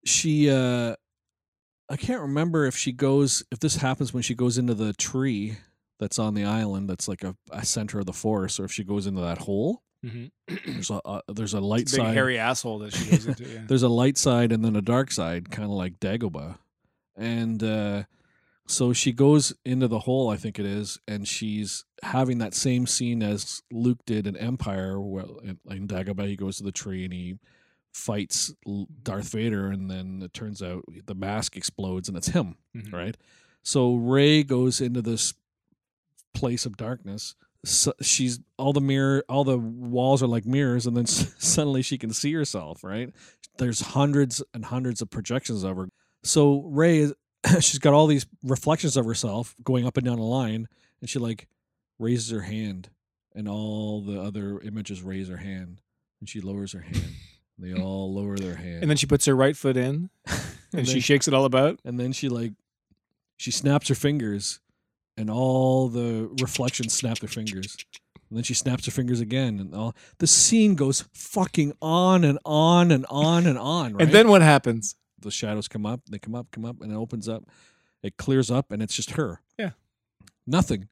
she 0.05 0.49
uh 0.49 0.95
I 1.89 1.97
can't 1.97 2.21
remember 2.21 2.65
if 2.65 2.75
she 2.75 2.91
goes 2.91 3.43
if 3.51 3.59
this 3.59 3.77
happens 3.77 4.13
when 4.13 4.23
she 4.23 4.35
goes 4.35 4.57
into 4.57 4.73
the 4.73 4.93
tree 4.93 5.57
that's 5.99 6.19
on 6.19 6.33
the 6.33 6.43
island 6.43 6.89
that's 6.89 7.07
like 7.07 7.23
a, 7.23 7.35
a 7.51 7.65
center 7.65 7.99
of 7.99 8.05
the 8.05 8.13
forest 8.13 8.59
or 8.59 8.65
if 8.65 8.71
she 8.71 8.83
goes 8.83 9.07
into 9.07 9.21
that 9.21 9.39
hole. 9.39 9.81
mm-hmm. 10.03 10.25
There's 10.71 10.89
a 10.89 11.01
uh, 11.05 11.21
there's 11.27 11.53
a 11.53 11.61
light 11.61 11.85
big 11.85 11.89
side 11.89 12.13
hairy 12.13 12.37
asshole 12.37 12.79
that 12.79 12.93
she 12.93 13.09
goes 13.09 13.25
into 13.27 13.43
yeah. 13.49 13.61
there's 13.67 13.83
a 13.83 13.89
light 13.89 14.17
side 14.17 14.51
and 14.51 14.63
then 14.63 14.75
a 14.75 14.81
dark 14.81 15.11
side, 15.11 15.51
kind 15.51 15.65
of 15.65 15.71
like 15.71 15.99
Dagobah. 15.99 16.57
And 17.17 17.63
uh, 17.63 18.03
so 18.67 18.91
she 18.91 19.11
goes 19.11 19.53
into 19.63 19.87
the 19.87 19.99
hole, 19.99 20.29
I 20.29 20.37
think 20.37 20.59
it 20.59 20.65
is, 20.65 20.99
and 21.07 21.27
she's 21.27 21.85
having 22.03 22.39
that 22.39 22.53
same 22.53 22.87
scene 22.87 23.21
as 23.23 23.61
Luke 23.71 23.99
did 24.05 24.27
in 24.27 24.35
Empire. 24.35 24.99
Well, 24.99 25.39
in, 25.43 25.59
in 25.69 25.87
Dagobah, 25.87 26.27
he 26.27 26.35
goes 26.35 26.57
to 26.57 26.63
the 26.63 26.71
tree 26.71 27.05
and 27.05 27.13
he 27.13 27.37
fights 27.95 28.53
Darth 29.03 29.29
Vader, 29.31 29.67
and 29.69 29.89
then 29.89 30.21
it 30.21 30.33
turns 30.33 30.61
out 30.61 30.83
the 31.05 31.15
mask 31.15 31.55
explodes 31.55 32.09
and 32.09 32.17
it's 32.17 32.27
him, 32.27 32.57
Mhm. 32.75 32.91
right? 32.91 33.17
So 33.63 33.95
Rey 33.95 34.43
goes 34.43 34.81
into 34.81 35.01
this 35.01 35.33
place 36.33 36.65
of 36.65 36.75
darkness. 36.75 37.35
So 37.63 37.93
she's 38.01 38.39
all 38.57 38.73
the 38.73 38.81
mirror, 38.81 39.23
all 39.29 39.45
the 39.45 39.57
walls 39.57 40.21
are 40.21 40.27
like 40.27 40.45
mirrors, 40.45 40.85
and 40.85 40.95
then 40.95 41.05
suddenly 41.07 41.81
she 41.81 41.97
can 41.97 42.11
see 42.11 42.33
herself. 42.33 42.83
Right? 42.83 43.13
There's 43.59 43.79
hundreds 43.79 44.43
and 44.53 44.65
hundreds 44.65 45.01
of 45.01 45.09
projections 45.09 45.63
of 45.63 45.77
her. 45.77 45.87
So 46.21 46.63
Rey, 46.63 46.97
is, 46.99 47.13
she's 47.61 47.79
got 47.79 47.93
all 47.93 48.07
these 48.07 48.25
reflections 48.43 48.97
of 48.97 49.05
herself 49.05 49.55
going 49.63 49.85
up 49.87 49.95
and 49.95 50.05
down 50.05 50.19
a 50.19 50.23
line, 50.25 50.67
and 50.99 51.09
she 51.09 51.17
like 51.17 51.47
raises 51.97 52.29
her 52.31 52.41
hand, 52.41 52.89
and 53.33 53.47
all 53.47 54.01
the 54.01 54.19
other 54.21 54.59
images 54.59 55.01
raise 55.01 55.29
her 55.29 55.37
hand, 55.37 55.79
and 56.19 56.27
she 56.27 56.41
lowers 56.41 56.73
her 56.73 56.81
hand. 56.81 57.05
They 57.57 57.73
all 57.73 58.13
lower 58.13 58.37
their 58.37 58.55
hand, 58.55 58.81
and 58.81 58.89
then 58.89 58.97
she 58.97 59.05
puts 59.05 59.25
her 59.25 59.35
right 59.35 59.55
foot 59.55 59.77
in 59.77 60.09
and, 60.73 60.85
she 60.87 60.93
then- 60.95 61.01
shakes 61.01 61.27
it 61.27 61.33
all 61.33 61.45
about. 61.45 61.79
and 61.85 61.99
then 61.99 62.11
she 62.11 62.27
like 62.29 62.53
she 63.37 63.51
snaps 63.51 63.87
her 63.89 63.95
fingers 63.95 64.59
and 65.17 65.29
all 65.29 65.87
the 65.87 66.29
reflections 66.41 66.93
snap 66.93 67.19
their 67.19 67.29
fingers. 67.29 67.77
And 68.29 68.37
then 68.37 68.43
she 68.43 68.53
snaps 68.53 68.85
her 68.85 68.91
fingers 68.91 69.19
again 69.21 69.59
and 69.59 69.73
all 69.75 69.95
the 70.17 70.27
scene 70.27 70.75
goes 70.75 71.05
fucking 71.13 71.73
on 71.81 72.23
and 72.25 72.39
on 72.43 72.91
and 72.91 73.05
on 73.09 73.45
and 73.45 73.57
on 73.57 73.93
right 73.93 74.01
and 74.03 74.11
then 74.11 74.27
what 74.27 74.41
happens? 74.41 74.95
The 75.19 75.31
shadows 75.31 75.67
come 75.69 75.85
up 75.85 76.01
they 76.09 76.19
come 76.19 76.35
up 76.35 76.47
come 76.51 76.65
up 76.65 76.81
and 76.81 76.91
it 76.91 76.95
opens 76.95 77.29
up 77.29 77.43
it 78.03 78.17
clears 78.17 78.51
up 78.51 78.71
and 78.71 78.81
it's 78.83 78.95
just 78.95 79.11
her. 79.11 79.41
Yeah. 79.57 79.71
nothing 80.45 80.89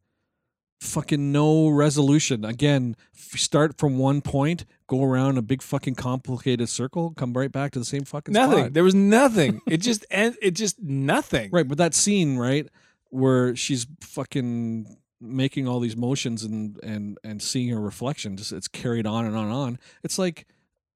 fucking 0.83 1.31
no 1.31 1.69
resolution. 1.69 2.45
Again, 2.45 2.95
start 3.13 3.77
from 3.77 3.97
one 3.97 4.21
point, 4.21 4.65
go 4.87 5.03
around 5.03 5.37
a 5.37 5.41
big 5.41 5.61
fucking 5.61 5.95
complicated 5.95 6.69
circle, 6.69 7.13
come 7.15 7.33
right 7.33 7.51
back 7.51 7.71
to 7.71 7.79
the 7.79 7.85
same 7.85 8.03
fucking 8.03 8.33
spot. 8.33 8.49
Nothing. 8.49 8.63
spot. 8.65 8.73
There 8.73 8.83
was 8.83 8.95
nothing. 8.95 9.61
it 9.67 9.77
just 9.77 10.05
and 10.11 10.35
it 10.41 10.51
just 10.51 10.81
nothing. 10.81 11.49
Right, 11.51 11.67
but 11.67 11.77
that 11.77 11.93
scene, 11.93 12.37
right, 12.37 12.67
where 13.09 13.55
she's 13.55 13.87
fucking 14.01 14.97
making 15.21 15.67
all 15.67 15.79
these 15.79 15.95
motions 15.95 16.43
and 16.43 16.79
and 16.83 17.17
and 17.23 17.41
seeing 17.41 17.69
her 17.69 17.79
reflection, 17.79 18.37
just 18.37 18.51
it's 18.51 18.67
carried 18.67 19.07
on 19.07 19.25
and 19.25 19.35
on 19.35 19.45
and 19.45 19.53
on. 19.53 19.79
It's 20.03 20.19
like 20.19 20.45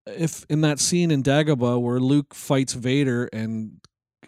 if 0.05 0.45
in 0.49 0.61
that 0.61 0.79
scene 0.79 1.11
in 1.11 1.23
Dagobah 1.23 1.81
where 1.81 1.99
Luke 1.99 2.33
fights 2.33 2.73
Vader 2.73 3.29
and 3.33 3.79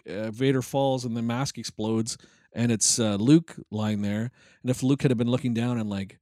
uh, 0.08 0.30
Vader 0.30 0.62
falls 0.62 1.04
and 1.04 1.16
the 1.16 1.22
mask 1.22 1.58
explodes 1.58 2.16
and 2.52 2.70
it's 2.72 2.98
uh, 2.98 3.16
Luke 3.16 3.56
lying 3.70 4.02
there, 4.02 4.30
and 4.62 4.70
if 4.70 4.82
Luke 4.82 5.02
had 5.02 5.16
been 5.16 5.30
looking 5.30 5.54
down 5.54 5.78
and 5.78 5.88
like 5.88 6.18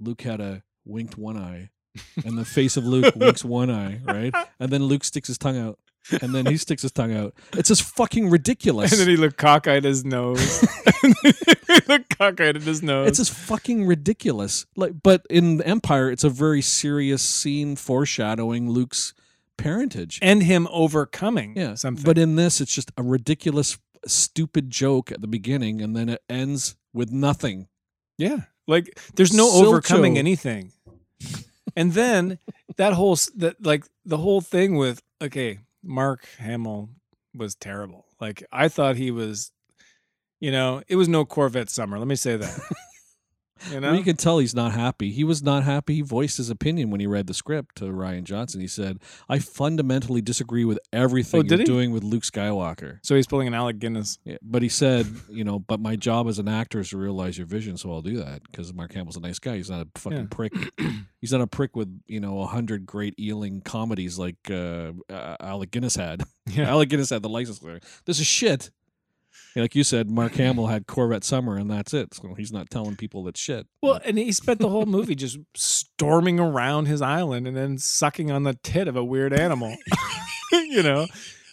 Luke 0.00 0.22
had 0.22 0.40
a 0.40 0.62
winked 0.84 1.16
one 1.18 1.36
eye, 1.36 1.70
and 2.24 2.36
the 2.38 2.44
face 2.44 2.76
of 2.76 2.84
Luke 2.84 3.14
winks 3.16 3.44
one 3.44 3.70
eye, 3.70 4.00
right, 4.04 4.34
and 4.60 4.70
then 4.70 4.84
Luke 4.84 5.04
sticks 5.04 5.28
his 5.28 5.38
tongue 5.38 5.58
out. 5.58 5.78
And 6.22 6.32
then 6.32 6.46
he 6.46 6.56
sticks 6.56 6.82
his 6.82 6.92
tongue 6.92 7.12
out. 7.16 7.34
It's 7.54 7.68
just 7.68 7.82
fucking 7.82 8.30
ridiculous. 8.30 8.92
And 8.92 9.00
then 9.00 9.08
he 9.08 9.16
looked 9.16 9.38
cockeyed 9.38 9.78
at 9.78 9.82
his 9.82 10.04
nose. 10.04 10.60
he 11.02 11.80
looked 11.88 12.16
cockeyed 12.16 12.54
at 12.54 12.62
his 12.62 12.80
nose. 12.80 13.08
It's 13.08 13.18
just 13.18 13.32
fucking 13.32 13.86
ridiculous. 13.86 14.66
Like, 14.76 15.02
but 15.02 15.26
in 15.28 15.60
Empire, 15.62 16.08
it's 16.08 16.22
a 16.22 16.30
very 16.30 16.62
serious 16.62 17.22
scene 17.22 17.74
foreshadowing 17.74 18.70
Luke's 18.70 19.14
parentage. 19.56 20.20
and 20.22 20.44
him 20.44 20.68
overcoming 20.70 21.56
Yeah, 21.56 21.74
something. 21.74 22.04
But 22.04 22.18
in 22.18 22.36
this, 22.36 22.60
it's 22.60 22.72
just 22.72 22.92
a 22.96 23.02
ridiculous, 23.02 23.76
stupid 24.08 24.70
joke 24.70 25.10
at 25.12 25.20
the 25.20 25.26
beginning, 25.26 25.80
and 25.80 25.96
then 25.96 26.08
it 26.08 26.22
ends 26.28 26.76
with 26.92 27.10
nothing. 27.10 27.68
yeah, 28.18 28.38
like 28.66 28.98
there's 29.14 29.32
no 29.32 29.48
Silcho. 29.48 29.66
overcoming 29.66 30.18
anything. 30.18 30.72
and 31.76 31.92
then 31.92 32.38
that 32.76 32.92
whole 32.94 33.16
that 33.36 33.64
like 33.64 33.84
the 34.04 34.18
whole 34.18 34.40
thing 34.40 34.76
with 34.76 35.02
okay, 35.22 35.58
Mark 35.82 36.26
Hamill 36.38 36.90
was 37.34 37.54
terrible. 37.54 38.06
Like 38.20 38.42
I 38.50 38.68
thought 38.68 38.96
he 38.96 39.10
was, 39.10 39.52
you 40.40 40.50
know, 40.50 40.82
it 40.88 40.96
was 40.96 41.08
no 41.08 41.24
Corvette 41.24 41.70
summer. 41.70 41.98
Let 41.98 42.08
me 42.08 42.16
say 42.16 42.36
that. 42.36 42.60
you 43.72 43.80
know, 43.80 43.88
Well, 43.90 43.96
you 43.98 44.04
can 44.04 44.16
tell 44.16 44.38
he's 44.38 44.54
not 44.54 44.72
happy. 44.72 45.10
He 45.10 45.24
was 45.24 45.42
not 45.42 45.62
happy. 45.64 45.94
He 45.96 46.00
voiced 46.02 46.36
his 46.36 46.50
opinion 46.50 46.90
when 46.90 47.00
he 47.00 47.06
read 47.06 47.26
the 47.26 47.34
script 47.34 47.76
to 47.76 47.84
Rian 47.86 48.24
Johnson. 48.24 48.60
He 48.60 48.66
said, 48.68 48.98
"I 49.28 49.38
fundamentally 49.38 50.20
disagree 50.22 50.64
with 50.64 50.78
everything 50.92 51.40
Oh, 51.40 51.44
you're 51.48 51.58
he? 51.58 51.64
doing 51.64 51.90
with 51.92 52.04
Luke 52.04 52.22
Skywalker." 52.22 52.98
so 53.02 53.14
he's 53.16 53.26
pulling 53.26 53.46
an 53.48 53.54
Alec 53.54 53.78
Guinness. 53.78 54.18
Yeah, 54.24 54.36
but 54.42 54.62
he 54.62 54.68
said, 54.68 55.06
you 55.28 55.44
know, 55.44 55.58
but 55.58 55.80
my 55.80 55.96
job 55.96 56.28
as 56.28 56.38
an 56.38 56.48
actor 56.48 56.80
is 56.80 56.90
to 56.90 56.98
realize 56.98 57.36
your 57.38 57.46
vision, 57.46 57.76
so 57.76 57.90
I'll 57.92 58.02
do 58.02 58.16
that 58.18 58.42
because 58.42 58.72
Mark 58.74 58.92
Hamill's 58.92 59.16
a 59.16 59.20
nice 59.20 59.38
guy. 59.38 59.56
He's 59.56 59.70
not 59.70 59.86
a 59.86 59.98
fucking 59.98 60.18
Yeah. 60.18 60.26
prick. 60.30 60.52
He's 61.20 61.32
not 61.32 61.40
a 61.40 61.46
prick 61.46 61.74
with 61.74 61.88
you 62.06 62.20
know 62.20 62.40
a 62.40 62.46
hundred 62.46 62.86
great 62.86 63.18
Ealing 63.18 63.60
comedies 63.62 64.18
like 64.18 64.36
uh, 64.50 64.92
uh, 65.10 65.36
Alec 65.40 65.70
Guinness 65.72 65.96
had. 65.96 66.22
Yeah. 66.46 66.68
Alec 66.70 66.88
Guinness 66.90 67.10
had 67.10 67.22
the 67.22 67.28
license 67.28 67.58
there. 67.58 67.80
This 68.04 68.20
is 68.20 68.26
shit. 68.26 68.70
Like 69.56 69.74
you 69.74 69.84
said, 69.84 70.10
Mark 70.10 70.34
Hamill 70.34 70.66
had 70.66 70.86
Corvette 70.86 71.24
Summer, 71.24 71.56
and 71.56 71.70
that's 71.70 71.94
it. 71.94 72.12
So 72.14 72.34
he's 72.34 72.52
not 72.52 72.68
telling 72.68 72.94
people 72.94 73.24
that 73.24 73.36
shit. 73.38 73.66
Well, 73.82 73.98
and 74.04 74.18
he 74.18 74.30
spent 74.30 74.60
the 74.60 74.68
whole 74.68 74.84
movie 74.86 75.14
just 75.14 75.38
storming 75.54 76.38
around 76.38 76.86
his 76.86 77.00
island 77.00 77.46
and 77.46 77.56
then 77.56 77.78
sucking 77.78 78.30
on 78.30 78.42
the 78.42 78.54
tit 78.62 78.86
of 78.86 78.96
a 78.96 79.04
weird 79.04 79.32
animal. 79.32 79.74
you 80.52 80.82
know, 80.82 81.06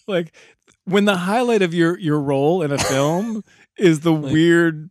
like 0.08 0.36
when 0.84 1.06
the 1.06 1.16
highlight 1.16 1.62
of 1.62 1.74
your 1.74 1.98
your 1.98 2.20
role 2.20 2.62
in 2.62 2.72
a 2.74 2.78
film 2.78 3.44
is 3.78 4.02
the 4.02 4.12
Like- 4.12 4.34
weird 4.34 4.90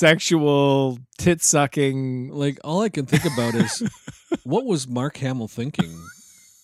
sexual 0.00 0.98
tit 1.18 1.42
sucking. 1.42 2.30
Like 2.30 2.58
all 2.64 2.80
I 2.82 2.88
can 2.88 3.06
think 3.06 3.24
about 3.24 3.54
is 3.54 3.82
what 4.44 4.64
was 4.64 4.88
Mark 4.88 5.18
Hamill 5.18 5.48
thinking? 5.48 5.94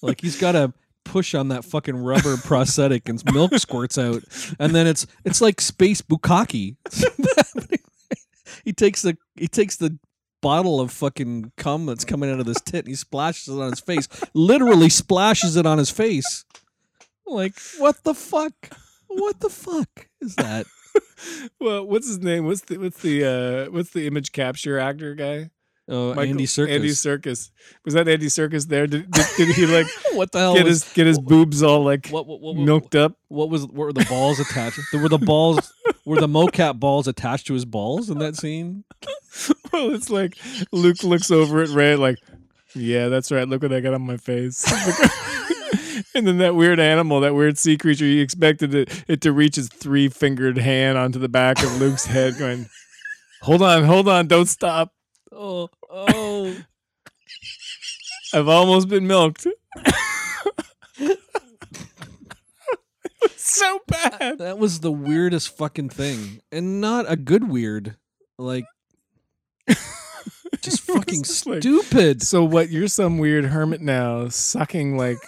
Like 0.00 0.20
he's 0.20 0.40
got 0.40 0.52
to 0.52 0.72
push 1.04 1.34
on 1.34 1.48
that 1.48 1.64
fucking 1.64 1.96
rubber 1.96 2.36
prosthetic 2.36 3.08
and 3.08 3.22
milk 3.32 3.52
squirts 3.58 3.98
out, 3.98 4.22
and 4.58 4.74
then 4.74 4.86
it's 4.86 5.06
it's 5.24 5.40
like 5.40 5.60
space 5.60 6.00
bukkake. 6.02 6.76
he 8.64 8.72
takes 8.72 9.02
the 9.02 9.16
he 9.36 9.48
takes 9.48 9.76
the 9.76 9.98
bottle 10.40 10.80
of 10.80 10.90
fucking 10.90 11.52
cum 11.56 11.86
that's 11.86 12.04
coming 12.04 12.30
out 12.30 12.40
of 12.40 12.46
this 12.46 12.60
tit 12.60 12.80
and 12.80 12.88
he 12.88 12.94
splashes 12.94 13.48
it 13.48 13.60
on 13.60 13.70
his 13.70 13.80
face. 13.80 14.08
Literally 14.34 14.88
splashes 14.88 15.56
it 15.56 15.64
on 15.66 15.78
his 15.78 15.90
face. 15.90 16.44
Like 17.26 17.54
what 17.78 18.02
the 18.04 18.14
fuck? 18.14 18.54
What 19.06 19.40
the 19.40 19.50
fuck 19.50 20.08
is 20.20 20.34
that? 20.36 20.66
Well, 21.58 21.86
what's 21.86 22.06
his 22.08 22.18
name? 22.18 22.44
What's 22.44 22.62
the 22.62 22.76
what's 22.76 23.00
the 23.00 23.24
uh 23.24 23.70
what's 23.70 23.90
the 23.90 24.06
image 24.06 24.32
capture 24.32 24.78
actor 24.78 25.14
guy? 25.14 25.50
Oh, 25.92 26.14
Michael- 26.14 26.30
Andy 26.30 26.46
Serkis. 26.46 26.70
Andy 26.70 26.88
Serkis. 26.88 27.50
Was 27.84 27.92
that 27.92 28.08
Andy 28.08 28.26
Serkis 28.26 28.66
there? 28.66 28.86
Did, 28.86 29.10
did, 29.10 29.26
did 29.36 29.48
he 29.54 29.66
like 29.66 29.86
what 30.14 30.32
the 30.32 30.38
hell 30.38 30.54
get 30.54 30.64
was, 30.64 30.84
his 30.84 30.92
get 30.94 31.06
his 31.06 31.18
boobs 31.18 31.62
all 31.62 31.84
like 31.84 32.08
what, 32.08 32.26
what, 32.26 32.40
what, 32.40 32.56
what, 32.56 32.64
milked 32.64 32.94
up? 32.94 33.18
what 33.28 33.50
was 33.50 33.66
what 33.66 33.74
were 33.74 33.92
the 33.92 34.06
balls 34.06 34.40
attached? 34.40 34.80
were 34.94 35.10
the 35.10 35.18
balls 35.18 35.70
were 36.06 36.18
the 36.18 36.26
mocap 36.26 36.80
balls 36.80 37.06
attached 37.06 37.46
to 37.48 37.52
his 37.52 37.66
balls 37.66 38.08
in 38.08 38.18
that 38.18 38.36
scene? 38.36 38.84
Well, 39.72 39.94
it's 39.94 40.10
like 40.10 40.36
Luke 40.70 41.02
looks 41.02 41.30
over 41.30 41.62
at 41.62 41.70
Rey 41.70 41.96
like, 41.96 42.18
yeah, 42.74 43.08
that's 43.08 43.32
right. 43.32 43.48
Look 43.48 43.62
what 43.62 43.72
I 43.72 43.80
got 43.80 43.94
on 43.94 44.02
my 44.02 44.18
face. 44.18 44.70
and 46.14 46.26
then 46.26 46.36
that 46.38 46.54
weird 46.54 46.78
animal, 46.78 47.20
that 47.20 47.34
weird 47.34 47.56
sea 47.56 47.78
creature, 47.78 48.04
you 48.04 48.22
expected 48.22 48.74
it, 48.74 49.04
it 49.08 49.22
to 49.22 49.32
reach 49.32 49.56
his 49.56 49.70
three 49.70 50.10
fingered 50.10 50.58
hand 50.58 50.98
onto 50.98 51.18
the 51.18 51.28
back 51.30 51.62
of 51.62 51.80
Luke's 51.80 52.04
head, 52.04 52.36
going, 52.38 52.68
hold 53.40 53.62
on, 53.62 53.84
hold 53.84 54.08
on, 54.08 54.26
don't 54.26 54.44
stop. 54.44 54.92
Oh, 55.32 55.70
oh. 55.92 56.56
I've 58.34 58.48
almost 58.48 58.88
been 58.88 59.06
milked. 59.06 59.46
so 63.36 63.78
bad. 63.86 64.38
that 64.38 64.58
was 64.58 64.80
the 64.80 64.90
weirdest 64.92 65.56
fucking 65.56 65.90
thing, 65.90 66.40
and 66.50 66.80
not 66.80 67.04
a 67.08 67.16
good 67.16 67.48
weird. 67.48 67.96
Like, 68.38 68.64
just 70.62 70.80
fucking 70.80 71.24
just 71.24 71.46
like- 71.46 71.60
stupid. 71.62 72.22
So 72.22 72.42
what? 72.44 72.70
You're 72.70 72.88
some 72.88 73.18
weird 73.18 73.44
hermit 73.46 73.80
now, 73.82 74.28
sucking 74.28 74.96
like 74.96 75.18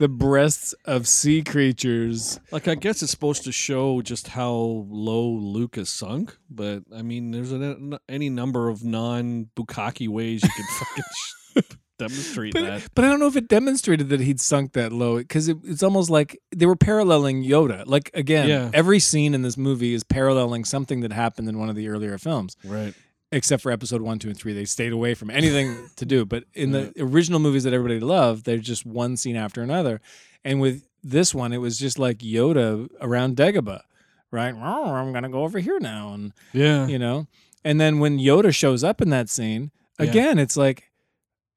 the 0.00 0.08
breasts 0.08 0.74
of 0.86 1.06
sea 1.06 1.42
creatures. 1.42 2.40
Like, 2.50 2.66
I 2.66 2.74
guess 2.74 3.02
it's 3.02 3.10
supposed 3.12 3.44
to 3.44 3.52
show 3.52 4.00
just 4.02 4.28
how 4.28 4.86
low 4.88 5.28
Luke 5.30 5.76
has 5.76 5.90
sunk, 5.90 6.36
but 6.50 6.82
I 6.94 7.02
mean, 7.02 7.30
there's 7.30 7.52
an, 7.52 7.98
any 8.08 8.30
number 8.30 8.68
of 8.68 8.82
non-Bukkake 8.82 10.08
ways 10.08 10.42
you 10.42 10.48
could 10.48 10.64
fucking 11.64 11.78
demonstrate 11.98 12.54
But, 12.54 12.62
that. 12.62 12.88
but 12.94 13.04
I 13.04 13.08
don't 13.08 13.20
know 13.20 13.26
if 13.26 13.36
it 13.36 13.46
demonstrated 13.46 14.08
that 14.08 14.20
he'd 14.20 14.40
sunk 14.40 14.72
that 14.72 14.90
low 14.90 15.18
because 15.18 15.48
it, 15.48 15.58
it's 15.64 15.82
almost 15.82 16.08
like 16.08 16.40
they 16.54 16.64
were 16.64 16.76
paralleling 16.76 17.44
Yoda. 17.44 17.84
Like 17.86 18.10
again, 18.14 18.48
Yeah. 18.48 18.70
every 18.72 19.00
scene 19.00 19.34
in 19.34 19.42
this 19.42 19.58
movie 19.58 19.92
is 19.92 20.02
paralleling 20.02 20.64
something 20.64 21.00
that 21.00 21.12
happened 21.12 21.48
in 21.50 21.58
one 21.58 21.68
of 21.68 21.76
the 21.76 21.88
earlier 21.88 22.16
films, 22.16 22.56
Right. 22.64 22.94
Except 23.32 23.62
for 23.62 23.70
episode 23.70 24.02
one, 24.02 24.18
two, 24.18 24.28
and 24.28 24.36
three. 24.36 24.52
They 24.52 24.64
stayed 24.64 24.92
away 24.92 25.14
from 25.14 25.30
anything 25.30 25.76
to 25.96 26.04
do. 26.06 26.24
But 26.24 26.44
in 26.54 26.72
the 26.72 26.92
original 26.98 27.38
movies 27.38 27.64
that 27.64 27.72
everybody 27.72 28.00
loved, 28.00 28.44
they're 28.44 28.58
just 28.58 28.84
one 28.86 29.16
scene 29.16 29.36
after 29.36 29.62
another. 29.62 30.00
And 30.44 30.60
with 30.60 30.86
this 31.02 31.34
one, 31.34 31.52
it 31.52 31.58
was 31.58 31.78
just 31.78 31.98
like 31.98 32.18
Yoda 32.18 32.88
around 33.00 33.36
Dagobah, 33.36 33.82
right? 34.30 34.54
Oh, 34.56 34.92
I'm 34.94 35.12
gonna 35.12 35.28
go 35.28 35.42
over 35.44 35.58
here 35.58 35.78
now, 35.80 36.12
and 36.12 36.32
Yeah. 36.52 36.86
you 36.86 36.98
know. 36.98 37.26
And 37.64 37.80
then 37.80 37.98
when 38.00 38.18
Yoda 38.18 38.54
shows 38.54 38.82
up 38.82 39.00
in 39.02 39.10
that 39.10 39.28
scene, 39.28 39.70
Yeah. 39.98 40.06
again, 40.06 40.38
it's 40.38 40.56
like 40.56 40.84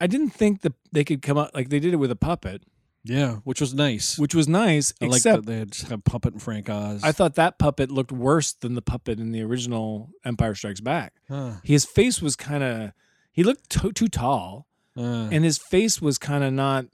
I 0.01 0.07
didn't 0.07 0.31
think 0.31 0.61
that 0.61 0.73
they 0.91 1.03
could 1.05 1.21
come 1.21 1.37
up 1.37 1.51
like 1.53 1.69
they 1.69 1.79
did 1.79 1.93
it 1.93 1.97
with 1.97 2.11
a 2.11 2.15
puppet, 2.15 2.63
Yeah. 3.05 3.35
Which 3.43 3.59
was 3.61 3.73
nice. 3.73 4.17
which 4.17 4.33
was 4.33 4.47
nice. 4.47 4.93
I 5.01 5.05
like 5.05 5.17
except 5.17 5.45
that 5.45 5.51
they 5.51 5.59
had 5.59 5.75
had 5.89 6.05
Puppet 6.05 6.33
and 6.33 6.41
Frank 6.41 6.69
Oz. 6.69 7.03
I 7.03 7.11
thought 7.11 7.35
that 7.35 7.59
puppet 7.59 7.91
looked 7.91 8.11
worse 8.11 8.53
than 8.53 8.75
the 8.75 8.81
puppet 8.81 9.19
in 9.19 9.31
the 9.31 9.41
original 9.41 10.09
Empire 10.23 10.55
Strikes 10.55 10.79
Back. 10.81 11.13
Huh. 11.29 11.53
His 11.63 11.83
face 11.85 12.21
was 12.21 12.35
kind 12.35 12.63
of 12.63 12.91
he 13.31 13.43
looked 13.43 13.69
to- 13.71 13.91
too 13.91 14.07
tall, 14.07 14.67
Uh, 14.95 15.27
and 15.31 15.43
his 15.43 15.57
face 15.57 16.01
was 16.01 16.17
kind 16.17 16.43
of 16.43 16.53
not. 16.53 16.85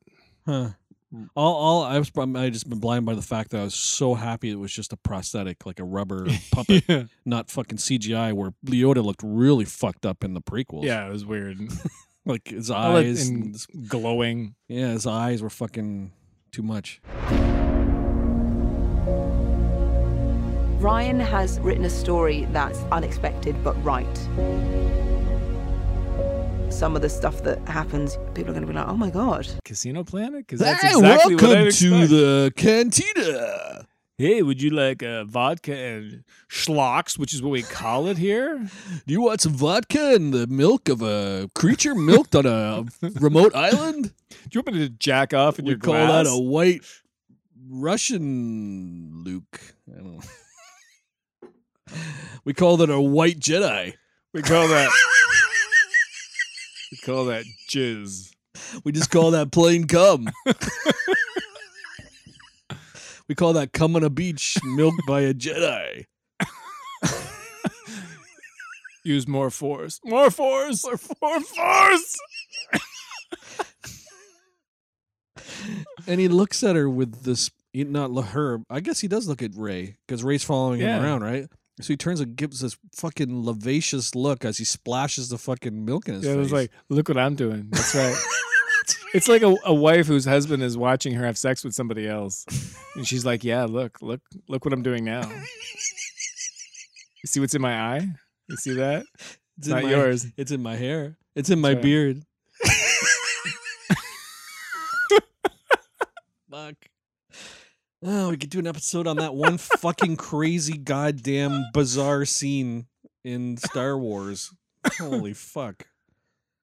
huh. 0.46 0.70
All, 1.36 1.56
all 1.56 1.84
I 1.84 1.98
was, 1.98 2.12
I 2.36 2.52
just 2.52 2.70
been 2.70 2.80
blind 2.80 3.04
by 3.06 3.16
the 3.16 3.22
fact 3.24 3.50
that 3.50 3.62
I 3.62 3.64
was 3.64 3.74
so 3.74 4.14
happy 4.14 4.52
it 4.52 4.60
was 4.60 4.72
just 4.72 4.94
a 4.94 4.96
prosthetic, 4.98 5.66
like 5.66 5.80
a 5.80 5.84
rubber 5.84 6.28
puppet, 6.52 7.08
not 7.26 7.50
fucking 7.50 7.80
CGI. 7.80 8.32
Where 8.32 8.54
Leota 8.66 9.04
looked 9.04 9.22
really 9.24 9.66
fucked 9.66 10.06
up 10.06 10.24
in 10.24 10.36
the 10.36 10.42
prequels. 10.42 10.84
yeah, 10.86 11.08
it 11.08 11.12
was 11.12 11.26
weird. 11.26 11.58
like 12.30 12.48
his 12.48 12.72
eyes. 12.72 13.28
and 13.28 13.56
and- 13.74 13.90
glowing. 13.90 14.56
yeah, 14.68 14.90
his 14.92 15.06
eyes 15.06 15.42
were 15.42 15.50
fucking 15.50 16.12
too 16.52 16.64
much. 16.64 17.02
Ryan 20.80 21.20
has 21.20 21.60
written 21.60 21.84
a 21.84 21.90
story 21.90 22.48
that's 22.52 22.80
unexpected 22.92 23.62
but 23.64 23.74
right. 23.84 24.06
Some 26.72 26.96
of 26.96 27.02
the 27.02 27.10
stuff 27.10 27.44
that 27.44 27.60
happens, 27.68 28.18
people 28.34 28.52
are 28.52 28.54
going 28.54 28.62
to 28.62 28.68
be 28.68 28.74
like, 28.74 28.88
oh 28.88 28.96
my 28.96 29.10
God. 29.10 29.46
Casino 29.66 30.06
Planet, 30.06 30.48
because 30.48 30.60
that's 30.62 30.82
exactly 30.84 31.36
what 31.36 31.58
I'd 31.58 31.68
expect. 31.68 32.10
the 32.10 32.54
cantina. 32.56 33.88
Hey, 34.20 34.42
would 34.42 34.62
you 34.62 34.70
like 34.72 35.02
uh, 35.02 35.24
vodka 35.24 35.74
and 35.74 36.26
schlocks, 36.50 37.18
which 37.18 37.34
is 37.34 37.42
what 37.42 37.52
we 37.52 37.64
call 37.64 38.06
it 38.08 38.18
here? 38.18 38.58
Do 39.08 39.14
you 39.14 39.22
want 39.22 39.40
some 39.40 39.54
vodka 39.54 40.14
and 40.14 40.34
the 40.34 40.46
milk 40.46 40.90
of 40.90 41.02
a 41.02 41.50
creature 41.56 41.96
milked 41.96 42.36
on 42.36 42.46
a 42.46 42.84
remote 43.22 43.56
island? 43.56 44.12
Do 44.30 44.36
you 44.52 44.62
want 44.66 44.76
me 44.76 44.80
to 44.86 44.90
jack 44.90 45.34
off 45.34 45.58
in 45.58 45.64
We 45.64 45.72
your 45.72 45.80
call 45.80 45.94
glass? 45.94 46.26
that 46.26 46.34
a 46.34 46.38
white 46.38 46.82
Russian 47.70 49.24
Luke. 49.24 49.62
I 49.90 49.98
don't 50.00 50.16
know. 50.18 50.22
We 52.44 52.54
call 52.54 52.78
that 52.78 52.90
a 52.90 53.00
white 53.02 53.40
Jedi. 53.40 53.94
we 54.34 54.42
call 54.42 54.68
that. 54.68 54.90
we 56.92 56.98
call 56.98 57.26
that 57.26 57.46
jizz. 57.70 58.34
We 58.84 58.92
just 58.92 59.10
call 59.12 59.32
that 59.32 59.52
plain 59.52 59.88
cum. 59.88 60.28
We 63.30 63.36
call 63.36 63.54
that 63.54 63.72
cum 63.72 63.96
on 63.96 64.04
a 64.04 64.10
beach 64.10 64.58
milked 64.66 65.04
by 65.08 65.22
a 65.22 65.34
Jedi. 65.34 66.06
Use 69.06 69.28
more 69.28 69.50
force. 69.50 70.00
More 70.04 70.30
force. 70.30 70.84
More, 70.84 71.00
more 71.22 71.40
force. 71.42 72.18
And 76.08 76.20
he 76.20 76.28
looks 76.28 76.64
at 76.64 76.76
her 76.76 76.90
with 76.90 77.24
this 77.24 77.52
not 77.74 78.10
her. 78.30 78.62
I 78.70 78.80
guess 78.80 79.00
he 79.00 79.08
does 79.08 79.28
look 79.28 79.42
at 79.44 79.52
Rey 79.56 79.96
because 80.08 80.24
Rey's 80.24 80.44
following 80.44 80.82
Yeah. 80.82 80.98
him 80.98 81.04
around, 81.06 81.22
right? 81.22 81.48
So 81.82 81.88
he 81.94 81.98
turns 81.98 82.20
and 82.20 82.36
gives 82.36 82.60
this 82.60 82.78
fucking 82.96 83.46
lavacious 83.46 84.16
look 84.16 84.44
as 84.44 84.58
he 84.58 84.66
splashes 84.66 85.30
the 85.30 85.38
fucking 85.38 85.86
milk 85.86 86.08
in 86.10 86.16
his 86.16 86.24
Yeah, 86.26 86.32
face. 86.32 86.36
it 86.36 86.40
was 86.40 86.52
like, 86.52 86.72
look 86.90 87.08
what 87.08 87.18
I'm 87.18 87.36
doing. 87.36 87.68
That's 87.70 87.94
right. 87.96 88.16
it's 89.14 89.28
like 89.28 89.42
a, 89.42 89.56
a 89.66 89.74
wife 89.74 90.08
whose 90.08 90.26
husband 90.26 90.64
is 90.64 90.78
watching 90.78 91.14
her 91.14 91.26
have 91.26 91.38
sex 91.38 91.64
with 91.64 91.74
somebody 91.74 92.08
else, 92.08 92.46
and 92.96 93.08
she's 93.08 93.26
like, 93.26 93.44
"Yeah, 93.44 93.66
look, 93.66 94.02
look, 94.02 94.22
look 94.48 94.66
what 94.66 94.74
I'm 94.74 94.84
doing 94.84 95.04
now. 95.04 95.30
You 95.30 97.28
see 97.28 97.40
what's 97.40 97.56
in 97.56 97.62
my 97.62 97.76
eye? 97.76 98.08
You 98.48 98.56
see 98.58 98.74
that? 98.76 99.04
it's 99.58 99.68
not 99.68 99.80
in 99.80 99.86
my, 99.86 99.92
yours. 99.92 100.26
It's 100.38 100.52
in 100.52 100.64
my 100.64 100.76
hair. 100.76 101.18
It's 101.36 101.50
in 101.50 101.60
my 101.60 101.76
beard. 101.76 102.24
Fuck. 106.50 106.76
Oh, 108.02 108.30
we 108.30 108.38
could 108.38 108.50
do 108.50 108.60
an 108.60 108.68
episode 108.68 109.06
on 109.08 109.18
that 109.18 109.36
one 109.36 109.58
fucking 109.58 110.16
crazy, 110.16 110.78
goddamn, 110.78 111.66
bizarre 111.74 112.24
scene 112.24 112.88
in 113.26 113.58
Star 113.58 113.98
Wars. 113.98 114.54
Holy 114.98 115.34
fuck. 115.34 115.86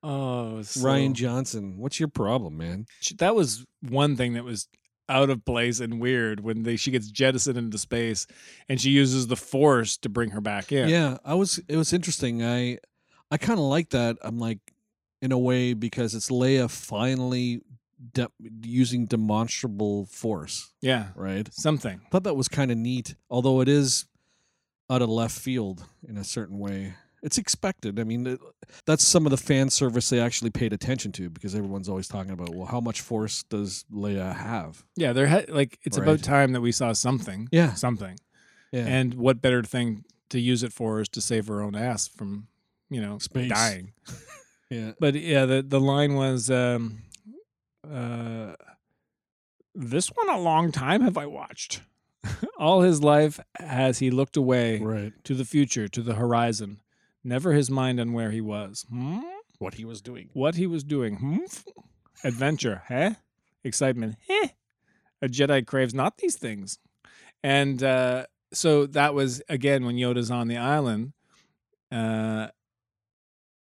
Oh, 0.08 0.62
so- 0.62 0.80
Rian 0.80 1.12
Johnson, 1.14 1.78
what's 1.78 1.98
your 1.98 2.08
problem, 2.08 2.56
man? 2.56 2.86
That 3.18 3.34
was 3.34 3.64
one 3.88 4.16
thing 4.16 4.34
that 4.34 4.44
was 4.44 4.68
out 5.08 5.30
of 5.30 5.44
place 5.44 5.78
and 5.80 6.00
weird 6.00 6.40
when 6.40 6.62
they 6.64 6.76
she 6.76 6.90
gets 6.90 7.08
jettisoned 7.10 7.56
into 7.56 7.78
space 7.78 8.26
and 8.68 8.80
she 8.80 8.90
uses 8.90 9.26
the 9.28 9.36
force 9.36 9.96
to 9.98 10.08
bring 10.08 10.30
her 10.30 10.40
back 10.40 10.72
in. 10.72 10.88
Yeah, 10.88 11.18
I 11.24 11.34
was. 11.34 11.58
It 11.68 11.76
was 11.76 11.92
interesting. 11.92 12.42
I, 12.44 12.78
I 13.30 13.36
kind 13.38 13.58
of 13.58 13.66
like 13.66 13.90
that. 13.90 14.16
I'm 14.22 14.38
like, 14.38 14.58
in 15.22 15.32
a 15.32 15.38
way, 15.38 15.74
because 15.74 16.14
it's 16.14 16.28
Leia 16.30 16.70
finally 16.70 17.62
de- 18.12 18.28
using 18.62 19.06
demonstrable 19.06 20.06
force, 20.06 20.72
Yeah. 20.82 21.08
right? 21.16 21.48
Something. 21.54 22.00
thought 22.10 22.24
that 22.24 22.34
was 22.36 22.48
kind 22.48 22.70
of 22.70 22.76
neat, 22.76 23.14
although 23.30 23.60
it 23.60 23.68
is 23.68 24.06
out 24.90 25.02
of 25.02 25.08
left 25.08 25.36
field 25.38 25.84
in 26.06 26.16
a 26.18 26.22
certain 26.24 26.58
way. 26.58 26.94
It's 27.22 27.38
expected. 27.38 27.98
I 27.98 28.04
mean, 28.04 28.26
it, 28.26 28.40
that's 28.84 29.02
some 29.04 29.26
of 29.26 29.30
the 29.30 29.36
fan 29.36 29.70
service 29.70 30.10
they 30.10 30.20
actually 30.20 30.50
paid 30.50 30.72
attention 30.72 31.12
to 31.12 31.30
because 31.30 31.54
everyone's 31.54 31.88
always 31.88 32.06
talking 32.08 32.30
about, 32.32 32.50
well, 32.54 32.66
how 32.66 32.80
much 32.80 33.00
force 33.00 33.42
does 33.44 33.84
Leia 33.92 34.36
have? 34.36 34.84
Yeah, 34.96 35.12
there 35.12 35.26
had 35.26 35.48
like 35.48 35.78
it's 35.82 35.98
Right. 35.98 36.06
about 36.06 36.22
time 36.22 36.52
that 36.52 36.60
we 36.60 36.72
saw 36.72 36.92
something. 36.92 37.48
Yeah. 37.50 37.72
Something. 37.74 38.18
Yeah. 38.72 38.86
And 38.86 39.14
what 39.14 39.40
better 39.42 39.62
thing 39.62 40.04
to 40.30 40.38
use 40.40 40.62
it 40.62 40.72
for 40.72 41.00
is 41.00 41.08
to 41.10 41.20
save 41.20 41.46
her 41.48 41.62
own 41.62 41.74
ass 41.74 42.06
from, 42.06 42.48
you 42.90 43.00
know, 43.00 43.18
Space. 43.18 43.48
dying. 43.50 43.92
yeah. 44.70 44.92
But 45.00 45.14
yeah, 45.14 45.46
the 45.46 45.62
the 45.62 45.80
line 45.80 46.14
was 46.14 46.50
um 46.50 47.02
uh 47.90 48.52
this 49.74 50.08
one 50.08 50.28
a 50.30 50.38
long 50.38 50.72
time 50.72 51.00
have 51.02 51.16
I 51.18 51.26
watched. 51.26 51.80
All 52.58 52.80
his 52.82 53.02
life 53.02 53.38
has 53.58 53.98
he 54.00 54.10
looked 54.10 54.36
away 54.36 54.78
Right. 54.80 55.12
to 55.24 55.34
the 55.34 55.44
future, 55.44 55.86
to 55.88 56.02
the 56.02 56.14
horizon, 56.14 56.80
never 57.26 57.52
his 57.52 57.70
mind 57.70 58.00
on 58.00 58.12
where 58.12 58.30
he 58.30 58.40
was. 58.40 58.86
Hmm? 58.88 59.18
What 59.58 59.74
he 59.74 59.84
was 59.84 60.00
doing. 60.00 60.30
What 60.32 60.54
he 60.54 60.66
was 60.66 60.84
doing. 60.84 61.16
Hmm? 61.16 61.38
Adventure, 62.24 62.82
huh? 62.88 63.10
Excitement, 63.64 64.16
heh? 64.28 64.48
A 65.22 65.28
Jedi 65.28 65.66
craves 65.66 65.94
not 65.94 66.18
these 66.18 66.36
things. 66.36 66.78
And 67.42 67.82
uh, 67.82 68.26
so 68.52 68.86
that 68.86 69.14
was, 69.14 69.42
again, 69.48 69.84
when 69.84 69.96
Yoda's 69.96 70.30
on 70.30 70.48
the 70.48 70.56
island, 70.56 71.12
uh, 71.90 72.48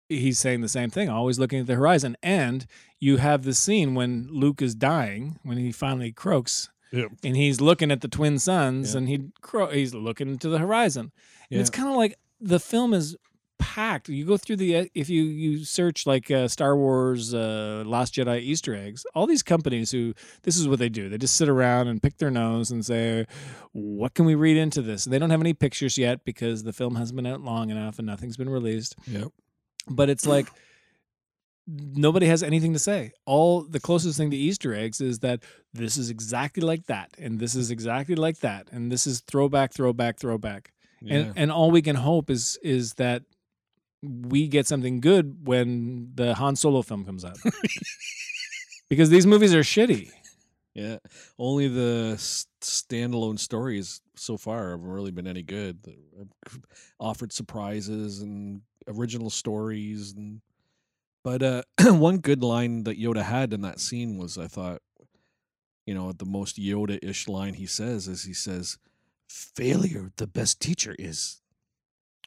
he's 0.09 0.38
saying 0.38 0.61
the 0.61 0.68
same 0.68 0.90
thing, 0.90 1.09
always 1.09 1.38
looking 1.38 1.61
at 1.61 1.66
the 1.66 1.74
horizon. 1.74 2.16
And 2.22 2.66
you 3.00 3.16
have 3.16 3.44
the 3.44 3.55
scene 3.55 3.94
when 3.94 4.28
Luke 4.30 4.62
is 4.62 4.74
dying, 4.74 5.38
when 5.42 5.59
he 5.59 5.72
finally 5.72 6.12
croaks, 6.12 6.70
Yeah. 6.92 7.07
and 7.24 7.36
he's 7.36 7.61
looking 7.61 7.90
at 7.90 8.00
the 8.03 8.09
twin 8.09 8.38
suns 8.38 8.92
Yeah. 8.94 8.98
and 8.98 9.09
he 9.09 9.30
cro- 9.40 9.70
he's 9.72 9.94
looking 9.94 10.28
into 10.28 10.48
the 10.48 10.59
horizon. 10.59 11.12
And 11.50 11.61
it's 11.61 11.70
kind 11.70 11.88
of 11.88 11.96
like 11.96 12.16
the 12.40 12.61
film 12.61 12.94
is 12.94 13.16
packed. 13.62 14.08
You 14.08 14.26
go 14.26 14.36
through 14.36 14.56
the 14.56 14.90
if 14.92 15.08
you 15.08 15.22
you 15.22 15.64
search 15.64 16.04
like 16.04 16.30
uh, 16.30 16.48
Star 16.48 16.76
Wars 16.76 17.32
uh, 17.32 17.84
Last 17.86 18.14
Jedi 18.14 18.40
Easter 18.40 18.74
eggs, 18.74 19.06
all 19.14 19.26
these 19.26 19.42
companies 19.42 19.92
who 19.92 20.14
this 20.42 20.56
is 20.56 20.66
what 20.66 20.80
they 20.80 20.88
do. 20.88 21.08
They 21.08 21.16
just 21.16 21.36
sit 21.36 21.48
around 21.48 21.86
and 21.86 22.02
pick 22.02 22.18
their 22.18 22.30
nose 22.30 22.72
and 22.72 22.84
say, 22.84 23.26
"What 23.70 24.14
can 24.14 24.24
we 24.24 24.34
read 24.34 24.56
into 24.56 24.82
this?" 24.82 25.06
And 25.06 25.12
they 25.12 25.18
don't 25.18 25.30
have 25.30 25.40
any 25.40 25.54
pictures 25.54 25.96
yet 25.96 26.24
because 26.24 26.64
the 26.64 26.72
film 26.72 26.96
hasn't 26.96 27.16
been 27.16 27.26
out 27.26 27.40
long 27.40 27.70
enough 27.70 27.98
and 27.98 28.06
nothing's 28.06 28.36
been 28.36 28.50
released. 28.50 28.96
Yep. 29.06 29.28
But 29.88 30.10
it's 30.10 30.26
like 30.26 30.48
nobody 31.66 32.26
has 32.26 32.42
anything 32.42 32.72
to 32.72 32.80
say. 32.80 33.12
All 33.26 33.62
the 33.62 33.80
closest 33.80 34.18
thing 34.18 34.32
to 34.32 34.36
Easter 34.36 34.74
eggs 34.74 35.00
is 35.00 35.20
that 35.20 35.44
this 35.72 35.96
is 35.96 36.10
exactly 36.10 36.64
like 36.64 36.86
that, 36.86 37.10
and 37.16 37.38
this 37.38 37.54
is 37.54 37.70
exactly 37.70 38.16
like 38.16 38.40
that, 38.40 38.68
and 38.72 38.90
this 38.90 39.06
is 39.06 39.20
throwback, 39.20 39.72
throwback, 39.72 40.18
throwback. 40.18 40.72
Yeah. 41.00 41.14
And 41.14 41.32
and 41.36 41.52
all 41.52 41.70
we 41.70 41.82
can 41.82 41.96
hope 41.96 42.28
is 42.28 42.58
is 42.62 42.94
that 42.94 43.22
we 44.03 44.48
get 44.48 44.66
something 44.66 45.00
good 45.00 45.46
when 45.46 46.11
the 46.14 46.34
Han 46.34 46.57
Solo 46.57 46.82
film 46.82 47.05
comes 47.05 47.24
out. 47.24 47.38
because 48.88 49.11
these 49.11 49.26
movies 49.26 49.55
are 49.55 49.61
shitty. 49.61 50.11
yeah. 50.74 50.98
Only 51.38 51.68
the 51.68 52.14
standalone 52.61 53.38
stories 53.38 54.00
so 54.16 54.36
far 54.36 54.70
haven't 54.70 54.86
really 54.86 55.12
been 55.12 55.26
any 55.26 55.42
good. 55.42 55.82
They 55.82 55.98
have 56.18 56.61
offered 56.98 57.32
surprises 57.32 58.20
and 58.20 58.62
original 58.88 59.30
stories 59.30 60.12
and 60.12 60.40
but 61.22 61.42
uh 61.42 61.62
one 61.84 62.18
good 62.18 62.42
line 62.42 62.82
that 62.84 63.00
Yoda 63.00 63.22
had 63.22 63.53
in 63.53 63.62
that 63.62 63.80
scene 63.80 64.18
was 64.18 64.36
I 64.36 64.48
thought 64.48 64.82
you 65.86 65.94
know 65.94 66.12
the 66.12 66.24
most 66.24 66.57
Yoda-ish 66.57 67.28
line 67.28 67.55
he 67.55 67.66
says 67.66 68.09
is 68.09 68.24
he 68.24 68.34
says 68.34 68.78
failure 69.28 70.11
the 70.16 70.26
best 70.26 70.61
teacher 70.61 70.96
is 70.98 71.41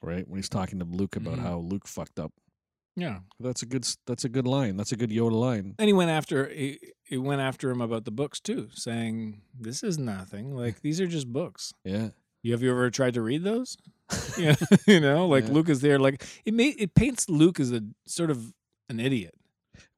right 0.06 0.28
when 0.28 0.38
he's 0.38 0.50
talking 0.50 0.80
to 0.80 0.86
Luke 0.86 1.16
about 1.16 1.36
Mhm. 1.38 1.42
how 1.44 1.58
Luke 1.60 1.88
fucked 1.88 2.20
up 2.20 2.32
Yeah. 2.96 3.20
that's 3.40 3.62
a 3.62 3.66
good 3.66 3.86
that's 4.08 4.24
a 4.26 4.30
good 4.30 4.48
line 4.48 4.78
that's 4.78 4.92
a 4.92 4.96
good 4.96 5.10
Yoda 5.10 5.34
line 5.40 5.76
And 5.80 5.88
he 5.88 5.94
went 5.94 6.12
after 6.12 6.48
he, 6.50 6.80
he 7.04 7.18
went 7.18 7.42
after 7.42 7.70
him 7.70 7.82
about 7.82 8.06
the 8.06 8.12
books 8.12 8.40
too, 8.40 8.70
saying 8.74 9.42
this 9.60 9.84
is 9.84 9.98
nothing. 9.98 10.56
Like 10.62 10.82
these 10.82 11.02
are 11.02 11.08
just 11.08 11.28
books. 11.32 11.74
yeah 11.84 12.10
You 12.44 12.52
have 12.54 12.62
you 12.64 12.72
ever 12.72 12.90
tried 12.92 13.16
to 13.16 13.22
read 13.22 13.44
those? 13.44 13.76
yeah, 14.38 14.56
you 14.88 15.00
know, 15.00 15.28
like 15.28 15.46
Yeah. 15.48 15.54
Luke 15.54 15.70
is 15.70 15.82
there. 15.82 15.98
Like 16.00 16.24
it 16.46 16.54
may 16.54 16.70
it 16.70 16.94
paints 16.94 17.28
Luke 17.30 17.60
as 17.60 17.72
a 17.72 17.82
sort 18.06 18.30
of 18.32 18.54
an 18.90 19.00
idiot, 19.00 19.34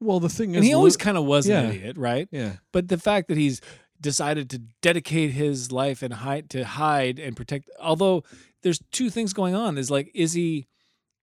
well 0.00 0.18
the 0.18 0.30
thing 0.30 0.50
is 0.52 0.56
and 0.56 0.64
he 0.64 0.72
always 0.74 0.96
kind 0.96 1.16
of 1.18 1.24
was 1.24 1.46
yeah. 1.46 1.60
an 1.60 1.70
idiot, 1.74 1.96
right? 1.98 2.26
yeah 2.32 2.56
But 2.72 2.88
the 2.88 2.96
fact 2.98 3.28
that 3.28 3.36
he's 3.36 3.60
decided 4.00 4.48
to 4.50 4.58
dedicate 4.82 5.32
his 5.32 5.72
life 5.72 6.02
and 6.02 6.14
hide 6.14 6.50
to 6.50 6.64
hide 6.64 7.18
and 7.18 7.36
protect, 7.36 7.70
although 7.80 8.22
there's 8.62 8.80
two 8.92 9.10
things 9.10 9.32
going 9.32 9.54
on. 9.54 9.78
Is 9.78 9.90
like, 9.90 10.10
is 10.14 10.32
he 10.32 10.66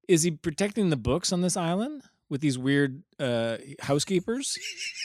is 0.08 0.24
he 0.24 0.32
protecting 0.32 0.90
the 0.90 0.98
books 0.98 1.32
on 1.34 1.42
this 1.42 1.58
island 1.58 2.04
with 2.30 2.42
these 2.42 2.58
weird 2.58 3.04
uh, 3.20 3.58
housekeepers 3.82 4.58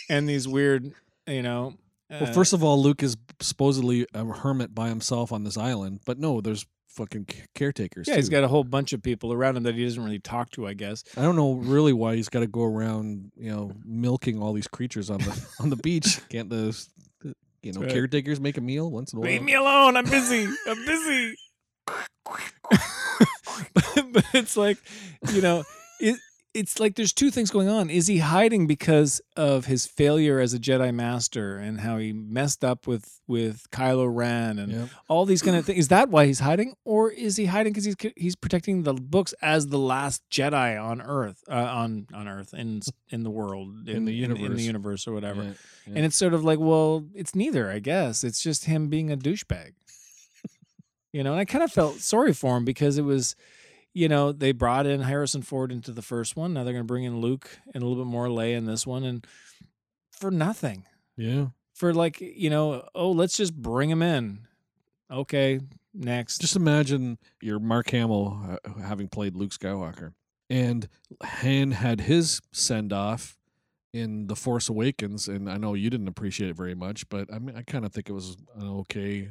and 0.09 0.29
these 0.29 0.47
weird, 0.49 0.93
you 1.27 1.43
know? 1.43 1.75
Well, 2.11 2.25
uh, 2.25 2.33
first 2.33 2.53
of 2.53 2.65
all, 2.65 2.83
Luke 2.83 3.03
is 3.03 3.17
supposedly 3.41 4.07
a 4.15 4.25
hermit 4.25 4.75
by 4.75 4.89
himself 4.89 5.33
on 5.33 5.45
this 5.45 5.57
island, 5.57 6.01
but 6.05 6.19
no, 6.19 6.41
there's 6.41 6.67
fucking 6.89 7.27
caretakers. 7.55 8.09
yeah, 8.09 8.17
he's 8.17 8.29
got 8.29 8.43
a 8.43 8.49
whole 8.49 8.65
bunch 8.65 8.93
of 8.93 9.01
people 9.01 9.33
around 9.33 9.57
him 9.57 9.63
that 9.63 9.77
he 9.77 9.85
doesn't 9.85 10.03
really 10.03 10.19
talk 10.19 10.51
to. 10.51 10.67
I 10.67 10.75
guess. 10.75 11.05
I 11.17 11.23
don't 11.23 11.37
know 11.37 11.55
really 11.55 11.93
why 11.93 12.17
he's 12.17 12.29
got 12.29 12.41
to 12.41 12.47
go 12.49 12.65
around, 12.65 13.31
you 13.37 13.51
know, 13.51 13.71
milking 13.85 14.43
all 14.43 14.53
these 14.53 14.67
creatures 14.69 15.09
on 15.09 15.19
the 15.19 15.47
on 15.61 15.71
the 15.71 15.77
beach. 15.77 16.21
Can't 16.29 16.51
the- 16.51 16.77
you 17.63 17.73
know 17.73 17.81
Right. 17.83 17.91
caretakers 17.91 18.41
make 18.41 18.57
a 18.57 18.61
meal 18.61 18.91
once 18.91 19.13
in 19.13 19.19
a 19.19 19.21
while? 19.21 19.31
Leave 19.31 19.43
me 19.43 19.55
alone. 19.55 19.97
I'm 19.97 20.05
busy. 20.05 20.47
I'm 20.67 20.85
busy. 20.87 21.35
but, 22.67 22.79
but 24.13 24.25
it's 24.35 24.57
like, 24.57 24.79
you 25.33 25.41
know, 25.43 25.65
it, 26.01 26.19
it's 26.53 26.81
like 26.81 26.97
there's 26.97 27.13
two 27.13 27.31
things 27.31 27.51
going 27.51 27.69
on. 27.69 27.91
Is 27.91 28.09
he 28.09 28.19
hiding 28.19 28.67
because 28.67 29.21
of 29.37 29.67
his 29.67 29.87
failure 29.87 30.41
as 30.41 30.53
a 30.53 30.59
Jedi 30.59 30.93
Master 30.93 31.57
and 31.57 31.81
how 31.81 31.99
he 31.99 32.13
messed 32.13 32.65
up 32.65 32.87
with 32.89 33.21
with 33.29 33.71
Kylo 33.71 34.13
Ren 34.13 34.59
and 34.59 34.73
Yep. 34.73 34.89
all 35.09 35.25
these 35.27 35.43
kind 35.43 35.57
of 35.57 35.65
things? 35.65 35.79
Is 35.79 35.89
that 35.89 36.09
why 36.11 36.27
he's 36.27 36.41
hiding, 36.41 36.75
or 36.85 37.11
is 37.11 37.37
he 37.37 37.47
hiding 37.47 37.73
because 37.73 37.85
he's 37.85 37.97
he's 38.17 38.35
protecting 38.35 38.83
the 38.83 38.95
books 38.95 39.33
as 39.41 39.69
the 39.69 39.79
last 39.79 40.23
Jedi 40.29 40.83
on 40.83 41.01
Earth, 41.01 41.45
uh, 41.49 41.55
on 41.55 42.09
on 42.13 42.27
Earth 42.27 42.53
in 42.53 42.81
in 43.11 43.23
the 43.23 43.31
world, 43.31 43.89
In 43.89 44.05
the 44.05 44.13
universe, 44.13 44.39
in, 44.39 44.57
the 44.57 44.63
universe. 44.63 44.67
universe 44.67 45.09
or 45.09 45.13
whatever? 45.13 45.43
Yeah, 45.45 45.49
yeah. 45.87 45.93
And 45.97 46.05
it's 46.05 46.17
sort 46.17 46.35
of 46.35 46.43
like, 46.45 46.59
well, 46.59 47.05
it's 47.15 47.35
neither, 47.35 47.71
I 47.71 47.79
guess. 47.79 48.25
It's 48.25 48.43
just 48.43 48.65
him 48.65 48.89
being 48.89 49.13
a 49.13 49.17
douchebag. 49.17 49.75
you 51.13 51.23
know, 51.23 51.33
and 51.33 51.41
I 51.41 51.45
kind 51.45 51.63
of 51.65 51.71
felt 51.73 52.01
sorry 52.01 52.33
for 52.33 52.57
him 52.57 52.65
because 52.65 52.99
it 52.99 53.03
was, 53.05 53.35
you 53.93 54.09
know, 54.09 54.33
they 54.33 54.53
brought 54.53 54.87
in 54.87 55.01
Harrison 55.01 55.43
Ford 55.43 55.73
into 55.73 55.93
the 55.93 56.03
first 56.03 56.37
one. 56.37 56.53
Now 56.53 56.65
they're 56.65 56.73
going 56.73 56.85
to 56.85 56.93
bring 56.93 57.05
in 57.05 57.21
Luke 57.21 57.59
and 57.75 57.83
a 57.83 57.87
little 57.87 58.05
bit 58.05 58.11
more 58.11 58.27
Leia 58.27 58.57
in 58.57 58.67
this 58.67 58.87
one, 58.87 59.05
and 59.05 59.27
for 60.11 60.31
nothing. 60.31 60.85
yeah. 61.17 61.47
For 61.75 61.95
like, 61.95 62.21
you 62.21 62.51
know, 62.51 62.87
oh, 62.95 63.11
let's 63.11 63.39
just 63.39 63.55
bring 63.55 63.89
him 63.89 64.03
in. 64.03 64.47
Okay, 65.11 65.61
next. 65.95 66.41
Just 66.41 66.55
imagine 66.55 67.17
you're 67.41 67.59
Mark 67.59 67.89
Hamill 67.91 68.59
uh, 68.65 68.81
having 68.83 69.09
played 69.09 69.35
Luke 69.35 69.51
Skywalker, 69.53 70.13
and 70.51 70.89
Han 71.23 71.71
had 71.71 72.03
his 72.03 72.43
send 72.53 72.93
off 72.93 73.39
in 73.95 74.27
The 74.27 74.37
Force 74.37 74.69
Awakens, 74.69 75.27
and 75.27 75.51
I 75.51 75.57
know 75.57 75.73
you 75.75 75.89
didn't 75.89 76.09
appreciate 76.09 76.51
it 76.51 76.57
very 76.57 76.75
much, 76.75 77.09
but 77.09 77.33
I 77.33 77.39
mean, 77.39 77.57
I 77.57 77.63
kind 77.63 77.85
of 77.87 77.93
think 77.93 78.09
it 78.09 78.13
was 78.13 78.37
an 78.57 78.69
okay, 78.69 79.31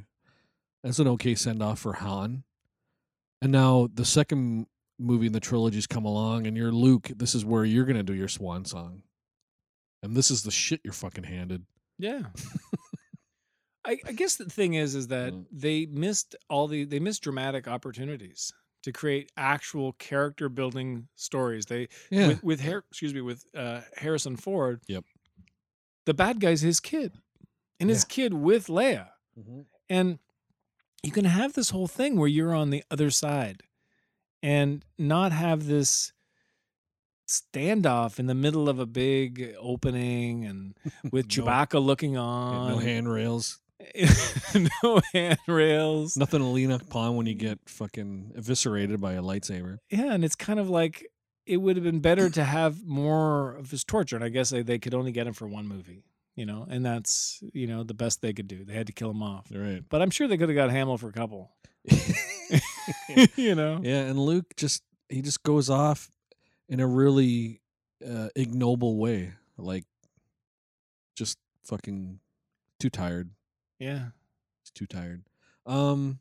it's 0.84 1.00
an 1.00 1.08
okay 1.08 1.36
send 1.36 1.62
off 1.62 1.80
for 1.80 1.94
Han. 1.94 2.44
And 3.42 3.52
now 3.52 3.90
the 3.94 4.06
second 4.06 4.68
movie 5.00 5.28
in 5.28 5.34
the 5.34 5.40
trilogy's 5.40 5.88
come 5.88 6.06
along, 6.06 6.46
and 6.48 6.58
you're 6.58 6.72
Luke. 6.72 7.10
This 7.16 7.34
is 7.36 7.46
where 7.46 7.64
you're 7.66 7.86
gonna 7.86 8.04
do 8.04 8.14
your 8.14 8.28
swan 8.28 8.66
song, 8.66 9.04
and 10.04 10.16
this 10.16 10.30
is 10.30 10.44
the 10.44 10.52
shit 10.52 10.82
you're 10.84 10.94
fucking 10.94 11.24
handed. 11.24 11.66
Yeah. 11.98 12.24
I, 13.86 13.98
I 14.06 14.12
guess 14.12 14.36
the 14.36 14.46
thing 14.46 14.74
is, 14.74 14.94
is 14.94 15.08
that 15.08 15.34
Mm. 15.34 15.46
they 15.52 15.86
missed 15.86 16.36
all 16.50 16.68
the 16.68 16.84
they 16.84 17.00
missed 17.00 17.24
dramatic 17.24 17.68
opportunities 17.68 18.52
to 18.84 18.92
create 18.92 19.32
actual 19.38 19.94
character 19.94 20.50
building 20.50 21.08
stories. 21.16 21.66
They 21.66 21.88
Yeah, 22.12 22.28
with 22.28 22.44
with 22.44 22.62
Har- 22.62 22.84
excuse 22.92 23.14
me 23.14 23.22
with 23.22 23.46
uh, 23.56 23.82
Harrison 23.96 24.36
Ford. 24.36 24.82
Yep. 24.88 25.06
The 26.06 26.14
bad 26.14 26.40
guy's 26.42 26.62
his 26.62 26.80
kid, 26.82 27.14
and 27.80 27.90
his 27.90 28.04
kid 28.04 28.34
with 28.34 28.68
Leia, 28.68 29.10
Mhm. 29.38 29.66
and 29.90 30.20
you 31.04 31.12
can 31.12 31.26
have 31.26 31.54
this 31.54 31.70
whole 31.70 31.88
thing 31.88 32.18
where 32.18 32.28
you're 32.28 32.54
on 32.54 32.70
the 32.70 32.84
other 32.92 33.10
side, 33.10 33.64
and 34.44 34.84
not 34.98 35.32
have 35.32 35.66
this 35.68 36.12
standoff 37.28 38.18
in 38.20 38.26
the 38.26 38.34
middle 38.36 38.68
of 38.68 38.80
a 38.80 38.86
big 38.86 39.54
opening 39.60 40.46
and 40.46 40.76
with 41.12 41.26
No- 41.38 41.44
Chewbacca 41.46 41.84
looking 41.84 42.18
on. 42.18 42.72
no 42.72 42.78
handrails. 42.80 43.60
no 44.84 45.00
handrails. 45.14 46.18
Nothing 46.18 46.40
to 46.42 46.46
lean 46.48 46.72
upon 46.72 47.16
when 47.16 47.26
you 47.28 47.34
get 47.36 47.60
fucking 47.66 48.34
eviscerated 48.36 49.00
by 49.00 49.14
a 49.14 49.22
lightsaber. 49.22 49.78
Yeah, 49.90 50.14
and 50.14 50.26
it's 50.26 50.36
kind 50.36 50.60
of 50.60 50.70
like 50.70 51.08
it 51.46 51.58
would 51.58 51.76
have 51.78 51.84
been 51.86 52.00
better 52.02 52.30
to 52.30 52.44
have 52.44 52.86
more 52.86 53.54
of 53.56 53.72
his 53.72 53.84
torture. 53.84 54.16
And 54.18 54.26
I 54.26 54.30
guess 54.30 54.50
they, 54.50 54.62
they 54.64 54.80
could 54.80 54.94
only 54.94 55.12
get 55.12 55.28
him 55.28 55.34
for 55.34 55.48
one 55.48 55.66
movie, 55.68 56.04
you 56.40 56.46
know, 56.46 56.66
and 56.70 56.86
that's 56.86 57.44
you 57.52 57.68
know 57.68 57.84
the 57.84 57.94
best 57.94 58.22
they 58.22 58.32
could 58.32 58.48
do. 58.48 58.64
They 58.64 58.74
had 58.74 58.88
to 58.88 58.94
kill 58.94 59.12
him 59.12 59.22
off. 59.22 59.48
Right. 59.54 59.84
But 59.90 60.02
I'm 60.02 60.10
sure 60.10 60.26
they 60.26 60.38
could 60.38 60.48
have 60.48 60.56
got 60.56 60.72
Hamill 60.72 60.98
for 60.98 61.10
a 61.10 61.12
couple. 61.12 61.52
you 63.36 63.56
know. 63.56 63.82
Yeah, 63.84 64.04
and 64.04 64.18
Luke 64.18 64.56
just 64.56 64.82
he 65.10 65.22
just 65.22 65.44
goes 65.44 65.70
off 65.70 66.10
in 66.70 66.80
a 66.80 66.88
really 66.88 67.60
uh, 68.10 68.30
ignoble 68.38 68.98
way, 68.98 69.34
like 69.58 69.84
just 71.14 71.38
fucking 71.66 72.22
too 72.80 72.90
tired. 72.90 73.32
Yeah. 73.78 74.12
He's 74.64 74.72
too 74.74 74.88
tired. 74.88 75.24
Um, 75.66 76.20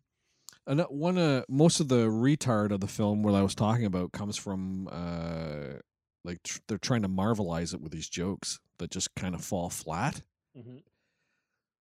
and 0.67 0.81
one 0.91 1.17
uh, 1.17 1.43
most 1.49 1.79
of 1.79 1.87
the 1.87 2.07
retard 2.07 2.73
of 2.73 2.81
the 2.81 2.89
film, 2.89 3.23
what 3.23 3.37
I 3.37 3.43
was 3.43 3.55
talking 3.55 3.85
about, 3.85 4.11
comes 4.11 4.37
from 4.37 4.89
uh, 4.91 5.79
like 6.25 6.43
tr- 6.43 6.59
they're 6.67 6.77
trying 6.77 7.03
to 7.03 7.09
marvelize 7.09 7.73
it 7.73 7.81
with 7.81 7.93
these 7.93 8.09
jokes 8.09 8.59
that 8.79 8.91
just 8.91 9.15
kind 9.15 9.35
of 9.35 9.45
fall 9.45 9.71
flat. 9.71 10.23
Mm-hmm. 10.57 10.79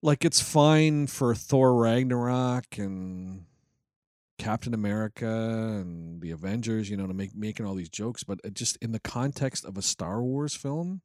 like 0.03 0.25
it's 0.25 0.41
fine 0.41 1.07
for 1.07 1.35
Thor 1.35 1.75
Ragnarok 1.75 2.79
and 2.79 3.45
Captain 4.39 4.73
America 4.75 5.27
and 5.27 6.21
the 6.21 6.31
Avengers, 6.31 6.89
you 6.91 6.97
know, 6.97 7.07
to 7.07 7.15
make 7.15 7.37
making 7.37 7.67
all 7.67 7.75
these 7.75 7.89
jokes, 7.89 8.25
but 8.25 8.41
it 8.45 8.55
just 8.55 8.77
in 8.79 8.93
the 8.93 9.01
context 9.01 9.65
of 9.65 9.77
a 9.77 9.83
Star 9.83 10.23
Wars 10.23 10.55
film, 10.55 11.03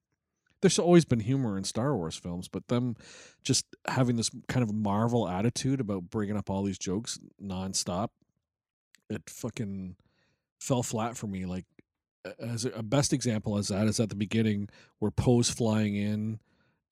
there's 0.62 0.80
always 0.80 1.06
been 1.06 1.20
humor 1.20 1.58
in 1.58 1.64
Star 1.64 1.96
Wars 1.96 2.16
films, 2.16 2.48
but 2.48 2.68
them 2.68 2.96
just 3.44 3.66
having 3.88 4.16
this 4.16 4.32
kind 4.48 4.64
of 4.64 4.74
Marvel 4.74 5.28
attitude 5.28 5.80
about 5.80 6.10
bringing 6.10 6.38
up 6.38 6.50
all 6.50 6.64
these 6.64 6.80
jokes 6.80 7.20
nonstop, 7.42 8.10
it 9.10 9.30
fucking 9.30 9.96
fell 10.60 10.82
flat 10.82 11.16
for 11.16 11.28
me. 11.28 11.46
Like 11.46 11.66
as 12.40 12.66
a 12.66 12.84
best 12.84 13.14
example 13.14 13.58
as 13.58 13.68
that 13.70 13.88
is 13.88 14.00
at 14.00 14.10
the 14.10 14.16
beginning 14.16 14.70
where 15.00 15.12
Poe's 15.12 15.50
flying 15.50 15.96
in 15.96 16.40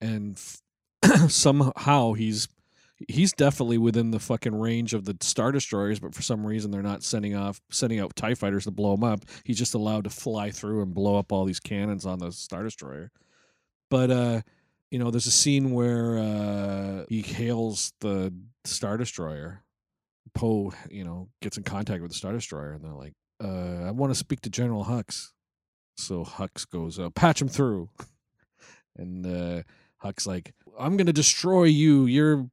and 0.00 0.36
f- 0.36 0.62
somehow 1.30 2.12
he's 2.12 2.48
he's 3.08 3.32
definitely 3.32 3.78
within 3.78 4.10
the 4.10 4.18
fucking 4.18 4.58
range 4.58 4.94
of 4.94 5.04
the 5.04 5.16
star 5.20 5.52
destroyers 5.52 6.00
but 6.00 6.14
for 6.14 6.22
some 6.22 6.46
reason 6.46 6.70
they're 6.70 6.82
not 6.82 7.02
sending 7.02 7.36
off 7.36 7.60
sending 7.70 8.00
out 8.00 8.16
tie 8.16 8.34
fighters 8.34 8.64
to 8.64 8.70
blow 8.70 8.94
him 8.94 9.04
up. 9.04 9.20
He's 9.44 9.58
just 9.58 9.74
allowed 9.74 10.04
to 10.04 10.10
fly 10.10 10.50
through 10.50 10.82
and 10.82 10.94
blow 10.94 11.18
up 11.18 11.32
all 11.32 11.44
these 11.44 11.60
cannons 11.60 12.06
on 12.06 12.18
the 12.18 12.32
star 12.32 12.62
destroyer. 12.62 13.10
But 13.90 14.10
uh 14.10 14.40
you 14.90 14.98
know 14.98 15.10
there's 15.10 15.26
a 15.26 15.32
scene 15.32 15.72
where 15.72 16.18
uh 16.18 17.04
he 17.08 17.22
hails 17.22 17.92
the 18.00 18.32
star 18.64 18.96
destroyer. 18.96 19.62
Poe 20.34 20.72
you 20.90 21.04
know 21.04 21.28
gets 21.40 21.56
in 21.56 21.62
contact 21.62 22.02
with 22.02 22.10
the 22.10 22.16
star 22.16 22.32
destroyer 22.32 22.72
and 22.72 22.84
they're 22.84 22.92
like 22.92 23.14
uh 23.42 23.84
i 23.86 23.90
want 23.90 24.10
to 24.10 24.18
speak 24.18 24.40
to 24.40 24.50
general 24.50 24.84
hux 24.84 25.32
so 25.96 26.24
hux 26.24 26.68
goes 26.68 26.98
uh, 26.98 27.10
patch 27.10 27.40
him 27.40 27.48
through 27.48 27.88
and 28.96 29.26
uh 29.26 29.62
Hux 30.06 30.26
like, 30.26 30.54
I'm 30.78 30.96
gonna 30.96 31.12
destroy 31.12 31.64
you. 31.64 32.06
Your 32.06 32.48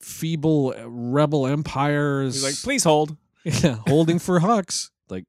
feeble 0.00 0.74
uh, 0.76 0.88
rebel 0.88 1.46
empire 1.46 2.22
is 2.22 2.36
He's 2.36 2.44
like, 2.44 2.62
please 2.62 2.84
hold. 2.84 3.16
yeah, 3.44 3.78
holding 3.86 4.18
for 4.18 4.40
Hux. 4.40 4.90
Like, 5.08 5.24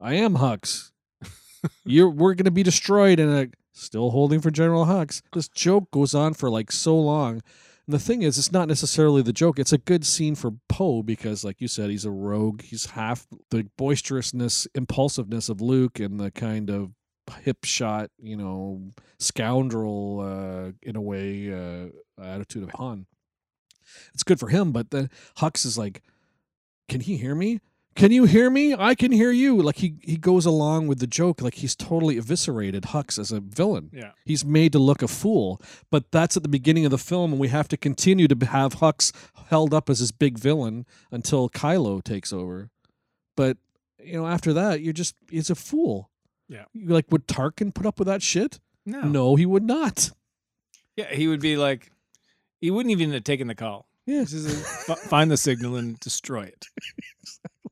I 0.00 0.14
am 0.14 0.34
Hux. 0.34 0.90
You're 1.84 2.10
we're 2.10 2.34
gonna 2.34 2.50
be 2.50 2.62
destroyed, 2.62 3.20
and 3.20 3.34
like, 3.34 3.54
still 3.72 4.10
holding 4.10 4.40
for 4.40 4.50
General 4.50 4.86
Hux. 4.86 5.22
This 5.32 5.48
joke 5.48 5.90
goes 5.90 6.14
on 6.14 6.34
for 6.34 6.50
like 6.50 6.72
so 6.72 6.98
long. 6.98 7.42
And 7.86 7.94
the 7.94 7.98
thing 7.98 8.22
is, 8.22 8.38
it's 8.38 8.52
not 8.52 8.68
necessarily 8.68 9.20
the 9.20 9.32
joke. 9.32 9.58
It's 9.58 9.72
a 9.72 9.78
good 9.78 10.06
scene 10.06 10.34
for 10.34 10.52
Poe 10.68 11.02
because, 11.02 11.44
like 11.44 11.60
you 11.60 11.68
said, 11.68 11.90
he's 11.90 12.06
a 12.06 12.10
rogue. 12.10 12.62
He's 12.62 12.86
half 12.86 13.26
the 13.50 13.66
boisterousness, 13.76 14.66
impulsiveness 14.74 15.50
of 15.50 15.60
Luke, 15.60 16.00
and 16.00 16.18
the 16.18 16.30
kind 16.30 16.70
of 16.70 16.92
hip 17.42 17.64
shot, 17.64 18.10
you 18.18 18.36
know, 18.36 18.90
scoundrel 19.18 20.20
uh, 20.20 20.72
in 20.82 20.96
a 20.96 21.00
way 21.00 21.52
uh, 21.52 22.22
attitude 22.22 22.62
of 22.62 22.70
Han. 22.70 23.06
It's 24.14 24.22
good 24.22 24.40
for 24.40 24.48
him, 24.48 24.72
but 24.72 24.90
then 24.90 25.10
Hux 25.38 25.66
is 25.66 25.76
like, 25.76 26.02
"Can 26.88 27.00
he 27.00 27.18
hear 27.18 27.34
me? 27.34 27.60
Can 27.94 28.10
you 28.10 28.24
hear 28.24 28.50
me? 28.50 28.74
I 28.74 28.94
can 28.94 29.12
hear 29.12 29.30
you." 29.30 29.60
Like 29.62 29.76
he 29.76 29.94
he 30.02 30.16
goes 30.16 30.46
along 30.46 30.86
with 30.88 30.98
the 30.98 31.06
joke, 31.06 31.40
like 31.40 31.54
he's 31.54 31.76
totally 31.76 32.16
eviscerated 32.18 32.84
Hux 32.84 33.18
as 33.18 33.30
a 33.30 33.40
villain. 33.40 33.90
Yeah. 33.92 34.10
He's 34.24 34.44
made 34.44 34.72
to 34.72 34.78
look 34.78 35.02
a 35.02 35.08
fool, 35.08 35.60
but 35.90 36.10
that's 36.10 36.36
at 36.36 36.42
the 36.42 36.48
beginning 36.48 36.84
of 36.84 36.90
the 36.90 36.98
film, 36.98 37.32
and 37.32 37.40
we 37.40 37.48
have 37.48 37.68
to 37.68 37.76
continue 37.76 38.26
to 38.28 38.46
have 38.46 38.74
Hux 38.76 39.12
held 39.48 39.72
up 39.72 39.88
as 39.88 40.00
this 40.00 40.10
big 40.10 40.38
villain 40.38 40.86
until 41.10 41.48
Kylo 41.48 42.02
takes 42.02 42.32
over. 42.32 42.70
But 43.36 43.58
you 44.02 44.14
know, 44.14 44.26
after 44.26 44.52
that, 44.52 44.80
you're 44.80 44.92
just 44.92 45.14
he's 45.30 45.50
a 45.50 45.54
fool. 45.54 46.10
Yeah. 46.48 46.64
Like 46.74 47.06
would 47.10 47.26
Tarkin 47.28 47.72
put 47.74 47.86
up 47.86 47.98
with 47.98 48.06
that 48.08 48.22
shit? 48.22 48.60
No. 48.84 49.00
No, 49.02 49.36
he 49.36 49.46
would 49.46 49.64
not. 49.64 50.10
Yeah, 50.96 51.12
he 51.12 51.26
would 51.26 51.40
be 51.40 51.56
like, 51.56 51.90
he 52.60 52.70
wouldn't 52.70 52.92
even 52.92 53.12
have 53.12 53.24
taken 53.24 53.46
the 53.48 53.54
call. 53.54 53.86
Yeah, 54.06 54.20
This 54.20 54.34
is 54.34 54.62
a, 54.88 54.92
f- 54.92 54.98
find 54.98 55.30
the 55.30 55.36
signal 55.38 55.76
and 55.76 55.98
destroy 56.00 56.42
it. 56.42 56.66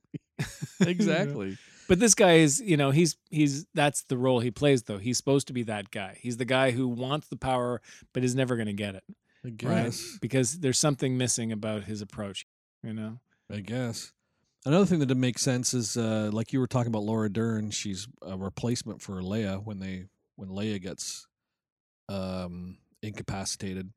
exactly. 0.81 1.59
But 1.89 1.99
this 1.99 2.15
guy 2.15 2.35
is, 2.35 2.61
you 2.61 2.77
know, 2.77 2.91
he's 2.91 3.17
he's 3.31 3.67
that's 3.75 4.05
the 4.05 4.17
role 4.17 4.41
he 4.41 4.51
plays 4.51 4.85
though. 4.85 4.99
He's 4.99 5.17
supposed 5.17 5.47
to 5.49 5.53
be 5.53 5.63
that 5.65 5.91
guy. 5.91 6.19
He's 6.21 6.37
the 6.37 6.45
guy 6.45 6.71
who 6.71 6.89
wants 6.89 7.29
the 7.29 7.37
power 7.37 7.83
but 8.13 8.25
is 8.25 8.35
never 8.35 8.57
going 8.57 8.67
to 8.67 8.73
get 8.73 8.95
it, 8.95 9.05
I 9.45 9.49
right? 9.49 9.57
guess. 9.59 10.19
Because 10.21 10.61
there's 10.61 10.79
something 10.79 11.19
missing 11.19 11.53
about 11.53 11.85
his 11.85 12.01
approach, 12.01 12.47
you 12.83 12.93
know. 12.93 13.19
I 13.51 13.61
guess. 13.61 14.13
Another 14.65 14.87
thing 14.87 15.01
that 15.01 15.07
didn't 15.07 15.21
make 15.21 15.39
sense 15.39 15.75
is 15.75 15.97
uh, 15.97 16.31
like 16.33 16.53
you 16.53 16.61
were 16.61 16.69
talking 16.69 16.89
about 16.89 17.03
Laura 17.03 17.29
Dern. 17.29 17.71
She's 17.71 18.07
a 18.23 18.39
replacement 18.39 19.03
for 19.03 19.21
Leia 19.21 19.63
when 19.63 19.81
they 19.81 20.07
when 20.37 20.49
Leia 20.49 20.81
gets 20.81 21.27
um, 22.09 22.79
incapacitated, 23.03 23.91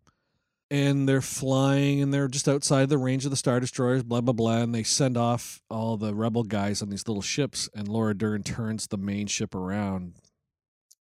and 0.76 1.08
they're 1.08 1.22
flying 1.22 2.02
and 2.02 2.14
they're 2.14 2.28
just 2.28 2.48
outside 2.48 2.90
the 2.90 2.98
range 2.98 3.26
of 3.26 3.32
the 3.32 3.38
star 3.38 3.60
destroyers. 3.60 4.04
Blah 4.04 4.22
blah 4.22 4.34
blah, 4.34 4.58
and 4.58 4.74
they 4.74 4.84
send 4.84 5.18
off 5.18 5.62
all 5.70 5.98
the 5.98 6.14
rebel 6.14 6.44
guys 6.44 6.82
on 6.82 6.90
these 6.90 7.08
little 7.08 7.22
ships, 7.22 7.70
and 7.74 7.88
Laura 7.88 8.14
Dern 8.16 8.44
turns 8.44 8.88
the 8.88 8.98
main 8.98 9.28
ship 9.28 9.56
around 9.56 10.14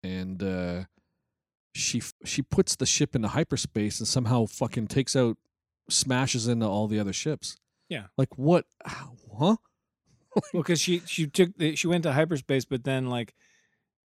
and 0.03 0.41
uh, 0.41 0.83
she 1.73 2.01
she 2.25 2.41
puts 2.41 2.75
the 2.75 2.85
ship 2.85 3.15
into 3.15 3.27
hyperspace 3.27 3.99
and 3.99 4.07
somehow 4.07 4.45
fucking 4.45 4.87
takes 4.87 5.15
out, 5.15 5.37
smashes 5.89 6.47
into 6.47 6.65
all 6.65 6.87
the 6.87 6.99
other 6.99 7.13
ships. 7.13 7.57
Yeah. 7.89 8.05
Like 8.17 8.37
what? 8.37 8.65
Huh? 8.85 9.55
Well, 10.53 10.63
because 10.63 10.79
she 10.79 11.01
she 11.05 11.27
took 11.27 11.57
the, 11.57 11.75
she 11.75 11.87
went 11.87 12.03
to 12.03 12.13
hyperspace, 12.13 12.63
but 12.63 12.85
then 12.85 13.09
like 13.09 13.33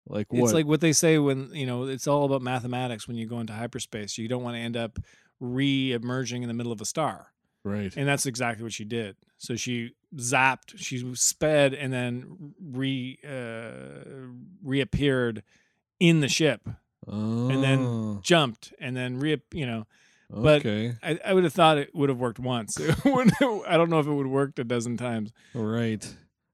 Like 0.09 0.32
what? 0.32 0.43
it's 0.43 0.52
like 0.52 0.66
what 0.66 0.80
they 0.80 0.93
say 0.93 1.18
when 1.18 1.55
you 1.55 1.66
know 1.66 1.84
it's 1.84 2.09
all 2.09 2.24
about 2.24 2.43
mathematics 2.43 3.06
when 3.06 3.16
you 3.16 3.28
go 3.28 3.38
into 3.38 3.52
hyperspace. 3.52 4.18
You 4.18 4.26
don't 4.26 4.43
want 4.43 4.56
to 4.56 4.60
end 4.60 4.76
up 4.76 4.98
re-emerging 5.40 6.42
in 6.42 6.48
the 6.48 6.54
middle 6.54 6.72
of 6.72 6.80
a 6.80 6.84
star, 6.84 7.32
right. 7.64 7.94
and 7.96 8.06
that's 8.08 8.26
exactly 8.26 8.62
what 8.62 8.72
she 8.72 8.84
did. 8.84 9.16
So 9.38 9.56
she 9.56 9.92
zapped, 10.16 10.76
she 10.76 11.14
sped, 11.14 11.74
and 11.74 11.92
then 11.92 12.54
re 12.62 13.18
uh, 13.26 14.28
reappeared 14.62 15.42
in 16.00 16.20
the 16.20 16.28
ship, 16.28 16.68
and 17.06 17.62
then 17.62 18.20
jumped, 18.22 18.72
and 18.78 18.96
then 18.96 19.18
re 19.18 19.40
you 19.52 19.66
know. 19.66 19.86
but- 20.30 20.60
okay. 20.64 20.94
I, 21.02 21.18
I 21.24 21.34
would 21.34 21.44
have 21.44 21.52
thought 21.52 21.78
it 21.78 21.94
would 21.94 22.08
have 22.08 22.18
worked 22.18 22.38
once. 22.38 22.78
I 22.80 22.92
don't 23.76 23.90
know 23.90 23.98
if 24.00 24.06
it 24.06 24.12
would 24.12 24.26
have 24.26 24.32
worked 24.32 24.58
a 24.58 24.64
dozen 24.64 24.96
times. 24.96 25.32
Right. 25.54 26.06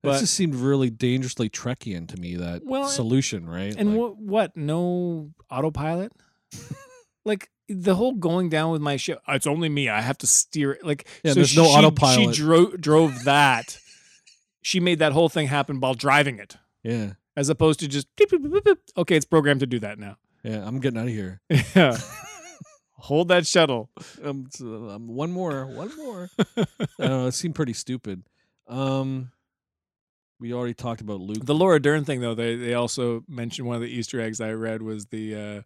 But- 0.03 0.17
it 0.17 0.21
just 0.21 0.35
seemed 0.35 0.57
really 0.57 0.91
dangerously 0.91 1.49
Trekkian 1.49 2.09
to 2.09 2.17
me 2.17 2.35
that 2.37 2.65
Well, 2.65 2.89
solution, 2.89 3.49
right? 3.49 3.75
And 3.79 3.91
Like, 3.91 3.99
what? 3.99 4.17
What? 4.19 4.57
No 4.57 5.31
autopilot? 5.51 6.13
like 7.25 7.49
the 7.69 7.95
whole 7.95 8.13
going 8.13 8.49
down 8.49 8.71
with 8.73 8.83
my 8.83 8.97
ship. 8.97 9.21
It's 9.29 9.47
only 9.47 9.69
me. 9.69 9.89
I 9.89 10.01
have 10.01 10.19
to 10.19 10.27
steer 10.27 10.73
it. 10.73 10.85
Like 10.85 11.07
Yeah, 11.23 11.31
so 11.33 11.35
there's 11.37 11.57
no 11.57 11.65
she- 11.65 11.71
autopilot. 11.71 12.35
She 12.35 12.43
drove 12.43 12.81
drove 12.81 13.25
that. 13.25 13.79
she 14.63 14.81
made 14.81 14.99
that 15.01 15.13
whole 15.13 15.29
thing 15.29 15.47
happen 15.49 15.81
while 15.81 15.95
driving 15.95 16.39
it, 16.39 16.57
yeah, 16.83 17.13
as 17.37 17.49
opposed 17.49 17.81
to 17.81 17.89
just 17.89 18.07
beep, 18.17 18.31
beep, 18.31 18.65
beep. 18.65 18.79
okay, 18.97 19.17
it's 19.17 19.25
programmed 19.27 19.61
to 19.61 19.67
do 19.67 19.79
that 19.81 19.99
now. 19.99 20.17
yeah, 20.45 20.67
I'm 20.67 20.79
getting 20.81 20.99
out 20.99 21.07
of 21.07 21.13
here. 21.13 21.41
Yeah. 21.75 21.97
Hold 23.07 23.29
that 23.29 23.45
shuttle. 23.49 23.91
Um, 24.23 24.47
um, 24.61 25.09
one 25.09 25.33
more, 25.33 25.67
one 25.67 25.91
more. 25.97 26.31
I 26.39 26.65
don't 26.99 26.99
know. 27.01 27.27
It 27.27 27.33
seemed 27.33 27.57
pretty 27.57 27.73
stupid. 27.73 28.23
Um, 28.69 29.33
we 30.39 30.53
already 30.53 30.75
talked 30.75 31.01
about 31.01 31.19
Luke. 31.21 31.45
The 31.45 31.55
Laura 31.55 31.81
Dern 31.83 32.05
thing, 32.05 32.21
though, 32.21 32.37
they 32.37 32.55
they 32.55 32.75
also 32.75 33.25
mentioned 33.27 33.67
one 33.67 33.75
of 33.75 33.83
the 33.83 33.89
Easter 33.89 34.21
eggs 34.21 34.41
I 34.41 34.53
read 34.53 34.83
was 34.83 35.07
the 35.07 35.35
uh, 35.35 35.63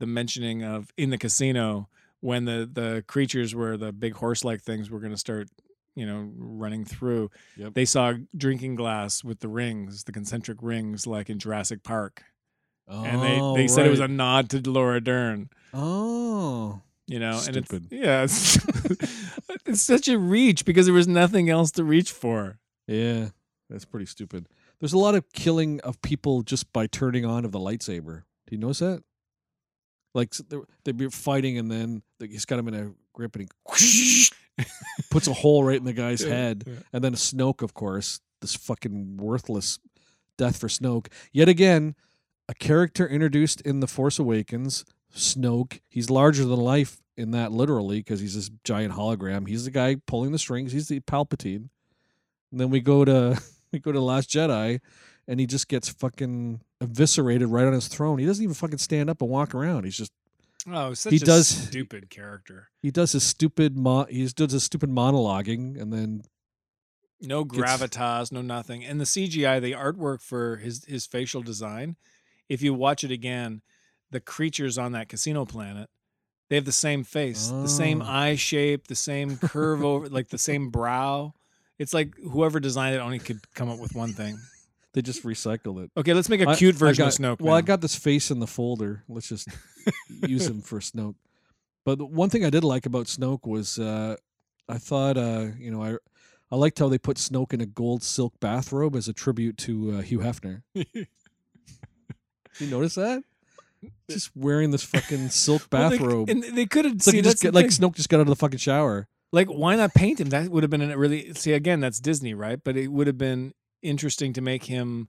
the 0.00 0.06
mentioning 0.06 0.64
of 0.64 0.92
in 0.96 1.10
the 1.10 1.18
casino 1.18 1.88
when 2.20 2.44
the 2.44 2.68
the 2.70 3.04
creatures 3.06 3.54
were 3.54 3.76
the 3.76 3.92
big 3.92 4.14
horse 4.16 4.44
like 4.44 4.60
things 4.62 4.90
were 4.90 4.98
going 5.00 5.12
to 5.12 5.16
start, 5.18 5.48
you 5.94 6.04
know, 6.04 6.30
running 6.36 6.84
through. 6.84 7.30
Yep. 7.56 7.74
They 7.74 7.84
saw 7.84 8.14
drinking 8.36 8.74
glass 8.74 9.22
with 9.22 9.38
the 9.40 9.48
rings, 9.48 10.04
the 10.04 10.12
concentric 10.12 10.58
rings, 10.60 11.06
like 11.06 11.30
in 11.30 11.38
Jurassic 11.38 11.82
Park, 11.82 12.22
and 12.88 13.22
they 13.22 13.38
Oh, 13.40 13.54
they 13.56 13.68
said 13.68 13.86
it 13.86 13.90
was 13.90 14.00
a 14.00 14.08
nod 14.08 14.50
to 14.50 14.68
Laura 14.70 15.00
Dern. 15.00 15.48
oh, 15.72 16.82
You 17.06 17.18
know, 17.20 17.38
Stupid. 17.38 17.86
and 17.90 17.92
it's 17.92 18.04
yeah, 18.04 18.22
it's, 18.24 18.58
it's 19.66 19.82
such 19.82 20.08
a 20.08 20.18
reach 20.18 20.64
because 20.64 20.86
there 20.86 20.94
was 20.94 21.08
nothing 21.08 21.48
else 21.50 21.70
to 21.72 21.84
reach 21.84 22.12
for. 22.12 22.58
yeah, 22.86 23.28
that's 23.68 23.84
pretty 23.84 24.06
stupid. 24.06 24.46
There's 24.80 24.92
a 24.94 24.98
lot 24.98 25.14
of 25.14 25.30
killing 25.32 25.80
of 25.80 26.00
people 26.02 26.42
just 26.42 26.72
by 26.72 26.86
turning 26.86 27.24
on 27.26 27.44
of 27.44 27.52
the 27.52 27.58
lightsaber. 27.58 28.22
Do 28.46 28.54
you 28.56 28.58
notice 28.58 28.78
that? 28.80 29.02
Like 30.14 30.32
they're- 30.34 30.64
they'd 30.84 30.96
be 30.96 31.08
fighting, 31.08 31.58
and 31.58 31.70
then 31.70 32.02
he's 32.18 32.44
got 32.44 32.58
him 32.58 32.68
in 32.68 32.74
a 32.74 32.92
grip, 33.12 33.36
and 33.36 33.48
he 33.78 34.26
puts 35.10 35.26
a 35.28 35.32
hole 35.32 35.64
right 35.64 35.76
in 35.78 35.84
the 35.84 35.92
guy's 35.92 36.22
head. 36.22 36.64
Yeah. 36.66 36.74
And 36.92 37.04
then 37.04 37.14
Snoke, 37.14 37.62
of 37.62 37.74
course, 37.74 38.20
this 38.40 38.54
fucking 38.56 39.16
worthless 39.18 39.78
death 40.36 40.58
for 40.58 40.68
Snoke. 40.68 41.06
Yet 41.32 41.48
again, 41.48 41.94
a 42.48 42.54
character 42.54 43.06
introduced 43.06 43.60
in 43.60 43.80
The 43.80 43.86
Force 43.86 44.18
Awakens, 44.18 44.84
Snoke. 45.14 45.80
He's 45.88 46.10
larger 46.10 46.44
than 46.44 46.58
life 46.58 47.00
in 47.16 47.30
that 47.32 47.52
literally 47.52 47.98
because 47.98 48.20
he's 48.20 48.34
this 48.34 48.50
giant 48.64 48.94
hologram. 48.94 49.46
He's 49.46 49.64
the 49.66 49.70
guy 49.70 49.96
pulling 50.06 50.32
the 50.32 50.38
strings. 50.38 50.72
He's 50.72 50.88
the 50.88 51.00
Palpatine. 51.00 51.68
And 52.50 52.58
then 52.60 52.70
we 52.70 52.80
go 52.80 53.04
to 53.04 53.40
we 53.72 53.78
go 53.78 53.92
to 53.92 54.00
Last 54.00 54.30
Jedi, 54.30 54.80
and 55.28 55.38
he 55.38 55.46
just 55.46 55.68
gets 55.68 55.88
fucking 55.88 56.60
eviscerated 56.80 57.48
right 57.48 57.66
on 57.66 57.72
his 57.72 57.88
throne. 57.88 58.18
He 58.18 58.26
doesn't 58.26 58.42
even 58.42 58.54
fucking 58.54 58.78
stand 58.78 59.10
up 59.10 59.20
and 59.20 59.30
walk 59.30 59.54
around. 59.54 59.84
He's 59.84 59.96
just 59.96 60.12
Oh, 60.66 60.92
such 60.92 61.12
He 61.12 61.16
a 61.16 61.20
does- 61.20 61.48
stupid 61.48 62.10
character. 62.10 62.68
he 62.82 62.90
does 62.90 63.12
his 63.12 63.22
stupid 63.22 63.78
mo- 63.78 64.04
he 64.10 64.26
does 64.28 64.52
his 64.52 64.62
stupid 64.62 64.90
monologuing, 64.90 65.80
and 65.80 65.90
then 65.90 66.22
no 67.18 67.44
gets- 67.44 67.62
gravitas, 67.62 68.30
no 68.30 68.42
nothing. 68.42 68.84
And 68.84 69.00
the 69.00 69.06
CGI, 69.06 69.58
the 69.58 69.72
artwork 69.72 70.20
for 70.20 70.56
his 70.56 70.84
his 70.84 71.06
facial 71.06 71.42
design, 71.42 71.96
if 72.50 72.60
you 72.60 72.74
watch 72.74 73.04
it 73.04 73.10
again, 73.10 73.62
the 74.10 74.20
creatures 74.20 74.76
on 74.76 74.92
that 74.92 75.08
casino 75.08 75.46
planet, 75.46 75.88
they 76.50 76.56
have 76.56 76.66
the 76.66 76.72
same 76.72 77.04
face, 77.04 77.48
the 77.48 77.66
same 77.68 78.02
Oh. 78.02 78.06
eye 78.06 78.34
shape, 78.36 78.88
the 78.88 78.94
same 78.94 79.38
curve 79.38 79.82
over, 79.82 80.10
like 80.10 80.28
the 80.28 80.36
same 80.38 80.68
brow. 80.68 81.32
It's 81.78 81.94
like 81.94 82.14
whoever 82.18 82.60
designed 82.60 82.94
it 82.96 82.98
only 83.00 83.18
could 83.18 83.40
come 83.54 83.70
up 83.70 83.78
with 83.78 83.94
one 83.94 84.12
thing. 84.12 84.38
They 84.92 85.02
just 85.02 85.22
recycle 85.24 85.82
it. 85.84 85.90
Okay, 85.96 86.14
let's 86.14 86.28
make 86.28 86.40
a 86.40 86.54
cute 86.56 86.74
I 86.74 86.78
version 86.78 87.04
got- 87.04 87.14
of 87.14 87.20
Snoke. 87.20 87.40
Well, 87.44 87.54
I 87.54 87.60
got 87.60 87.80
this 87.80 87.94
face 87.94 88.30
in 88.30 88.38
the 88.40 88.46
folder. 88.46 89.04
Let's 89.08 89.28
just 89.28 89.48
use 90.26 90.46
him 90.46 90.60
for 90.62 90.80
Snoke. 90.80 91.14
But 91.84 91.98
the 91.98 92.04
one 92.06 92.28
thing 92.30 92.44
I 92.44 92.50
did 92.50 92.64
like 92.64 92.86
about 92.86 93.06
Snoke 93.06 93.46
was 93.46 93.78
uh, 93.78 94.16
I 94.68 94.78
thought, 94.78 95.16
uh, 95.16 95.46
you 95.58 95.70
know, 95.70 95.82
I 95.82 95.96
I 96.52 96.56
liked 96.56 96.78
how 96.80 96.88
they 96.88 96.98
put 96.98 97.16
Snoke 97.16 97.52
in 97.52 97.60
a 97.60 97.66
gold 97.66 98.02
silk 98.02 98.34
bathrobe 98.40 98.96
as 98.96 99.06
a 99.08 99.12
tribute 99.12 99.56
to 99.58 99.92
uh, 99.98 100.00
Hugh 100.02 100.18
Hefner. 100.18 100.62
you 100.74 101.06
notice 102.60 102.94
that? 102.96 103.22
Just 104.10 104.30
wearing 104.36 104.70
this 104.72 104.82
fucking 104.82 105.30
silk 105.30 105.62
Well, 105.72 105.88
they- 105.90 105.96
bathrobe. 105.98 106.28
and 106.28 106.42
they 106.42 106.66
could 106.66 106.84
have 106.84 106.94
like, 107.06 107.22
just 107.22 107.42
get, 107.42 107.54
like. 107.54 107.66
Snoke 107.66 107.94
just 107.94 108.08
got 108.10 108.18
out 108.18 108.22
of 108.22 108.26
the 108.28 108.36
fucking 108.36 108.58
shower. 108.58 109.08
Like, 109.32 109.46
why 109.46 109.76
not 109.76 109.94
paint 109.94 110.20
him? 110.20 110.28
That 110.30 110.50
would 110.50 110.64
have 110.64 110.70
been 110.70 110.82
a 110.82 110.98
really 110.98 111.32
see 111.34 111.52
again. 111.52 111.80
That's 111.80 112.00
Disney, 112.00 112.34
right? 112.34 112.58
But 112.62 112.76
it 112.76 112.88
would 112.88 113.06
have 113.06 113.16
been 113.16 113.54
interesting 113.82 114.32
to 114.34 114.40
make 114.40 114.64
him 114.64 115.08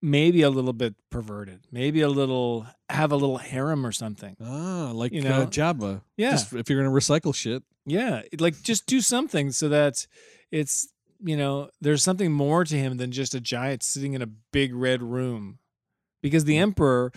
maybe 0.00 0.42
a 0.42 0.50
little 0.50 0.72
bit 0.72 0.94
perverted, 1.10 1.60
maybe 1.70 2.00
a 2.00 2.08
little 2.08 2.66
have 2.88 3.12
a 3.12 3.16
little 3.16 3.38
harem 3.38 3.86
or 3.86 3.92
something. 3.92 4.36
Ah, 4.42 4.90
like 4.94 5.12
You 5.12 5.20
uh, 5.22 5.24
know? 5.24 5.46
Jabba. 5.46 6.02
Yeah, 6.16 6.32
Just 6.32 6.52
if 6.52 6.68
you're 6.68 6.82
gonna 6.82 6.94
recycle 6.94 7.34
shit. 7.34 7.62
yeah. 7.86 8.22
Like 8.38 8.60
just 8.62 8.86
do 8.86 9.00
something 9.00 9.52
so 9.52 9.68
that 9.68 10.06
it's 10.50 10.88
you 11.24 11.36
know 11.36 11.70
there's 11.80 12.02
something 12.02 12.32
more 12.32 12.64
to 12.64 12.76
him 12.76 12.96
than 12.96 13.12
just 13.12 13.34
a 13.34 13.40
giant 13.40 13.82
sitting 13.84 14.14
in 14.14 14.22
a 14.22 14.26
big 14.26 14.74
red 14.74 15.02
room, 15.02 15.58
because 16.22 16.44
the 16.44 16.58
Emperor. 16.58 17.12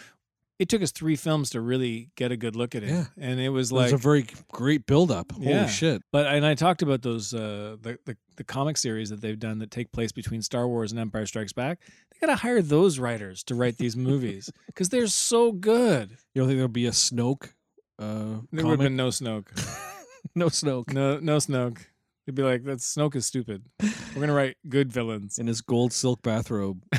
It 0.57 0.69
took 0.69 0.81
us 0.81 0.91
three 0.91 1.17
films 1.17 1.49
to 1.49 1.59
really 1.59 2.11
get 2.15 2.31
a 2.31 2.37
good 2.37 2.55
look 2.55 2.75
at 2.75 2.83
it, 2.83 2.89
Yeah. 2.89 3.05
and 3.17 3.41
it 3.41 3.49
was 3.49 3.71
It 3.71 3.75
was 3.75 3.91
like 3.91 3.93
a 3.93 3.97
very 4.01 4.25
great 4.51 4.85
build 4.85 5.11
up. 5.11 5.33
Holy 5.33 5.49
Yeah. 5.49 5.67
shit. 5.67 6.01
But 6.13 6.27
and 6.27 6.45
I 6.45 6.55
talked 6.55 6.81
about 6.81 7.01
those 7.01 7.33
uh, 7.33 7.75
the, 7.81 7.97
the 8.05 8.15
the 8.37 8.43
comic 8.45 8.77
series 8.77 9.09
that 9.09 9.19
they've 9.21 9.39
done 9.39 9.59
that 9.59 9.71
take 9.71 9.91
place 9.91 10.11
between 10.13 10.41
Star 10.41 10.67
Wars 10.67 10.91
and 10.91 10.99
Empire 10.99 11.25
Strikes 11.25 11.51
Back. 11.53 11.79
They 12.11 12.25
gotta 12.25 12.37
hire 12.39 12.61
those 12.61 12.99
writers 12.99 13.43
to 13.45 13.55
write 13.55 13.77
these 13.77 13.97
movies 13.97 14.49
because 14.67 14.87
they're 14.89 15.07
so 15.07 15.51
good. 15.51 16.11
You 16.33 16.41
don't 16.41 16.47
think 16.47 16.57
there'll 16.57 16.69
be 16.69 16.85
a 16.87 16.91
Snoke 16.91 17.49
uh 17.99 18.39
There 18.53 18.65
would 18.65 18.71
have 18.71 18.79
been 18.79 18.95
no 18.95 19.09
Snoke, 19.09 19.47
no 20.35 20.47
Snoke. 20.47 20.93
no 20.93 21.19
no 21.19 21.37
Snoke. 21.37 21.79
They'd 22.25 22.33
be 22.35 22.43
like, 22.43 22.63
"That 22.63 22.79
Snoke 22.79 23.15
is 23.15 23.25
stupid. 23.25 23.65
We're 24.15 24.21
gonna 24.21 24.33
write 24.33 24.55
good 24.69 24.91
villains." 24.91 25.37
in 25.37 25.47
his 25.47 25.59
gold 25.61 25.91
silk 25.93 26.21
bathrobe. 26.23 26.81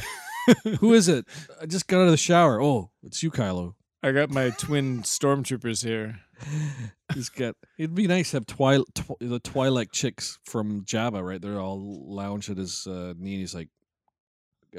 Who 0.81 0.93
is 0.93 1.09
it? 1.09 1.27
I 1.61 1.67
just 1.67 1.87
got 1.87 1.99
out 1.99 2.07
of 2.07 2.11
the 2.11 2.17
shower. 2.17 2.61
Oh, 2.63 2.91
it's 3.03 3.23
you, 3.23 3.31
Kylo. 3.31 3.75
I 4.03 4.13
got 4.13 4.31
my 4.31 4.51
twin 4.51 5.03
stormtroopers 5.03 5.85
here. 5.85 6.21
He's 7.15 7.29
got. 7.29 7.57
It'd 7.79 7.95
be 7.95 8.07
nice 8.07 8.31
to 8.31 8.37
have 8.39 8.47
twi- 8.47 8.85
tw- 8.95 9.19
the 9.21 9.41
Twi'lek 9.41 9.91
chicks 9.91 10.39
from 10.45 10.85
Jabba, 10.85 11.27
right? 11.27 11.41
They're 11.41 11.61
all 11.61 12.05
lounge 12.07 12.51
at 12.51 12.59
his 12.59 12.87
uh, 12.87 13.15
knee. 13.19 13.33
And 13.33 13.41
he's 13.41 13.55
like, 13.55 13.69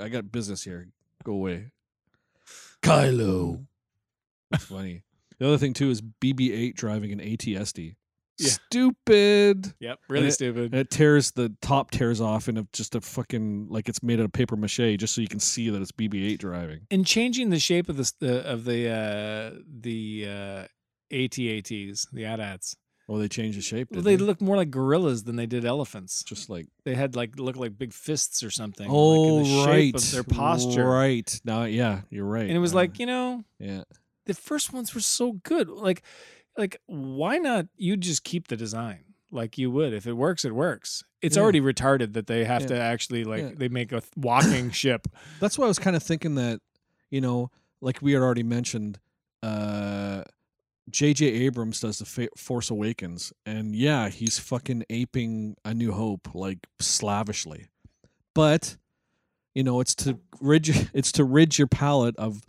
"I 0.01 0.09
got 0.09 0.31
business 0.31 0.63
here. 0.63 0.87
Go 1.23 1.33
away." 1.33 1.71
Kylo. 2.81 3.65
That's 4.51 4.65
funny. 4.65 5.03
The 5.39 5.47
other 5.47 5.57
thing 5.57 5.73
too 5.73 5.89
is 5.89 6.01
BB-8 6.01 6.75
driving 6.75 7.11
an 7.11 7.21
AT-ST. 7.21 7.95
Yeah. 8.39 8.49
Stupid. 8.49 9.73
Yep, 9.79 9.99
really 10.09 10.27
it- 10.27 10.31
stupid. 10.33 10.73
It 10.73 10.89
tears 10.89 11.31
the 11.31 11.55
top 11.61 11.91
tears 11.91 12.21
off 12.21 12.47
and 12.47 12.67
just 12.73 12.95
a 12.95 13.01
fucking 13.01 13.67
like 13.69 13.89
it's 13.89 14.03
made 14.03 14.19
out 14.19 14.25
of 14.25 14.31
paper 14.33 14.55
mache, 14.55 14.97
just 14.97 15.13
so 15.15 15.21
you 15.21 15.27
can 15.27 15.39
see 15.39 15.69
that 15.69 15.81
it's 15.81 15.91
BB-8 15.91 16.37
driving. 16.37 16.81
and 16.91 17.05
changing 17.05 17.49
the 17.49 17.59
shape 17.59 17.89
of 17.89 17.97
the 17.97 18.11
the 18.19 18.45
of 18.47 18.65
the 18.65 18.89
uh, 18.89 19.59
the 19.81 20.25
uh, 20.27 20.67
ATATs, 21.11 22.07
the 22.11 22.25
AT-ATs. 22.25 22.75
Oh, 23.09 23.17
they 23.17 23.29
changed 23.29 23.57
the 23.57 23.61
shape. 23.61 23.87
Well, 23.91 24.01
they 24.01 24.17
they 24.17 24.23
look 24.23 24.41
more 24.41 24.57
like 24.57 24.69
gorillas 24.69 25.23
than 25.23 25.37
they 25.37 25.45
did 25.45 25.63
elephants. 25.63 26.23
just 26.23 26.49
like 26.49 26.67
They 26.83 26.93
had 26.93 27.15
like 27.15 27.39
look 27.39 27.55
like 27.55 27.77
big 27.77 27.93
fists 27.93 28.43
or 28.43 28.51
something. 28.51 28.87
oh 28.89 29.35
like 29.37 29.45
in 29.47 29.51
the 29.57 29.65
right, 29.65 29.95
of 29.95 30.11
their 30.11 30.23
posture. 30.23 30.85
Right 30.85 31.41
now, 31.45 31.63
yeah, 31.63 32.01
you're 32.09 32.25
right. 32.25 32.47
And 32.47 32.51
it 32.51 32.59
was 32.59 32.73
Uh, 32.73 32.77
like, 32.77 32.99
you 32.99 33.05
know, 33.05 33.43
yeah, 33.59 33.83
the 34.25 34.33
first 34.33 34.73
ones 34.73 34.93
were 34.93 34.99
so 34.99 35.31
good. 35.43 35.69
Like, 35.69 36.03
like 36.57 36.81
why 36.87 37.37
not? 37.37 37.67
You 37.77 37.97
just 37.97 38.23
keep 38.23 38.47
the 38.47 38.57
design 38.57 39.03
like 39.31 39.57
you 39.57 39.69
would. 39.71 39.93
If 39.93 40.07
it 40.07 40.13
works, 40.13 40.45
it 40.45 40.55
works. 40.55 41.03
It's 41.21 41.35
Yeah. 41.35 41.43
already 41.43 41.61
retarded 41.61 42.13
that 42.13 42.27
they 42.27 42.45
have 42.45 42.61
Yeah. 42.63 42.67
to 42.69 42.79
actually 42.79 43.23
like 43.23 43.41
Yeah. 43.43 43.51
they 43.55 43.67
make 43.69 43.91
a 43.91 44.01
th- 44.01 44.11
walking 44.15 44.71
ship. 44.83 45.07
that's 45.39 45.57
why 45.57 45.65
I 45.65 45.67
was 45.67 45.79
kind 45.79 45.95
of 45.95 46.03
thinking 46.03 46.35
that, 46.35 46.61
you 47.09 47.21
know, 47.21 47.51
like 47.81 48.01
we 48.01 48.13
had 48.13 48.21
already 48.21 48.43
mentioned, 48.43 48.99
uh, 49.43 50.23
J.J. 50.89 51.25
Abrams 51.25 51.81
does 51.81 51.99
the 51.99 52.05
Fa- 52.05 52.29
Force 52.37 52.69
Awakens, 52.69 53.33
and 53.45 53.75
yeah, 53.75 54.07
he's 54.07 54.39
fucking 54.39 54.85
aping 54.89 55.57
A 55.65 55.73
New 55.73 55.91
Hope 55.91 56.33
like 56.33 56.65
slavishly, 56.79 57.67
but 58.33 58.77
you 59.53 59.63
know 59.63 59.81
it's 59.81 59.93
to 59.95 60.19
rid 60.39 60.65
it's 60.93 61.11
to 61.13 61.23
rid 61.25 61.57
your 61.57 61.67
palate 61.67 62.15
of 62.17 62.41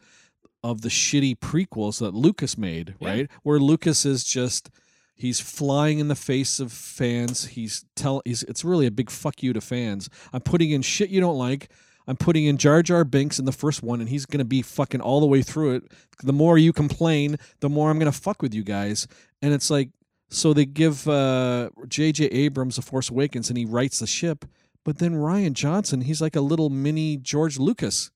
of 0.62 0.82
the 0.82 0.88
shitty 0.88 1.38
prequels 1.38 2.00
that 2.00 2.14
Lucas 2.14 2.58
made, 2.58 2.94
Yeah. 3.00 3.08
right? 3.08 3.30
Where 3.42 3.58
Lucas 3.60 4.04
is 4.04 4.24
just 4.24 4.70
he's 5.14 5.40
flying 5.40 5.98
in 5.98 6.08
the 6.08 6.14
face 6.14 6.60
of 6.60 6.72
fans. 6.72 7.46
He's 7.46 7.84
tell 7.96 8.22
he's 8.24 8.42
it's 8.44 8.64
really 8.64 8.86
a 8.86 8.90
big 8.90 9.10
fuck 9.10 9.42
you 9.42 9.52
to 9.52 9.60
fans. 9.60 10.08
I'm 10.32 10.40
putting 10.40 10.70
in 10.70 10.82
shit 10.82 11.10
you 11.10 11.20
don't 11.20 11.38
like. 11.38 11.70
I'm 12.06 12.16
putting 12.16 12.46
in 12.46 12.56
Jar 12.56 12.82
Jar 12.82 13.04
Binks 13.04 13.38
in 13.38 13.44
the 13.44 13.52
first 13.52 13.82
one, 13.82 14.00
and 14.00 14.08
he's 14.08 14.24
gonna 14.26 14.44
be 14.44 14.62
fucking 14.62 15.00
all 15.00 15.20
the 15.20 15.26
way 15.26 15.42
through 15.42 15.74
it. 15.76 15.92
The 16.22 16.32
more 16.32 16.56
you 16.56 16.72
complain, 16.72 17.36
the 17.60 17.68
more 17.68 17.90
I'm 17.90 17.98
gonna 17.98 18.12
fuck 18.12 18.40
with 18.42 18.54
you 18.54 18.64
guys. 18.64 19.06
And 19.42 19.52
it's 19.52 19.68
like, 19.70 19.90
so 20.30 20.52
they 20.54 20.64
give 20.66 21.06
uh, 21.06 21.70
J.J. 21.86 22.24
Abrams 22.26 22.78
a 22.78 22.82
Force 22.82 23.10
Awakens, 23.10 23.50
and 23.50 23.58
he 23.58 23.64
writes 23.66 23.98
the 23.98 24.06
ship. 24.06 24.44
But 24.84 24.98
then 24.98 25.14
Rian 25.16 25.52
Johnson, 25.52 26.00
he's 26.00 26.20
like 26.22 26.34
a 26.34 26.40
little 26.40 26.70
mini 26.70 27.18
George 27.18 27.58
Lucas. 27.58 28.10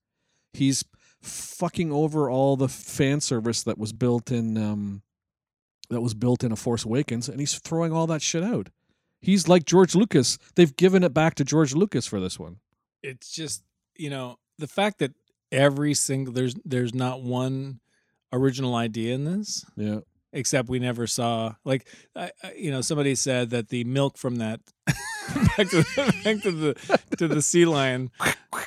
He's 0.54 0.84
fucking 1.22 1.92
over 1.92 2.28
all 2.30 2.56
the 2.56 2.68
fan 2.68 3.20
service 3.20 3.62
that 3.62 3.78
was 3.78 3.92
built 3.92 4.30
in 4.30 4.56
um, 4.58 5.02
that 5.90 6.00
was 6.00 6.14
built 6.14 6.42
in 6.44 6.52
a 6.52 6.56
Force 6.56 6.84
Awakens, 6.84 7.28
and 7.28 7.38
he's 7.40 7.58
throwing 7.58 7.92
all 7.92 8.06
that 8.08 8.22
shit 8.22 8.42
out. 8.42 8.68
He's 9.20 9.46
like 9.48 9.64
George 9.64 9.94
Lucas. 9.94 10.38
They've 10.56 10.74
given 10.74 11.04
it 11.04 11.14
back 11.14 11.34
to 11.36 11.44
George 11.44 11.74
Lucas 11.74 12.06
for 12.06 12.18
this 12.20 12.38
one. 12.38 12.56
it's 13.02 13.30
just 13.32 13.62
you 13.96 14.10
know 14.10 14.38
the 14.58 14.66
fact 14.66 14.98
that 14.98 15.12
every 15.50 15.94
single 15.94 16.32
there's 16.32 16.54
there's 16.64 16.94
not 16.94 17.22
one 17.22 17.78
original 18.32 18.74
idea 18.74 19.14
in 19.14 19.24
this 19.24 19.64
Yeah. 19.76 20.00
except 20.32 20.68
we 20.70 20.78
never 20.78 21.06
saw 21.06 21.54
like 21.64 21.86
I, 22.16 22.30
I, 22.42 22.52
you 22.54 22.70
know 22.70 22.80
somebody 22.80 23.14
said 23.14 23.50
that 23.50 23.68
the 23.68 23.84
milk 23.84 24.16
from 24.16 24.36
that 24.36 24.60
back 25.56 25.68
to 25.68 25.82
the, 25.82 26.20
back 26.24 26.42
to 26.42 26.50
the 26.52 27.00
to 27.16 27.28
the 27.28 27.42
sea 27.42 27.64
lion 27.64 28.10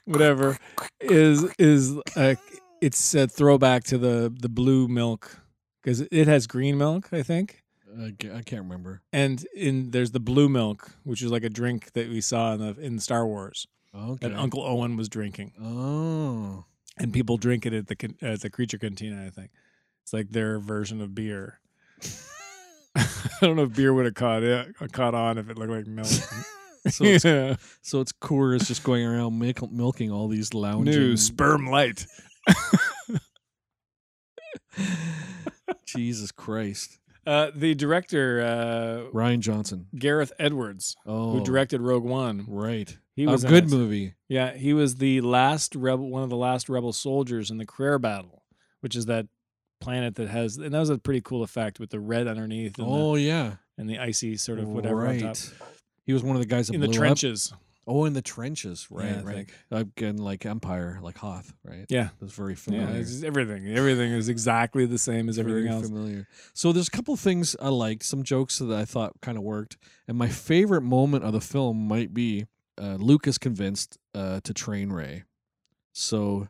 whatever 0.06 0.57
is 1.02 1.44
is 1.57 1.98
uh, 2.15 2.36
it's 2.82 3.14
a 3.15 3.27
throwback 3.27 3.84
to 3.86 3.98
the 3.98 4.34
the 4.40 4.49
blue 4.49 4.88
milk 4.88 5.40
because 5.82 6.02
it 6.02 6.27
has 6.27 6.48
green 6.48 6.77
milk 6.77 7.10
I 7.11 7.23
think 7.23 7.61
I 7.98 8.41
can't 8.41 8.64
remember. 8.64 9.02
and 9.14 9.45
in 9.56 9.91
there's 9.91 10.11
the 10.11 10.19
blue 10.19 10.49
milk 10.49 10.91
which 11.03 11.22
is 11.22 11.32
like 11.32 11.44
a 11.44 11.49
drink 11.49 11.94
that 11.94 12.10
we 12.10 12.19
saw 12.22 12.53
in 12.53 12.60
the 12.60 12.80
in 12.82 12.99
Star 12.99 13.26
Wars 13.26 13.68
Okay. 13.98 14.27
that 14.27 14.38
Uncle 14.38 14.61
Owen 14.61 14.98
was 14.98 15.07
drinking 15.07 15.53
oh. 15.61 16.65
and 16.98 17.14
people 17.14 17.38
drink 17.38 17.65
it 17.65 17.73
at 17.73 17.88
the 17.88 18.14
at 18.22 18.41
the 18.41 18.49
creature 18.49 18.77
cantina. 18.77 19.26
I 19.26 19.30
think 19.30 19.52
it's 20.03 20.11
like 20.11 20.32
their 20.32 20.60
version 20.60 20.99
of 21.02 21.15
beer. 21.15 21.60
I 23.42 23.46
don't 23.46 23.56
know 23.58 23.64
if 23.64 23.76
beer 23.76 23.94
would 23.94 24.06
have 24.06 24.14
caught 24.16 24.44
it 24.44 24.74
caught 24.92 25.14
on 25.16 25.38
if 25.38 25.50
it 25.50 25.58
looked 25.58 25.72
like 25.72 25.88
milk. 25.88 26.08
So 26.88 27.04
it's, 27.04 27.26
yeah. 27.26 27.56
so 27.82 28.00
it's 28.00 28.12
Coors 28.12 28.68
just 28.68 28.84
going 28.84 29.04
around 29.04 29.40
milk, 29.40 29.72
milking 29.72 30.12
all 30.12 30.28
these 30.28 30.54
lounging. 30.54 30.94
New 30.94 31.18
sperm 31.18 31.66
light. 31.66 32.06
Jesus 35.86 36.32
Christ. 36.32 37.00
Uh, 37.26 37.50
the 37.56 37.74
director 37.74 38.42
uh, 38.42 39.12
Rian 39.18 39.40
Johnson. 39.40 39.88
Gareth 39.98 40.32
Edwards, 40.38 40.96
Oh. 41.08 41.32
who 41.32 41.44
directed 41.44 41.82
Rogue 41.82 42.04
One, 42.04 42.46
Right. 42.48 42.96
he 43.16 43.26
was 43.26 43.44
a 43.44 43.48
good 43.48 43.68
movie. 43.70 44.14
Yeah, 44.30 44.54
he 44.54 44.74
was 44.74 44.98
the 44.98 45.22
last 45.22 45.76
rebel, 45.76 46.08
one 46.08 46.22
of 46.22 46.30
the 46.30 46.38
last 46.38 46.70
rebel 46.70 46.94
soldiers 46.94 47.50
in 47.50 47.58
the 47.58 47.66
Crait 47.66 48.00
Battle, 48.02 48.44
which 48.82 48.96
is 48.96 49.08
that 49.08 49.26
planet 49.86 50.16
that 50.16 50.28
has, 50.30 50.57
and 50.57 50.74
that 50.74 50.80
was 50.80 50.90
a 50.90 50.98
pretty 50.98 51.22
cool 51.22 51.44
effect 51.44 51.80
with 51.80 51.90
the 51.91 51.99
red 51.99 52.28
underneath 52.28 52.78
and, 52.80 52.88
Oh 52.90 53.16
yeah. 53.16 53.56
and 53.78 53.90
the 53.90 53.99
icy 53.99 54.36
sort 54.38 54.60
of 54.60 54.68
whatever 54.68 55.06
on 55.07 55.18
top. 55.20 55.26
right. 55.28 55.52
He 56.06 56.14
was 56.14 56.24
one 56.24 56.36
of 56.36 56.41
the 56.41 56.48
guys 56.48 56.68
that 56.68 56.74
in 56.76 56.82
the 56.82 56.88
blew 56.88 56.95
up. 56.95 56.99
trenches. 56.99 57.53
Oh, 57.88 58.06
in 58.06 58.14
the 58.14 58.22
trenches. 58.22 58.88
Right, 58.90 59.06
Yeah, 59.10 59.22
right. 59.24 59.49
Again, 59.70 60.18
like 60.18 60.44
Empire, 60.45 60.98
like 61.03 61.18
Hoth, 61.20 61.53
right? 61.64 61.86
Yeah. 61.88 62.10
That's 62.20 62.34
very 62.34 62.53
Yeah, 62.53 62.57
familiar. 62.57 62.99
it's 63.02 63.22
everything. 63.22 63.68
Everything 63.68 64.12
is 64.12 64.28
exactly 64.28 64.88
the 64.88 64.98
same 64.98 65.30
as 65.30 65.38
everything 65.38 65.66
Very 65.66 65.76
else. 65.76 65.88
familiar. 65.88 66.28
So 66.53 66.72
there's 66.72 66.88
a 66.88 66.91
couple 66.91 67.16
things 67.16 67.56
I 67.62 67.70
liked, 67.70 68.02
some 68.03 68.24
jokes 68.24 68.57
that 68.57 68.72
I 68.72 68.86
thought 68.86 69.14
kind 69.22 69.38
of 69.38 69.44
worked, 69.44 69.78
and 70.07 70.18
my 70.18 70.30
favorite 70.30 70.82
moment 70.82 71.24
of 71.26 71.34
the 71.34 71.41
film 71.41 71.88
might 71.88 72.12
be 72.12 72.48
uh, 72.82 72.95
Luke 72.99 73.28
is 73.28 73.38
convinced 73.38 73.99
uh, 74.16 74.40
to 74.44 74.52
train 74.53 74.91
Rey. 74.91 75.24
So 75.94 76.48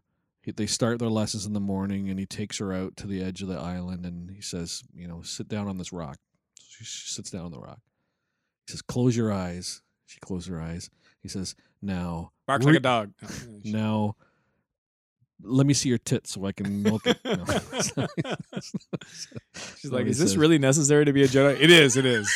they 0.52 0.68
start 0.68 1.00
their 1.00 1.10
lessons 1.10 1.46
in 1.46 1.54
the 1.54 1.60
morning, 1.60 2.10
and 2.10 2.20
he 2.20 2.26
takes 2.26 2.58
her 2.60 2.74
out 2.74 2.96
to 2.98 3.08
the 3.08 3.24
edge 3.24 3.42
of 3.42 3.48
the 3.48 3.58
island, 3.58 4.06
and 4.06 4.30
he 4.32 4.42
says, 4.42 4.84
"You 4.94 5.08
know, 5.08 5.22
sit 5.22 5.48
down 5.48 5.68
on 5.68 5.78
this 5.78 5.92
rock." 5.94 6.18
So 6.56 6.66
she, 6.70 6.84
she 6.86 7.14
sits 7.14 7.32
down 7.32 7.46
on 7.46 7.52
the 7.52 7.60
rock. 7.60 7.80
He 8.68 8.72
says, 8.72 8.82
"Close 8.82 9.16
your 9.18 9.32
eyes." 9.32 9.82
She 10.06 10.20
closes 10.20 10.48
her 10.50 10.62
eyes. 10.62 10.90
He 11.22 11.28
says, 11.30 11.56
"Now, 11.82 12.32
Barks 12.46 12.66
like 12.66 12.76
a 12.76 12.80
dog. 12.80 13.14
now." 13.64 14.16
Let 15.44 15.68
me 15.68 15.74
see 15.74 15.90
your 15.90 15.98
tits 15.98 16.32
so 16.32 16.46
I 16.46 16.54
can 16.54 16.82
milk 16.82 17.06
it. 17.06 17.20
No. 17.26 17.44
She's 19.78 19.92
like, 19.92 20.06
"Is 20.06 20.18
this 20.18 20.30
says. 20.30 20.38
really 20.38 20.58
necessary 20.60 21.04
to 21.04 21.12
be 21.12 21.24
a 21.24 21.28
Jedi?" 21.28 21.60
It 21.60 21.70
is. 21.70 21.98
It 21.98 22.06
is. 22.06 22.30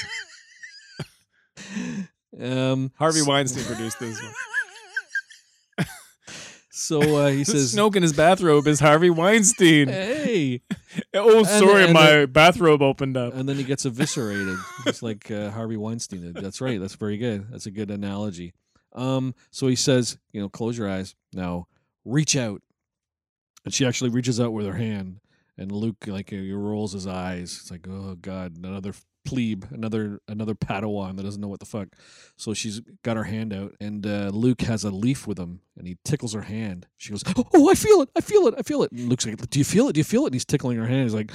Um, 2.40 2.91
Harvey 2.98 3.22
s- 3.22 3.27
Weinstein 3.27 3.64
produced 3.64 3.99
this 3.99 4.22
one. 4.22 4.34
So 6.80 7.01
uh, 7.18 7.27
he 7.27 7.43
says, 7.43 7.76
Snoke 7.76 7.95
in 7.95 8.03
his 8.03 8.14
bathrobe 8.14 8.65
is 8.68 8.80
Harvey 8.80 9.10
Weinstein. 9.10 9.89
"Hey," 9.89 10.61
oh, 11.14 11.43
sorry, 11.43 11.84
and 11.84 11.93
my 11.93 12.22
the- 12.22 12.27
bathrobe 12.27 12.81
opened 12.81 13.18
up. 13.18 13.34
and 13.34 13.47
then 13.47 13.57
he 13.57 13.64
gets 13.64 13.85
eviscerated, 13.85 14.57
just 14.85 15.03
like 15.03 15.30
uh, 15.30 15.51
Harvey 15.51 15.77
Weinstein 15.77 16.22
did. 16.22 16.35
That's 16.35 16.61
right. 16.61 16.80
That's 16.80 16.95
very 16.95 17.18
good. 17.18 17.47
That's 17.51 17.65
a 17.65 17.72
good 17.72 17.91
analogy. 17.91 18.53
Um, 18.93 19.35
so 19.51 19.68
he 19.68 19.76
says, 19.76 20.18
you 20.31 20.41
know, 20.41 20.49
close 20.49 20.77
your 20.77 20.89
eyes 20.89 21.15
now, 21.34 21.68
reach 22.06 22.35
out, 22.35 22.61
and 23.65 23.73
she 23.73 23.85
actually 23.85 24.10
reaches 24.10 24.39
out 24.39 24.53
with 24.53 24.65
her 24.65 24.73
hand, 24.73 25.19
and 25.57 25.72
Luke 25.72 26.06
like 26.07 26.30
he 26.30 26.51
rolls 26.53 26.93
his 26.93 27.06
eyes. 27.07 27.60
It's 27.61 27.72
like, 27.72 27.88
oh 27.89 28.15
god, 28.15 28.57
another 28.57 28.93
plebe, 29.30 29.65
another 29.72 30.19
another 30.27 30.56
Padawan 30.56 31.15
that 31.18 31.23
doesn't 31.23 31.41
know 31.41 31.47
what 31.47 31.60
the 31.60 31.65
fuck. 31.65 31.89
So 32.35 32.53
she's 32.53 32.81
got 33.03 33.18
her 33.18 33.23
hand 33.26 33.53
out, 33.53 33.76
and 33.80 34.06
uh, 34.06 34.31
Luke 34.34 34.61
has 34.61 34.84
a 34.84 34.91
leaf 34.91 35.27
with 35.27 35.38
him, 35.38 35.61
and 35.77 35.88
he 35.88 35.97
tickles 36.03 36.34
her 36.34 36.41
hand. 36.41 36.88
She 36.97 37.11
goes, 37.11 37.23
"Oh, 37.53 37.69
I 37.69 37.76
feel 37.76 38.01
it! 38.01 38.10
I 38.15 38.22
feel 38.22 38.47
it! 38.47 38.56
I 38.57 38.64
feel 38.64 38.84
it!" 38.84 38.91
And 38.91 39.07
Luke's 39.10 39.26
like, 39.26 39.49
"Do 39.49 39.60
you 39.60 39.65
feel 39.65 39.88
it? 39.89 39.93
Do 39.93 39.99
you 39.99 40.03
feel 40.03 40.23
it?" 40.23 40.27
And 40.27 40.35
he's 40.35 40.45
tickling 40.45 40.77
her 40.77 40.88
hand. 40.88 41.03
He's 41.03 41.14
like, 41.14 41.31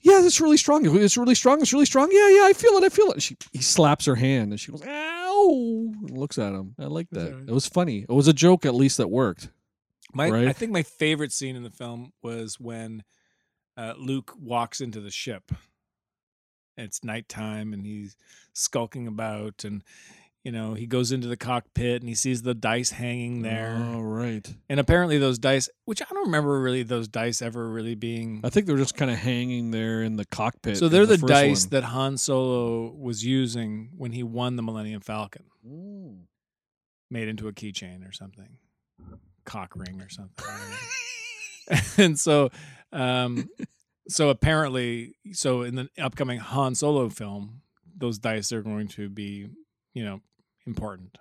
"Yeah, 0.00 0.24
it's 0.24 0.40
really 0.40 0.56
strong. 0.56 0.86
It's 0.86 1.16
really 1.16 1.34
strong. 1.34 1.60
It's 1.60 1.72
really 1.72 1.86
strong. 1.86 2.08
Yeah, 2.10 2.28
yeah, 2.28 2.46
I 2.46 2.52
feel 2.54 2.72
it. 2.78 2.84
I 2.84 2.88
feel 2.88 3.06
it." 3.10 3.14
And 3.14 3.22
she 3.22 3.36
he 3.52 3.60
slaps 3.62 4.06
her 4.06 4.14
hand, 4.16 4.52
and 4.52 4.58
she 4.60 4.72
goes, 4.72 4.82
"Ow!" 4.86 5.92
And 6.08 6.16
looks 6.18 6.38
at 6.38 6.52
him. 6.54 6.74
I 6.78 6.84
like 6.86 7.08
that. 7.10 7.44
It 7.46 7.52
was 7.52 7.66
funny. 7.66 8.06
It 8.08 8.12
was 8.12 8.28
a 8.28 8.32
joke, 8.32 8.64
at 8.64 8.74
least 8.74 8.96
that 8.96 9.08
worked. 9.10 9.50
My, 10.14 10.30
Right. 10.30 10.48
I 10.48 10.52
think 10.54 10.72
my 10.72 10.82
favorite 10.82 11.32
scene 11.32 11.56
in 11.56 11.62
the 11.62 11.70
film 11.70 12.12
was 12.22 12.58
when 12.58 13.02
uh, 13.76 13.92
Luke 13.98 14.32
walks 14.40 14.80
into 14.80 15.00
the 15.00 15.10
ship. 15.10 15.52
It's 16.76 17.02
nighttime 17.02 17.72
and 17.72 17.84
he's 17.86 18.16
skulking 18.52 19.06
about, 19.06 19.64
and 19.64 19.82
you 20.44 20.52
know 20.52 20.74
he 20.74 20.86
goes 20.86 21.10
into 21.10 21.26
the 21.26 21.36
cockpit 21.36 22.02
and 22.02 22.08
he 22.08 22.14
sees 22.14 22.42
the 22.42 22.54
dice 22.54 22.90
hanging 22.90 23.42
there. 23.42 23.76
All 23.94 24.02
right. 24.04 24.46
And 24.68 24.78
apparently 24.78 25.18
those 25.18 25.38
dice, 25.38 25.68
which 25.86 26.02
I 26.02 26.06
don't 26.12 26.26
remember 26.26 26.60
really 26.60 26.82
those 26.82 27.08
dice 27.08 27.40
ever 27.42 27.68
really 27.68 27.94
being. 27.94 28.40
I 28.44 28.50
think 28.50 28.66
they're 28.66 28.76
just 28.76 28.96
kind 28.96 29.10
of 29.10 29.16
hanging 29.18 29.70
there 29.70 30.02
in 30.02 30.16
the 30.16 30.24
cockpit. 30.26 30.76
So 30.76 30.88
they're 30.88 31.06
the, 31.06 31.18
first 31.18 31.26
dice 31.28 31.64
one. 31.64 31.70
that 31.70 31.84
Han 31.84 32.16
Solo 32.18 32.92
was 32.92 33.24
using 33.24 33.90
when 33.96 34.12
he 34.12 34.22
won 34.22 34.56
the 34.56 34.62
Millennium 34.62 35.00
Falcon, 35.00 35.44
Mm. 35.66 36.26
made 37.10 37.26
into 37.28 37.48
a 37.48 37.52
keychain 37.52 38.06
or 38.08 38.12
something, 38.12 38.58
cock 39.44 39.74
ring 39.74 40.00
or 40.00 40.08
something. 40.08 40.44
I 40.46 40.58
don't 40.58 40.70
know. 40.70 41.78
and 42.04 42.20
so, 42.20 42.50
um, 42.92 43.48
so 44.08 44.28
apparently, 44.30 45.14
so 45.32 45.62
in 45.62 45.74
the 45.74 45.88
upcoming 45.98 46.38
Han 46.38 46.74
Solo 46.74 47.08
film, 47.08 47.62
those 47.96 48.18
dice 48.18 48.52
are 48.52 48.62
going 48.62 48.88
to 48.88 49.08
be, 49.08 49.48
you 49.94 50.04
know, 50.04 50.20
important. 50.66 51.18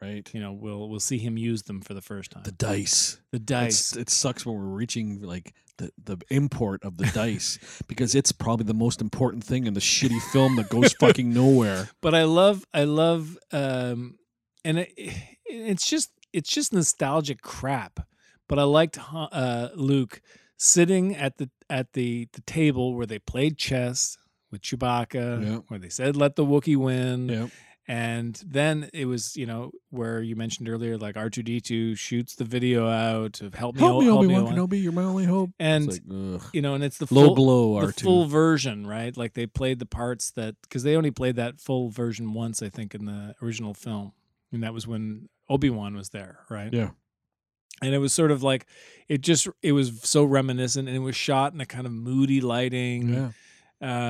Right. 0.00 0.28
You 0.32 0.38
know, 0.40 0.52
we'll 0.52 0.88
we'll 0.88 1.00
see 1.00 1.18
him 1.18 1.36
use 1.36 1.64
them 1.64 1.80
for 1.80 1.92
the 1.92 2.00
first 2.00 2.30
time. 2.30 2.44
The 2.44 2.52
dice. 2.52 3.18
The 3.32 3.36
It's- 3.38 3.90
dice. 3.90 3.96
it 3.96 4.10
sucks 4.10 4.46
when 4.46 4.54
we're 4.54 4.62
reaching 4.76 5.22
like 5.22 5.54
the, 5.78 5.90
the 6.04 6.18
import 6.30 6.84
of 6.84 6.98
the 6.98 7.06
dice 7.06 7.58
because 7.88 8.14
it's 8.14 8.30
probably 8.30 8.64
the 8.64 8.74
most 8.74 9.00
important 9.00 9.42
thing 9.42 9.66
in 9.66 9.74
the 9.74 9.80
shitty 9.80 10.20
film 10.30 10.54
that 10.54 10.68
goes 10.68 10.92
fucking 11.00 11.32
nowhere. 11.34 11.88
but 12.00 12.14
I 12.14 12.24
love 12.24 12.64
I 12.72 12.84
love 12.84 13.36
um 13.50 14.18
and 14.64 14.78
it, 14.80 14.92
it's 15.46 15.88
just 15.88 16.10
it's 16.32 16.50
just 16.50 16.72
nostalgic 16.72 17.42
crap. 17.42 17.98
But 18.48 18.60
I 18.60 18.64
liked 18.64 19.00
uh 19.12 19.70
Luke 19.74 20.20
sitting 20.58 21.16
at 21.16 21.38
the 21.38 21.48
at 21.70 21.94
the 21.94 22.28
the 22.32 22.42
table 22.42 22.94
where 22.94 23.06
they 23.06 23.18
played 23.18 23.56
chess 23.56 24.18
with 24.50 24.60
Chewbacca, 24.62 25.42
Yeah. 25.44 25.56
where 25.68 25.78
they 25.80 25.88
said 25.88 26.16
let 26.16 26.36
the 26.36 26.44
Wookiee 26.44 26.76
win. 26.76 27.28
Yeah. 27.28 27.46
And 27.90 28.34
then 28.46 28.90
it 28.92 29.06
was, 29.06 29.34
you 29.34 29.46
know, 29.46 29.70
where 29.88 30.20
you 30.20 30.36
mentioned 30.36 30.68
earlier, 30.68 30.98
like 30.98 31.16
R 31.16 31.30
two 31.30 31.42
D 31.42 31.58
two 31.58 31.94
shoots 31.94 32.34
the 32.34 32.44
video 32.44 32.86
out 32.86 33.40
of 33.40 33.54
help 33.54 33.76
me, 33.76 33.80
Help 33.80 34.00
me, 34.00 34.06
help 34.06 34.18
Obi 34.24 34.34
Wan 34.34 34.46
Kenobi. 34.54 34.82
You're 34.82 34.92
my 34.92 35.04
only 35.04 35.24
hope. 35.24 35.50
And 35.58 35.86
like, 35.86 36.02
you 36.52 36.60
know, 36.60 36.74
and 36.74 36.84
it's 36.84 36.98
the 36.98 37.06
low 37.10 37.26
full, 37.28 37.34
blow 37.34 37.80
the 37.80 37.86
R 37.86 37.92
two. 37.92 38.04
full 38.04 38.26
version, 38.26 38.86
right? 38.86 39.16
Like 39.16 39.32
they 39.32 39.46
played 39.46 39.78
the 39.78 39.86
parts 39.86 40.30
that 40.32 40.56
because 40.62 40.82
they 40.82 40.96
only 40.96 41.10
played 41.10 41.36
that 41.36 41.62
full 41.62 41.88
version 41.88 42.34
once, 42.34 42.60
I 42.62 42.68
think, 42.68 42.94
in 42.94 43.06
the 43.06 43.34
original 43.40 43.72
film, 43.72 44.12
and 44.52 44.62
that 44.64 44.74
was 44.74 44.86
when 44.86 45.30
Obi 45.48 45.70
Wan 45.70 45.94
was 45.96 46.10
there, 46.10 46.40
right? 46.50 46.70
Yeah. 46.70 46.90
And 47.82 47.94
it 47.94 47.98
was 47.98 48.12
sort 48.12 48.30
of 48.30 48.42
like 48.42 48.66
it 49.08 49.20
just 49.20 49.48
it 49.62 49.72
was 49.72 50.00
so 50.02 50.24
reminiscent, 50.24 50.88
and 50.88 50.96
it 50.96 51.00
was 51.00 51.14
shot 51.16 51.52
in 51.52 51.60
a 51.60 51.66
kind 51.66 51.86
of 51.86 51.92
moody 51.92 52.40
lighting, 52.40 53.08
Yeah. 53.14 53.30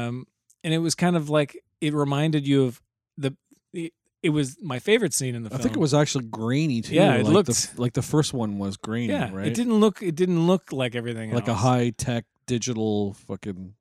um, 0.07 0.27
and 0.65 0.73
it 0.75 0.79
was 0.79 0.95
kind 0.95 1.17
of 1.17 1.29
like 1.29 1.61
it 1.81 1.93
reminded 1.95 2.47
you 2.47 2.65
of 2.65 2.81
the. 3.17 3.37
It, 3.73 3.93
it 4.23 4.31
was 4.31 4.57
my 4.61 4.79
favorite 4.81 5.15
scene 5.15 5.35
in 5.37 5.45
the 5.45 5.51
film. 5.51 5.61
I 5.61 5.63
think 5.63 5.77
it 5.77 5.81
was 5.81 5.95
actually 5.95 6.25
grainy 6.25 6.81
too. 6.83 6.95
Yeah, 6.95 7.15
it 7.15 7.25
like 7.25 7.33
looked- 7.35 7.51
f- 7.51 7.79
like 7.79 7.93
the 7.93 8.03
first 8.03 8.33
one 8.35 8.59
was 8.59 8.77
grainy, 8.77 9.13
yeah. 9.13 9.31
right? 9.33 9.47
It 9.47 9.55
didn't 9.55 9.79
look 9.79 10.03
it 10.03 10.15
didn't 10.17 10.47
look 10.47 10.73
like 10.73 10.95
everything 10.97 11.33
like 11.33 11.47
a 11.47 11.55
high 11.55 11.91
tech 11.91 12.25
digital 12.47 13.13
fucking. 13.29 13.75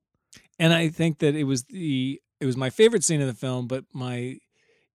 and 0.59 0.73
I 0.73 0.89
think 0.89 1.19
that 1.19 1.33
it 1.33 1.45
was 1.45 1.63
the 1.63 2.21
it 2.39 2.45
was 2.45 2.55
my 2.57 2.69
favorite 2.69 3.03
scene 3.03 3.19
in 3.21 3.27
the 3.27 3.33
film, 3.33 3.67
but 3.67 3.85
my 3.93 4.37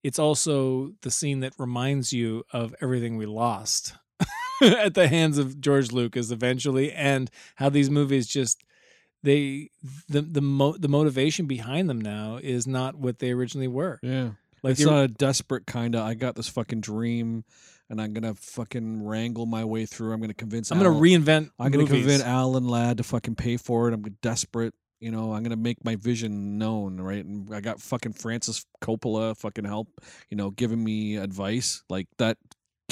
it's 0.04 0.18
also 0.18 0.92
the 1.02 1.10
scene 1.10 1.40
that 1.40 1.54
reminds 1.58 2.12
you 2.12 2.44
of 2.52 2.74
everything 2.80 3.16
we 3.16 3.26
lost 3.26 3.94
at 4.78 4.94
the 4.94 5.08
hands 5.08 5.38
of 5.38 5.60
George 5.60 5.92
Lucas 5.92 6.30
eventually, 6.30 6.92
and 6.92 7.30
how 7.56 7.68
these 7.68 7.90
movies 7.90 8.26
just 8.26 8.62
they 9.22 9.70
the 10.08 10.22
the 10.22 10.40
mo- 10.40 10.76
the 10.76 10.88
motivation 10.88 11.46
behind 11.46 11.88
them 11.88 12.00
now 12.00 12.38
is 12.42 12.66
not 12.66 12.96
what 12.96 13.18
they 13.18 13.30
originally 13.30 13.68
were. 13.68 13.98
Yeah. 14.02 14.30
Like 14.62 14.72
it's 14.72 14.84
not 14.84 15.04
a 15.04 15.08
desperate 15.08 15.66
kind 15.66 15.94
of. 15.94 16.02
I 16.02 16.14
got 16.14 16.36
this 16.36 16.48
fucking 16.48 16.80
dream, 16.80 17.44
and 17.90 18.00
I'm 18.00 18.12
gonna 18.12 18.34
fucking 18.34 19.04
wrangle 19.04 19.46
my 19.46 19.64
way 19.64 19.86
through. 19.86 20.12
I'm 20.12 20.20
gonna 20.20 20.34
convince. 20.34 20.70
I'm 20.70 20.78
gonna 20.78 20.90
reinvent. 20.90 21.50
I'm 21.58 21.72
gonna 21.72 21.86
convince 21.86 22.22
Alan 22.22 22.68
Ladd 22.68 22.98
to 22.98 23.02
fucking 23.02 23.34
pay 23.34 23.56
for 23.56 23.88
it. 23.88 23.94
I'm 23.94 24.02
desperate. 24.22 24.74
You 25.00 25.10
know, 25.10 25.32
I'm 25.32 25.42
gonna 25.42 25.56
make 25.56 25.84
my 25.84 25.96
vision 25.96 26.58
known, 26.58 27.00
right? 27.00 27.24
And 27.24 27.52
I 27.52 27.60
got 27.60 27.80
fucking 27.80 28.12
Francis 28.12 28.64
Coppola 28.80 29.36
fucking 29.36 29.64
help. 29.64 29.88
You 30.30 30.36
know, 30.36 30.50
giving 30.50 30.82
me 30.82 31.16
advice 31.16 31.82
like 31.90 32.06
that 32.18 32.38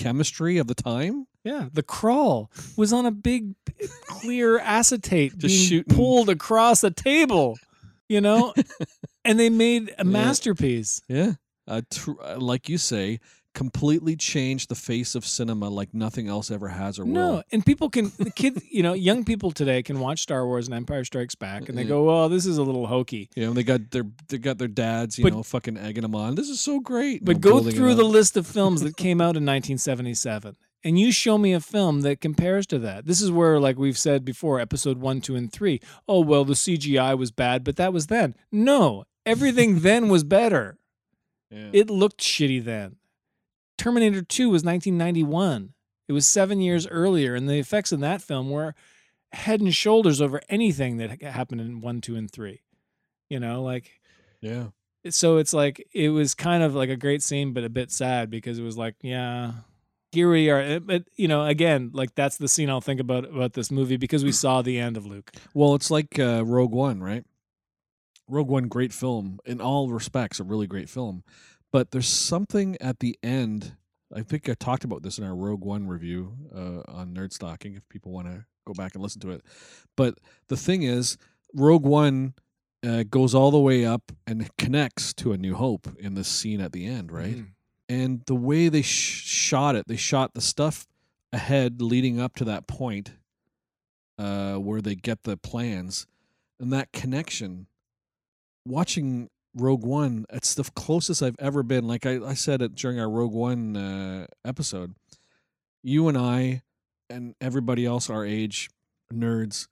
chemistry 0.02 0.59
of 0.59 0.66
the 0.66 0.74
time. 0.74 1.27
Yeah, 1.44 1.68
the 1.72 1.82
crawl 1.82 2.51
was 2.77 2.93
on 2.93 3.06
a 3.06 3.10
big 3.10 3.55
clear 4.06 4.59
acetate 4.59 5.39
Just 5.39 5.55
being 5.55 5.68
shooting. 5.68 5.94
pulled 5.97 6.28
across 6.28 6.85
a 6.85 6.90
table, 6.90 7.56
you 8.09 8.20
know, 8.20 8.52
and 9.24 9.39
they 9.40 9.48
made 9.51 9.94
a 9.98 10.05
masterpiece. 10.05 11.01
Yeah, 11.09 11.32
uh, 11.66 11.81
tr- 11.90 12.20
uh, 12.22 12.39
like 12.39 12.68
you 12.68 12.77
say, 12.78 13.20
completely 13.55 14.14
changed 14.16 14.68
the 14.68 14.74
face 14.74 15.14
of 15.14 15.24
cinema 15.27 15.68
like 15.68 15.93
nothing 15.93 16.28
else 16.28 16.51
ever 16.51 16.68
has 16.68 16.98
or 16.98 17.05
No, 17.05 17.12
will. 17.20 17.32
No, 17.39 17.43
and 17.52 17.66
people 17.66 17.90
can 17.90 18.12
the 18.18 18.31
kids, 18.31 18.62
you 18.70 18.82
know, 18.82 18.93
young 18.93 19.24
people 19.24 19.51
today 19.51 19.82
can 19.82 19.98
watch 20.01 20.20
Star 20.20 20.47
Wars 20.47 20.66
and 20.66 20.74
Empire 20.74 21.05
Strikes 21.05 21.35
Back, 21.35 21.68
and 21.68 21.77
they 21.77 21.82
Yeah. 21.82 21.89
go, 21.89 22.05
"Well, 22.05 22.28
this 22.28 22.47
is 22.47 22.59
a 22.59 22.62
little 22.62 22.86
hokey." 22.86 23.28
You 23.35 23.47
know, 23.47 23.52
they 23.52 23.62
got 23.64 23.90
their 23.90 24.05
they 24.28 24.39
got 24.39 24.59
their 24.59 24.68
dads, 24.68 25.18
you 25.18 25.24
But- 25.24 25.32
know, 25.32 25.43
fucking 25.43 25.77
egging 25.77 26.02
them 26.02 26.14
on. 26.14 26.36
This 26.36 26.48
is 26.48 26.60
so 26.60 26.81
great. 26.81 27.24
But 27.24 27.40
go 27.40 27.60
through 27.62 27.94
the 27.97 28.05
list 28.05 28.36
of 28.36 28.47
films 28.56 28.82
that 28.82 28.97
came 28.97 29.20
out 29.20 29.36
in 29.36 29.44
1977, 29.44 30.56
and 30.85 30.98
you 30.98 31.10
show 31.12 31.36
me 31.36 31.52
a 31.52 31.60
film 31.60 32.02
that 32.02 32.20
compares 32.20 32.66
to 32.68 32.78
that. 32.78 33.06
This 33.06 33.20
is 33.20 33.31
where, 33.32 33.59
like 33.59 33.78
we've 33.78 33.98
said 33.98 34.24
before, 34.24 34.60
episode 34.60 34.98
one, 34.98 35.20
two, 35.20 35.35
and 35.36 35.52
three. 35.52 35.81
Oh 36.09 36.20
well, 36.20 36.44
the 36.44 36.55
CGI 36.55 37.14
was 37.18 37.31
bad, 37.32 37.64
but 37.64 37.77
that 37.77 37.93
was 37.93 38.06
then. 38.06 38.35
No, 38.52 39.05
everything 39.27 39.81
then 39.81 40.09
was 40.09 40.22
better. 40.24 40.78
Yeah. 41.51 41.70
It 41.72 41.90
looked 41.90 42.20
shitty 42.20 42.62
then. 42.64 42.97
Terminator 43.81 44.20
2 44.20 44.51
was 44.51 44.62
1991. 44.62 45.73
It 46.07 46.12
was 46.12 46.28
seven 46.28 46.61
years 46.61 46.86
earlier, 46.86 47.35
and 47.35 47.48
the 47.48 47.59
effects 47.59 47.93
in 47.93 48.01
that 48.01 48.20
film 48.20 48.51
were 48.51 48.74
head 49.32 49.62
and 49.62 49.74
shoulders 49.74 50.20
over 50.20 50.43
anything 50.51 50.98
that 50.98 51.23
happened 51.23 51.62
in 51.62 51.81
1, 51.81 52.01
2, 52.02 52.15
and 52.15 52.31
3. 52.31 52.61
You 53.31 53.40
know, 53.40 53.62
like, 53.62 54.02
yeah. 54.43 54.66
so 55.09 55.39
it's 55.39 55.55
like, 55.55 55.89
it 55.94 56.11
was 56.11 56.35
kind 56.35 56.62
of 56.62 56.74
like 56.74 56.90
a 56.90 56.97
great 56.97 57.23
scene, 57.23 57.55
but 57.55 57.65
a 57.65 57.70
bit 57.70 57.90
sad 57.90 58.28
because 58.28 58.59
it 58.59 58.62
was 58.62 58.77
like, 58.77 58.97
yeah, 59.01 59.52
here 60.12 60.31
we 60.31 60.51
are. 60.51 60.78
But, 60.81 61.05
you 61.16 61.28
know, 61.28 61.47
again, 61.47 61.90
like 61.94 62.15
that's 62.15 62.36
the 62.36 62.48
scene 62.48 62.69
I'll 62.69 62.82
think 62.82 63.01
about 63.01 63.24
about 63.24 63.55
this 63.55 63.70
movie 63.70 63.97
because 63.97 64.24
we 64.24 64.32
saw 64.32 64.61
the 64.61 64.78
end 64.78 64.98
of 64.98 65.07
Luke. 65.07 65.32
Well, 65.55 65.74
it's 65.74 65.90
like 65.90 66.19
uh, 66.19 66.44
Rogue 66.44 66.73
One, 66.73 67.02
right? 67.02 67.24
Rogue 68.28 68.48
One, 68.48 68.69
great 68.69 68.93
film 68.93 69.39
in 69.47 69.62
all 69.62 69.89
respects, 69.89 70.39
a 70.39 70.44
really 70.44 70.66
great 70.66 70.90
film. 70.90 71.24
But 71.72 71.90
there's 71.92 72.09
something 72.09 72.76
at 72.80 72.98
the 73.01 73.18
end. 73.22 73.76
I 74.14 74.22
think 74.22 74.48
I 74.48 74.55
talked 74.55 74.82
about 74.84 75.02
this 75.02 75.18
in 75.18 75.24
our 75.24 75.36
Rogue 75.36 75.64
One 75.64 75.86
review 75.86 76.36
uh, 76.55 76.82
on 76.90 77.14
Nerd 77.14 77.32
Stocking. 77.32 77.74
If 77.76 77.88
people 77.88 78.10
want 78.12 78.26
to 78.26 78.44
go 78.66 78.72
back 78.74 78.94
and 78.94 79.02
listen 79.02 79.20
to 79.22 79.30
it, 79.30 79.42
but 79.97 80.18
the 80.48 80.56
thing 80.56 80.82
is, 80.82 81.16
Rogue 81.55 81.84
One 81.84 82.34
uh, 82.86 83.05
goes 83.05 83.34
all 83.34 83.51
the 83.51 83.59
way 83.60 83.84
up 83.84 84.10
and 84.26 84.48
connects 84.56 85.12
to 85.14 85.32
A 85.32 85.36
New 85.38 85.55
Hope 85.55 85.88
in 85.98 86.14
this 86.14 86.28
scene 86.28 86.60
at 86.60 86.72
the 86.72 86.86
end, 86.86 87.12
right? 87.12 87.36
Mhm. 87.36 87.48
and 87.88 88.22
the 88.26 88.34
way 88.36 88.68
they 88.68 88.82
sh- 88.82 89.24
shot 89.24 89.74
it, 89.76 89.86
they 89.88 89.97
shot 89.97 90.34
the 90.34 90.40
stuff 90.40 90.86
ahead 91.32 91.82
leading 91.82 92.20
up 92.20 92.34
to 92.36 92.44
that 92.44 92.66
point 92.68 93.12
uh, 94.18 94.56
where 94.56 94.80
they 94.80 94.94
get 94.94 95.22
the 95.24 95.36
plans, 95.36 96.06
and 96.59 96.72
that 96.72 96.92
connection. 96.92 97.66
Watching 98.66 99.30
Rogue 99.55 99.85
One, 99.85 100.27
it's 100.32 100.55
the 100.55 100.64
closest 100.64 101.22
I've 101.22 101.36
ever 101.39 101.62
been. 101.62 101.86
Like 101.86 102.06
I, 102.06 102.20
I 102.24 102.35
said 102.35 102.62
it 102.62 102.74
during 102.74 103.01
our 103.01 103.10
Rogue 103.10 103.32
One 103.32 103.77
uh, 103.77 104.27
episode. 104.44 104.94
You 105.82 106.09
and 106.09 106.16
I, 106.16 106.62
and 107.09 107.35
everybody 107.40 107.85
else 107.86 108.09
our 108.10 108.24
age, 108.24 108.70
nerds, 109.12 109.66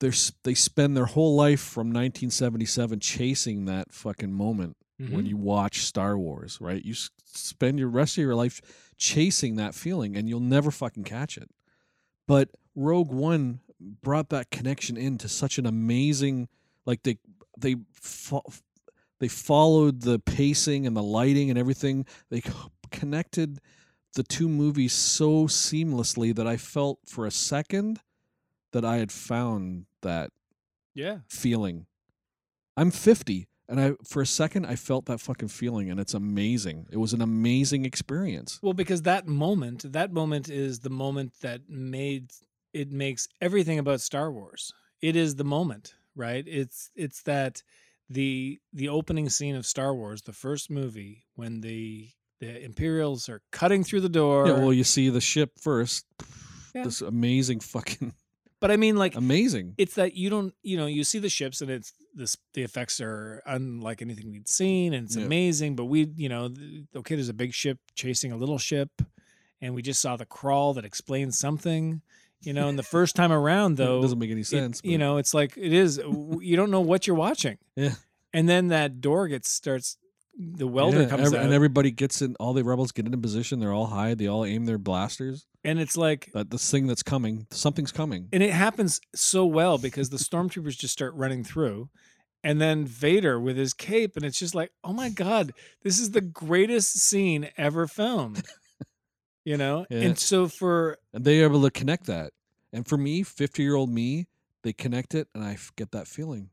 they're, 0.00 0.12
they 0.44 0.54
spend 0.54 0.96
their 0.96 1.04
whole 1.06 1.36
life 1.36 1.60
from 1.60 1.88
1977 1.88 3.00
chasing 3.00 3.66
that 3.66 3.92
fucking 3.92 4.32
moment 4.32 4.76
when 4.98 5.24
Mhm. 5.24 5.28
you 5.28 5.36
watch 5.36 5.80
Star 5.84 6.16
Wars, 6.18 6.58
right? 6.60 6.82
You 6.84 6.92
s- 6.92 7.10
spend 7.24 7.78
your 7.78 7.88
rest 7.88 8.16
of 8.18 8.22
your 8.22 8.34
life 8.34 8.60
chasing 8.98 9.56
that 9.56 9.74
feeling 9.74 10.14
and 10.16 10.28
you'll 10.28 10.40
never 10.40 10.70
fucking 10.70 11.04
catch 11.04 11.36
it. 11.38 11.50
But 12.28 12.50
Rogue 12.74 13.10
One 13.12 13.60
brought 13.80 14.28
that 14.30 14.50
connection 14.50 14.96
into 14.98 15.26
such 15.28 15.58
an 15.58 15.64
amazing 15.66 16.48
like 16.86 17.02
they 17.02 17.18
they 17.58 17.76
fo- 17.92 18.44
they 19.20 19.28
followed 19.28 20.00
the 20.02 20.18
pacing 20.18 20.86
and 20.86 20.96
the 20.96 21.02
lighting 21.02 21.50
and 21.50 21.58
everything. 21.58 22.04
They 22.30 22.42
connected 22.90 23.60
the 24.14 24.22
two 24.24 24.48
movies 24.48 24.92
so 24.92 25.44
seamlessly 25.44 26.34
that 26.34 26.46
I 26.46 26.56
felt 26.56 26.98
for 27.06 27.26
a 27.26 27.30
second 27.30 28.00
that 28.72 28.84
I 28.84 28.96
had 28.96 29.12
found 29.12 29.86
that 30.02 30.30
Yeah. 30.94 31.20
feeling. 31.28 31.86
I'm 32.76 32.90
50 32.90 33.46
and 33.68 33.80
I 33.80 33.92
for 34.04 34.20
a 34.22 34.26
second 34.26 34.66
I 34.66 34.74
felt 34.74 35.06
that 35.06 35.20
fucking 35.20 35.48
feeling 35.48 35.90
and 35.90 36.00
it's 36.00 36.14
amazing. 36.14 36.86
It 36.90 36.96
was 36.96 37.12
an 37.12 37.20
amazing 37.22 37.84
experience. 37.84 38.58
Well, 38.62 38.72
because 38.72 39.02
that 39.02 39.28
moment, 39.28 39.92
that 39.92 40.12
moment 40.12 40.48
is 40.48 40.80
the 40.80 40.90
moment 40.90 41.34
that 41.42 41.68
made 41.68 42.32
it 42.72 42.90
makes 42.90 43.28
everything 43.40 43.78
about 43.78 44.00
Star 44.00 44.30
Wars. 44.32 44.72
It 45.00 45.14
is 45.16 45.34
the 45.36 45.44
moment, 45.44 45.94
right? 46.14 46.44
It's 46.48 46.90
it's 46.96 47.22
that 47.22 47.62
the 48.10 48.58
the 48.72 48.88
opening 48.88 49.28
scene 49.30 49.54
of 49.56 49.64
Star 49.64 49.94
Wars, 49.94 50.22
the 50.22 50.32
first 50.32 50.68
movie, 50.70 51.24
when 51.36 51.60
the 51.60 52.08
the 52.40 52.62
Imperials 52.64 53.28
are 53.28 53.42
cutting 53.52 53.84
through 53.84 54.00
the 54.00 54.08
door. 54.08 54.46
yeah, 54.48 54.54
well 54.54 54.72
you 54.72 54.84
see 54.84 55.08
the 55.08 55.20
ship 55.20 55.52
first. 55.60 56.04
Yeah. 56.72 56.84
This 56.84 57.00
amazing 57.00 57.58
fucking 57.58 58.14
but 58.60 58.70
I 58.70 58.76
mean, 58.76 58.94
like 58.96 59.16
amazing. 59.16 59.74
it's 59.76 59.96
that 59.96 60.14
you 60.14 60.30
don't 60.30 60.54
you 60.62 60.76
know 60.76 60.86
you 60.86 61.02
see 61.02 61.18
the 61.18 61.28
ships 61.28 61.60
and 61.62 61.68
it's 61.68 61.92
this 62.14 62.36
the 62.54 62.62
effects 62.62 63.00
are 63.00 63.42
unlike 63.44 64.02
anything 64.02 64.30
we'd 64.30 64.48
seen 64.48 64.94
and 64.94 65.06
it's 65.06 65.16
Yeah. 65.16 65.24
amazing 65.24 65.74
but 65.74 65.86
we 65.86 66.12
you 66.14 66.28
know 66.28 66.48
okay 66.94 67.16
there's 67.16 67.28
a 67.28 67.34
big 67.34 67.52
ship 67.52 67.78
chasing 67.96 68.30
a 68.30 68.36
little 68.36 68.56
ship 68.58 68.90
and 69.60 69.74
we 69.74 69.82
just 69.82 70.00
saw 70.00 70.14
the 70.14 70.26
crawl 70.26 70.74
that 70.74 70.84
explains 70.84 71.36
something 71.40 72.02
you 72.42 72.52
know 72.52 72.68
and 72.68 72.78
the 72.78 72.82
first 72.82 73.16
time 73.16 73.32
around 73.32 73.76
though 73.76 73.98
it 73.98 74.02
doesn't 74.02 74.18
make 74.18 74.30
any 74.30 74.40
it- 74.40 74.46
sense. 74.46 74.80
you 74.84 74.98
know 74.98 75.16
it's 75.18 75.34
like 75.34 75.56
it 75.56 75.72
is 75.72 75.98
you 76.40 76.56
don't 76.56 76.70
know 76.70 76.80
what 76.80 77.06
you're 77.06 77.16
watching 77.16 77.58
Yeah. 77.76 77.94
and 78.32 78.48
then 78.48 78.68
that 78.68 79.00
door 79.00 79.28
gets 79.28 79.50
starts 79.50 79.96
the 80.38 80.66
welder 80.66 81.02
Yeah, 81.02 81.08
comes 81.08 81.26
every- 81.26 81.38
out 81.38 81.44
and 81.44 81.52
everybody 81.52 81.90
gets 81.90 82.22
in 82.22 82.34
all 82.40 82.52
the 82.54 82.64
rebels 82.64 82.92
get 82.92 83.04
into 83.04 83.18
position, 83.18 83.58
they're 83.60 83.72
all 83.74 83.88
high, 83.88 84.14
they 84.14 84.26
all 84.26 84.44
aim 84.44 84.64
their 84.64 84.78
blasters. 84.78 85.44
and 85.64 85.78
it's 85.78 85.96
like 85.96 86.30
That 86.32 86.50
this 86.50 86.70
thing 86.70 86.86
that's 86.86 87.02
coming, 87.02 87.46
something's 87.50 87.92
coming. 87.92 88.28
and 88.32 88.42
it 88.42 88.52
happens 88.52 89.00
so 89.14 89.44
well 89.44 89.76
because 89.76 90.08
the 90.08 90.16
stormtroopers 90.16 90.78
just 90.78 90.92
start 90.94 91.14
running 91.14 91.44
through 91.44 91.90
and 92.42 92.58
then 92.58 92.86
vader 92.86 93.38
with 93.38 93.58
his 93.58 93.74
cape 93.74 94.16
and 94.16 94.24
it's 94.24 94.38
just 94.38 94.54
like 94.54 94.70
oh 94.82 94.94
my 94.94 95.10
god 95.10 95.52
this 95.82 95.98
is 95.98 96.12
the 96.12 96.22
greatest 96.22 96.98
scene 96.98 97.50
ever 97.58 97.86
filmed 97.86 98.42
you 99.44 99.56
know 99.56 99.86
Yeah. 99.90 100.00
and 100.00 100.18
so 100.18 100.48
for 100.48 100.98
and 101.12 101.24
they're 101.24 101.44
able 101.44 101.62
to 101.62 101.70
connect 101.70 102.06
that. 102.06 102.32
And 102.72 102.86
for 102.86 102.96
me, 102.96 103.22
50 103.24 103.62
year 103.62 103.74
old 103.74 103.90
me, 103.90 104.26
they 104.62 104.72
connect 104.72 105.14
it 105.14 105.28
and 105.34 105.42
i 105.42 105.56
get 105.76 105.90
that 105.92 106.06
feeling. 106.06 106.50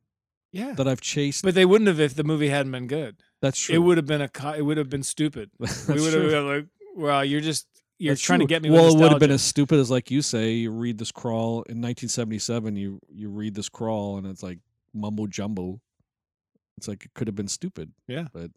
Yeah. 0.51 0.73
that 0.73 0.87
I've 0.87 1.01
chased. 1.01 1.43
But 1.43 1.53
they 1.55 1.65
wouldn't 1.65 1.87
have 1.89 1.99
if 1.99 2.15
the 2.15 2.23
movie 2.23 2.49
hadn't 2.49 2.71
been 2.71 2.87
good. 2.87 3.17
that's 3.41 3.59
true. 3.59 3.75
It 3.75 3.79
would 3.79 3.97
have 3.97 4.07
been 4.07 4.21
a 4.21 4.29
co- 4.29 4.53
it 4.53 4.61
would 4.61 4.77
have 4.77 4.89
been 4.89 5.03
stupid. 5.03 5.51
That's 5.59 5.87
we 5.87 5.95
would 6.01 6.13
have 6.13 6.21
true. 6.23 6.31
been 6.31 6.47
like, 6.47 6.65
well, 6.95 7.23
you're 7.23 7.41
just 7.41 7.67
you're 7.99 8.13
That's 8.13 8.21
trying 8.21 8.39
to 8.39 8.45
get 8.45 8.61
me. 8.63 8.69
Well, 8.71 8.87
it 8.95 8.99
would 8.99 9.11
have 9.11 9.19
been 9.19 9.29
as 9.31 9.43
stupid 9.43 9.77
as 9.79 9.91
like 9.91 10.09
you 10.09 10.21
say. 10.21 10.51
You 10.53 10.71
read 10.71 10.97
this 10.97 11.11
crawl 11.11 11.63
in 11.63 11.81
1977. 11.81 12.75
You 12.77 12.99
you 13.09 13.29
read 13.29 13.53
this 13.55 13.69
crawl 13.69 14.17
and 14.17 14.25
it's 14.25 14.41
like 14.41 14.59
mumbo 14.93 15.27
jumbo. 15.27 15.79
It's 16.77 16.87
like 16.87 17.03
it 17.05 17.13
could 17.13 17.27
have 17.27 17.35
been 17.35 17.47
stupid. 17.49 17.91
Yeah. 18.07 18.27
but 18.33 18.49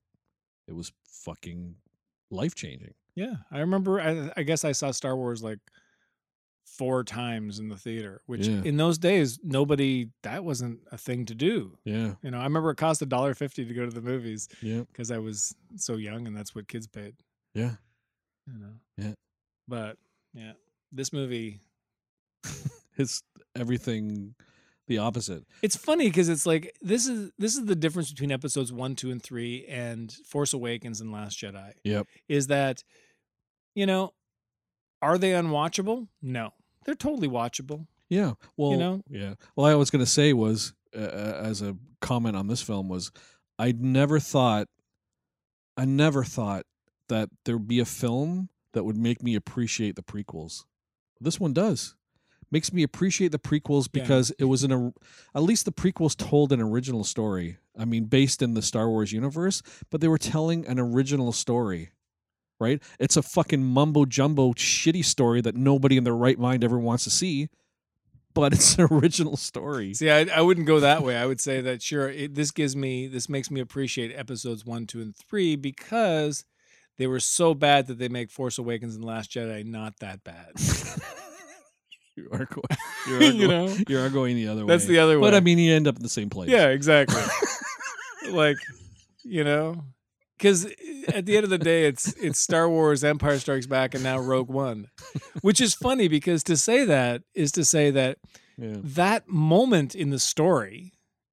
it 0.68 0.74
was 0.74 0.92
fucking 1.04 1.74
life 2.30 2.54
changing. 2.54 2.94
Yeah, 3.14 3.34
I 3.50 3.60
remember. 3.60 4.00
I, 4.00 4.30
I 4.36 4.42
guess 4.42 4.64
I 4.64 4.72
saw 4.72 4.90
Star 4.90 5.16
Wars 5.16 5.42
like 5.42 5.58
four 6.64 7.02
times 7.04 7.58
in 7.58 7.68
the 7.68 7.76
theater, 7.76 8.22
which 8.26 8.46
Yeah. 8.46 8.62
in 8.64 8.76
those 8.76 8.96
days 8.98 9.38
nobody 9.42 10.08
that 10.22 10.44
wasn't 10.44 10.80
a 10.92 10.96
thing 10.96 11.26
to 11.26 11.34
do. 11.34 11.76
Yeah, 11.84 12.14
You 12.22 12.30
know, 12.30 12.38
I 12.38 12.44
remember 12.44 12.70
it 12.70 12.76
cost 12.76 13.02
a 13.02 13.06
dollar 13.06 13.34
fifty 13.34 13.64
to 13.64 13.74
go 13.74 13.84
to 13.84 13.90
the 13.90 14.00
movies 14.00 14.48
yeah, 14.62 14.82
because 14.90 15.10
I 15.10 15.18
was 15.18 15.54
so 15.76 15.96
young, 15.96 16.26
and 16.26 16.36
that's 16.36 16.54
what 16.54 16.68
kids 16.68 16.86
paid. 16.86 17.14
yeah. 17.54 17.72
You 18.46 18.58
know. 18.58 18.72
Yeah. 18.96 19.12
But 19.68 19.96
yeah, 20.32 20.52
this 20.92 21.12
movie. 21.12 21.60
It's 22.96 23.22
everything 23.56 24.34
the 24.90 24.98
opposite. 24.98 25.44
It's 25.62 25.76
funny 25.76 26.08
because 26.08 26.28
it's 26.28 26.44
like 26.44 26.76
this 26.82 27.06
is 27.06 27.30
this 27.38 27.56
is 27.56 27.64
the 27.64 27.76
difference 27.76 28.10
between 28.10 28.32
episodes 28.32 28.72
one, 28.72 28.96
two, 28.96 29.10
and 29.10 29.22
three, 29.22 29.64
and 29.66 30.12
Force 30.26 30.52
Awakens 30.52 31.00
and 31.00 31.12
Last 31.12 31.38
Jedi. 31.38 31.72
Yep. 31.84 32.08
Is 32.28 32.48
that, 32.48 32.82
you 33.74 33.86
know, 33.86 34.12
are 35.00 35.16
they 35.16 35.30
unwatchable? 35.30 36.08
No, 36.20 36.52
they're 36.84 36.96
totally 36.96 37.28
watchable. 37.28 37.86
Yeah. 38.08 38.32
Well, 38.56 38.72
you 38.72 38.76
know? 38.78 39.02
yeah. 39.08 39.34
Well, 39.54 39.66
I 39.66 39.76
was 39.76 39.90
going 39.90 40.04
to 40.04 40.10
say 40.10 40.32
was 40.32 40.74
uh, 40.94 40.98
as 40.98 41.62
a 41.62 41.76
comment 42.00 42.36
on 42.36 42.48
this 42.48 42.60
film 42.60 42.88
was 42.88 43.12
I 43.58 43.72
never 43.72 44.18
thought 44.18 44.66
I 45.76 45.84
never 45.84 46.24
thought 46.24 46.66
that 47.08 47.28
there'd 47.44 47.68
be 47.68 47.78
a 47.78 47.84
film 47.84 48.48
that 48.72 48.82
would 48.82 48.96
make 48.96 49.22
me 49.22 49.36
appreciate 49.36 49.94
the 49.94 50.02
prequels. 50.02 50.64
This 51.20 51.38
one 51.38 51.52
does. 51.52 51.94
Makes 52.52 52.72
me 52.72 52.82
appreciate 52.82 53.30
the 53.32 53.38
prequels 53.38 53.88
Yeah. 53.92 54.02
because 54.02 54.30
it 54.38 54.44
was 54.44 54.64
an 54.64 54.92
at 55.34 55.42
least 55.42 55.64
the 55.64 55.72
prequels 55.72 56.16
told 56.16 56.52
an 56.52 56.60
original 56.60 57.04
story. 57.04 57.58
I 57.78 57.84
mean, 57.84 58.04
based 58.06 58.42
in 58.42 58.54
the 58.54 58.62
Star 58.62 58.88
Wars 58.88 59.12
universe, 59.12 59.62
but 59.90 60.00
they 60.00 60.08
were 60.08 60.18
telling 60.18 60.66
an 60.66 60.78
original 60.78 61.32
story. 61.32 61.90
Right? 62.58 62.82
It's 62.98 63.16
a 63.16 63.22
fucking 63.22 63.64
mumbo 63.64 64.04
jumbo 64.04 64.52
shitty 64.52 65.04
story 65.04 65.40
that 65.40 65.54
nobody 65.54 65.96
in 65.96 66.04
their 66.04 66.16
right 66.16 66.38
mind 66.38 66.62
ever 66.62 66.78
wants 66.78 67.04
to 67.04 67.10
see 67.10 67.48
but 68.34 68.52
it's 68.52 68.78
an 68.78 68.86
original 68.90 69.36
story. 69.36 69.94
See, 69.94 70.10
I, 70.10 70.20
I 70.20 70.40
wouldn't 70.40 70.66
go 70.66 70.80
that 70.80 71.02
way. 71.02 71.16
I 71.16 71.26
would 71.26 71.40
say 71.40 71.60
that 71.62 71.82
sure, 71.82 72.08
it, 72.08 72.34
this 72.34 72.50
gives 72.50 72.76
me 72.76 73.06
this 73.06 73.28
makes 73.28 73.50
me 73.50 73.60
appreciate 73.60 74.16
episodes 74.16 74.64
one, 74.64 74.86
two, 74.86 75.00
and 75.00 75.16
three 75.16 75.56
because 75.56 76.44
they 76.96 77.06
were 77.06 77.20
so 77.20 77.54
bad 77.54 77.86
that 77.86 77.98
they 77.98 78.08
make 78.08 78.30
Force 78.30 78.58
Awakens 78.58 78.94
and 78.94 79.04
Last 79.04 79.30
Jedi 79.32 79.64
not 79.64 79.98
that 80.00 80.22
bad. 80.22 80.52
you 82.16 82.28
are 82.32 82.46
going, 82.46 82.66
you 83.08 83.16
are, 83.16 83.22
you 83.22 83.46
going, 83.46 83.66
know, 83.66 83.76
you 83.88 83.98
are 84.00 84.10
going 84.10 84.36
the 84.36 84.48
other 84.48 84.62
way. 84.62 84.68
that's 84.68 84.86
the 84.86 84.98
other 84.98 85.18
way. 85.18 85.26
But 85.28 85.34
I 85.34 85.40
mean, 85.40 85.58
you 85.58 85.74
end 85.74 85.86
up 85.86 85.96
in 85.96 86.02
the 86.02 86.08
same 86.08 86.30
place. 86.30 86.48
yeah, 86.50 86.68
exactly. 86.68 87.22
like, 88.30 88.58
you 89.22 89.44
know, 89.44 89.84
because 90.36 90.66
eh, 90.66 90.70
at 91.14 91.26
the 91.26 91.36
end 91.36 91.44
of 91.44 91.50
the 91.50 91.58
day, 91.58 91.86
it's 91.86 92.12
it's 92.14 92.38
Star 92.38 92.68
Wars, 92.68 93.04
Empire 93.04 93.38
Strikes 93.38 93.66
Back, 93.66 93.94
and 93.94 94.02
now 94.02 94.18
Rogue 94.18 94.48
One, 94.48 94.88
which 95.42 95.60
is 95.60 95.74
funny 95.74 96.08
because 96.08 96.42
to 96.44 96.56
say 96.56 96.84
that 96.84 97.22
is 97.34 97.52
to 97.52 97.64
say 97.64 97.90
that 97.90 98.18
yeah, 98.58 98.76
that 98.76 99.28
moment 99.28 99.94
in 99.94 100.10
the 100.10 100.18
story 100.18 100.92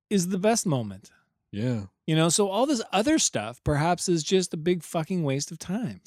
is 0.09 0.29
the 0.29 0.39
best 0.39 0.65
moment. 0.65 1.11
yeah. 1.51 1.83
You 2.05 2.15
know, 2.15 2.29
so 2.29 2.47
all 2.47 2.65
this 2.65 2.81
other 2.93 3.19
stuff 3.19 3.61
perhaps 3.65 4.07
is 4.07 4.23
just 4.23 4.53
a 4.53 4.57
big 4.57 4.81
fucking 4.81 5.23
waste 5.23 5.51
of 5.51 5.59
time. 5.59 5.99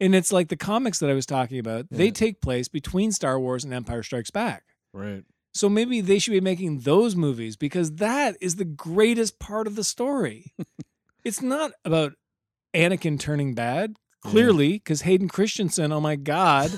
And 0.00 0.14
it's 0.14 0.32
like 0.32 0.48
the 0.48 0.56
comics 0.56 0.98
that 0.98 1.10
I 1.10 1.14
was 1.14 1.26
talking 1.26 1.58
about, 1.58 1.86
they 1.90 2.10
take 2.10 2.40
place 2.40 2.68
between 2.68 3.12
Star 3.12 3.38
Wars 3.38 3.64
and 3.64 3.72
Empire 3.72 4.02
Strikes 4.02 4.30
Back. 4.30 4.64
Right. 4.92 5.24
So 5.52 5.68
maybe 5.68 6.00
they 6.00 6.18
should 6.18 6.32
be 6.32 6.40
making 6.40 6.80
those 6.80 7.14
movies 7.14 7.56
because 7.56 7.92
that 7.96 8.36
is 8.40 8.56
the 8.56 8.64
greatest 8.64 9.38
part 9.38 9.66
of 9.66 9.76
the 9.76 9.84
story. 9.84 10.52
it's 11.24 11.40
not 11.40 11.72
about 11.84 12.14
Anakin 12.74 13.20
turning 13.20 13.54
bad, 13.54 13.94
clearly, 14.24 14.72
because 14.72 15.02
Hayden 15.02 15.28
Christensen, 15.28 15.92
oh 15.92 16.00
my 16.00 16.16
God. 16.16 16.76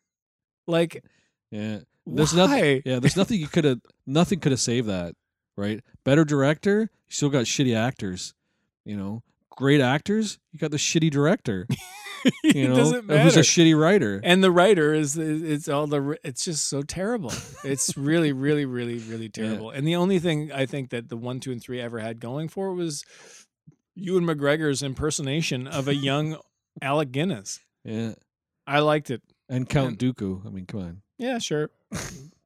like, 0.66 1.04
Yeah. 1.50 1.80
There's 2.04 2.32
why? 2.34 2.38
nothing. 2.46 2.82
Yeah. 2.84 2.98
There's 2.98 3.16
nothing 3.16 3.38
you 3.38 3.46
could 3.46 3.64
have. 3.64 3.80
Nothing 4.04 4.40
could 4.40 4.50
have 4.50 4.60
saved 4.60 4.88
that. 4.88 5.14
Right. 5.56 5.80
Better 6.04 6.24
director. 6.24 6.80
You 6.80 6.88
still 7.14 7.28
got 7.28 7.44
shitty 7.44 7.76
actors. 7.76 8.34
You 8.84 8.96
know. 8.96 9.22
Great 9.56 9.80
actors. 9.80 10.40
You 10.50 10.58
got 10.58 10.72
the 10.72 10.78
shitty 10.78 11.10
director. 11.10 11.68
You 12.44 12.50
it 12.64 12.68
know. 12.68 12.76
doesn't 12.76 13.06
matter. 13.06 13.22
Who's 13.22 13.36
a 13.36 13.40
shitty 13.40 13.78
writer. 13.78 14.20
and 14.22 14.42
the 14.44 14.50
writer 14.50 14.92
is 14.94 15.16
it's 15.18 15.68
all 15.68 15.86
the 15.86 16.18
it's 16.24 16.44
just 16.44 16.68
so 16.68 16.82
terrible 16.82 17.32
it's 17.64 17.96
really 17.96 18.32
really 18.32 18.64
really 18.64 18.98
really 18.98 19.28
terrible 19.40 19.70
and 19.70 19.86
the 19.86 19.96
only 19.96 20.18
thing 20.18 20.52
i 20.52 20.66
think 20.66 20.90
that 20.90 21.08
the 21.08 21.16
one 21.16 21.40
two 21.40 21.50
and 21.52 21.62
three 21.62 21.80
ever 21.80 21.98
had 21.98 22.20
going 22.20 22.48
for 22.48 22.68
it 22.68 22.74
was 22.74 23.04
ewan 23.94 24.24
mcgregor's 24.24 24.82
impersonation 24.82 25.66
of 25.66 25.88
a 25.88 25.94
young 25.94 26.36
alec 26.82 27.10
guinness 27.12 27.60
yeah. 27.84 28.12
i 28.66 28.78
liked 28.80 29.10
it 29.10 29.22
And 29.48 29.68
Count 29.68 29.98
Dooku. 29.98 30.46
I 30.46 30.50
mean, 30.50 30.66
come 30.66 30.80
on. 30.80 31.02
yeah 31.18 31.38
sure 31.38 31.70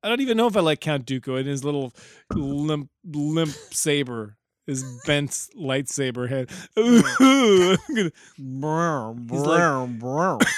i 0.03 0.09
don't 0.09 0.21
even 0.21 0.37
know 0.37 0.47
if 0.47 0.57
i 0.57 0.61
like 0.61 0.81
count 0.81 1.07
dooku 1.07 1.39
and 1.39 1.47
his 1.47 1.65
little 1.65 1.93
limp 2.35 2.91
limp 3.05 3.51
saber 3.71 4.36
his 4.67 4.83
bent 5.07 5.31
lightsaber 5.57 6.29
head 6.29 6.51
like- 6.77 8.13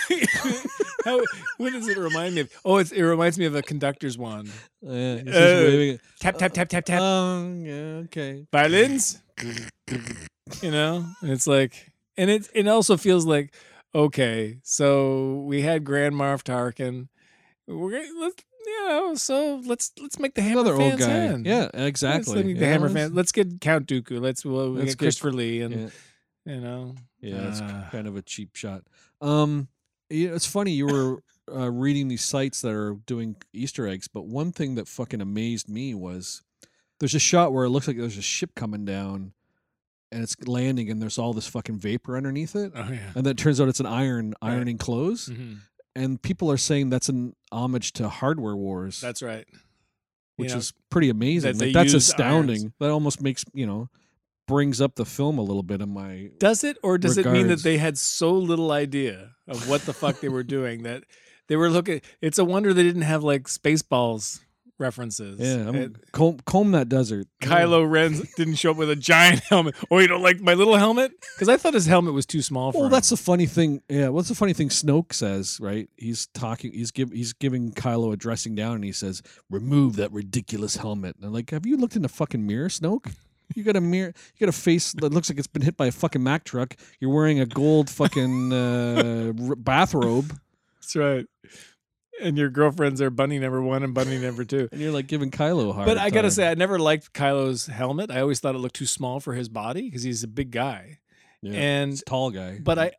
How, 1.05 1.21
what 1.59 1.73
does 1.73 1.89
it 1.89 1.97
remind 1.97 2.35
me 2.35 2.43
of? 2.43 2.51
Oh, 2.65 2.77
it's, 2.79 2.91
it 2.93 3.03
reminds 3.03 3.39
me 3.39 3.45
of 3.47 3.55
a 3.55 3.63
conductor's 3.63 4.19
wand. 4.19 4.51
Just 5.25 5.37
Uh, 5.37 5.41
waving 5.65 5.95
it. 5.95 6.01
Tap 6.21 6.37
tap 6.39 6.53
tap 6.53 6.69
tap 6.69 6.85
tap. 6.85 7.01
Um, 7.01 7.65
yeah, 7.65 8.03
okay. 8.05 8.47
Violins. 8.53 9.21
You 10.63 10.71
know, 10.71 11.07
and 11.23 11.31
it's 11.31 11.47
like, 11.47 11.93
and 12.17 12.31
it 12.31 12.49
it 12.55 12.67
also 12.67 12.97
feels 12.97 13.25
like, 13.27 13.55
okay, 13.95 14.59
so 14.65 15.45
we 15.47 15.63
had 15.63 15.85
Grand 15.85 16.15
Moff 16.15 16.43
Tarkin. 16.43 17.09
We're 17.67 17.91
gonna 17.93 18.09
let's 18.21 18.43
you 18.69 18.89
know, 18.89 19.15
so 19.15 19.61
let's 19.65 19.93
let's 20.01 20.19
make 20.19 20.35
the 20.35 20.43
Hammer 20.43 20.61
Another 20.61 20.81
old 20.81 20.99
guy. 20.99 21.25
in. 21.27 21.45
Yeah, 21.45 21.69
Let's 21.75 21.89
exactly. 21.89 22.43
make 22.45 22.57
the 22.59 22.63
Yeah, 22.65 22.71
Hammer 22.73 22.89
let's- 22.89 22.95
fans. 22.95 23.13
Let's 23.15 23.33
get 23.33 23.61
Count 23.61 23.87
Dooku. 23.87 24.21
Let's 24.21 24.45
well, 24.45 24.73
we 24.73 24.79
Let's 24.81 24.95
get 24.95 24.99
Christopher 25.07 25.33
Lee 25.33 25.61
and 25.63 25.75
Yeah, 26.47 26.55
you 26.55 26.61
know, 26.61 26.95
yeah, 27.21 27.49
it's 27.49 27.61
uh, 27.61 27.87
kind 27.91 28.07
of 28.07 28.17
a 28.17 28.23
cheap 28.23 28.55
shot. 28.57 28.83
Um, 29.21 29.69
yeah, 30.11 30.31
it's 30.31 30.47
funny 30.47 30.73
you 30.73 30.87
were 30.87 31.23
uh, 31.55 31.71
reading 31.71 32.09
these 32.09 32.25
sites 32.25 32.61
that 32.63 32.73
are 32.73 32.95
doing 33.07 33.37
Easter 33.53 33.87
eggs, 33.87 34.09
but 34.09 34.27
one 34.27 34.53
thing 34.53 34.75
that 34.77 34.89
fucking 34.89 35.21
amazed 35.21 35.69
me 35.69 35.95
was 35.95 36.43
there's 37.01 37.15
a 37.15 37.19
shot 37.19 37.53
where 37.53 37.65
it 37.65 37.71
looks 37.71 37.87
like 37.89 37.97
there's 37.99 38.17
a 38.19 38.23
ship 38.23 38.55
coming 38.55 38.85
down, 38.85 39.33
and 40.11 40.23
it's 40.23 40.37
landing, 40.47 40.91
and 40.91 41.01
there's 41.03 41.19
all 41.19 41.33
this 41.35 41.47
fucking 41.47 41.79
vapor 41.79 42.17
underneath 42.17 42.57
it, 42.57 42.73
oh 42.75 42.89
yeah. 42.91 43.13
and 43.15 43.27
then 43.27 43.33
it 43.33 43.39
turns 43.39 43.61
out 43.61 43.69
it's 43.69 43.81
an 43.81 43.87
iron 43.87 44.35
Right. 44.43 44.53
ironing 44.53 44.79
clothes, 44.79 45.29
Mhm. 45.29 45.59
And 45.97 46.21
people 46.21 46.51
are 46.51 46.57
saying 46.57 46.91
that's 46.91 47.09
an 47.09 47.35
homage 47.53 47.93
to 47.95 48.09
Hardware 48.09 48.57
Wars. 48.57 49.01
That's 49.01 49.23
right. 49.23 49.47
which 50.37 50.53
is 50.53 50.73
pretty 50.91 51.11
amazing. 51.11 51.59
that 51.59 51.65
Like, 51.67 51.75
that's 51.75 51.95
astounding. 51.95 52.61
irons. 52.61 52.73
That 52.81 52.91
almost 52.91 53.21
makes 53.21 53.45
you 53.55 53.67
know 53.67 53.89
brings 54.47 54.81
up 54.81 54.95
the 54.95 55.05
film 55.05 55.39
a 55.39 55.43
little 55.43 55.63
bit 55.63 55.81
in 55.81 55.91
my. 55.91 56.31
Does 56.39 56.65
it, 56.65 56.79
or 56.83 56.97
does 56.99 57.19
it 57.19 57.27
mean 57.27 57.49
that 57.49 57.63
they 57.63 57.79
had 57.79 57.99
so 57.99 58.33
little 58.33 58.73
idea 58.73 59.33
of 59.47 59.69
what 59.69 59.83
the 59.83 59.93
fuck 59.93 60.21
they 60.21 60.29
were 60.29 60.43
doing 60.43 60.83
that 60.85 61.05
they 61.49 61.57
were 61.57 61.71
looking? 61.71 62.01
It's 62.21 62.39
a 62.39 62.45
wonder 62.45 62.73
they 62.73 62.83
didn't 62.83 63.03
have 63.03 63.23
like 63.23 63.45
Spaceballs 63.45 64.41
references. 64.79 65.39
Yeah, 65.41 65.69
I'm, 65.69 65.75
And 65.75 65.99
comb, 66.13 66.39
comb 66.47 66.71
that 66.73 66.89
desert. 66.89 67.27
Kylo 67.43 67.89
Ren 67.91 68.21
didn't 68.37 68.55
show 68.57 68.71
up 68.73 68.77
with 68.77 68.91
a 68.91 68.97
giant 68.97 69.41
helmet. 69.41 69.75
Oh, 69.91 69.99
you 69.99 70.07
don't 70.07 70.23
like 70.23 70.41
my 70.41 70.55
little 70.55 70.77
helmet? 70.77 71.13
Because 71.35 71.49
I 71.49 71.57
thought 71.57 71.75
his 71.75 71.87
helmet 71.87 72.15
was 72.15 72.27
too 72.27 72.43
small 72.43 72.73
for 72.73 72.79
Well, 72.79 72.87
him. 72.87 72.93
that's 72.93 73.11
the 73.11 73.17
funny 73.17 73.47
thing. 73.47 73.81
Yeah, 73.89 74.09
what's 74.09 74.29
the 74.29 74.35
funny 74.35 74.53
thing? 74.53 74.71
Snoke 74.71 75.13
says 75.13 75.59
right. 75.61 75.89
He's 75.97 76.27
talking. 76.35 76.73
He's 76.73 76.91
give. 76.91 77.13
He's 77.13 77.33
giving 77.33 77.71
Kylo 77.73 78.13
a 78.13 78.17
dressing 78.17 78.57
down, 78.57 78.75
and 78.75 78.83
he 78.85 78.91
says, 78.91 79.23
"Remove 79.49 79.95
that 79.97 80.11
ridiculous 80.11 80.75
helmet." 80.77 81.15
And 81.17 81.25
I'm 81.27 81.33
like, 81.33 81.51
have 81.51 81.65
you 81.65 81.77
looked 81.77 81.95
in 81.95 82.03
the 82.03 82.09
fucking 82.09 82.45
mirror, 82.45 82.69
Snoke? 82.69 83.15
You 83.55 83.63
got 83.63 83.77
a 83.77 83.81
mirror. 83.81 84.13
You 84.35 84.47
got 84.47 84.49
a 84.49 84.59
face 84.61 84.93
that 84.95 85.13
looks 85.13 85.31
like 85.31 85.39
it's 85.39 85.47
been 85.47 85.63
hit 85.63 85.77
by 85.77 85.87
a 85.87 85.93
fucking 85.93 86.23
Mack 86.25 86.43
truck. 86.43 86.75
You're 86.99 87.15
wearing 87.15 87.39
a 87.39 87.47
gold 87.47 87.89
fucking 87.89 88.53
uh, 88.53 89.33
bathrobe, 89.57 90.37
That's 90.81 90.97
right. 90.97 91.27
And 92.21 92.37
your 92.39 92.49
girlfriends 92.51 93.01
are 93.01 93.11
Bunny 93.11 93.39
number 93.39 93.61
one 93.63 93.83
and 93.83 93.95
Bunny 93.95 94.19
number 94.19 94.45
two. 94.45 94.69
and 94.73 94.81
you're 94.81 94.93
like 94.93 95.07
giving 95.07 95.31
Kylo 95.31 95.71
a 95.71 95.73
hard. 95.73 95.87
But 95.87 95.99
I 95.99 96.11
gotta 96.11 96.23
time. 96.29 96.31
say, 96.31 96.51
I 96.51 96.55
never 96.55 96.79
liked 96.79 97.13
Kylo's 97.13 97.67
helmet. 97.67 98.11
I 98.11 98.21
always 98.21 98.41
thought 98.41 98.55
it 98.55 98.59
looked 98.59 98.77
too 98.77 98.87
small 98.87 99.21
for 99.21 99.35
his 99.35 99.49
body 99.49 99.83
because 99.83 100.03
he's 100.03 100.23
a 100.25 100.29
big 100.29 100.51
guy. 100.51 100.99
yeah, 101.43 101.53
and 101.55 101.91
he's 101.91 102.03
a 102.03 102.05
tall 102.05 102.31
guy. 102.31 102.59
but 102.63 102.79
I 102.79 102.93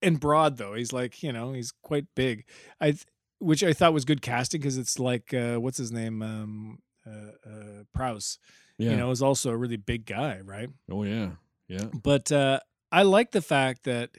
and 0.00 0.18
broad 0.18 0.56
though 0.56 0.74
he's 0.74 0.92
like 0.92 1.22
you 1.22 1.32
know 1.32 1.52
he's 1.52 1.72
quite 1.82 2.06
big. 2.14 2.44
I 2.80 2.94
which 3.38 3.64
I 3.64 3.72
thought 3.72 3.92
was 3.92 4.04
good 4.04 4.22
casting 4.22 4.60
because 4.60 4.78
it's 4.78 4.98
like 4.98 5.34
uh, 5.34 5.56
what's 5.56 5.78
his 5.78 5.90
name 5.90 6.22
um, 6.22 6.78
uh, 7.06 7.10
uh, 7.48 7.82
Prowse 7.92 8.38
Yeah. 8.78 8.90
you 8.92 8.96
know, 8.96 9.10
is 9.10 9.20
also 9.22 9.50
a 9.50 9.56
really 9.56 9.76
big 9.76 10.06
guy, 10.06 10.40
right? 10.44 10.68
oh 10.90 11.02
yeah. 11.02 11.30
Yeah. 11.68 11.86
But 12.02 12.30
uh, 12.30 12.60
I 12.92 13.02
like 13.02 13.30
the 13.32 13.40
fact 13.42 13.84
that, 13.84 14.10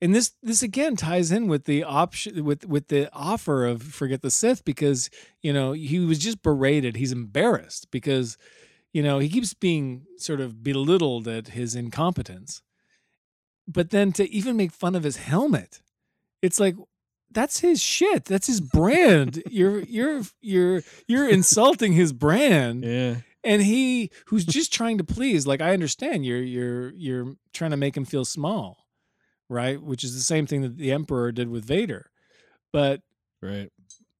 and 0.00 0.14
this 0.14 0.32
this 0.42 0.62
again 0.62 0.96
ties 0.96 1.32
in 1.32 1.46
with 1.48 1.64
the 1.64 1.82
option 1.82 2.44
with 2.44 2.66
with 2.66 2.88
the 2.88 3.08
offer 3.14 3.64
of 3.64 3.82
forget 3.82 4.22
the 4.22 4.30
Sith 4.30 4.64
because 4.64 5.08
you 5.42 5.52
know 5.52 5.72
he 5.72 5.98
was 6.00 6.18
just 6.18 6.42
berated. 6.42 6.96
He's 6.96 7.12
embarrassed 7.12 7.90
because 7.90 8.36
you 8.92 9.02
know 9.02 9.18
he 9.18 9.28
keeps 9.28 9.54
being 9.54 10.06
sort 10.18 10.40
of 10.40 10.62
belittled 10.62 11.26
at 11.28 11.48
his 11.48 11.74
incompetence. 11.74 12.62
But 13.68 13.90
then 13.90 14.12
to 14.12 14.30
even 14.30 14.56
make 14.56 14.72
fun 14.72 14.94
of 14.94 15.02
his 15.02 15.16
helmet, 15.16 15.80
it's 16.42 16.60
like 16.60 16.76
that's 17.32 17.60
his 17.60 17.82
shit. 17.82 18.24
That's 18.26 18.46
his 18.46 18.60
brand. 18.60 19.42
you're 19.50 19.80
you're 19.80 20.22
you're 20.40 20.82
you're 21.08 21.28
insulting 21.28 21.92
his 21.94 22.12
brand 22.12 22.84
Yeah. 22.84 23.16
and 23.42 23.62
he 23.62 24.10
who's 24.26 24.44
just 24.44 24.72
trying 24.72 24.98
to 24.98 25.04
please 25.04 25.46
like 25.46 25.60
i 25.60 25.72
understand 25.72 26.24
you're 26.24 26.42
you're 26.42 26.90
you're 26.92 27.34
trying 27.52 27.72
to 27.72 27.76
make 27.76 27.96
him 27.96 28.04
feel 28.04 28.24
small 28.24 28.85
right 29.48 29.80
which 29.82 30.02
is 30.04 30.14
the 30.14 30.20
same 30.20 30.46
thing 30.46 30.62
that 30.62 30.76
the 30.76 30.92
emperor 30.92 31.30
did 31.32 31.48
with 31.48 31.64
vader 31.64 32.10
but 32.72 33.00
Right. 33.42 33.70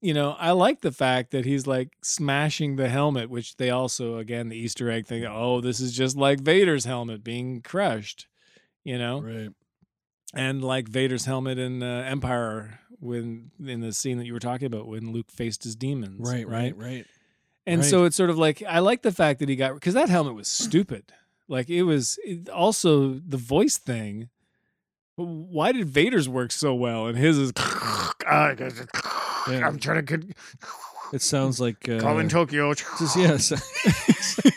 you 0.01 0.15
know 0.15 0.37
i 0.39 0.51
like 0.53 0.81
the 0.83 0.93
fact 0.93 1.31
that 1.33 1.45
he's 1.45 1.67
like 1.67 1.91
smashing 2.03 2.77
the 2.77 2.89
helmet 2.89 3.29
which 3.31 3.57
they 3.57 3.71
also 3.71 4.19
again 4.19 4.49
the 4.49 4.57
easter 4.57 4.91
egg 4.91 5.07
thing 5.07 5.25
oh 5.27 5.61
this 5.61 5.81
is 5.81 5.93
just 5.93 6.17
like 6.17 6.41
vader's 6.41 6.85
helmet 6.85 7.25
being 7.25 7.61
crushed 7.63 8.29
you 8.85 8.99
know 8.99 9.21
Right. 9.21 9.51
and 10.35 10.63
like 10.63 10.89
vader's 10.89 11.25
helmet 11.25 11.59
in 11.59 11.83
uh, 11.83 12.05
empire 12.09 12.81
when 13.01 13.51
in 13.65 13.81
the 13.81 13.93
scene 13.93 14.19
that 14.19 14.27
you 14.27 14.33
were 14.33 14.39
talking 14.39 14.67
about 14.67 14.87
when 14.87 15.13
luke 15.13 15.31
faced 15.31 15.65
his 15.65 15.75
demons 15.77 16.31
Right. 16.31 16.47
Right. 16.49 16.77
Right. 16.77 17.07
and 17.67 17.81
Right. 17.81 17.91
so 17.91 18.05
it's 18.05 18.17
sort 18.17 18.31
of 18.31 18.39
like 18.39 18.63
I 18.63 18.79
like 18.81 19.03
the 19.03 19.13
fact 19.13 19.41
that 19.41 19.49
he 19.49 19.57
got 19.57 19.75
because 19.75 19.95
that 19.95 20.09
helmet 20.09 20.35
was 20.35 20.47
stupid. 20.49 21.13
Like 21.49 21.69
it 21.71 21.83
was 21.85 22.19
it, 22.25 22.49
also 22.49 23.15
the 23.27 23.37
voice 23.37 23.77
thing. 23.77 24.29
Why 25.17 25.73
did 25.73 25.87
Vader's 25.89 26.29
work 26.29 26.53
so 26.53 26.75
well 26.75 27.07
and 27.07 27.17
his 27.17 27.39
is? 27.39 27.53
Yeah. 29.49 29.65
I'm 29.65 29.79
trying 29.79 30.05
to 30.07 30.21
It 31.13 31.23
sounds 31.23 31.61
like 31.61 31.89
uh, 31.89 32.01
call 32.01 32.19
in 32.19 32.29
Tokyo. 32.29 32.75
Just, 32.75 33.17
yes. 33.17 33.53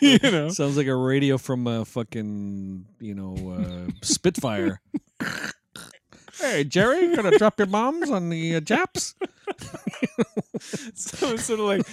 you 0.01 0.17
know, 0.23 0.49
Sounds 0.49 0.77
like 0.77 0.87
a 0.87 0.95
radio 0.95 1.37
from 1.37 1.67
a 1.67 1.85
fucking, 1.85 2.85
you 2.99 3.13
know, 3.13 3.35
uh, 3.51 3.91
Spitfire. 4.01 4.81
hey, 6.39 6.63
Jerry, 6.63 7.01
you 7.01 7.15
gonna 7.15 7.37
drop 7.37 7.59
your 7.59 7.67
bombs 7.67 8.09
on 8.09 8.29
the 8.29 8.55
uh, 8.55 8.59
Japs? 8.61 9.13
so 10.95 11.33
it's 11.33 11.43
sort 11.45 11.59
of 11.59 11.67
like, 11.67 11.85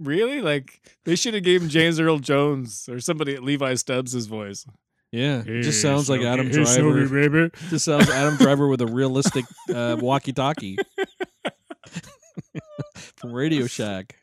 really, 0.00 0.40
like 0.40 0.80
they 1.04 1.14
should 1.14 1.34
have 1.34 1.42
gave 1.42 1.62
him 1.62 1.68
James 1.68 2.00
Earl 2.00 2.20
Jones 2.20 2.88
or 2.90 3.00
somebody 3.00 3.34
at 3.34 3.42
Levi 3.44 3.74
Stubbs' 3.74 4.24
voice. 4.26 4.64
Yeah, 5.10 5.42
it 5.46 5.62
just 5.62 5.80
sounds 5.80 6.10
like 6.10 6.20
Adam 6.20 6.48
Hey, 6.48 6.52
Driver. 6.64 7.06
Snowy, 7.06 7.28
baby. 7.28 7.50
Just 7.70 7.86
sounds 7.86 8.10
Adam 8.10 8.36
Driver 8.36 8.68
with 8.68 8.82
a 8.82 8.86
realistic 8.86 9.46
uh, 9.74 9.96
walkie-talkie 9.98 10.76
from 13.16 13.32
Radio 13.32 13.66
Shack. 13.66 14.16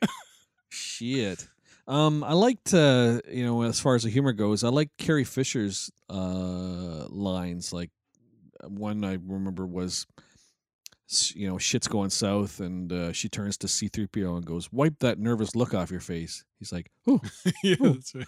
Shit. 0.68 1.46
Um, 1.88 2.24
I 2.24 2.32
liked, 2.32 2.74
uh, 2.74 3.20
you 3.30 3.44
know, 3.44 3.62
as 3.62 3.78
far 3.80 3.94
as 3.94 4.02
the 4.02 4.10
humor 4.10 4.32
goes, 4.32 4.64
I 4.64 4.68
like 4.68 4.90
Carrie 4.98 5.24
Fisher's 5.24 5.90
uh, 6.10 7.06
lines. 7.08 7.72
Like 7.72 7.90
one 8.66 9.04
I 9.04 9.18
remember 9.24 9.66
was, 9.66 10.06
you 11.34 11.48
know, 11.48 11.58
shit's 11.58 11.86
going 11.86 12.10
south, 12.10 12.58
and 12.60 12.92
uh, 12.92 13.12
she 13.12 13.28
turns 13.28 13.56
to 13.58 13.68
C-3PO 13.68 14.36
and 14.36 14.44
goes, 14.44 14.72
"Wipe 14.72 14.98
that 15.00 15.18
nervous 15.20 15.54
look 15.54 15.74
off 15.74 15.90
your 15.92 16.00
face." 16.00 16.44
He's 16.58 16.72
like, 16.72 16.90
"Oh, 17.06 17.20
yeah, 17.62 17.76
Oh. 17.80 17.92
that's 17.92 18.14
right. 18.14 18.26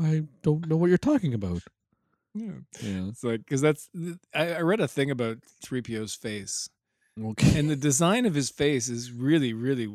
I 0.00 0.22
don't 0.42 0.66
know 0.68 0.76
what 0.76 0.88
you're 0.88 0.98
talking 0.98 1.34
about." 1.34 1.62
Yeah. 2.34 2.52
Yeah. 2.82 3.08
It's 3.08 3.22
like 3.22 3.40
because 3.40 3.60
that's 3.60 3.90
I, 4.34 4.54
I 4.54 4.60
read 4.60 4.80
a 4.80 4.88
thing 4.88 5.10
about 5.10 5.38
3PO's 5.64 6.14
face 6.14 6.68
Okay. 7.22 7.58
and 7.58 7.68
the 7.68 7.76
design 7.76 8.24
of 8.24 8.34
his 8.34 8.48
face 8.48 8.88
is 8.88 9.12
really 9.12 9.52
really 9.52 9.88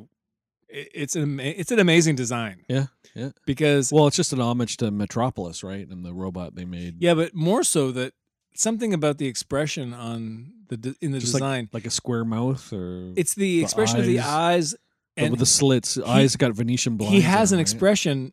it's 0.69 1.15
an 1.15 1.23
ama- 1.23 1.43
it's 1.43 1.71
an 1.71 1.79
amazing 1.79 2.15
design. 2.15 2.63
Yeah, 2.67 2.87
yeah. 3.15 3.29
Because 3.45 3.91
Well, 3.91 4.05
it's 4.07 4.17
just 4.17 4.33
an 4.33 4.41
homage 4.41 4.77
to 4.77 4.91
Metropolis, 4.91 5.63
right? 5.63 5.87
And 5.89 6.05
the 6.05 6.13
robot 6.13 6.55
they 6.55 6.65
made. 6.65 6.97
yeah, 7.01 7.13
but 7.15 7.33
more 7.33 7.63
so 7.63 7.91
that 7.93 8.13
something 8.53 8.93
about 8.93 9.17
the 9.17 9.27
expression 9.27 9.93
on 9.93 10.51
the 10.67 10.77
de- 10.77 10.95
in 11.01 11.11
the 11.13 11.19
Just 11.19 11.33
design. 11.33 11.69
like 11.71 11.85
a 11.85 11.89
square 11.89 12.25
mouth 12.25 12.71
or 12.73 13.13
it's 13.15 13.33
the 13.33 13.59
the 13.59 13.63
expression 13.63 13.99
of 13.99 14.05
the 14.05 14.19
eyes 14.19 14.75
and 15.15 15.31
with 15.31 15.39
the 15.39 15.45
slits. 15.45 15.97
eyes 15.97 16.35
got 16.35 16.51
Venetian 16.53 16.97
blinds. 16.97 17.15
he 17.15 17.21
has 17.21 17.51
an 17.51 17.57
right? 17.57 17.61
expression 17.61 18.31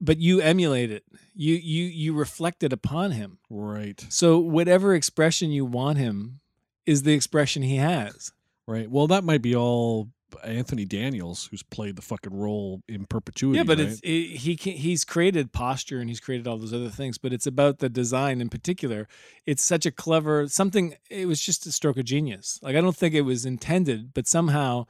but 0.00 0.18
you 0.18 0.40
emulate 0.40 0.90
it. 0.90 1.04
You 1.34 1.54
you 1.54 1.84
you 1.84 2.12
reflect 2.14 2.62
it 2.62 2.72
upon 2.72 3.12
him. 3.12 3.38
Right, 3.50 4.04
So 4.08 4.38
whatever 4.38 4.94
expression 4.94 5.50
you 5.50 5.64
want 5.64 5.98
him 5.98 6.40
is 6.86 7.02
the 7.02 7.12
expression 7.14 7.62
he 7.62 7.76
has. 7.76 8.32
right. 8.66 8.90
Well, 8.90 9.06
that 9.08 9.24
might 9.24 9.42
be 9.42 9.54
all 9.56 10.10
Anthony 10.42 10.84
Daniels, 10.84 11.46
who's 11.46 11.62
played 11.62 11.94
the 11.96 12.02
fucking 12.02 12.34
role 12.34 12.82
in 12.88 13.06
perpetuity. 13.06 13.58
Yeah, 13.58 13.62
but 13.64 13.78
right? 13.78 13.86
it's 13.88 14.00
it, 14.02 14.36
he 14.38 14.56
can, 14.56 14.72
he's 14.72 15.04
created 15.04 15.52
posture 15.52 16.00
and 16.00 16.08
he's 16.08 16.18
created 16.20 16.48
all 16.48 16.58
those 16.58 16.74
other 16.74 16.88
things, 16.90 17.18
but 17.18 17.32
it's 17.32 17.46
about 17.46 17.78
the 17.78 17.88
design 17.88 18.40
in 18.40 18.48
particular. 18.48 19.06
It's 19.46 19.64
such 19.64 19.86
a 19.86 19.92
clever 19.92 20.48
something. 20.48 20.96
It 21.08 21.26
was 21.26 21.40
just 21.40 21.66
a 21.66 21.72
stroke 21.72 21.98
of 21.98 22.04
genius. 22.04 22.58
Like 22.62 22.74
I 22.76 22.80
don't 22.80 22.96
think 22.96 23.14
it 23.14 23.20
was 23.22 23.44
intended, 23.46 24.12
but 24.12 24.26
somehow 24.26 24.86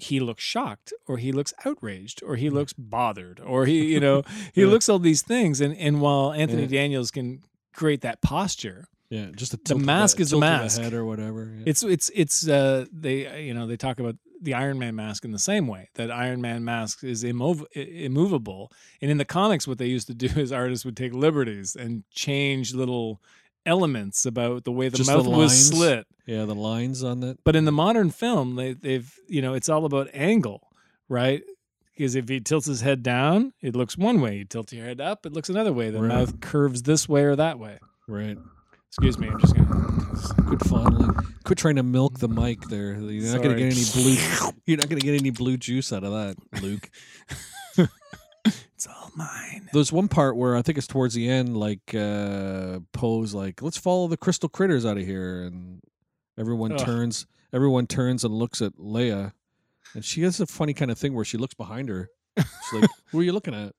he 0.00 0.18
looks 0.20 0.42
shocked, 0.42 0.92
or 1.06 1.18
he 1.18 1.32
looks 1.32 1.52
outraged, 1.64 2.22
or 2.24 2.36
he 2.36 2.50
looks 2.50 2.72
bothered, 2.72 3.40
or 3.40 3.66
he 3.66 3.92
you 3.92 4.00
know 4.06 4.22
he. 4.54 4.62
Yeah. 4.62 4.66
looks 4.68 4.88
all 4.88 4.98
these 4.98 5.22
things. 5.22 5.60
And 5.60 5.76
and 5.76 6.00
while 6.00 6.32
Anthony 6.32 6.62
Yeah. 6.62 6.68
Daniels 6.80 7.10
can 7.10 7.42
create 7.74 8.00
that 8.02 8.20
posture, 8.20 8.88
yeah, 9.10 9.30
just 9.34 9.54
a 9.54 9.74
of 9.74 9.80
mask 9.80 10.20
is 10.20 10.30
the 10.30 10.34
tilt 10.40 10.44
of 10.44 10.50
mask. 10.62 10.80
head 10.80 10.92
or 10.94 11.04
whatever. 11.04 11.54
yeah. 11.56 11.64
it's 11.66 11.82
it's 11.82 12.10
it's 12.14 12.48
uh 12.48 12.86
they 12.92 13.44
you 13.44 13.54
know 13.54 13.66
they 13.66 13.76
talk 13.76 14.00
about 14.00 14.16
the 14.42 14.54
Iron 14.54 14.78
Man 14.78 14.94
mask 14.96 15.24
in 15.26 15.32
the 15.32 15.38
same 15.38 15.66
way 15.66 15.90
that 15.96 16.10
Iron 16.10 16.40
Man 16.40 16.64
mask 16.64 17.04
is 17.04 17.24
immov- 17.24 17.66
immovable 17.76 18.72
and 19.02 19.10
in 19.10 19.18
the 19.18 19.24
comics 19.26 19.68
what 19.68 19.76
they 19.78 19.86
used 19.86 20.06
to 20.06 20.14
do 20.14 20.26
is 20.40 20.50
artists 20.52 20.84
would 20.84 20.96
take 20.96 21.12
liberties 21.12 21.76
and 21.76 22.04
change 22.10 22.72
little 22.74 23.20
elements 23.70 24.26
about 24.26 24.64
the 24.64 24.72
way 24.72 24.88
the 24.88 24.96
Just 24.98 25.10
the 25.10 25.16
mouth 25.16 25.26
was 25.26 25.68
slit 25.68 26.06
yeah, 26.26 26.44
the 26.44 26.54
lines 26.54 27.02
on 27.04 27.20
that. 27.20 27.38
but 27.44 27.54
in 27.56 27.64
the 27.64 27.72
modern 27.72 28.10
film 28.10 28.56
they 28.56 28.72
they've 28.74 29.10
you 29.28 29.40
know 29.42 29.54
it's 29.54 29.68
all 29.68 29.84
about 29.84 30.08
angle 30.12 30.60
right 31.08 31.42
because 31.96 32.14
if 32.14 32.28
he 32.28 32.40
tilts 32.40 32.66
his 32.66 32.80
head 32.80 33.02
down 33.02 33.52
it 33.60 33.74
looks 33.76 33.96
one 33.96 34.20
way 34.20 34.36
you 34.38 34.44
tilt 34.44 34.72
your 34.72 34.84
head 34.86 35.00
up 35.00 35.24
it 35.26 35.32
looks 35.32 35.48
another 35.48 35.72
way 35.72 35.90
the 35.90 36.00
Right. 36.00 36.08
mouth 36.08 36.40
curves 36.40 36.82
this 36.82 37.08
way 37.08 37.22
or 37.24 37.36
that 37.36 37.58
way 37.58 37.78
Right. 38.08 38.38
excuse 38.88 39.18
me 39.18 39.28
I'm 39.28 39.40
just 39.40 39.54
gonna 39.56 39.68
Quit 40.46 40.60
fondling. 40.66 41.14
Quit 41.44 41.56
trying 41.58 41.76
to 41.76 41.82
milk 41.84 42.18
the 42.18 42.28
mic 42.28 42.60
there. 42.68 42.94
You're 42.98 43.32
not 43.32 43.42
gonna 43.42 43.54
get 43.56 43.72
any 43.72 43.84
blue. 43.94 44.16
You're 44.66 44.76
not 44.78 44.88
gonna 44.88 45.00
get 45.00 45.14
any 45.18 45.30
blue 45.30 45.56
juice 45.56 45.92
out 45.92 46.02
of 46.04 46.12
that, 46.12 46.36
Luke. 46.62 46.90
it's 48.80 48.86
all 48.86 49.10
mine 49.14 49.68
There's 49.74 49.92
one 49.92 50.08
part 50.08 50.36
where 50.38 50.56
I 50.56 50.62
think 50.62 50.78
it's 50.78 50.86
towards 50.86 51.12
the 51.12 51.28
end, 51.28 51.54
like 51.54 51.94
uh 51.94 52.80
Poe's 52.94 53.34
like, 53.34 53.60
"Let's 53.60 53.76
follow 53.76 54.08
the 54.08 54.16
crystal 54.16 54.48
critters 54.48 54.86
out 54.86 54.96
of 54.96 55.04
here," 55.04 55.42
and 55.42 55.82
everyone 56.38 56.72
Ugh. 56.72 56.78
turns. 56.78 57.26
Everyone 57.52 57.86
turns 57.86 58.24
and 58.24 58.32
looks 58.32 58.62
at 58.62 58.76
Leia, 58.78 59.32
and 59.92 60.02
she 60.02 60.22
has 60.22 60.40
a 60.40 60.46
funny 60.46 60.72
kind 60.72 60.90
of 60.90 60.96
thing 60.98 61.12
where 61.12 61.26
she 61.26 61.36
looks 61.36 61.52
behind 61.52 61.90
her. 61.90 62.08
She's 62.38 62.80
like, 62.80 62.90
"Who 63.10 63.20
are 63.20 63.22
you 63.22 63.32
looking 63.32 63.54
at?" 63.54 63.74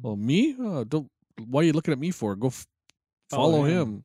Well, 0.00 0.14
me. 0.14 0.54
Oh, 0.60 0.84
don't. 0.84 1.10
Why 1.44 1.62
are 1.62 1.64
you 1.64 1.72
looking 1.72 1.90
at 1.92 1.98
me 1.98 2.12
for? 2.12 2.36
Go 2.36 2.46
f- 2.48 2.64
Follow 3.30 3.52
follow 3.54 3.64
him. 3.64 3.80
him. 3.80 4.04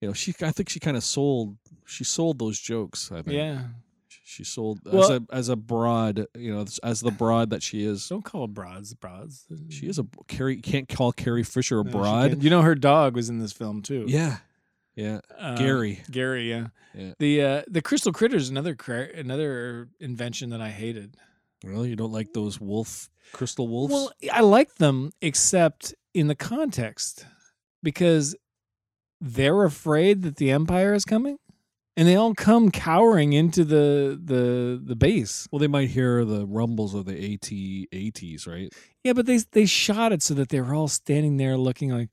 You 0.00 0.08
know, 0.08 0.14
she. 0.14 0.32
I 0.40 0.52
think 0.52 0.70
she 0.70 0.80
kind 0.80 0.96
of 0.96 1.04
sold. 1.04 1.58
She 1.84 2.04
sold 2.04 2.38
those 2.38 2.58
jokes. 2.58 3.12
I 3.12 3.20
think. 3.20 3.36
yeah 3.36 3.64
She 4.26 4.42
sold 4.42 4.80
as 4.90 5.10
a 5.10 5.22
as 5.30 5.48
a 5.50 5.56
broad. 5.56 6.26
You 6.34 6.54
know, 6.54 6.64
as 6.82 7.00
the 7.00 7.10
broad 7.10 7.50
that 7.50 7.62
she 7.62 7.84
is. 7.84 8.08
Don't 8.08 8.24
call 8.24 8.46
broads 8.46 8.94
broads. 8.94 9.44
She 9.68 9.86
is 9.86 9.98
a 9.98 10.06
Carrie. 10.28 10.56
Can't 10.56 10.88
call 10.88 11.12
Carrie 11.12 11.42
Fisher 11.42 11.78
a 11.80 11.84
No, 11.84 11.90
broad. 11.90 12.42
You 12.42 12.48
know 12.48 12.62
her 12.62 12.74
dog 12.74 13.16
was 13.16 13.28
in 13.28 13.38
this 13.38 13.52
film 13.52 13.82
too. 13.82 14.06
Yeah, 14.08 14.38
yeah. 14.96 15.20
Um, 15.38 15.56
Gary. 15.56 16.00
Gary, 16.10 16.48
yeah. 16.48 16.68
Yeah. 16.94 17.12
The 17.18 17.42
uh, 17.42 17.62
the 17.68 17.82
crystal 17.82 18.12
critters 18.12 18.48
another 18.48 18.74
cra- 18.74 19.14
another 19.14 19.88
invention 20.00 20.50
that 20.50 20.60
I 20.62 20.70
hated. 20.70 21.16
Really, 21.62 21.90
you 21.90 21.96
don't 21.96 22.12
like 22.12 22.32
those 22.32 22.58
wolf 22.58 23.10
crystal 23.32 23.68
wolves? 23.68 23.92
Well, 23.92 24.10
I 24.32 24.40
like 24.40 24.76
them 24.76 25.12
except 25.20 25.94
in 26.14 26.28
the 26.28 26.34
context 26.34 27.26
because 27.82 28.34
they're 29.20 29.64
afraid 29.64 30.22
that 30.22 30.36
the 30.36 30.50
empire 30.50 30.94
is 30.94 31.04
coming 31.04 31.38
and 31.96 32.08
they 32.08 32.16
all 32.16 32.34
come 32.34 32.70
cowering 32.70 33.32
into 33.32 33.64
the 33.64 34.20
the 34.22 34.80
the 34.84 34.96
base. 34.96 35.46
well, 35.52 35.60
they 35.60 35.68
might 35.68 35.88
hear 35.90 36.24
the 36.24 36.46
rumbles 36.46 36.94
of 36.94 37.04
the 37.06 37.34
AT 37.34 37.50
ATs, 37.92 38.46
right? 38.46 38.72
Yeah, 39.04 39.12
but 39.12 39.26
they 39.26 39.38
they 39.52 39.66
shot 39.66 40.12
it 40.12 40.22
so 40.22 40.34
that 40.34 40.48
they 40.48 40.60
were 40.60 40.74
all 40.74 40.88
standing 40.88 41.36
there 41.36 41.56
looking 41.56 41.90
like 41.90 42.08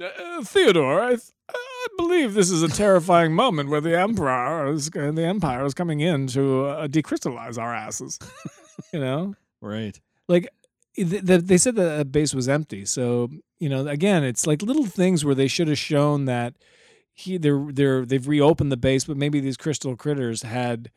uh, 0.00 0.42
Theodore. 0.42 1.02
I, 1.02 1.08
th- 1.10 1.22
I 1.50 1.86
believe 1.96 2.34
this 2.34 2.50
is 2.50 2.62
a 2.62 2.68
terrifying 2.68 3.34
moment 3.34 3.68
where 3.70 3.80
the 3.80 3.98
emperor 3.98 4.72
is 4.72 4.88
uh, 4.96 5.10
the 5.12 5.24
empire 5.26 5.64
is 5.64 5.74
coming 5.74 6.00
in 6.00 6.26
to 6.28 6.66
uh, 6.66 6.86
decrystallize 6.88 7.58
our 7.58 7.74
asses. 7.74 8.18
you 8.92 9.00
know, 9.00 9.34
Right. 9.60 10.00
like 10.28 10.48
th- 10.96 11.26
th- 11.26 11.42
they 11.42 11.58
said 11.58 11.74
the 11.74 12.04
base 12.04 12.32
was 12.34 12.48
empty. 12.48 12.84
So 12.84 13.30
you 13.58 13.68
know, 13.68 13.86
again, 13.86 14.24
it's 14.24 14.46
like 14.46 14.62
little 14.62 14.86
things 14.86 15.24
where 15.24 15.34
they 15.34 15.48
should 15.48 15.68
have 15.68 15.78
shown 15.78 16.24
that 16.26 16.54
he 17.20 17.38
they're 17.38 17.66
they're 17.70 18.04
they've 18.04 18.26
reopened 18.26 18.72
the 18.72 18.76
base, 18.76 19.04
but 19.04 19.16
maybe 19.16 19.40
these 19.40 19.56
crystal 19.56 19.96
critters 19.96 20.42
had 20.42 20.90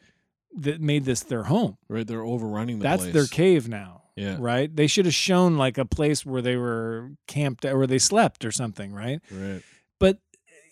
that 0.56 0.82
made 0.82 1.06
this 1.06 1.22
their 1.22 1.44
home. 1.44 1.78
Right, 1.90 2.06
they're 2.06 2.24
overrunning 2.24 2.80
the 2.80 2.84
That's 2.84 3.04
place. 3.04 3.14
their 3.14 3.26
cave 3.28 3.68
now. 3.68 4.04
Yeah. 4.16 4.38
Right. 4.40 4.74
They 4.74 4.86
should 4.88 5.06
have 5.06 5.16
shown 5.16 5.58
like 5.58 5.78
a 5.80 5.86
place 5.86 6.24
where 6.26 6.42
they 6.42 6.56
were 6.56 7.12
camped 7.28 7.66
or 7.66 7.88
they 7.88 7.98
slept 7.98 8.46
or 8.46 8.52
something. 8.52 8.94
Right. 8.94 9.20
Right. 9.32 9.64
But 10.00 10.20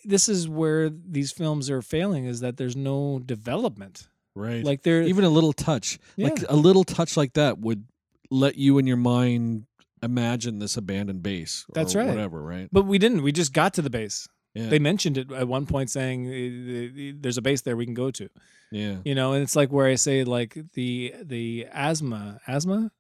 this 0.06 0.30
is 0.30 0.48
where 0.48 0.90
these 0.90 1.32
films 1.32 1.70
are 1.70 1.82
failing 1.82 2.26
is 2.26 2.42
that 2.42 2.58
there's 2.58 2.76
no 2.76 3.20
development. 3.20 4.08
Right. 4.36 4.64
Like 4.64 4.84
they're 4.84 5.02
even 5.02 5.24
a 5.24 5.30
little 5.30 5.54
touch, 5.54 5.98
like 6.18 6.44
a 6.50 6.56
little 6.56 6.84
touch 6.84 7.18
like 7.18 7.34
that 7.34 7.60
would 7.60 7.86
let 8.30 8.58
you 8.58 8.78
in 8.78 8.86
your 8.88 8.98
mind 8.98 9.66
imagine 10.04 10.60
this 10.60 10.78
abandoned 10.78 11.24
base. 11.24 11.66
or 11.68 11.74
That's 11.74 11.96
right. 11.96 12.08
Whatever. 12.08 12.42
Right. 12.42 12.70
But 12.72 12.86
we 12.86 12.98
didn't. 12.98 13.24
We 13.24 13.32
just 13.32 13.54
got 13.54 13.74
to 13.76 13.82
the 13.82 13.90
base. 13.90 14.28
Yeah. 14.54 14.68
They 14.70 14.80
mentioned 14.80 15.18
it 15.18 15.32
at 15.32 15.48
one 15.48 15.66
point, 15.66 15.90
saying 15.90 16.28
uh, 16.28 17.16
there's 17.22 17.38
a 17.38 17.42
base 17.42 17.62
there 17.62 17.78
we 17.78 17.86
can 17.86 17.94
go 17.94 18.12
to. 18.12 18.30
yeah. 18.72 18.98
You 19.06 19.16
know, 19.16 19.34
and 19.34 19.44
it's 19.44 19.56
like 19.56 19.72
where 19.72 19.88
I 19.88 19.96
say 19.96 20.24
like 20.24 20.58
the 20.74 21.14
the 21.24 21.68
asthma 21.74 22.40
asthma, 22.48 22.92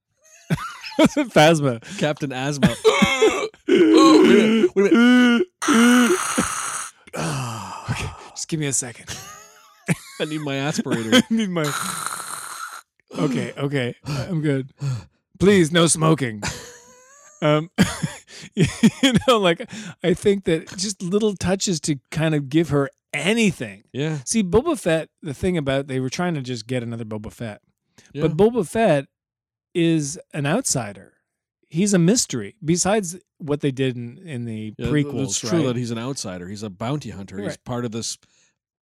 phasma. 0.99 1.81
Captain 1.99 2.31
Asthma. 2.31 2.73
wait 3.67 4.91
a 4.91 4.95
minute, 4.95 5.47
okay, 7.89 8.09
just 8.31 8.47
give 8.47 8.59
me 8.59 8.67
a 8.67 8.73
second. 8.73 9.07
I 10.19 10.25
need 10.25 10.41
my 10.41 10.53
aspirator. 10.55 11.21
I 11.29 11.33
need 11.33 11.49
my. 11.49 11.65
Okay, 13.17 13.53
okay, 13.57 13.95
I'm 14.05 14.41
good. 14.41 14.71
Please, 15.39 15.71
no 15.71 15.87
smoking. 15.87 16.41
Um, 17.41 17.69
you 18.55 18.65
know, 19.27 19.37
like 19.39 19.69
I 20.03 20.13
think 20.13 20.45
that 20.45 20.67
just 20.77 21.01
little 21.01 21.35
touches 21.35 21.79
to 21.81 21.97
kind 22.11 22.35
of 22.35 22.49
give 22.49 22.69
her 22.69 22.89
anything. 23.13 23.83
Yeah. 23.91 24.19
See, 24.25 24.43
Boba 24.43 24.79
Fett. 24.79 25.09
The 25.21 25.33
thing 25.33 25.57
about 25.57 25.87
they 25.87 25.99
were 25.99 26.09
trying 26.09 26.35
to 26.35 26.41
just 26.41 26.67
get 26.67 26.83
another 26.83 27.05
Boba 27.05 27.31
Fett, 27.31 27.61
yeah. 28.13 28.21
but 28.21 28.37
Boba 28.37 28.67
Fett 28.67 29.07
is 29.73 30.19
an 30.33 30.45
outsider. 30.45 31.13
He's 31.69 31.93
a 31.93 31.99
mystery. 31.99 32.55
Besides 32.63 33.17
what 33.37 33.61
they 33.61 33.71
did 33.71 33.95
in, 33.95 34.17
in 34.17 34.43
the 34.45 34.73
Yeah, 34.77 34.87
prequels, 34.87 35.23
It's 35.23 35.39
true 35.39 35.59
right? 35.59 35.67
that 35.67 35.75
he's 35.77 35.91
an 35.91 35.97
outsider. 35.97 36.49
He's 36.49 36.63
a 36.63 36.69
bounty 36.69 37.11
hunter. 37.11 37.41
He's 37.41 37.55
part 37.55 37.85
of 37.85 37.91
this 37.91 38.17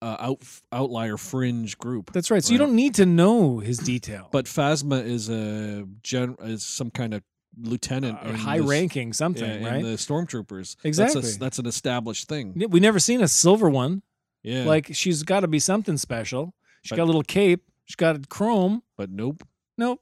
uh, 0.02 0.16
out 0.18 0.42
outlier 0.72 1.16
fringe 1.16 1.78
group. 1.78 2.12
That's 2.12 2.30
right. 2.30 2.42
So 2.42 2.52
you 2.52 2.58
don't 2.58 2.74
need 2.74 2.94
to 2.94 3.06
know 3.06 3.58
his 3.58 3.78
detail. 3.78 4.28
But 4.32 4.46
Phasma 4.46 5.04
is 5.04 5.28
a 5.28 5.86
gen 6.02 6.36
is 6.40 6.64
some 6.64 6.90
kind 6.90 7.14
of 7.14 7.22
lieutenant, 7.62 8.18
Uh, 8.22 8.32
high 8.32 8.58
ranking 8.58 9.12
something, 9.12 9.44
yeah, 9.48 9.54
in 9.56 9.64
right? 9.64 9.82
the 9.82 9.90
stormtroopers. 9.96 10.76
Exactly. 10.84 11.20
That's, 11.22 11.36
a, 11.36 11.38
that's 11.38 11.58
an 11.58 11.66
established 11.66 12.28
thing. 12.28 12.54
We 12.68 12.80
never 12.80 12.98
seen 12.98 13.20
a 13.22 13.28
silver 13.28 13.68
one. 13.68 14.02
Yeah. 14.42 14.64
Like 14.64 14.88
she's 14.94 15.22
got 15.22 15.40
to 15.40 15.48
be 15.48 15.58
something 15.58 15.96
special. 15.98 16.54
She's 16.82 16.90
But- 16.90 16.96
got 16.96 17.04
a 17.04 17.10
little 17.12 17.22
cape. 17.22 17.62
She's 17.84 17.96
got 17.96 18.28
chrome. 18.28 18.82
but 18.96 19.10
nope. 19.10 19.42
Nope. 19.76 20.00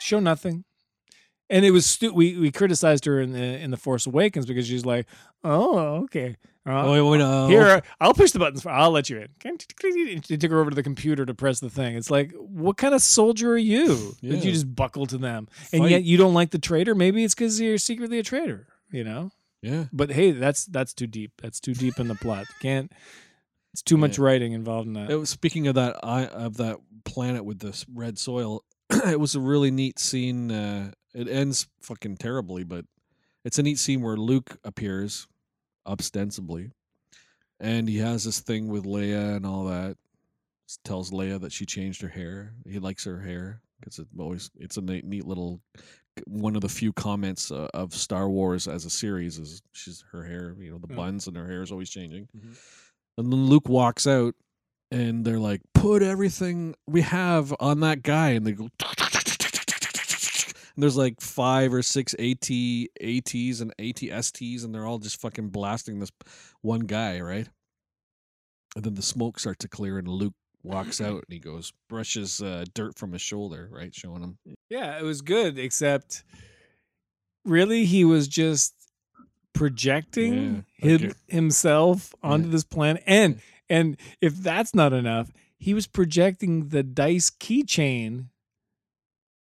Show 0.00 0.20
nothing. 0.20 0.64
And 1.50 1.64
it 1.64 1.70
was 1.70 1.86
stu- 1.86 2.12
we 2.12 2.36
we 2.36 2.50
criticized 2.50 3.04
her 3.04 3.20
in 3.20 3.32
the 3.32 3.38
in 3.60 3.70
the 3.70 3.76
Force 3.76 4.06
Awakens 4.06 4.46
because 4.46 4.66
she's 4.66 4.84
like, 4.84 5.06
oh 5.44 5.78
okay, 6.04 6.36
Uh, 6.66 6.82
Oh, 6.84 7.10
wait, 7.10 7.18
no. 7.18 7.46
here 7.48 7.80
I'll 8.00 8.12
push 8.14 8.32
the 8.32 8.38
buttons. 8.40 8.62
For, 8.62 8.70
I'll 8.70 8.90
let 8.90 9.08
you 9.08 9.18
in. 9.18 9.28
They 10.28 10.36
took 10.36 10.50
her 10.50 10.60
over 10.60 10.70
to 10.70 10.74
the 10.76 10.82
computer 10.82 11.24
to 11.24 11.32
press 11.34 11.60
the 11.60 11.70
thing. 11.70 11.96
It's 11.96 12.10
like, 12.10 12.32
what 12.32 12.76
kind 12.76 12.92
of 12.94 13.02
soldier 13.02 13.52
are 13.52 13.56
you 13.58 13.88
that 13.94 14.16
Yeah. 14.22 14.34
you 14.38 14.52
just 14.52 14.74
buckle 14.74 15.06
to 15.06 15.18
them, 15.18 15.48
and 15.72 15.88
yet 15.88 16.02
you 16.04 16.16
don't 16.16 16.34
like 16.34 16.50
the 16.50 16.58
traitor? 16.58 16.94
Maybe 16.94 17.22
it's 17.24 17.34
because 17.34 17.60
you're 17.60 17.78
secretly 17.78 18.18
a 18.18 18.22
traitor. 18.22 18.66
You 18.90 19.04
know. 19.04 19.30
Yeah. 19.62 19.84
But 19.92 20.10
hey, 20.12 20.32
that's 20.32 20.66
that's 20.66 20.92
too 20.92 21.06
deep. 21.06 21.32
That's 21.42 21.60
too 21.60 21.74
deep 21.74 21.98
in 21.98 22.08
the 22.08 22.14
plot. 22.14 22.46
Can't. 22.60 22.90
It's 23.72 23.82
too 23.82 23.96
much 23.96 24.18
writing 24.18 24.52
involved 24.52 24.86
in 24.86 24.94
that. 24.94 25.10
It 25.10 25.16
was, 25.16 25.28
speaking 25.30 25.66
of 25.66 25.74
that, 25.74 25.96
I 26.02 26.26
of 26.26 26.56
that 26.56 26.78
planet 27.04 27.44
with 27.44 27.58
this 27.58 27.84
red 27.92 28.18
soil. 28.18 28.64
it 28.90 29.20
was 29.20 29.34
a 29.34 29.40
really 29.40 29.70
neat 29.70 29.98
scene. 29.98 30.50
Uh, 30.50 30.92
it 31.14 31.28
ends 31.28 31.66
fucking 31.82 32.16
terribly, 32.16 32.64
but 32.64 32.84
it's 33.44 33.58
a 33.58 33.62
neat 33.62 33.78
scene 33.78 34.00
where 34.02 34.16
Luke 34.16 34.58
appears, 34.64 35.26
ostensibly, 35.86 36.70
and 37.60 37.88
he 37.88 37.98
has 37.98 38.24
this 38.24 38.40
thing 38.40 38.68
with 38.68 38.84
Leia 38.84 39.36
and 39.36 39.46
all 39.46 39.64
that. 39.66 39.96
Tells 40.84 41.12
Leia 41.12 41.40
that 41.40 41.52
she 41.52 41.64
changed 41.64 42.02
her 42.02 42.08
hair. 42.08 42.52
He 42.68 42.80
likes 42.80 43.04
her 43.04 43.20
hair 43.20 43.60
because 43.78 44.00
it 44.00 44.08
always 44.18 44.50
it's 44.58 44.76
a 44.76 44.80
neat, 44.80 45.04
neat 45.04 45.24
little. 45.24 45.60
One 46.26 46.56
of 46.56 46.62
the 46.62 46.68
few 46.68 46.92
comments 46.92 47.52
uh, 47.52 47.68
of 47.72 47.94
Star 47.94 48.28
Wars 48.28 48.66
as 48.66 48.84
a 48.84 48.90
series 48.90 49.38
is 49.38 49.62
she's 49.72 50.02
her 50.10 50.24
hair, 50.24 50.56
you 50.58 50.72
know, 50.72 50.78
the 50.78 50.88
Yeah. 50.90 50.96
buns 50.96 51.28
and 51.28 51.36
her 51.36 51.46
hair 51.46 51.62
is 51.62 51.70
always 51.70 51.88
changing. 51.90 52.28
Mhm. 52.36 52.56
And 53.18 53.32
then 53.32 53.44
Luke 53.44 53.68
walks 53.68 54.06
out 54.08 54.34
and 54.90 55.24
they're 55.24 55.38
like, 55.38 55.60
put 55.72 56.02
everything 56.02 56.74
we 56.88 57.02
have 57.02 57.54
on 57.60 57.78
that 57.80 58.02
guy. 58.02 58.30
And 58.30 58.44
they 58.46 58.52
go, 58.52 58.68
and 60.76 60.82
there's 60.82 60.96
like 60.96 61.20
five 61.20 61.72
or 61.72 61.82
six 61.82 62.14
AT, 62.14 62.50
ATs 63.00 63.60
and 63.60 63.72
AT-STs, 63.78 64.62
and 64.64 64.74
they're 64.74 64.86
all 64.86 64.98
just 64.98 65.20
fucking 65.20 65.48
blasting 65.48 65.98
this 66.00 66.12
one 66.60 66.80
guy, 66.80 67.20
right? 67.20 67.48
And 68.76 68.84
then 68.84 68.94
the 68.94 69.02
smoke 69.02 69.40
starts 69.40 69.60
to 69.60 69.68
clear, 69.68 69.96
and 69.98 70.06
Luke 70.06 70.34
walks 70.62 71.00
out 71.00 71.24
and 71.28 71.30
he 71.30 71.38
goes, 71.38 71.72
brushes 71.88 72.42
uh, 72.42 72.64
dirt 72.74 72.98
from 72.98 73.12
his 73.12 73.22
shoulder, 73.22 73.68
right? 73.72 73.94
Showing 73.94 74.22
him. 74.22 74.38
Yeah, 74.68 74.98
it 74.98 75.02
was 75.02 75.22
good, 75.22 75.58
except 75.58 76.24
really 77.44 77.84
he 77.84 78.04
was 78.04 78.28
just 78.28 78.74
projecting 79.52 80.64
Yeah, 80.82 80.94
okay. 80.96 81.12
himself 81.28 82.14
onto 82.22 82.48
Yeah. 82.48 82.52
this 82.52 82.64
planet. 82.64 83.02
And 83.06 83.40
and 83.68 83.96
if 84.20 84.36
that's 84.36 84.74
not 84.74 84.92
enough, 84.92 85.32
he 85.58 85.72
was 85.74 85.86
projecting 85.86 86.68
the 86.68 86.82
dice 86.82 87.30
keychain 87.30 88.26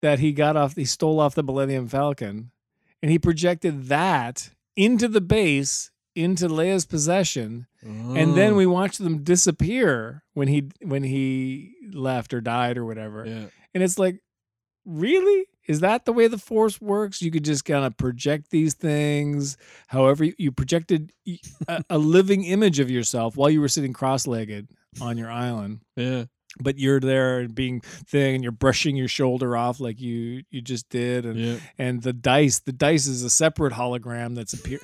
that 0.06 0.20
he 0.20 0.32
got 0.34 0.56
off 0.56 0.76
he 0.76 0.86
stole 0.86 1.20
off 1.20 1.34
the 1.36 1.42
Millennium 1.44 1.88
Falcon. 1.88 2.52
And 3.02 3.12
he 3.12 3.18
projected 3.20 3.88
that 3.88 4.52
into 4.76 5.08
the 5.08 5.22
base, 5.22 5.92
into 6.16 6.48
Leia's 6.48 6.86
possession. 6.86 7.68
And 7.82 8.36
then 8.38 8.54
Oh, 8.54 8.56
we 8.56 8.66
watched 8.66 9.00
them 9.04 9.24
disappear 9.24 10.24
when 10.34 10.48
he 10.48 10.70
when 10.82 11.04
he 11.04 11.74
left 11.92 12.34
or 12.34 12.42
died 12.42 12.78
or 12.78 12.86
whatever. 12.86 13.26
yeah. 13.26 13.46
And 13.74 13.84
it's 13.84 14.00
like, 14.00 14.22
really? 14.86 15.46
Is 15.68 15.80
that 15.80 16.06
the 16.06 16.14
way 16.14 16.28
the 16.28 16.38
force 16.38 16.80
works? 16.80 17.22
You 17.24 17.32
could 17.32 17.44
just 17.44 17.66
kind 17.66 17.84
of 17.86 17.98
project 17.98 18.52
these 18.52 18.76
things. 18.76 19.58
However, 19.88 20.24
you, 20.26 20.34
you 20.38 20.52
projected 20.52 21.12
a 21.90 21.98
living 21.98 22.44
image 22.44 22.80
of 22.80 22.90
yourself 22.92 23.36
while 23.36 23.50
you 23.50 23.60
were 23.62 23.68
sitting 23.68 23.92
cross-legged 23.94 24.70
on 25.02 25.18
your 25.18 25.32
island, 25.32 25.80
Yeah. 25.96 26.26
But 26.60 26.78
you're 26.78 27.00
there 27.00 27.40
and 27.40 27.54
being 27.56 27.82
thing, 27.82 28.36
and 28.36 28.44
you're 28.44 28.52
brushing 28.52 28.96
your 28.96 29.08
shoulder 29.08 29.56
off 29.58 29.80
like 29.80 30.00
you 30.00 30.44
you 30.50 30.62
just 30.62 30.90
did, 30.90 31.26
and 31.26 31.40
Yeah. 31.40 31.58
and 31.78 32.02
the 32.04 32.14
dice, 32.14 32.60
the 32.60 32.72
dice 32.72 33.08
is 33.08 33.24
a 33.24 33.30
separate 33.30 33.74
hologram 33.74 34.36
that's 34.36 34.54
appear. 34.54 34.80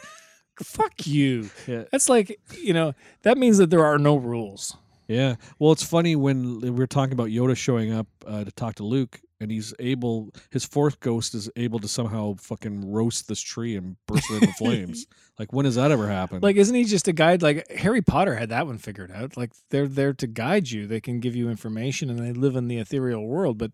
Fuck 0.63 1.07
you. 1.07 1.49
Yeah. 1.67 1.83
That's 1.91 2.09
like 2.09 2.39
you 2.59 2.73
know 2.73 2.93
that 3.23 3.37
means 3.37 3.57
that 3.57 3.69
there 3.69 3.85
are 3.85 3.97
no 3.97 4.15
rules. 4.17 4.75
Yeah. 5.07 5.35
Well, 5.59 5.71
it's 5.71 5.83
funny 5.83 6.15
when 6.15 6.59
we 6.61 6.69
were 6.69 6.87
talking 6.87 7.13
about 7.13 7.27
Yoda 7.29 7.57
showing 7.57 7.91
up 7.91 8.07
uh, 8.25 8.43
to 8.45 8.51
talk 8.51 8.75
to 8.75 8.83
Luke, 8.83 9.19
and 9.41 9.51
he's 9.51 9.73
able, 9.79 10.29
his 10.51 10.63
Force 10.63 10.95
ghost 10.95 11.35
is 11.35 11.49
able 11.57 11.79
to 11.79 11.87
somehow 11.89 12.35
fucking 12.35 12.89
roast 12.91 13.27
this 13.27 13.41
tree 13.41 13.75
and 13.75 13.97
burst 14.07 14.29
it 14.31 14.43
into 14.43 14.53
flames. 14.53 15.05
Like, 15.39 15.53
when 15.53 15.65
has 15.65 15.73
that 15.73 15.89
ever 15.89 16.07
happened? 16.07 16.43
Like, 16.43 16.55
isn't 16.57 16.75
he 16.75 16.83
just 16.83 17.07
a 17.07 17.13
guide? 17.13 17.41
Like 17.41 17.67
Harry 17.71 18.03
Potter 18.03 18.35
had 18.35 18.49
that 18.49 18.67
one 18.67 18.77
figured 18.77 19.09
out. 19.11 19.35
Like 19.35 19.51
they're 19.71 19.87
there 19.87 20.13
to 20.13 20.27
guide 20.27 20.69
you. 20.69 20.85
They 20.85 21.01
can 21.01 21.19
give 21.19 21.35
you 21.35 21.49
information, 21.49 22.11
and 22.11 22.19
they 22.19 22.31
live 22.31 22.55
in 22.55 22.67
the 22.67 22.77
ethereal 22.77 23.25
world. 23.25 23.57
But 23.57 23.71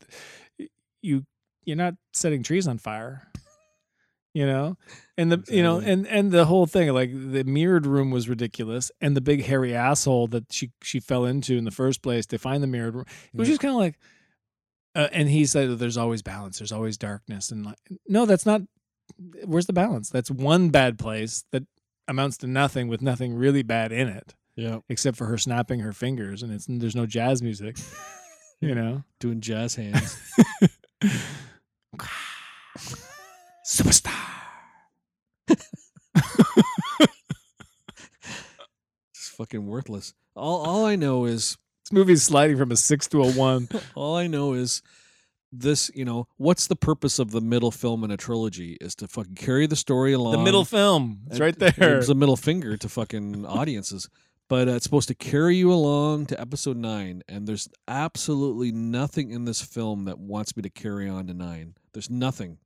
you, 1.01 1.25
you're 1.65 1.75
not 1.75 1.95
setting 2.13 2.41
trees 2.41 2.67
on 2.69 2.77
fire. 2.77 3.27
You 4.33 4.45
know, 4.45 4.77
and 5.17 5.31
the 5.31 5.43
you 5.53 5.63
know, 5.63 5.79
and 5.79 6.05
and 6.07 6.31
the 6.31 6.45
whole 6.45 6.67
thing, 6.67 6.93
like 6.93 7.11
the 7.11 7.43
mirrored 7.43 7.87
room 7.87 8.11
was 8.11 8.29
ridiculous, 8.29 8.91
and 9.01 9.17
the 9.17 9.21
big 9.21 9.43
hairy 9.43 9.73
asshole 9.75 10.27
that 10.27 10.53
she 10.53 10.69
she 10.83 10.99
fell 10.99 11.25
into 11.25 11.57
in 11.57 11.63
the 11.65 11.71
first 11.71 12.01
place 12.03 12.25
to 12.27 12.37
find 12.37 12.61
the 12.61 12.67
mirrored 12.67 12.93
room. 12.95 13.05
It 13.33 13.37
was 13.39 13.47
Yeah. 13.49 13.53
just 13.53 13.61
kind 13.61 13.73
of 13.73 13.79
like, 13.79 13.97
uh, 14.97 15.07
and 15.11 15.29
he 15.29 15.45
said 15.45 15.69
that 15.69 15.75
there's 15.75 15.97
always 15.97 16.21
balance, 16.21 16.57
there's 16.57 16.71
always 16.71 16.97
darkness, 16.97 17.51
and 17.51 17.65
like, 17.65 17.77
no, 18.07 18.25
that's 18.25 18.45
not. 18.45 18.61
Where's 19.45 19.67
the 19.67 19.73
balance? 19.73 20.09
That's 20.09 20.29
one 20.29 20.69
bad 20.69 20.99
place 20.99 21.45
that 21.51 21.63
amounts 22.07 22.37
to 22.37 22.47
nothing 22.47 22.87
with 22.87 23.01
nothing 23.01 23.35
really 23.35 23.63
bad 23.63 23.91
in 23.91 24.07
it, 24.07 24.33
yeah. 24.55 24.79
except 24.89 25.15
for 25.15 25.27
her 25.27 25.37
snapping 25.37 25.79
her 25.81 25.93
fingers, 25.93 26.43
and 26.43 26.51
it's 26.51 26.65
there's 26.67 26.95
no 26.95 27.05
jazz 27.05 27.41
music. 27.41 27.77
You 28.59 28.73
know, 28.73 29.03
Doing 29.19 29.39
jazz 29.39 29.75
hands. 29.75 30.19
superstar. 33.63 34.11
it's 39.13 39.29
fucking 39.37 39.67
worthless. 39.67 40.15
All, 40.35 40.65
all 40.65 40.85
I 40.85 40.95
know 40.95 41.25
is, 41.25 41.55
This 41.87 41.93
movie's 41.93 42.23
sliding 42.23 42.57
from 42.57 42.69
a 42.73 42.75
six 42.75 43.07
to 43.07 43.23
a 43.23 43.31
one. 43.31 43.69
all 43.95 44.17
I 44.17 44.27
know 44.27 44.51
is 44.51 44.81
this, 45.53 45.89
you 45.95 46.03
know, 46.03 46.27
what's 46.35 46.67
the 46.67 46.75
purpose 46.75 47.17
of 47.17 47.31
the 47.31 47.39
middle 47.39 47.71
film 47.71 48.03
in 48.03 48.11
a 48.11 48.17
trilogy? 48.17 48.77
Is 48.81 48.93
to 48.95 49.07
fucking 49.07 49.35
carry 49.35 49.67
the 49.67 49.77
story 49.77 50.11
along. 50.11 50.33
the 50.33 50.43
middle 50.43 50.65
film. 50.65 51.21
It's 51.29 51.39
right 51.39 51.57
there. 51.57 51.99
It's 51.99 52.09
a 52.09 52.13
middle 52.13 52.35
finger 52.35 52.75
to 52.75 52.89
fucking 52.89 53.45
audiences. 53.45 54.09
But 54.49 54.67
uh, 54.67 54.71
it's 54.71 54.83
supposed 54.83 55.07
to 55.07 55.15
carry 55.15 55.55
you 55.55 55.71
along 55.71 56.25
to 56.25 56.41
episode 56.41 56.75
nine, 56.75 57.23
and 57.29 57.47
there's 57.47 57.69
absolutely 57.87 58.73
nothing 58.73 59.31
in 59.31 59.45
this 59.45 59.61
film 59.61 60.03
that 60.05 60.19
wants 60.19 60.57
me 60.57 60.63
to 60.63 60.69
carry 60.69 61.07
on 61.07 61.27
to 61.27 61.33
nine. 61.33 61.75
There's 61.93 62.09
nothing. 62.09 62.57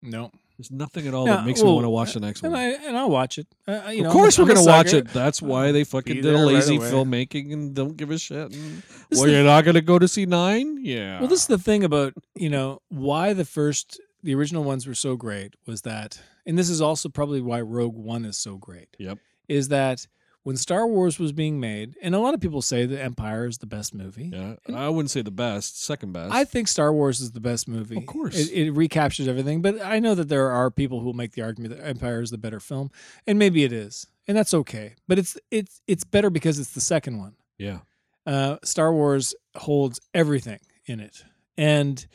No. 0.00 0.30
There's 0.58 0.70
nothing 0.70 1.06
at 1.06 1.12
all 1.12 1.26
Yeah, 1.26 1.36
that 1.36 1.46
makes 1.46 1.62
me 1.62 1.70
want 1.70 1.84
to 1.84 1.90
watch 1.90 2.14
the 2.14 2.20
next 2.20 2.42
And 2.42 2.52
one. 2.52 2.60
I 2.60 2.64
and 2.86 2.96
I'll 2.96 3.10
watch 3.10 3.36
it. 3.38 3.46
Uh, 3.68 3.90
you 3.90 4.02
know, 4.02 4.08
of 4.08 4.12
course, 4.12 4.38
I'm 4.38 4.46
we're 4.46 4.54
gonna 4.54 4.66
watch 4.66 4.94
it. 4.94 5.08
That's 5.08 5.42
why 5.42 5.70
they 5.72 5.84
fucking 5.84 6.16
Be 6.16 6.22
did 6.22 6.34
a 6.34 6.36
there 6.38 6.46
right 6.46 6.54
lazy 6.54 6.78
filmmaking 6.78 7.52
and 7.52 7.74
don't 7.74 7.96
give 7.96 8.10
a 8.10 8.18
shit. 8.18 8.52
And, 8.54 8.82
well, 9.12 9.28
you're 9.28 9.44
not 9.44 9.64
gonna 9.64 9.82
go 9.82 9.98
to 9.98 10.08
see 10.08 10.24
nine? 10.24 10.78
Yeah. 10.80 11.18
Well, 11.20 11.28
this 11.28 11.40
is 11.40 11.46
the 11.46 11.58
thing 11.58 11.84
about 11.84 12.14
you 12.34 12.48
know 12.48 12.80
why 12.88 13.34
the 13.34 13.44
first 13.44 14.00
the 14.22 14.34
original 14.34 14.64
ones 14.64 14.86
were 14.86 14.94
so 14.94 15.14
great 15.14 15.54
was 15.66 15.82
that, 15.82 16.20
and 16.46 16.58
this 16.58 16.70
is 16.70 16.80
also 16.80 17.08
probably 17.10 17.42
why 17.42 17.60
Rogue 17.60 17.96
One 17.96 18.24
is 18.24 18.38
so 18.38 18.56
great. 18.56 18.88
Yep. 18.98 19.18
Is 19.48 19.68
that 19.68 20.06
when 20.46 20.56
Star 20.56 20.86
Wars 20.86 21.18
was 21.18 21.32
being 21.32 21.58
made, 21.58 21.96
and 22.00 22.14
a 22.14 22.20
lot 22.20 22.32
of 22.32 22.40
people 22.40 22.62
say 22.62 22.86
that 22.86 23.02
Empire 23.02 23.48
is 23.48 23.58
the 23.58 23.66
best 23.66 23.92
movie. 23.92 24.30
Yeah, 24.32 24.54
I 24.72 24.88
wouldn't 24.88 25.10
say 25.10 25.22
the 25.22 25.32
best, 25.32 25.82
second 25.82 26.12
best. 26.12 26.32
I 26.32 26.44
think 26.44 26.68
Star 26.68 26.92
Wars 26.92 27.20
is 27.20 27.32
the 27.32 27.40
best 27.40 27.66
movie. 27.66 27.96
Of 27.96 28.06
course. 28.06 28.36
it, 28.36 28.52
it 28.52 28.70
recaptures 28.70 29.26
everything. 29.26 29.60
But 29.60 29.84
I 29.84 29.98
know 29.98 30.14
that 30.14 30.28
there 30.28 30.52
are 30.52 30.70
people 30.70 31.00
who 31.00 31.06
will 31.06 31.14
make 31.14 31.32
the 31.32 31.42
argument 31.42 31.76
that 31.76 31.84
Empire 31.84 32.22
is 32.22 32.30
the 32.30 32.38
better 32.38 32.60
film, 32.60 32.92
and 33.26 33.40
maybe 33.40 33.64
it 33.64 33.72
is, 33.72 34.06
and 34.28 34.36
that's 34.36 34.54
okay. 34.54 34.94
But 35.08 35.18
it's 35.18 35.36
it's 35.50 35.82
it's 35.88 36.04
better 36.04 36.30
because 36.30 36.60
it's 36.60 36.74
the 36.74 36.80
second 36.80 37.18
one. 37.18 37.34
yeah, 37.58 37.78
uh, 38.24 38.58
Star 38.62 38.92
Wars 38.92 39.34
holds 39.56 39.98
everything 40.14 40.60
in 40.84 41.00
it, 41.00 41.24
and 41.58 42.06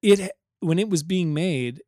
it 0.00 0.30
when 0.60 0.78
it 0.78 0.88
was 0.88 1.02
being 1.02 1.34
made, 1.34 1.82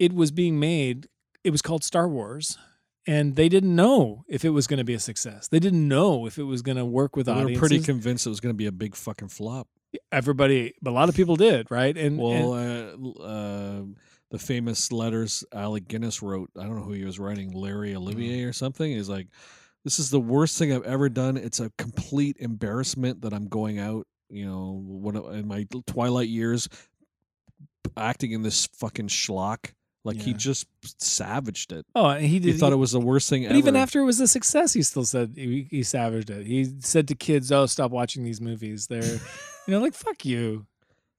it 0.00 0.12
was 0.12 0.32
being 0.32 0.58
made. 0.58 1.06
It 1.44 1.50
was 1.50 1.62
called 1.62 1.84
Star 1.84 2.08
Wars, 2.08 2.58
and 3.06 3.36
they 3.36 3.48
didn't 3.48 3.74
know 3.74 4.24
if 4.28 4.44
it 4.44 4.50
was 4.50 4.66
going 4.66 4.78
to 4.78 4.84
be 4.84 4.94
a 4.94 4.98
success. 5.00 5.48
They 5.48 5.58
didn't 5.60 5.86
know 5.86 6.26
if 6.26 6.38
it 6.38 6.42
was 6.44 6.62
going 6.62 6.76
to 6.78 6.84
work 6.84 7.16
with 7.16 7.26
they 7.26 7.32
were 7.32 7.40
audiences. 7.42 7.60
pretty 7.60 7.80
convinced 7.80 8.26
it 8.26 8.30
was 8.30 8.40
gonna 8.40 8.54
be 8.54 8.66
a 8.66 8.72
big 8.72 8.94
fucking 8.96 9.28
flop. 9.28 9.68
Everybody, 10.12 10.74
a 10.84 10.90
lot 10.90 11.08
of 11.08 11.14
people 11.14 11.36
did, 11.36 11.70
right? 11.70 11.96
And, 11.96 12.18
Well, 12.18 12.54
and 12.54 13.16
uh, 13.16 13.22
uh, 13.22 13.82
the 14.30 14.38
famous 14.38 14.90
letters 14.92 15.44
Alec 15.54 15.86
Guinness 15.88 16.20
wrote. 16.20 16.50
I 16.58 16.64
don't 16.64 16.76
know 16.76 16.82
who 16.82 16.92
he 16.92 17.04
was 17.04 17.18
writing, 17.18 17.52
Larry 17.52 17.94
Olivier 17.94 18.42
Mm. 18.44 18.48
or 18.48 18.52
something. 18.52 18.90
Is 18.92 19.08
like, 19.08 19.28
this 19.84 19.98
is 20.00 20.10
the 20.10 20.20
worst 20.20 20.58
thing 20.58 20.72
I've 20.72 20.82
ever 20.82 21.08
done. 21.08 21.36
It's 21.36 21.60
a 21.60 21.70
complete 21.78 22.36
embarrassment 22.40 23.22
that 23.22 23.32
I'm 23.32 23.46
going 23.48 23.78
out. 23.78 24.06
You 24.28 24.44
know, 24.44 25.30
in 25.32 25.46
my 25.46 25.66
twilight 25.86 26.28
years, 26.28 26.68
acting 27.96 28.32
in 28.32 28.42
this 28.42 28.66
fucking 28.74 29.08
schlock. 29.08 29.70
Like 30.06 30.16
he 30.22 30.32
just 30.32 30.66
savaged 30.84 31.72
it. 31.72 31.84
oh, 31.94 32.06
and 32.06 32.22
he 32.24 32.28
He 32.34 32.38
did. 32.38 32.58
thought 32.58 32.72
it 32.72 32.76
was 32.76 32.92
the 32.92 33.00
worst 33.00 33.28
thing 33.28 33.42
But 33.42 33.50
ever. 33.50 33.58
even 33.58 33.76
after 33.76 34.00
it 34.00 34.04
was 34.04 34.20
a 34.20 34.28
success, 34.28 34.72
he 34.72 34.82
still 34.82 35.04
said 35.04 35.32
he, 35.36 35.66
he 35.70 35.82
savaged 35.82 36.30
it. 36.30 36.46
He 36.46 36.72
said 36.80 37.08
to 37.08 37.14
kids, 37.14 37.50
"Oh, 37.52 37.66
stop 37.66 37.90
watching 37.90 38.24
these 38.24 38.40
movies. 38.40 38.86
They're, 38.86 39.02
you 39.66 39.68
know, 39.68 39.80
like 39.80 39.94
fuck 39.94 40.24
you." 40.24 40.66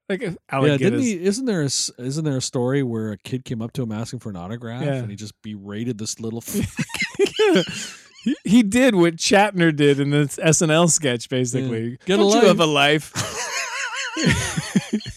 Like 0.09 0.23
uh, 0.23 0.31
Alec 0.49 0.71
yeah, 0.71 0.77
didn't 0.77 1.01
he? 1.01 1.21
Isn't 1.21 1.45
there 1.45 1.61
a 1.61 1.65
isn't 1.65 2.23
there 2.23 2.37
a 2.37 2.41
story 2.41 2.81
where 2.81 3.11
a 3.11 3.17
kid 3.17 3.43
came 3.43 3.61
up 3.61 3.73
to 3.73 3.83
him 3.83 3.91
asking 3.91 4.19
for 4.19 4.29
an 4.29 4.37
autograph 4.37 4.81
Yeah. 4.81 4.93
and 4.93 5.09
he 5.09 5.17
just 5.17 5.33
berated 5.41 5.97
this 5.97 6.17
little 6.21 6.41
he, 8.23 8.35
he 8.45 8.63
did 8.63 8.95
what 8.95 9.17
Shatner 9.17 9.75
did 9.75 9.99
in 9.99 10.11
this 10.11 10.37
SNL 10.37 10.89
sketch, 10.89 11.27
basically. 11.27 11.97
Get 12.05 12.19
a 12.19 12.23
Don't 12.23 12.41
you 12.41 12.47
have 12.47 12.59
life." 12.59 13.11
a 13.13 13.19
life? 13.19 15.03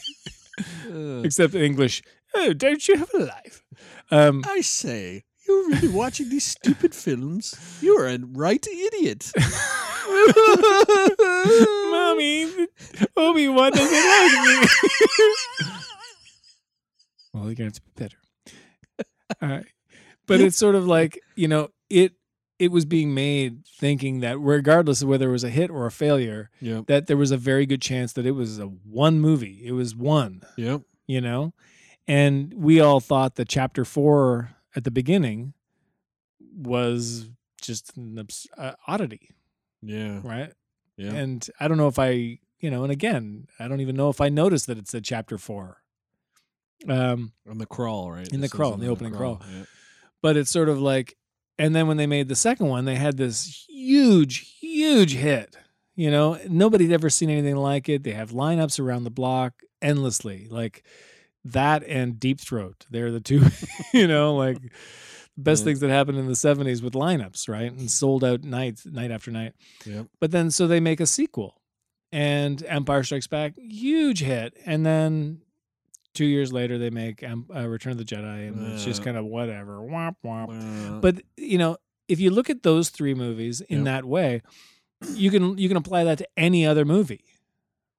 Uh, 0.93 1.23
Except 1.23 1.55
in 1.55 1.63
English. 1.63 2.03
Oh, 2.35 2.53
don't 2.53 2.87
you 2.89 2.97
have 2.97 3.09
a 3.15 3.19
life? 3.19 3.60
Um, 4.11 4.43
I 4.47 4.61
say, 4.61 5.25
you're 5.47 5.69
really 5.69 5.89
watching 5.89 6.29
these 6.29 6.45
stupid 6.45 6.95
films. 6.95 7.55
You're 7.81 8.07
a 8.09 8.19
right 8.19 8.65
idiot. 8.67 9.31
Mommy, 11.91 12.67
Obi 13.17 13.49
Wan 13.49 13.73
doesn't 13.73 13.93
like 13.93 14.63
me. 14.63 14.69
well, 17.33 17.45
you're 17.47 17.55
gonna 17.55 17.65
have 17.67 17.73
to 17.75 17.81
be 17.83 17.91
better. 17.97 18.17
All 19.43 19.49
right, 19.49 19.67
but 20.27 20.41
it's 20.41 20.57
sort 20.57 20.75
of 20.75 20.87
like 20.87 21.21
you 21.37 21.49
know 21.49 21.69
it. 21.89 22.13
It 22.59 22.71
was 22.71 22.85
being 22.85 23.15
made 23.15 23.65
thinking 23.79 24.21
that 24.21 24.39
regardless 24.39 25.01
of 25.01 25.09
whether 25.09 25.31
it 25.31 25.33
was 25.33 25.45
a 25.45 25.49
hit 25.49 25.71
or 25.71 25.87
a 25.87 25.91
failure, 25.91 26.51
Yep. 26.61 26.89
that 26.89 27.07
there 27.07 27.17
was 27.17 27.31
a 27.31 27.39
very 27.39 27.65
good 27.65 27.81
chance 27.81 28.13
that 28.13 28.27
it 28.27 28.33
was 28.33 28.59
a 28.59 28.67
one 28.67 29.19
movie. 29.19 29.63
It 29.65 29.73
was 29.73 29.95
one, 29.97 30.43
Yep. 30.59 30.83
you 31.07 31.23
know, 31.23 31.55
and 32.11 32.53
we 32.55 32.81
all 32.81 32.99
thought 33.01 33.37
that 33.37 33.49
chapter 33.49 33.85
four 33.85 34.51
at 34.75 34.85
the 34.85 34.91
beginning 34.91 35.55
was 36.57 37.29
just 37.63 37.97
an 37.97 38.19
obs- 38.19 38.47
uh, 38.59 38.73
oddity, 38.87 39.31
Yeah. 39.83 40.21
right? 40.25 40.53
Yeah. 40.97 41.13
And 41.13 41.47
I 41.61 41.69
don't 41.69 41.77
know 41.79 41.89
if 41.89 41.99
I, 41.99 42.39
you 42.59 42.71
know, 42.71 42.83
and 42.83 42.93
again, 42.93 43.47
I 43.59 43.69
don't 43.69 43.81
even 43.81 43.97
know 43.97 44.09
if 44.11 44.21
I 44.21 44.29
noticed 44.29 44.67
that 44.67 44.79
it 44.79 44.89
said 44.89 45.05
chapter 45.05 45.39
four. 45.39 45.83
Um, 46.89 47.33
On 47.49 47.59
the 47.59 47.67
crawl, 47.67 48.11
right? 48.11 48.27
In 48.33 48.41
the 48.41 48.49
crawl, 48.49 48.75
in 48.75 48.81
the 48.81 48.89
opening 48.89 49.13
crawl. 49.15 49.41
Yeah. 49.53 49.65
but 50.23 50.37
it's 50.37 50.51
sort 50.51 50.69
of 50.69 50.81
like, 50.81 51.17
and 51.59 51.75
then 51.77 51.87
when 51.87 51.97
they 51.99 52.07
made 52.07 52.29
the 52.29 52.35
second 52.35 52.67
one, 52.69 52.87
they 52.87 52.97
had 52.97 53.17
this 53.19 53.67
huge, 53.69 54.57
huge 54.61 55.15
hit. 55.15 55.57
You 55.95 56.11
know, 56.11 56.39
nobody 56.49 56.85
had 56.87 56.93
ever 56.95 57.11
seen 57.11 57.29
anything 57.31 57.57
like 57.57 57.89
it. 57.89 58.03
They 58.03 58.13
have 58.13 58.31
lineups 58.31 58.81
around 58.81 59.05
the 59.05 59.11
block 59.11 59.53
endlessly, 59.83 60.47
like 60.51 60.83
that 61.45 61.83
and 61.85 62.19
Deep 62.21 62.41
Throat. 62.41 62.87
They're 62.91 63.11
the 63.11 63.21
two, 63.21 63.43
you 63.95 64.07
know, 64.07 64.35
like 64.35 64.59
best 65.37 65.63
Yeah. 65.63 65.65
things 65.67 65.81
that 65.81 65.91
happened 65.91 66.19
in 66.19 66.27
the 66.27 66.33
'70s 66.35 66.83
with 66.83 66.93
lineups, 66.95 67.49
right? 67.49 67.73
And 67.73 67.91
sold 67.91 68.25
out 68.25 68.45
nights, 68.45 68.85
night 68.87 69.11
after 69.11 69.31
night. 69.31 69.55
Yep. 69.87 70.07
But 70.21 70.31
then, 70.33 70.51
so 70.51 70.67
they 70.67 70.81
make 70.81 71.01
a 71.01 71.07
sequel, 71.07 71.61
and 72.13 72.63
Empire 72.65 73.03
Strikes 73.05 73.27
Back, 73.27 73.55
huge 73.57 74.21
hit, 74.21 74.57
and 74.67 74.85
then 74.85 75.41
two 76.13 76.27
years 76.27 76.53
later 76.53 76.77
they 76.77 76.91
make 76.91 77.23
Em- 77.23 77.47
uh, 77.55 77.67
Return 77.69 77.93
of 77.93 77.99
the 77.99 78.05
Jedi, 78.05 78.49
and 78.49 78.73
it's 78.73 78.85
just 78.85 79.03
kind 79.05 79.17
of 79.17 79.25
whatever, 79.25 79.79
womp 79.79 80.17
womp. 80.25 80.97
Uh, 80.97 81.01
But 81.01 81.23
you 81.37 81.57
know, 81.57 81.77
if 82.09 82.19
you 82.21 82.31
look 82.31 82.51
at 82.51 82.63
those 82.65 82.91
three 82.91 83.15
movies 83.15 83.61
in 83.63 83.79
Yep. 83.79 83.85
that 83.85 84.05
way, 84.05 84.43
you 85.15 85.31
can 85.31 85.57
you 85.57 85.69
can 85.69 85.77
apply 85.79 86.05
that 86.05 86.19
to 86.19 86.29
any 86.37 86.67
other 86.67 86.85
movie, 86.85 87.25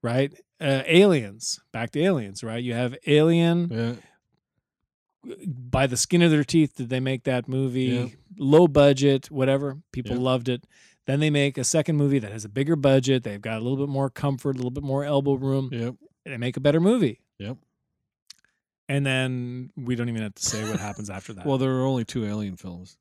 right? 0.03 0.31
Uh, 0.61 0.83
aliens, 0.85 1.59
back 1.73 1.89
to 1.91 1.99
Aliens, 2.01 2.43
right? 2.43 2.63
You 2.63 2.73
have 2.75 2.95
Alien 3.07 3.69
yeah. 3.71 5.35
by 5.47 5.88
the 5.88 5.97
skin 5.97 6.21
of 6.21 6.29
their 6.31 6.43
teeth. 6.43 6.75
Did 6.75 6.89
they 6.89 6.99
make 6.99 7.23
that 7.23 7.47
movie? 7.47 7.83
Yeah. 7.83 8.05
Low 8.38 8.67
budget, 8.67 9.31
whatever. 9.31 9.77
People 9.91 10.17
Yeah. 10.17 10.21
loved 10.21 10.49
it. 10.49 10.65
Then 11.07 11.19
they 11.19 11.31
make 11.31 11.57
a 11.57 11.63
second 11.63 11.95
movie 11.97 12.19
that 12.19 12.31
has 12.31 12.45
a 12.45 12.49
bigger 12.49 12.75
budget. 12.75 13.23
They've 13.23 13.41
got 13.41 13.57
a 13.57 13.61
little 13.61 13.77
bit 13.77 13.89
more 13.89 14.09
comfort, 14.09 14.51
a 14.55 14.57
little 14.59 14.69
bit 14.71 14.83
more 14.83 15.03
elbow 15.03 15.33
room. 15.33 15.69
Yep. 15.71 15.95
They 16.25 16.38
make 16.38 16.57
a 16.57 16.61
better 16.61 16.79
movie. 16.79 17.21
Yep. 17.39 17.57
And 18.88 19.05
then 19.05 19.71
we 19.75 19.95
don't 19.95 20.09
even 20.09 20.21
have 20.21 20.35
to 20.35 20.43
say 20.45 20.69
what 20.69 20.79
happens 20.79 21.09
after 21.09 21.33
that. 21.33 21.45
Well, 21.47 21.57
there 21.57 21.71
were 21.71 21.85
only 21.85 22.05
two 22.05 22.25
alien 22.25 22.55
films. 22.55 22.97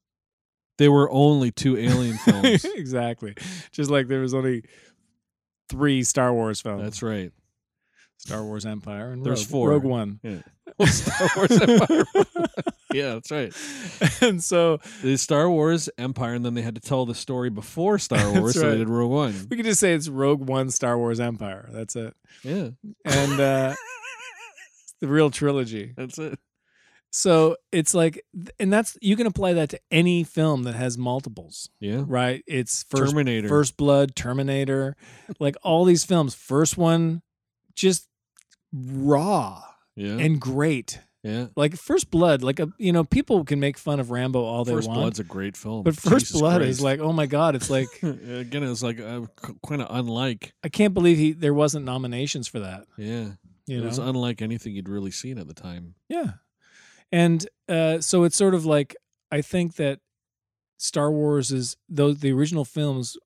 There 0.78 0.90
were 0.90 1.10
only 1.10 1.50
two 1.50 1.76
alien 1.76 2.16
films. 2.24 2.64
exactly. 2.64 3.34
Just 3.70 3.90
like 3.90 4.08
there 4.08 4.20
was 4.20 4.32
only 4.32 4.62
three 5.68 6.02
Star 6.04 6.32
Wars 6.32 6.60
films. 6.62 6.82
That's 6.82 7.02
right. 7.02 7.32
Star 8.20 8.44
Wars 8.44 8.66
Empire 8.66 9.12
and 9.12 9.24
There's 9.24 9.42
Rogue, 9.44 9.51
four. 9.51 9.70
Rogue 9.70 9.84
One. 9.84 10.20
Yeah. 10.22 10.42
Star 10.86 11.28
Wars 11.36 11.60
Empire. 11.60 12.05
yeah, 12.92 13.14
that's 13.14 13.30
right. 13.30 13.52
and 14.20 14.42
so 14.44 14.78
The 15.02 15.16
Star 15.16 15.48
Wars 15.51 15.88
Empire, 15.97 16.34
and 16.34 16.44
then 16.44 16.52
they 16.55 16.60
had 16.62 16.74
to 16.74 16.80
tell 16.82 17.06
the 17.06 17.14
story 17.14 17.48
before 17.48 17.98
Star 17.98 18.30
Wars, 18.38 18.55
so 18.55 18.62
right. 18.64 18.70
they 18.72 18.78
did 18.78 18.88
Rogue 18.90 19.10
One. 19.10 19.47
we 19.51 19.56
could 19.56 19.64
just 19.64 19.80
say 19.80 19.94
it's 19.94 20.09
Rogue 20.09 20.47
One, 20.47 20.70
Star 20.70 20.98
Wars 20.98 21.18
Empire. 21.18 21.68
That's 21.72 21.97
it. 21.97 22.14
Yeah, 22.44 22.70
And 23.06 23.40
uh, 23.40 23.74
the 25.01 25.09
real 25.09 25.30
trilogy. 25.30 25.94
that's 25.97 26.18
it. 26.18 26.38
So 27.12 27.56
it's 27.72 27.92
like, 27.94 28.22
and 28.60 28.70
that's 28.72 28.97
you 29.01 29.16
can 29.16 29.26
apply 29.26 29.55
that 29.55 29.70
to 29.70 29.80
any 29.90 30.22
film 30.24 30.62
that 30.64 30.74
has 30.76 30.97
multiples, 30.97 31.68
Yeah. 31.80 32.05
right? 32.06 32.44
It's 32.47 32.84
first 32.84 33.10
Terminator. 33.12 33.48
First 33.48 33.76
Blood, 33.76 34.14
Terminator, 34.14 34.94
like 35.40 35.56
all 35.62 35.84
these 35.84 36.05
films. 36.05 36.34
First 36.36 36.76
one, 36.78 37.22
just 37.74 38.06
raw 38.72 39.62
Yeah. 39.97 40.18
and 40.18 40.40
great. 40.40 41.01
yeah. 41.22 41.47
Like 41.56 41.76
First 41.76 42.10
Blood, 42.10 42.42
like 42.42 42.60
a 42.60 42.68
you 42.78 42.92
know 42.92 43.05
people 43.05 43.44
can 43.44 43.60
make 43.60 43.76
fun 43.76 44.01
of 44.01 44.10
Rambo 44.10 44.42
all 44.42 44.64
they 44.64 44.72
First 44.72 44.88
want, 44.88 45.01
Blood's 45.01 45.18
a 45.20 45.24
great 45.24 45.56
film. 45.56 45.82
but 45.82 45.97
First 45.97 46.26
Jesus 46.26 46.40
Blood 46.40 46.59
Christ. 46.60 46.70
is 46.70 46.80
like 46.80 47.01
oh 47.01 47.12
my 47.12 47.26
god, 47.26 47.55
it's 47.55 47.68
like 47.70 47.88
again, 48.02 48.62
it's 48.62 48.82
like 48.82 49.01
uh, 49.01 49.22
kind 49.66 49.82
of 49.82 49.88
unlike. 49.90 50.52
I 50.64 50.68
can't 50.68 50.94
believe 50.94 51.18
he 51.18 51.32
there 51.32 51.55
wasn't 51.55 51.84
nominations 51.84 52.48
for 52.48 52.60
that. 52.60 52.84
Yeah, 52.97 53.32
You 53.66 53.78
it 53.78 53.80
know, 53.80 53.86
was 53.86 53.98
unlike 53.98 54.40
anything 54.42 54.74
you'd 54.74 54.88
really 54.88 55.10
seen 55.10 55.36
at 55.38 55.47
the 55.48 55.55
time. 55.55 55.94
yeah, 56.09 56.32
and 57.12 57.47
uh, 57.68 58.01
so 58.01 58.24
it's 58.24 58.36
sort 58.36 58.55
of 58.55 58.64
like 58.64 58.97
I 59.30 59.42
think 59.42 59.74
that 59.76 60.01
Star 60.78 61.10
Wars 61.10 61.51
is 61.52 61.76
those 61.88 62.20
the 62.20 62.32
original 62.32 62.64
films 62.64 63.16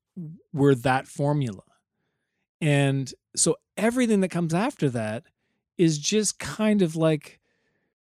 were 0.53 0.75
that 0.75 1.07
formula, 1.07 1.63
and 2.61 3.13
so 3.37 3.57
everything 3.77 4.21
that 4.21 4.29
comes 4.31 4.55
after 4.55 4.89
that 4.91 5.25
is 5.79 5.99
just 5.99 6.39
kind 6.39 6.83
of 6.83 6.97
like 6.97 7.41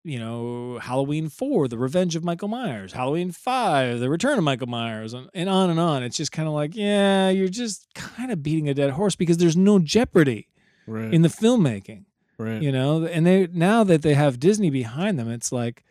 you 0.02 0.18
know 0.18 0.78
halloween 0.82 1.28
4 1.28 1.66
the 1.68 1.78
revenge 1.78 2.14
of 2.14 2.22
michael 2.22 2.48
myers 2.48 2.92
halloween 2.92 3.30
5 3.32 4.00
the 4.00 4.10
return 4.10 4.36
of 4.36 4.44
michael 4.44 4.66
myers 4.66 5.14
and, 5.14 5.28
and 5.32 5.48
on 5.48 5.70
and 5.70 5.80
on 5.80 6.02
it's 6.02 6.16
just 6.16 6.30
kind 6.32 6.46
of 6.46 6.54
like 6.54 6.76
yeah 6.76 7.30
you're 7.30 7.48
just 7.48 7.86
kind 7.94 8.30
of 8.30 8.42
beating 8.42 8.68
a 8.68 8.74
dead 8.74 8.90
horse 8.90 9.16
because 9.16 9.38
there's 9.38 9.56
no 9.56 9.78
jeopardy 9.78 10.48
Right. 10.86 11.14
in 11.14 11.22
the 11.22 11.28
filmmaking 11.28 12.04
right. 12.36 12.60
you 12.60 12.70
know 12.70 13.06
and 13.06 13.26
they 13.26 13.46
now 13.50 13.84
that 13.84 14.02
they 14.02 14.12
have 14.12 14.38
disney 14.38 14.68
behind 14.68 15.18
them 15.18 15.30
it's 15.30 15.50
like 15.50 15.82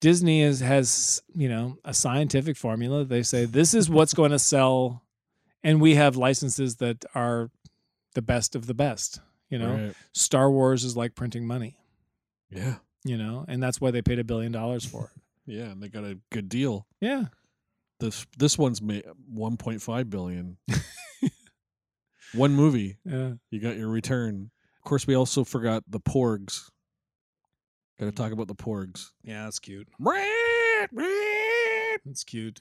disney 0.00 0.40
is 0.40 0.60
has 0.60 1.20
you 1.34 1.48
know 1.48 1.76
a 1.84 1.92
scientific 1.92 2.56
formula 2.56 3.04
they 3.04 3.22
say 3.22 3.44
this 3.44 3.74
is 3.74 3.90
what's 3.90 4.14
going 4.14 4.30
to 4.30 4.38
sell 4.38 5.02
and 5.62 5.82
we 5.82 5.96
have 5.96 6.16
licenses 6.16 6.76
that 6.76 7.04
are 7.14 7.50
the 8.14 8.22
best 8.22 8.56
of 8.56 8.66
the 8.66 8.72
best 8.72 9.20
you 9.50 9.58
know 9.58 9.74
Right. 9.74 9.94
star 10.12 10.50
wars 10.50 10.84
is 10.84 10.96
like 10.96 11.14
printing 11.14 11.46
money 11.46 11.76
Yeah. 12.50 12.76
you 13.04 13.16
know 13.16 13.44
and 13.48 13.62
that's 13.62 13.80
why 13.80 13.90
they 13.90 14.02
paid 14.02 14.18
a 14.18 14.24
billion 14.24 14.52
dollars 14.52 14.84
for 14.84 15.12
it 15.14 15.22
Yeah, 15.50 15.70
and 15.70 15.82
they 15.82 15.88
got 15.88 16.04
a 16.04 16.18
good 16.30 16.48
deal. 16.50 16.86
yeah 17.00 17.24
This 18.00 18.26
this 18.36 18.58
one's 18.58 18.82
made 18.82 19.04
1.5 19.34 20.10
billion. 20.10 20.58
One 22.34 22.52
movie, 22.54 22.98
yeah 23.04 23.32
you 23.50 23.58
got 23.60 23.76
your 23.78 23.88
return. 23.88 24.50
Of 24.76 24.82
course, 24.84 25.06
we 25.06 25.14
also 25.14 25.44
forgot 25.44 25.82
the 25.88 26.00
Porgs. 26.00 26.70
Got 27.98 28.06
to 28.06 28.12
talk 28.12 28.32
about 28.32 28.46
the 28.48 28.54
Porgs. 28.54 29.10
yeah 29.24 29.44
that's 29.44 29.58
cute 29.58 29.88
that's 32.04 32.24
cute 32.24 32.60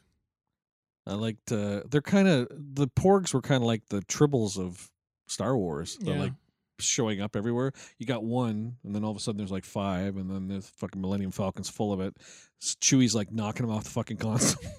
I 1.06 1.14
liked. 1.14 1.52
Uh, 1.54 1.84
they're 1.90 2.02
kind 2.02 2.28
of 2.28 2.48
the 2.52 2.88
Porgs 2.88 3.34
were 3.34 3.42
kind 3.42 3.64
of 3.64 3.68
like 3.68 3.88
the 3.90 4.02
tribbles 4.02 4.58
of 4.60 4.90
Star 5.28 5.56
Wars. 5.58 5.98
They're 6.02 6.16
Yeah. 6.16 6.22
like 6.24 6.34
showing 6.80 7.22
up 7.22 7.36
everywhere. 7.36 7.72
You 7.98 8.06
got 8.06 8.24
one, 8.24 8.78
and 8.84 8.96
then 8.96 9.04
all 9.04 9.12
of 9.12 9.18
a 9.18 9.20
sudden 9.20 9.38
there's 9.38 9.52
like 9.52 9.66
five, 9.66 10.18
and 10.18 10.30
then 10.30 10.48
the 10.48 10.62
fucking 10.62 11.02
Millennium 11.02 11.32
Falcon's 11.32 11.70
full 11.70 11.94
of 11.94 12.00
it. 12.02 12.16
Chewie's 12.62 13.14
like 13.14 13.32
knocking 13.32 13.66
them 13.68 13.76
off 13.76 13.84
the 13.84 13.90
fucking 13.92 14.18
console. 14.18 14.64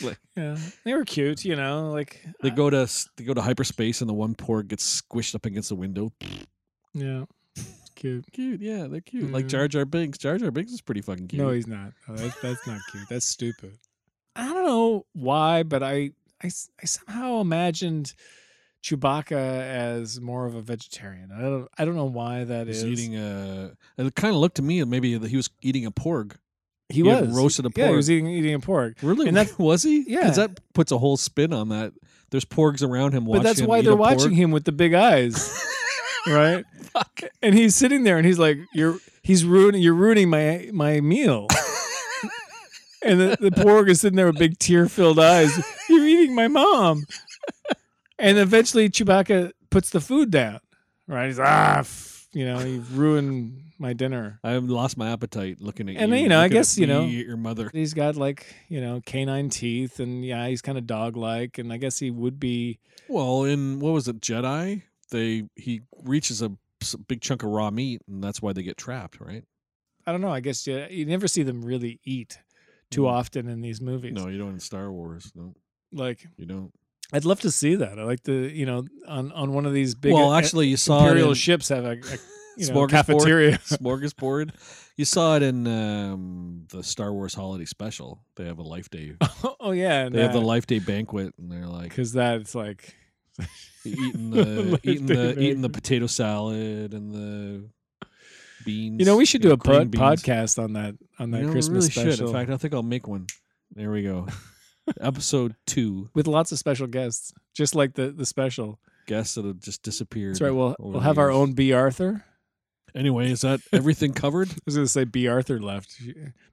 yeah 0.36 0.56
they 0.84 0.94
were 0.94 1.04
cute 1.04 1.44
you 1.44 1.54
know 1.54 1.90
like 1.90 2.24
They 2.40 2.50
go 2.50 2.70
to 2.70 2.88
they 3.16 3.24
go 3.24 3.34
to 3.34 3.42
hyperspace, 3.42 4.00
and 4.00 4.08
the 4.08 4.14
one 4.14 4.34
porg 4.34 4.68
gets 4.68 5.02
squished 5.02 5.34
up 5.34 5.46
against 5.46 5.68
the 5.68 5.74
window. 5.76 6.12
yeah 6.92 7.24
cute 7.94 8.24
Cute, 8.32 8.60
yeah, 8.60 8.86
they're 8.86 9.00
cute. 9.00 9.32
Like. 9.32 9.46
Jar 9.46 9.68
Jar 9.68 9.84
Binks. 9.84 10.18
Jar 10.18 10.36
Jar 10.36 10.50
Binks 10.50 10.72
is 10.72 10.80
pretty 10.80 11.00
fucking 11.00 11.28
cute. 11.28 11.40
No, 11.40 11.50
he's 11.50 11.66
not. 11.66 11.92
Oh, 12.08 12.14
that's, 12.14 12.38
that's 12.40 12.66
not 12.66 12.80
cute. 12.90 13.04
That's 13.08 13.24
stupid. 13.24 13.78
I 14.36 14.52
don't 14.52 14.66
know 14.66 15.06
why, 15.12 15.62
but 15.62 15.82
I 15.82 16.10
I, 16.42 16.50
I 16.82 16.84
somehow 16.86 17.40
imagined 17.40 18.12
Chewbacca 18.84 19.32
as 19.32 20.20
more 20.20 20.44
of 20.44 20.54
a 20.54 20.60
vegetarian. 20.60 21.30
I 21.32 21.40
don't 21.40 21.68
I 21.78 21.84
don't 21.86 21.96
know 21.96 22.04
why 22.04 22.44
that 22.44 22.66
he's 22.66 22.82
is. 22.82 22.84
eating 22.84 23.16
a. 23.16 23.72
It 23.96 24.14
kind 24.14 24.34
of 24.34 24.40
looked 24.40 24.56
to 24.56 24.62
me 24.62 24.84
maybe 24.84 25.16
that 25.16 25.28
he 25.30 25.36
was 25.36 25.48
eating 25.62 25.86
a 25.86 25.90
porg. 25.90 26.36
he 26.90 26.96
he 26.96 27.02
was 27.02 27.34
roasted 27.34 27.64
a 27.64 27.70
Yeah, 27.74 27.84
he 27.84 27.88
pork. 27.88 27.96
was 27.96 28.10
eating 28.10 28.26
eating 28.26 28.52
a 28.54 28.60
pork. 28.60 28.96
Really? 29.02 29.26
And 29.26 29.36
that- 29.38 29.58
was 29.58 29.82
he? 29.82 30.04
Yeah. 30.06 30.20
Because 30.20 30.36
that 30.36 30.60
puts 30.74 30.92
a 30.92 30.98
whole 30.98 31.16
spin 31.16 31.54
on 31.54 31.70
that. 31.70 31.94
There's 32.30 32.44
porgs 32.44 32.86
around 32.86 33.12
him 33.12 33.24
watching. 33.24 33.42
But 33.42 33.48
that's 33.48 33.60
him 33.60 33.66
why 33.68 33.80
they're 33.80 33.96
watching 33.96 34.32
porg. 34.32 34.36
him 34.36 34.50
with 34.50 34.64
the 34.64 34.72
big 34.72 34.92
eyes, 34.92 35.56
right? 36.26 36.64
Fuck. 36.92 37.20
And 37.42 37.54
he's 37.54 37.74
sitting 37.74 38.02
there 38.04 38.18
and 38.18 38.26
he's 38.26 38.38
like, 38.38 38.58
"You're 38.74 38.98
he's 39.22 39.44
ruining 39.46 39.80
you're 39.82 39.94
ruining 39.94 40.28
my 40.28 40.68
my 40.72 41.00
meal." 41.00 41.46
and 43.02 43.18
the, 43.20 43.36
the 43.40 43.50
porg 43.50 43.88
is 43.88 44.00
sitting 44.00 44.16
there 44.16 44.26
with 44.26 44.38
big 44.38 44.58
tear 44.58 44.88
filled 44.88 45.18
eyes. 45.18 45.52
You're 45.88 46.06
eating 46.06 46.34
my 46.34 46.48
mom. 46.48 47.04
And 48.18 48.38
eventually 48.38 48.88
Chewbacca 48.88 49.52
puts 49.70 49.90
the 49.90 50.00
food 50.00 50.30
down. 50.30 50.60
Right? 51.06 51.26
He's 51.26 51.38
ah, 51.40 51.78
f-, 51.80 52.28
you 52.32 52.44
know, 52.46 52.60
you've 52.60 52.96
ruined 52.96 53.60
my 53.78 53.92
dinner. 53.92 54.38
I've 54.44 54.64
lost 54.64 54.96
my 54.96 55.10
appetite 55.12 55.60
looking 55.60 55.88
at 55.90 55.96
And, 55.96 56.12
you. 56.12 56.18
you 56.18 56.28
know, 56.28 56.40
I 56.40 56.48
guess, 56.48 56.78
you 56.78 56.86
know- 56.86 57.04
your 57.04 57.36
mother. 57.36 57.70
He's 57.72 57.92
got 57.94 58.16
like 58.16 58.46
you 58.68 58.80
know 58.80 59.00
canine 59.04 59.48
teeth, 59.50 60.00
and 60.00 60.24
yeah, 60.24 60.46
he's 60.46 60.62
kind 60.62 60.78
of 60.78 60.86
dog 60.86 61.16
like, 61.16 61.58
and 61.58 61.72
I 61.72 61.76
guess 61.76 61.98
he 61.98 62.10
would 62.10 62.38
be. 62.40 62.78
Well, 63.08 63.44
in 63.44 63.80
what 63.80 63.92
was 63.92 64.08
it, 64.08 64.20
Jedi? 64.20 64.82
They 65.10 65.44
he 65.56 65.82
reaches 66.02 66.40
a 66.40 66.52
big 67.08 67.20
chunk 67.20 67.42
of 67.42 67.50
raw 67.50 67.70
meat, 67.70 68.00
and 68.08 68.22
that's 68.22 68.40
why 68.40 68.52
they 68.52 68.62
get 68.62 68.76
trapped, 68.76 69.20
right? 69.20 69.44
I 70.06 70.12
don't 70.12 70.20
know. 70.20 70.32
I 70.32 70.40
guess 70.40 70.66
you, 70.66 70.86
you 70.90 71.04
never 71.06 71.26
see 71.28 71.42
them 71.42 71.62
really 71.62 71.98
eat 72.04 72.38
too 72.90 73.02
Mm. 73.02 73.08
often 73.10 73.48
in 73.48 73.60
these 73.60 73.80
movies. 73.80 74.12
No, 74.12 74.28
you 74.28 74.38
don't 74.38 74.52
in 74.54 74.60
Star 74.60 74.90
Wars. 74.92 75.32
No, 75.34 75.54
Like 75.92 76.26
you 76.36 76.46
don't. 76.46 76.72
I'd 77.14 77.24
love 77.24 77.38
to 77.42 77.50
see 77.52 77.76
that. 77.76 77.96
I 77.96 78.02
like 78.02 78.24
the 78.24 78.32
you 78.32 78.66
know 78.66 78.84
on 79.06 79.30
on 79.30 79.52
one 79.52 79.66
of 79.66 79.72
these 79.72 79.94
big 79.94 80.12
well, 80.12 80.34
actually, 80.34 80.66
you 80.66 80.76
saw 80.76 81.06
imperial 81.06 81.28
it 81.28 81.30
in 81.30 81.34
ships 81.36 81.68
have 81.68 81.84
a, 81.84 81.90
a 81.90 81.94
you 81.94 81.98
know 82.68 82.74
Smorgasbord? 82.74 82.90
cafeteria. 82.90 83.58
Smorgasbord. 83.58 84.50
You 84.96 85.04
saw 85.04 85.36
it 85.36 85.42
in 85.44 85.66
um, 85.68 86.66
the 86.70 86.82
Star 86.82 87.12
Wars 87.12 87.32
Holiday 87.32 87.66
Special. 87.66 88.20
They 88.34 88.46
have 88.46 88.58
a 88.58 88.62
Life 88.62 88.90
Day. 88.90 89.14
oh 89.60 89.70
yeah, 89.70 90.08
They 90.08 90.22
have 90.22 90.32
the 90.32 90.40
Life 90.40 90.66
Day 90.66 90.80
banquet, 90.80 91.34
and 91.38 91.52
they're 91.52 91.66
like 91.68 91.90
because 91.90 92.12
that's 92.12 92.52
like 92.56 92.96
eating 93.84 94.30
the 94.32 94.80
eating 94.82 95.06
the 95.06 95.38
eating 95.38 95.60
the 95.60 95.70
potato 95.70 96.08
salad 96.08 96.94
and 96.94 97.14
the 97.14 97.68
beans. 98.64 98.98
you 98.98 99.06
know 99.06 99.16
we 99.16 99.24
should 99.24 99.42
do 99.42 99.48
know, 99.48 99.54
a 99.54 99.58
pod- 99.58 99.92
podcast 99.92 100.60
on 100.60 100.72
that 100.72 100.96
on 101.20 101.30
that 101.30 101.42
You 101.42 101.46
know, 101.46 101.52
Christmas 101.52 101.84
really 101.84 101.90
special 101.90 102.10
should. 102.10 102.26
In 102.26 102.32
fact, 102.32 102.50
I 102.50 102.56
think 102.56 102.74
I'll 102.74 102.82
make 102.82 103.06
one. 103.06 103.26
There 103.72 103.92
we 103.92 104.02
go. 104.02 104.26
Episode 105.00 105.54
two. 105.66 106.10
with 106.14 106.26
lots 106.26 106.52
of 106.52 106.58
special 106.58 106.86
guests, 106.86 107.32
just 107.54 107.74
like 107.74 107.94
the 107.94 108.10
the 108.10 108.26
special. 108.26 108.78
guests 109.06 109.34
that 109.34 109.44
have 109.44 109.60
just 109.60 109.82
disappeared. 109.82 110.34
That's 110.34 110.40
right. 110.42 110.50
We'll 110.50 110.76
we'll 110.78 111.00
have 111.00 111.18
our 111.18 111.30
own 111.30 111.52
Bea 111.52 111.72
Arthur. 111.72 112.24
Anyway, 112.94 113.30
is 113.30 113.40
that 113.40 113.60
everything 113.72 114.12
covered? 114.12 114.50
I 114.50 114.56
was 114.66 114.76
going 114.76 114.84
to 114.86 114.92
say 114.92 115.04
Bea 115.04 115.26
Arthur 115.28 115.60
left. 115.60 115.96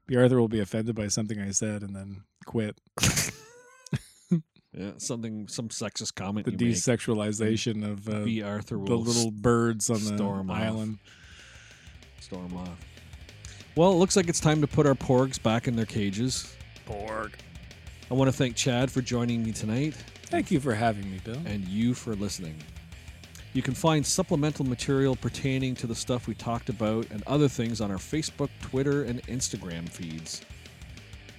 Bea 0.06 0.16
Arthur 0.16 0.40
will 0.40 0.48
be 0.48 0.60
offended 0.60 0.96
by 0.96 1.08
something 1.08 1.40
I 1.40 1.50
said 1.50 1.82
and 1.82 1.94
then 1.94 2.22
quit. 2.46 2.80
Yeah, 4.74 4.92
something, 4.96 5.48
some 5.48 5.68
sexist 5.68 6.14
comment. 6.14 6.46
The 6.46 6.52
you 6.52 6.56
make. 6.68 6.74
desexualization 6.76 7.84
of 7.86 8.08
uh, 8.08 8.24
Bea 8.24 8.40
Arthur 8.42 8.78
will 8.78 8.86
the 8.86 8.96
little 8.96 9.30
birds 9.30 9.90
on 9.90 9.96
the 10.02 10.16
storm 10.16 10.50
off. 10.50 10.56
island. 10.56 10.98
storm 12.20 12.56
off. 12.56 12.78
Well, 13.76 13.92
it 13.92 13.96
looks 13.96 14.16
like 14.16 14.30
it's 14.30 14.40
time 14.40 14.62
to 14.62 14.66
put 14.66 14.86
our 14.86 14.94
porgs 14.94 15.42
back 15.42 15.68
in 15.68 15.76
their 15.76 15.84
cages. 15.84 16.56
Porg. 16.88 17.32
I 18.12 18.14
want 18.14 18.28
to 18.28 18.36
thank 18.36 18.56
Chad 18.56 18.90
for 18.90 19.00
joining 19.00 19.42
me 19.42 19.52
tonight 19.52 19.94
Thank 20.26 20.50
you 20.50 20.60
for 20.60 20.74
having 20.74 21.10
me, 21.10 21.18
Bill. 21.24 21.40
and 21.46 21.66
you 21.66 21.94
for 21.94 22.14
listening. 22.14 22.58
You 23.54 23.62
can 23.62 23.72
find 23.72 24.04
supplemental 24.04 24.66
material 24.66 25.16
pertaining 25.16 25.74
to 25.76 25.86
the 25.86 25.94
stuff 25.94 26.26
we 26.26 26.34
talked 26.34 26.68
about 26.68 27.06
and 27.10 27.22
other 27.26 27.48
things 27.48 27.80
on 27.80 27.90
our 27.90 27.96
Facebook, 27.96 28.50
Twitter, 28.60 29.04
and 29.04 29.22
Instagram 29.28 29.88
feeds. 29.88 30.42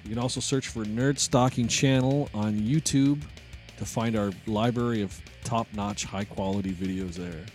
You 0.04 0.10
can 0.10 0.18
also 0.18 0.40
search 0.40 0.70
for 0.70 0.84
Nerd 0.84 1.20
Stocking 1.20 1.68
Channel 1.68 2.28
on 2.34 2.56
YouTube 2.60 3.22
to 3.78 3.86
find 3.86 4.16
our 4.16 4.32
library 4.48 5.04
of 5.04 5.16
top 5.44 5.68
notch, 5.74 6.06
high 6.06 6.26
quality 6.26 6.72
videos 6.72 7.14
there, 7.14 7.46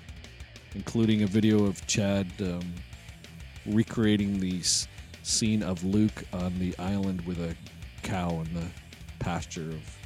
including 0.76 1.24
a 1.24 1.26
video 1.26 1.64
of 1.64 1.84
Chad 1.88 2.28
um, 2.40 2.72
recreating 3.66 4.38
the 4.38 4.60
s- 4.60 4.86
scene 5.24 5.64
of 5.64 5.82
Luke 5.82 6.22
on 6.32 6.56
the 6.60 6.78
island 6.78 7.20
with 7.22 7.40
a 7.40 7.56
cow 8.04 8.30
in 8.30 8.54
the 8.54 8.66
pasture 9.18 9.70
of 9.70 9.96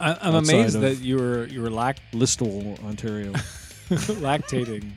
I, 0.00 0.16
I'm 0.20 0.34
amazed 0.34 0.80
that 0.80 0.98
you 1.00 1.16
were 1.16 1.46
you 1.46 1.62
were 1.62 1.70
lac- 1.70 2.00
Listowel, 2.12 2.82
Ontario. 2.84 3.32
lactating, 3.90 4.90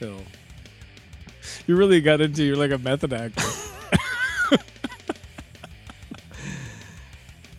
Bill. 0.00 0.20
You 1.66 1.76
really 1.76 2.00
got 2.02 2.20
into 2.20 2.42
you're 2.44 2.56
like 2.56 2.70
a 2.70 2.78
method 2.78 3.12
actor. 3.12 3.42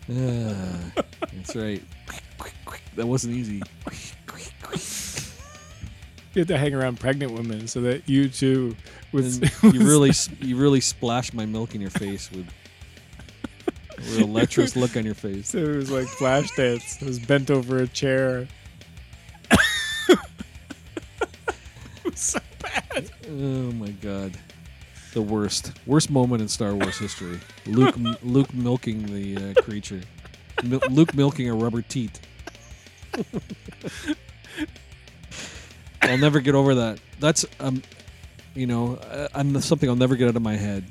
Ah, 0.08 0.92
that's 1.32 1.56
right. 1.56 1.82
That 2.94 3.06
wasn't 3.06 3.34
easy. 3.34 3.60
You 6.34 6.40
have 6.40 6.48
to 6.48 6.58
hang 6.58 6.74
around 6.74 7.00
pregnant 7.00 7.32
women 7.32 7.66
so 7.66 7.80
that 7.82 8.08
you 8.08 8.28
too 8.28 8.76
would. 9.12 9.24
And 9.24 9.52
you 9.74 9.80
really, 9.86 10.10
s- 10.10 10.28
you 10.40 10.56
really 10.56 10.80
splashed 10.80 11.32
my 11.34 11.46
milk 11.46 11.74
in 11.74 11.80
your 11.80 11.90
face 11.90 12.30
with 12.30 12.46
real 14.10 14.28
lecherous 14.28 14.76
look 14.76 14.96
on 14.96 15.04
your 15.04 15.14
face. 15.14 15.48
So 15.50 15.58
it 15.58 15.76
was 15.76 15.90
like 15.90 16.06
flash 16.06 16.54
dance. 16.56 17.00
It 17.00 17.06
was 17.06 17.18
bent 17.18 17.50
over 17.50 17.78
a 17.78 17.88
chair. 17.88 18.48
it 20.08 20.18
was 22.04 22.18
so 22.18 22.40
bad. 22.60 23.10
Oh 23.28 23.72
my 23.72 23.90
god, 23.90 24.32
the 25.12 25.22
worst, 25.22 25.72
worst 25.86 26.10
moment 26.10 26.42
in 26.42 26.48
Star 26.48 26.74
Wars 26.74 26.98
history. 26.98 27.40
Luke, 27.66 27.96
Luke 28.22 28.52
milking 28.54 29.06
the 29.06 29.50
uh, 29.50 29.62
creature. 29.62 30.00
Mil- 30.64 30.80
Luke 30.90 31.14
milking 31.14 31.48
a 31.48 31.54
rubber 31.54 31.82
teat. 31.82 32.20
I'll 36.02 36.18
never 36.18 36.40
get 36.40 36.54
over 36.54 36.74
that. 36.76 37.00
That's 37.18 37.44
um, 37.60 37.82
you 38.54 38.66
know, 38.66 38.96
uh, 38.96 39.28
I'm 39.34 39.60
something 39.60 39.88
I'll 39.88 39.96
never 39.96 40.16
get 40.16 40.28
out 40.28 40.36
of 40.36 40.42
my 40.42 40.56
head. 40.56 40.84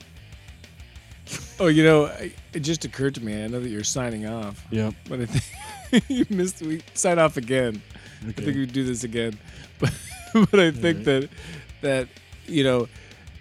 Oh, 1.60 1.68
you 1.68 1.84
know, 1.85 2.11
it 2.53 2.60
just 2.60 2.84
occurred 2.84 3.15
to 3.15 3.23
me. 3.23 3.41
I 3.43 3.47
know 3.47 3.61
that 3.61 3.69
you're 3.69 3.84
signing 3.85 4.26
off, 4.27 4.61
Yeah. 4.72 4.91
but 5.07 5.22
I 5.22 5.26
think 5.26 6.03
you 6.10 6.26
missed. 6.30 6.61
We 6.61 6.84
sign 6.93 7.18
off 7.18 7.38
again. 7.38 7.81
I 8.27 8.31
think 8.34 8.56
we 8.57 8.65
do 8.65 8.84
this 8.84 9.03
again, 9.06 9.39
but 9.80 9.93
but 10.34 10.60
I 10.60 10.72
think 10.72 11.07
Alright. 11.07 11.22
that 11.22 11.30
that 11.81 12.07
you 12.45 12.64
know, 12.65 12.88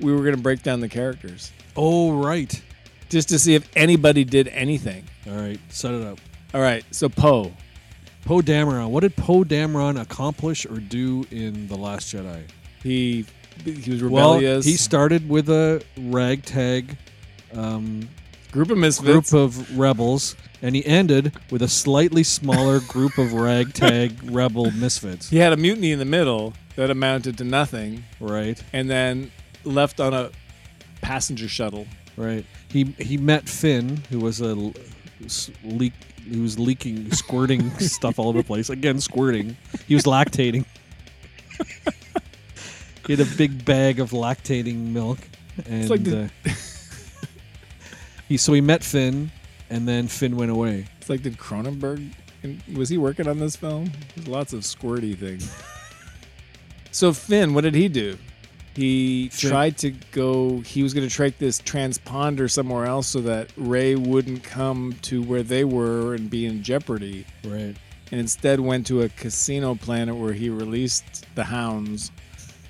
we 0.00 0.12
were 0.12 0.20
going 0.20 0.36
to 0.36 0.40
break 0.40 0.62
down 0.62 0.78
the 0.80 0.88
characters 0.88 1.50
Oh 1.76 2.12
right. 2.12 2.62
just 3.08 3.28
to 3.30 3.38
see 3.38 3.54
if 3.56 3.68
anybody 3.74 4.22
did 4.24 4.46
anything. 4.48 5.04
All 5.28 5.34
right, 5.36 5.58
set 5.68 5.92
it 5.92 6.02
up. 6.06 6.18
All 6.54 6.60
right, 6.60 6.84
so 6.92 7.08
Poe. 7.08 7.52
Poe 8.24 8.40
Dameron. 8.40 8.90
What 8.90 9.00
did 9.00 9.16
Poe 9.16 9.42
Dameron 9.42 10.00
accomplish 10.00 10.64
or 10.66 10.76
do 10.78 11.26
in 11.32 11.66
the 11.66 11.76
Last 11.76 12.14
Jedi? 12.14 12.42
He 12.82 13.26
he 13.64 13.90
was 13.90 14.02
rebellious. 14.02 14.10
Well, 14.12 14.34
rebellious. 14.36 14.64
he 14.64 14.76
started 14.76 15.28
with 15.28 15.48
a 15.50 15.82
ragtag 15.98 16.96
um, 17.54 18.08
group 18.52 18.70
of 18.70 18.78
misfits. 18.78 19.30
group 19.30 19.40
of 19.42 19.78
rebels, 19.78 20.36
and 20.62 20.74
he 20.74 20.84
ended 20.86 21.32
with 21.50 21.62
a 21.62 21.68
slightly 21.68 22.22
smaller 22.22 22.80
group 22.80 23.18
of 23.18 23.32
ragtag 23.32 24.12
rebel 24.30 24.70
misfits. 24.72 25.28
he 25.30 25.38
had 25.38 25.52
a 25.52 25.56
mutiny 25.56 25.92
in 25.92 25.98
the 25.98 26.04
middle 26.04 26.52
that 26.76 26.90
amounted 26.90 27.38
to 27.38 27.44
nothing, 27.44 28.04
Right, 28.20 28.62
and 28.72 28.88
then 28.90 29.30
left 29.64 30.00
on 30.00 30.12
a 30.14 30.30
passenger 31.02 31.48
shuttle. 31.48 31.86
right. 32.16 32.44
He 32.68 32.84
he 32.98 33.16
met 33.16 33.48
Finn, 33.48 34.02
who 34.10 34.18
was 34.18 34.40
a 34.40 34.46
l- 34.48 34.74
s- 35.24 35.50
leak. 35.64 35.92
He 36.28 36.40
was 36.40 36.58
leaking, 36.58 37.12
squirting 37.12 37.70
stuff 37.78 38.18
all 38.18 38.28
over 38.30 38.38
the 38.38 38.44
place. 38.44 38.68
Again, 38.70 38.98
squirting. 39.00 39.56
He 39.86 39.94
was 39.94 40.04
lactating. 40.04 40.64
he 43.06 43.14
had 43.14 43.20
a 43.20 43.36
big 43.36 43.64
bag 43.64 44.00
of 44.00 44.10
lactating 44.10 44.92
milk, 44.92 45.18
and 45.66 45.88
like 45.90 46.02
the- 46.04 46.30
uh, 46.46 46.50
he 48.28 48.36
so 48.36 48.52
he 48.52 48.60
met 48.60 48.82
Finn, 48.82 49.30
and 49.70 49.86
then 49.88 50.08
Finn 50.08 50.36
went 50.36 50.50
away. 50.50 50.86
It's 50.98 51.10
like, 51.10 51.22
did 51.22 51.36
Cronenberg 51.38 52.12
was 52.74 52.88
he 52.88 52.98
working 52.98 53.28
on 53.28 53.38
this 53.38 53.56
film? 53.56 53.90
There's 54.14 54.28
lots 54.28 54.52
of 54.52 54.60
squirty 54.60 55.16
things. 55.16 55.54
so 56.90 57.12
Finn, 57.12 57.54
what 57.54 57.62
did 57.62 57.74
he 57.74 57.88
do? 57.88 58.18
He 58.74 59.28
Finn- 59.28 59.50
tried 59.50 59.78
to 59.78 59.90
go. 60.12 60.60
He 60.60 60.82
was 60.82 60.92
going 60.94 61.08
to 61.08 61.14
take 61.14 61.38
this 61.38 61.60
transponder 61.60 62.50
somewhere 62.50 62.86
else 62.86 63.06
so 63.06 63.20
that 63.20 63.50
Rey 63.56 63.94
wouldn't 63.94 64.42
come 64.42 64.94
to 65.02 65.22
where 65.22 65.42
they 65.42 65.64
were 65.64 66.14
and 66.14 66.28
be 66.28 66.46
in 66.46 66.62
jeopardy. 66.62 67.26
Right. 67.44 67.76
And 68.10 68.20
instead 68.20 68.60
went 68.60 68.86
to 68.88 69.02
a 69.02 69.08
casino 69.08 69.74
planet 69.74 70.16
where 70.16 70.32
he 70.32 70.50
released 70.50 71.26
the 71.34 71.44
hounds. 71.44 72.10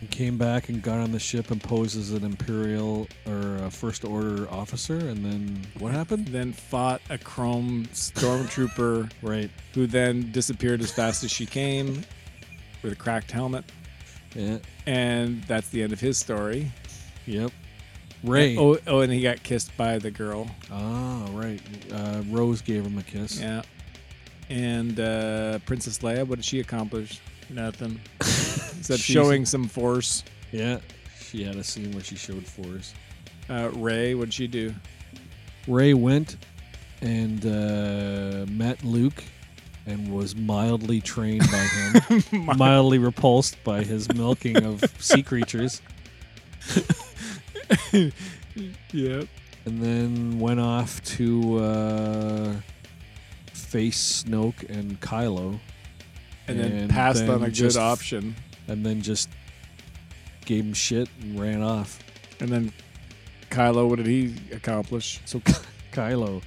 He 0.04 0.08
came 0.08 0.36
back 0.36 0.68
and 0.68 0.82
got 0.82 0.98
on 0.98 1.12
the 1.12 1.18
ship 1.18 1.50
and 1.50 1.62
posed 1.62 1.98
as 1.98 2.10
an 2.12 2.24
Imperial 2.24 3.08
or 3.26 3.56
a 3.64 3.70
First 3.70 4.04
Order 4.04 4.46
officer, 4.50 4.98
and 4.98 5.24
then 5.24 5.62
what 5.78 5.92
happened? 5.92 6.28
Then 6.28 6.52
fought 6.52 7.00
a 7.08 7.16
chrome 7.16 7.86
stormtrooper 7.86 9.10
Right. 9.22 9.50
who 9.72 9.86
then 9.86 10.30
disappeared 10.30 10.82
as 10.82 10.90
fast 10.92 11.24
as 11.24 11.30
she 11.30 11.46
came 11.46 12.04
with 12.82 12.92
a 12.92 12.96
cracked 12.96 13.30
helmet. 13.30 13.64
Yeah. 14.34 14.58
And 14.84 15.42
that's 15.44 15.70
the 15.70 15.82
end 15.82 15.94
of 15.94 16.00
his 16.00 16.18
story. 16.18 16.70
Yep. 17.24 17.50
Rey. 18.22 18.58
Oh, 18.58 18.76
oh, 18.86 19.00
and 19.00 19.10
he 19.10 19.22
got 19.22 19.42
kissed 19.42 19.74
by 19.78 19.96
the 19.96 20.10
girl. 20.10 20.50
Ah, 20.70 21.26
right. 21.32 21.62
Uh, 21.90 22.20
Rose 22.28 22.60
gave 22.60 22.84
him 22.84 22.98
a 22.98 23.02
kiss. 23.02 23.40
Yeah. 23.40 23.62
And 24.50 25.00
uh, 25.00 25.60
Princess 25.60 26.00
Leia, 26.00 26.26
what 26.26 26.36
did 26.36 26.44
she 26.44 26.60
accomplish? 26.60 27.22
Nothing. 27.54 28.00
Except 28.20 29.00
She's- 29.00 29.00
showing 29.00 29.44
some 29.46 29.68
force. 29.68 30.24
Yeah. 30.52 30.80
She 31.20 31.42
had 31.44 31.56
a 31.56 31.64
scene 31.64 31.92
where 31.92 32.02
she 32.04 32.16
showed 32.16 32.44
force. 32.46 32.94
Uh, 33.48 33.70
Rey, 33.74 34.14
what'd 34.14 34.32
she 34.34 34.46
do? 34.46 34.74
Rey 35.66 35.94
went 35.94 36.36
and 37.00 37.44
uh, 37.44 38.46
met 38.50 38.82
Luke 38.84 39.22
and 39.86 40.14
was 40.14 40.34
mildly 40.36 41.00
trained 41.00 41.42
by 41.50 41.58
him, 41.58 42.46
mildly 42.56 42.98
repulsed 42.98 43.62
by 43.64 43.82
his 43.82 44.12
milking 44.14 44.64
of 44.64 44.82
sea 44.98 45.22
creatures, 45.22 45.82
Yep. 48.92 49.28
and 49.66 49.82
then 49.82 50.38
went 50.38 50.60
off 50.60 51.02
to 51.04 51.58
uh, 51.58 52.52
face 53.52 54.24
Snoke 54.24 54.68
and 54.70 55.00
Kylo, 55.00 55.58
And 56.48 56.60
then 56.60 56.88
passed 56.88 57.20
then 57.20 57.30
on 57.30 57.42
a 57.44 57.50
just- 57.50 57.76
good 57.76 57.82
option. 57.82 58.34
and 58.68 58.84
then 58.84 59.02
just 59.02 59.28
gave 60.46 60.64
him 60.64 60.74
shit 60.74 61.08
and 61.22 61.38
ran 61.40 61.62
off. 61.62 61.98
And 62.40 62.48
then 62.50 62.72
Kylo, 63.50 63.88
what 63.88 63.96
did 63.96 64.06
he 64.06 64.34
accomplish? 64.52 65.20
So 65.24 65.40
Kylo, 65.92 66.42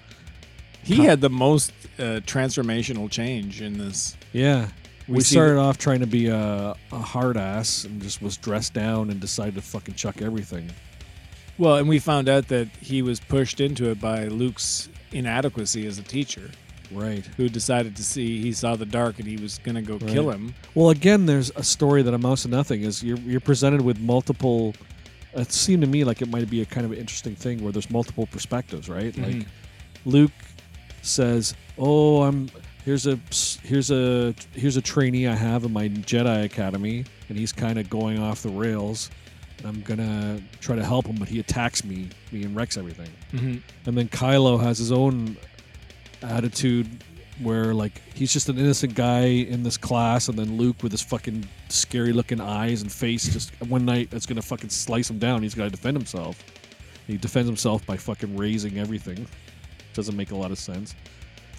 He 0.83 0.97
Ky- 0.97 1.03
had 1.05 1.21
the 1.21 1.29
most 1.29 1.71
uh, 1.97 2.21
transformational 2.25 3.09
change 3.09 3.61
in 3.61 3.77
this. 3.77 4.15
yeah. 4.33 4.69
We 5.07 5.15
We, 5.17 5.21
started 5.23 5.57
off 5.57 5.77
trying 5.77 6.01
to 6.01 6.05
be 6.07 6.27
a, 6.27 6.75
a 6.91 6.97
hard 6.99 7.37
ass 7.37 7.85
and 7.85 8.01
just 8.01 8.21
was 8.21 8.35
dressed 8.35 8.73
down 8.73 9.09
and 9.09 9.21
decided 9.21 9.55
to 9.55 9.61
fucking 9.61 9.95
chuck 9.95 10.21
everything. 10.21 10.69
Well, 11.57 11.77
and 11.77 11.87
we 11.87 11.99
found 11.99 12.27
out 12.27 12.49
that 12.49 12.67
he 12.81 13.01
was 13.01 13.19
pushed 13.21 13.61
into 13.61 13.89
it 13.89 14.01
by 14.01 14.25
Luke's 14.25 14.89
inadequacy 15.13 15.87
as 15.87 15.97
a 15.97 16.03
teacher, 16.03 16.51
Right. 16.91 17.25
who 17.37 17.49
decided 17.49 17.95
to 17.97 18.03
see 18.03 18.41
he 18.41 18.51
saw 18.53 18.75
the 18.75 18.85
dark 18.85 19.19
and 19.19 19.27
he 19.27 19.37
was 19.37 19.57
going 19.59 19.75
to 19.75 19.81
go 19.81 19.99
kill 19.99 20.31
him. 20.31 20.53
Well, 20.75 20.89
again, 20.89 21.25
there's 21.25 21.51
a 21.55 21.63
story 21.63 22.01
that 22.03 22.13
amounts 22.13 22.43
to 22.43 22.47
nothing. 22.49 22.81
Is 22.83 23.03
you're 23.03 23.17
you're 23.19 23.39
presented 23.41 23.81
with 23.81 23.99
multiple. 23.99 24.73
It 25.33 25.51
seemed 25.51 25.81
to 25.81 25.87
me 25.87 26.03
like 26.03 26.21
it 26.21 26.29
might 26.29 26.49
be 26.49 26.61
a 26.61 26.65
kind 26.65 26.85
of 26.85 26.93
interesting 26.93 27.35
thing 27.35 27.63
where 27.63 27.71
there's 27.71 27.89
multiple 27.89 28.25
perspectives, 28.27 28.89
right? 28.89 29.13
Mhm. 29.13 29.39
Like 29.39 29.47
Luke 30.05 30.31
says, 31.01 31.53
"Oh, 31.77 32.23
I'm 32.23 32.49
here's 32.85 33.05
a 33.05 33.19
here's 33.63 33.91
a 33.91 34.33
here's 34.53 34.77
a 34.77 34.81
trainee 34.81 35.27
I 35.27 35.35
have 35.35 35.63
in 35.65 35.73
my 35.73 35.89
Jedi 35.89 36.43
Academy, 36.45 37.05
and 37.29 37.37
he's 37.37 37.51
kind 37.51 37.77
of 37.77 37.89
going 37.89 38.19
off 38.19 38.41
the 38.41 38.49
rails. 38.49 39.09
I'm 39.65 39.81
gonna 39.81 40.39
try 40.61 40.75
to 40.75 40.85
help 40.85 41.05
him, 41.07 41.15
but 41.17 41.27
he 41.27 41.39
attacks 41.39 41.83
me, 41.83 42.09
me 42.31 42.43
and 42.43 42.55
wrecks 42.55 42.77
everything." 42.77 43.09
Mm-hmm. 43.33 43.57
And 43.85 43.97
then 43.97 44.07
Kylo 44.07 44.61
has 44.61 44.77
his 44.77 44.91
own 44.91 45.35
attitude 46.21 46.87
where 47.41 47.73
like 47.73 48.01
he's 48.15 48.33
just 48.33 48.49
an 48.49 48.57
innocent 48.57 48.95
guy 48.95 49.25
in 49.25 49.61
this 49.61 49.77
class 49.77 50.27
and 50.27 50.37
then 50.37 50.57
Luke 50.57 50.81
with 50.81 50.91
his 50.91 51.01
fucking 51.01 51.47
scary 51.69 52.11
looking 52.11 52.41
eyes 52.41 52.81
and 52.81 52.91
face 52.91 53.27
just 53.31 53.51
one 53.67 53.85
night 53.85 54.09
it's 54.11 54.25
gonna 54.25 54.41
fucking 54.41 54.69
slice 54.69 55.09
him 55.09 55.19
down. 55.19 55.43
He's 55.43 55.53
gotta 55.53 55.69
defend 55.69 55.95
himself. 55.97 56.43
He 57.05 57.17
defends 57.17 57.47
himself 57.47 57.85
by 57.85 57.97
fucking 57.97 58.35
raising 58.35 58.79
everything. 58.79 59.27
Doesn't 59.93 60.15
make 60.15 60.31
a 60.31 60.35
lot 60.35 60.51
of 60.51 60.57
sense. 60.57 60.95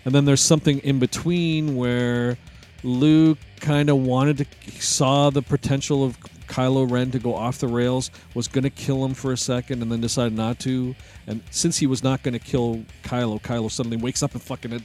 And 0.04 0.14
then 0.14 0.24
there's 0.24 0.42
something 0.42 0.78
in 0.80 0.98
between 0.98 1.76
where 1.76 2.36
Luke 2.82 3.38
kind 3.60 3.88
of 3.90 3.98
wanted 3.98 4.38
to 4.38 4.46
saw 4.80 5.30
the 5.30 5.42
potential 5.42 6.04
of 6.04 6.16
Kylo 6.48 6.90
Ren 6.90 7.10
to 7.12 7.18
go 7.18 7.34
off 7.34 7.58
the 7.58 7.68
rails, 7.68 8.10
was 8.34 8.48
going 8.48 8.64
to 8.64 8.70
kill 8.70 9.04
him 9.04 9.14
for 9.14 9.32
a 9.32 9.36
second, 9.36 9.82
and 9.82 9.90
then 9.92 10.00
decided 10.00 10.34
not 10.36 10.58
to. 10.60 10.94
And 11.26 11.42
since 11.50 11.78
he 11.78 11.86
was 11.86 12.02
not 12.02 12.22
going 12.22 12.32
to 12.32 12.38
kill 12.38 12.82
Kylo, 13.04 13.40
Kylo 13.40 13.70
suddenly 13.70 13.96
wakes 13.98 14.22
up 14.22 14.32
and 14.32 14.42
fucking, 14.42 14.82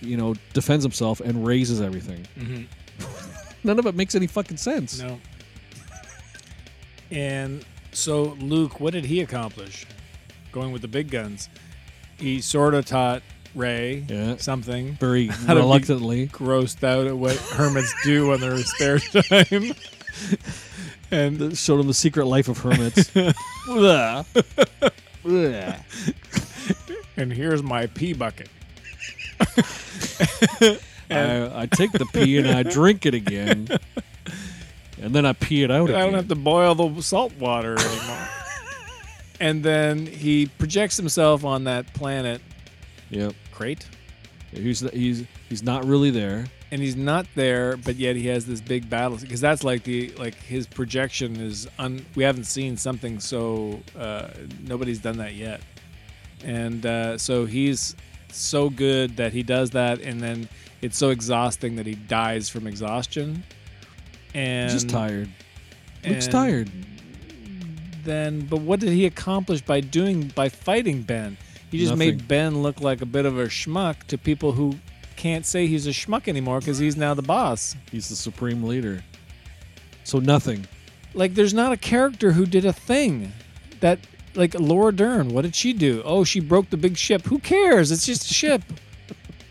you 0.00 0.16
know, 0.16 0.34
defends 0.52 0.84
himself 0.84 1.20
and 1.20 1.44
raises 1.46 1.80
everything. 1.80 2.26
Mm-hmm. 2.38 2.62
None 3.64 3.78
of 3.78 3.86
it 3.86 3.94
makes 3.94 4.14
any 4.14 4.26
fucking 4.26 4.56
sense. 4.58 5.00
No. 5.00 5.18
And 7.10 7.64
so 7.92 8.36
Luke, 8.40 8.80
what 8.80 8.92
did 8.92 9.04
he 9.04 9.20
accomplish? 9.20 9.86
Going 10.52 10.72
with 10.72 10.82
the 10.82 10.88
big 10.88 11.10
guns. 11.10 11.48
He 12.18 12.40
sort 12.40 12.74
of 12.74 12.86
taught 12.86 13.22
Rey 13.54 14.04
Yeah. 14.08 14.36
something. 14.36 14.94
Very 14.94 15.30
reluctantly. 15.48 16.28
Grossed 16.28 16.82
out 16.84 17.06
at 17.06 17.16
what 17.16 17.36
hermits 17.36 17.94
do 18.04 18.32
on 18.32 18.40
their 18.40 18.58
spare 18.58 18.98
time. 19.22 19.72
And 21.14 21.56
Showed 21.56 21.80
him 21.80 21.86
the 21.86 21.94
secret 21.94 22.26
life 22.26 22.48
of 22.48 22.58
hermits. 22.58 23.10
Blah. 23.66 24.24
Blah. 25.22 25.74
and 27.16 27.32
here's 27.32 27.62
my 27.62 27.86
pee 27.86 28.12
bucket. 28.12 28.48
I, 31.10 31.62
I 31.62 31.66
take 31.70 31.92
the 31.92 32.06
pee 32.12 32.38
and 32.38 32.48
I 32.48 32.62
drink 32.62 33.06
it 33.06 33.14
again. 33.14 33.68
And 35.00 35.14
then 35.14 35.26
I 35.26 35.32
pee 35.34 35.62
it 35.62 35.70
out 35.70 35.90
I 35.90 35.92
again. 35.94 36.00
don't 36.06 36.14
have 36.14 36.28
to 36.28 36.34
boil 36.34 36.74
the 36.74 37.00
salt 37.02 37.34
water 37.36 37.78
anymore. 37.78 38.28
and 39.40 39.62
then 39.62 40.06
he 40.06 40.46
projects 40.58 40.96
himself 40.96 41.44
on 41.44 41.64
that 41.64 41.92
planet 41.94 42.40
Yep. 43.10 43.34
Crait. 43.52 43.86
He's 44.50 44.80
he's 44.90 45.24
he's 45.48 45.62
not 45.62 45.84
really 45.84 46.10
there. 46.10 46.46
And 46.74 46.82
he's 46.82 46.96
not 46.96 47.24
there, 47.36 47.76
but 47.76 47.94
yet 47.94 48.16
he 48.16 48.26
has 48.26 48.46
this 48.46 48.60
big 48.60 48.90
battle 48.90 49.16
because 49.16 49.40
that's 49.40 49.62
like 49.62 49.84
the 49.84 50.08
like 50.18 50.34
his 50.34 50.66
projection 50.66 51.36
is 51.36 51.68
un. 51.78 52.04
We 52.16 52.24
haven't 52.24 52.46
seen 52.46 52.76
something 52.76 53.20
so 53.20 53.80
uh, 53.96 54.30
nobody's 54.60 54.98
done 54.98 55.18
that 55.18 55.34
yet, 55.34 55.60
and 56.44 56.84
uh, 56.84 57.16
so 57.16 57.44
he's 57.44 57.94
so 58.32 58.70
good 58.70 59.18
that 59.18 59.32
he 59.32 59.44
does 59.44 59.70
that, 59.70 60.00
and 60.00 60.20
then 60.20 60.48
it's 60.82 60.98
so 60.98 61.10
exhausting 61.10 61.76
that 61.76 61.86
he 61.86 61.94
dies 61.94 62.48
from 62.48 62.66
exhaustion. 62.66 63.44
And 64.34 64.68
just 64.68 64.90
tired. 64.90 65.30
And 66.02 66.20
tired. 66.22 66.72
Then, 68.02 68.46
but 68.46 68.62
what 68.62 68.80
did 68.80 68.90
he 68.90 69.06
accomplish 69.06 69.62
by 69.62 69.78
doing 69.78 70.32
by 70.34 70.48
fighting 70.48 71.02
Ben? 71.02 71.36
He 71.70 71.78
just 71.78 71.92
Nothing. 71.92 71.98
made 71.98 72.26
Ben 72.26 72.62
look 72.64 72.80
like 72.80 73.00
a 73.00 73.06
bit 73.06 73.26
of 73.26 73.38
a 73.38 73.46
schmuck 73.46 74.02
to 74.08 74.18
people 74.18 74.50
who 74.50 74.74
can't 75.16 75.46
say 75.46 75.66
he's 75.66 75.86
a 75.86 75.90
schmuck 75.90 76.28
anymore 76.28 76.58
because 76.60 76.78
he's 76.78 76.96
now 76.96 77.14
the 77.14 77.22
boss. 77.22 77.74
He's 77.90 78.08
the 78.08 78.16
supreme 78.16 78.62
leader. 78.64 79.02
So 80.04 80.18
nothing. 80.18 80.66
like 81.14 81.34
there's 81.34 81.54
not 81.54 81.72
a 81.72 81.76
character 81.76 82.32
who 82.32 82.44
did 82.46 82.64
a 82.64 82.72
thing 82.72 83.32
that 83.80 83.98
like 84.34 84.54
Laura 84.58 84.92
Dern. 84.92 85.28
What 85.30 85.42
did 85.42 85.54
she 85.54 85.72
do? 85.72 86.02
Oh, 86.04 86.24
she 86.24 86.40
broke 86.40 86.70
the 86.70 86.76
big 86.76 86.96
ship. 86.96 87.22
Who 87.26 87.38
cares? 87.38 87.90
It's 87.92 88.06
just 88.06 88.30
a 88.30 88.34
ship. 88.34 88.62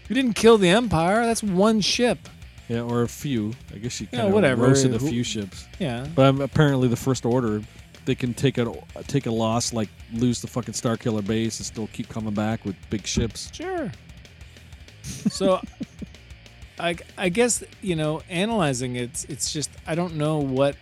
You 0.09 0.15
didn't 0.15 0.33
kill 0.33 0.57
the 0.57 0.67
Empire. 0.67 1.25
That's 1.25 1.41
one 1.41 1.79
ship. 1.79 2.19
Yeah, 2.67 2.81
or 2.81 3.03
a 3.03 3.07
few. 3.07 3.53
I 3.73 3.77
guess 3.77 3.93
she 3.93 4.03
Yeah, 4.11 4.17
kind 4.19 4.27
of 4.27 4.33
whatever. 4.33 4.63
roasted 4.63 4.93
a 4.93 4.99
few 4.99 5.23
ships. 5.23 5.65
Yeah. 5.79 6.05
But 6.13 6.25
um, 6.25 6.41
apparently, 6.41 6.89
the 6.89 6.97
First 6.97 7.25
Order, 7.25 7.61
they 8.03 8.13
can 8.13 8.33
take 8.33 8.57
a 8.57 8.71
take 9.07 9.25
a 9.27 9.31
loss, 9.31 9.71
like 9.73 9.87
lose 10.11 10.41
the 10.41 10.47
fucking 10.47 10.73
Starkiller 10.73 11.25
base, 11.25 11.57
and 11.59 11.65
still 11.65 11.87
keep 11.93 12.09
coming 12.09 12.33
back 12.33 12.65
with 12.65 12.75
big 12.89 13.07
ships. 13.07 13.49
Sure. 13.55 13.89
So, 15.03 15.61
I 16.79 16.95
I 17.17 17.29
guess 17.29 17.63
you 17.81 17.95
know 17.95 18.21
analyzing 18.29 18.95
it, 18.95 19.25
it's 19.29 19.51
just 19.51 19.69
I 19.85 19.95
don't 19.95 20.15
know 20.15 20.37
what, 20.37 20.75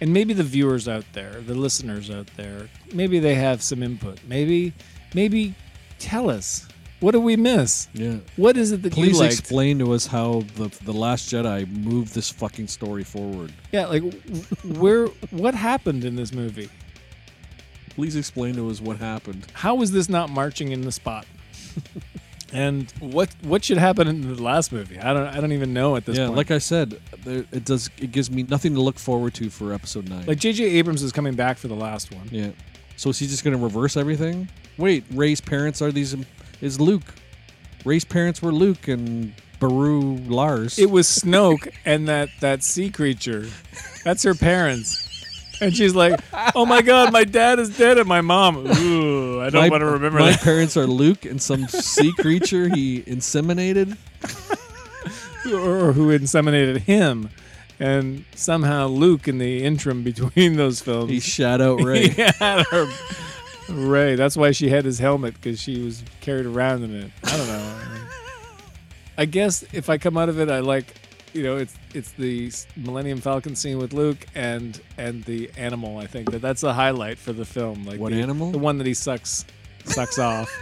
and 0.00 0.12
maybe 0.12 0.34
the 0.34 0.42
viewers 0.42 0.88
out 0.88 1.04
there, 1.12 1.40
the 1.40 1.54
listeners 1.54 2.10
out 2.10 2.28
there, 2.36 2.68
maybe 2.92 3.18
they 3.18 3.34
have 3.34 3.62
some 3.62 3.82
input. 3.82 4.20
Maybe 4.26 4.72
maybe 5.14 5.54
tell 5.98 6.30
us 6.30 6.66
what 7.04 7.12
do 7.12 7.20
we 7.20 7.36
miss? 7.36 7.88
Yeah. 7.92 8.16
What 8.36 8.56
is 8.56 8.72
it 8.72 8.82
that 8.82 8.94
Please 8.94 9.12
you 9.12 9.20
liked? 9.20 9.38
explain 9.38 9.78
to 9.80 9.92
us 9.92 10.06
how 10.06 10.44
the 10.56 10.68
the 10.84 10.92
Last 10.92 11.30
Jedi 11.30 11.68
moved 11.70 12.14
this 12.14 12.30
fucking 12.30 12.68
story 12.68 13.04
forward. 13.04 13.52
Yeah, 13.72 13.86
like 13.88 14.02
where 14.64 15.08
what 15.30 15.54
happened 15.54 16.04
in 16.04 16.16
this 16.16 16.32
movie? 16.32 16.70
Please 17.90 18.16
explain 18.16 18.54
to 18.54 18.70
us 18.70 18.80
what 18.80 18.96
happened. 18.96 19.46
How 19.52 19.74
was 19.74 19.92
this 19.92 20.08
not 20.08 20.30
marching 20.30 20.72
in 20.72 20.80
the 20.80 20.92
spot? 20.92 21.26
and 22.54 22.90
what 23.00 23.34
what 23.42 23.64
should 23.64 23.78
happen 23.78 24.06
in 24.08 24.34
the 24.34 24.42
last 24.42 24.72
movie? 24.72 24.98
I 24.98 25.12
don't 25.12 25.26
I 25.26 25.40
don't 25.40 25.52
even 25.52 25.74
know 25.74 25.96
at 25.96 26.06
this 26.06 26.16
yeah, 26.16 26.26
point. 26.26 26.36
like 26.36 26.50
I 26.50 26.58
said, 26.58 27.00
there, 27.24 27.44
it 27.52 27.64
does. 27.64 27.90
It 27.98 28.12
gives 28.12 28.30
me 28.30 28.44
nothing 28.44 28.74
to 28.74 28.80
look 28.80 28.98
forward 28.98 29.34
to 29.34 29.50
for 29.50 29.72
Episode 29.72 30.08
Nine. 30.08 30.24
like 30.26 30.38
J.J. 30.38 30.64
Abrams 30.64 31.02
is 31.02 31.12
coming 31.12 31.34
back 31.34 31.58
for 31.58 31.68
the 31.68 31.74
last 31.74 32.14
one. 32.14 32.28
yeah. 32.30 32.50
So 32.96 33.10
is 33.10 33.18
he 33.18 33.26
just 33.26 33.42
going 33.42 33.56
to 33.58 33.62
reverse 33.62 33.96
everything? 33.96 34.48
Wait, 34.78 35.04
Rey's 35.12 35.40
parents 35.40 35.82
are 35.82 35.90
these? 35.90 36.14
Is 36.60 36.80
Luke? 36.80 37.02
Rey's 37.84 38.04
parents 38.04 38.40
were 38.40 38.52
Luke 38.52 38.86
and 38.86 39.34
Beru 39.58 40.16
Lars. 40.28 40.78
It 40.78 40.90
was 40.90 41.08
Snoke 41.08 41.72
and 41.84 42.06
that 42.08 42.28
that 42.40 42.62
sea 42.62 42.90
creature. 42.90 43.46
That's 44.04 44.22
her 44.22 44.34
parents. 44.34 45.03
And 45.60 45.76
she's 45.76 45.94
like, 45.94 46.18
"Oh 46.54 46.66
my 46.66 46.82
God, 46.82 47.12
my 47.12 47.24
dad 47.24 47.58
is 47.58 47.76
dead, 47.76 47.98
and 47.98 48.08
my 48.08 48.20
mom. 48.20 48.66
Ooh, 48.66 49.40
I 49.40 49.50
don't 49.50 49.62
My- 49.62 49.68
want 49.68 49.80
to 49.82 49.86
remember 49.86 50.18
My 50.18 50.30
that." 50.32 50.40
parents 50.40 50.76
are 50.76 50.86
Luke 50.86 51.24
and 51.24 51.40
some 51.40 51.68
sea 51.68 52.12
creature 52.18 52.68
he 52.74 53.02
inseminated. 53.02 53.96
or 55.46 55.92
who 55.92 56.08
inseminated 56.18 56.78
him, 56.78 57.28
and 57.78 58.24
somehow 58.34 58.86
Luke, 58.88 59.28
in 59.28 59.38
the 59.38 59.62
interim 59.62 60.02
between 60.02 60.56
those 60.56 60.80
films, 60.80 61.10
He 61.10 61.20
shot 61.20 61.60
out 61.60 61.80
Rey. 61.84 62.08
he 62.08 62.22
had 62.22 62.64
her 62.70 62.86
Rey. 63.68 64.14
That's 64.16 64.36
why 64.36 64.52
she 64.52 64.68
had 64.70 64.84
his 64.84 64.98
helmet 64.98 65.34
because 65.34 65.60
she 65.60 65.82
was 65.82 66.02
carried 66.20 66.46
around 66.46 66.82
in 66.84 66.94
it. 66.94 67.10
I 67.24 67.36
don't 67.36 67.46
know. 67.46 67.76
I 69.16 69.24
guess 69.26 69.64
if 69.72 69.88
I 69.90 69.98
come 69.98 70.16
out 70.16 70.28
of 70.28 70.40
it, 70.40 70.50
I 70.50 70.60
like, 70.60 70.92
you 71.34 71.42
know, 71.42 71.56
it's 71.56 71.74
it's 71.92 72.12
the 72.12 72.50
Millennium 72.76 73.20
Falcon 73.20 73.56
scene 73.56 73.78
with 73.78 73.92
Luke 73.92 74.24
and 74.34 74.80
and 74.96 75.24
the 75.24 75.50
animal. 75.58 75.98
I 75.98 76.06
think 76.06 76.30
that 76.30 76.40
that's 76.40 76.62
a 76.62 76.72
highlight 76.72 77.18
for 77.18 77.32
the 77.32 77.44
film. 77.44 77.84
Like 77.84 78.00
What 78.00 78.12
the, 78.12 78.22
animal? 78.22 78.52
The 78.52 78.58
one 78.58 78.78
that 78.78 78.86
he 78.86 78.94
sucks 78.94 79.44
sucks 79.84 80.18
off. 80.18 80.50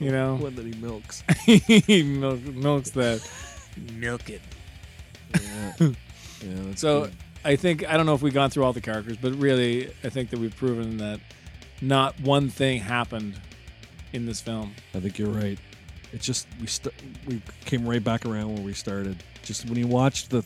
You 0.00 0.12
know, 0.12 0.36
One 0.36 0.54
that 0.54 0.64
he 0.64 0.74
milks. 0.80 1.24
he 1.44 2.04
milk, 2.04 2.40
milks 2.54 2.90
that. 2.90 3.28
Milk 3.94 4.30
it. 4.30 4.40
Yeah, 5.34 5.72
yeah 6.40 6.74
So 6.76 7.02
good. 7.02 7.14
I 7.44 7.56
think 7.56 7.88
I 7.88 7.96
don't 7.96 8.06
know 8.06 8.14
if 8.14 8.22
we've 8.22 8.32
gone 8.32 8.50
through 8.50 8.62
all 8.62 8.72
the 8.72 8.80
characters, 8.80 9.16
but 9.16 9.34
really 9.34 9.90
I 10.04 10.08
think 10.08 10.30
that 10.30 10.38
we've 10.38 10.54
proven 10.54 10.98
that 10.98 11.18
not 11.80 12.18
one 12.20 12.48
thing 12.48 12.80
happened 12.80 13.40
in 14.12 14.24
this 14.24 14.40
film. 14.40 14.72
I 14.94 15.00
think 15.00 15.18
you're 15.18 15.30
right. 15.30 15.58
It's 16.12 16.24
just 16.24 16.46
we 16.60 16.66
st- 16.66 16.94
we 17.26 17.42
came 17.64 17.86
right 17.86 18.02
back 18.02 18.24
around 18.24 18.54
where 18.54 18.62
we 18.62 18.72
started. 18.72 19.22
Just 19.42 19.66
when 19.66 19.76
you 19.78 19.86
watch 19.86 20.28
the 20.28 20.42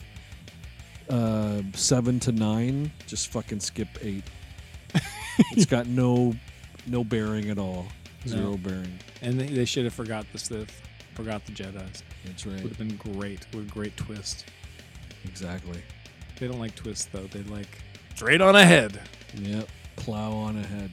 uh, 1.11 1.63
seven 1.75 2.19
to 2.21 2.33
nine, 2.33 2.91
just 3.07 3.29
fucking 3.29 3.61
skip 3.61 3.89
eight. 4.01 4.25
it's 5.53 5.67
got 5.67 5.87
no 5.87 6.35
no 6.87 7.05
bearing 7.05 7.51
at 7.51 7.59
all. 7.59 7.87
Zero 8.27 8.51
No. 8.53 8.57
bearing. 8.57 8.99
And 9.21 9.39
they, 9.39 9.47
they 9.47 9.65
should 9.65 9.85
have 9.85 9.95
forgot 9.95 10.27
the 10.33 10.39
Sith, 10.39 10.81
forgot 11.15 11.45
the 11.47 11.53
Jedi's. 11.53 12.03
That's 12.25 12.45
Would 12.45 12.55
right. 12.55 12.63
have 12.63 12.79
been 12.79 12.97
great. 12.97 13.47
Would 13.55 13.65
a 13.67 13.71
great 13.71 13.97
twist. 13.97 14.45
Exactly. 15.25 15.81
They 16.39 16.49
don't 16.49 16.59
like 16.61 16.75
twists 16.75 17.07
though. 17.07 17.27
They 17.27 17.43
like 17.45 17.69
straight 18.15 18.41
on 18.41 18.57
ahead. 18.57 19.01
Yep. 19.35 19.69
Plow 19.97 20.33
on 20.33 20.57
ahead. 20.57 20.91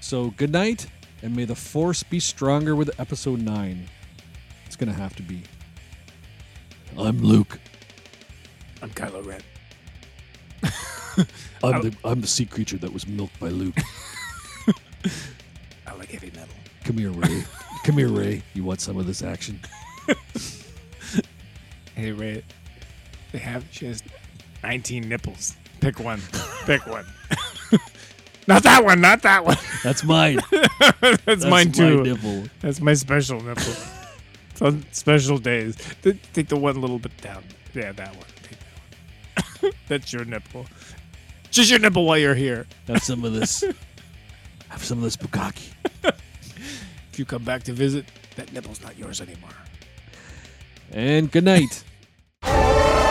So 0.00 0.30
good 0.30 0.50
night, 0.50 0.86
and 1.22 1.34
may 1.34 1.44
the 1.44 1.54
force 1.54 2.02
be 2.02 2.20
stronger 2.20 2.74
with 2.76 2.98
episode 3.00 3.40
nine. 3.40 3.88
It's 4.72 4.78
gonna 4.78 4.94
have 4.94 5.14
to 5.16 5.22
be. 5.22 5.42
I'm 6.96 7.18
Luke. 7.18 7.60
I'm 8.80 8.88
Kylo 8.88 9.22
Ren. 9.22 9.42
I'm 11.62 11.82
the 11.82 11.94
I'm 12.02 12.22
the 12.22 12.26
sea 12.26 12.46
creature 12.46 12.78
that 12.78 12.90
was 12.90 13.06
milked 13.06 13.38
by 13.38 13.48
Luke. 13.48 13.76
I 15.86 15.94
like 15.98 16.10
heavy 16.10 16.30
metal. 16.30 16.54
Come 16.84 16.96
here, 16.96 17.10
Rey. 17.10 17.44
Come 17.84 17.98
here, 17.98 18.08
Rey. 18.08 18.42
You 18.54 18.64
want 18.64 18.80
some 18.80 18.96
of 18.96 19.06
this 19.06 19.22
action? 19.22 19.60
Hey 21.94 22.12
Rey, 22.12 22.42
they 23.30 23.38
have 23.40 23.66
she 23.72 23.84
has 23.84 24.02
19 24.62 25.06
nipples. 25.06 25.54
Pick 25.80 26.00
one. 26.00 26.22
Pick 26.64 26.86
one. 26.86 27.04
not 28.46 28.62
that 28.62 28.82
one. 28.82 29.02
Not 29.02 29.20
that 29.20 29.44
one. 29.44 29.58
That's 29.84 30.02
mine. 30.02 30.40
That's, 31.26 31.44
mine 31.44 31.72
too. 31.72 31.98
My 31.98 32.02
nipple. 32.04 32.44
That's 32.62 32.80
my 32.80 32.94
special 32.94 33.42
nipple. 33.42 33.74
On 34.62 34.84
special 34.92 35.38
days. 35.38 35.76
Take 36.32 36.46
the 36.46 36.56
one 36.56 36.80
little 36.80 37.00
bit 37.00 37.16
down. 37.20 37.42
Yeah, 37.74 37.90
that 37.90 38.14
one. 38.14 38.26
Take 38.44 38.58
that 39.34 39.62
one. 39.62 39.72
That's 39.88 40.12
your 40.12 40.24
nipple. 40.24 40.66
Just 41.50 41.68
your 41.68 41.80
nipple 41.80 42.06
while 42.06 42.16
you're 42.16 42.36
here. 42.36 42.66
Have 42.86 43.02
some 43.02 43.24
of 43.24 43.32
this. 43.32 43.64
Have 44.68 44.84
some 44.84 44.98
of 44.98 45.04
this 45.04 45.16
bukkake. 45.16 45.72
If 47.12 47.18
you 47.18 47.24
come 47.24 47.42
back 47.42 47.64
to 47.64 47.72
visit, 47.72 48.06
that 48.36 48.52
nipple's 48.52 48.80
not 48.80 48.96
yours 48.96 49.20
anymore. 49.20 49.50
And 50.92 51.30
good 51.30 51.44
night. 51.44 51.82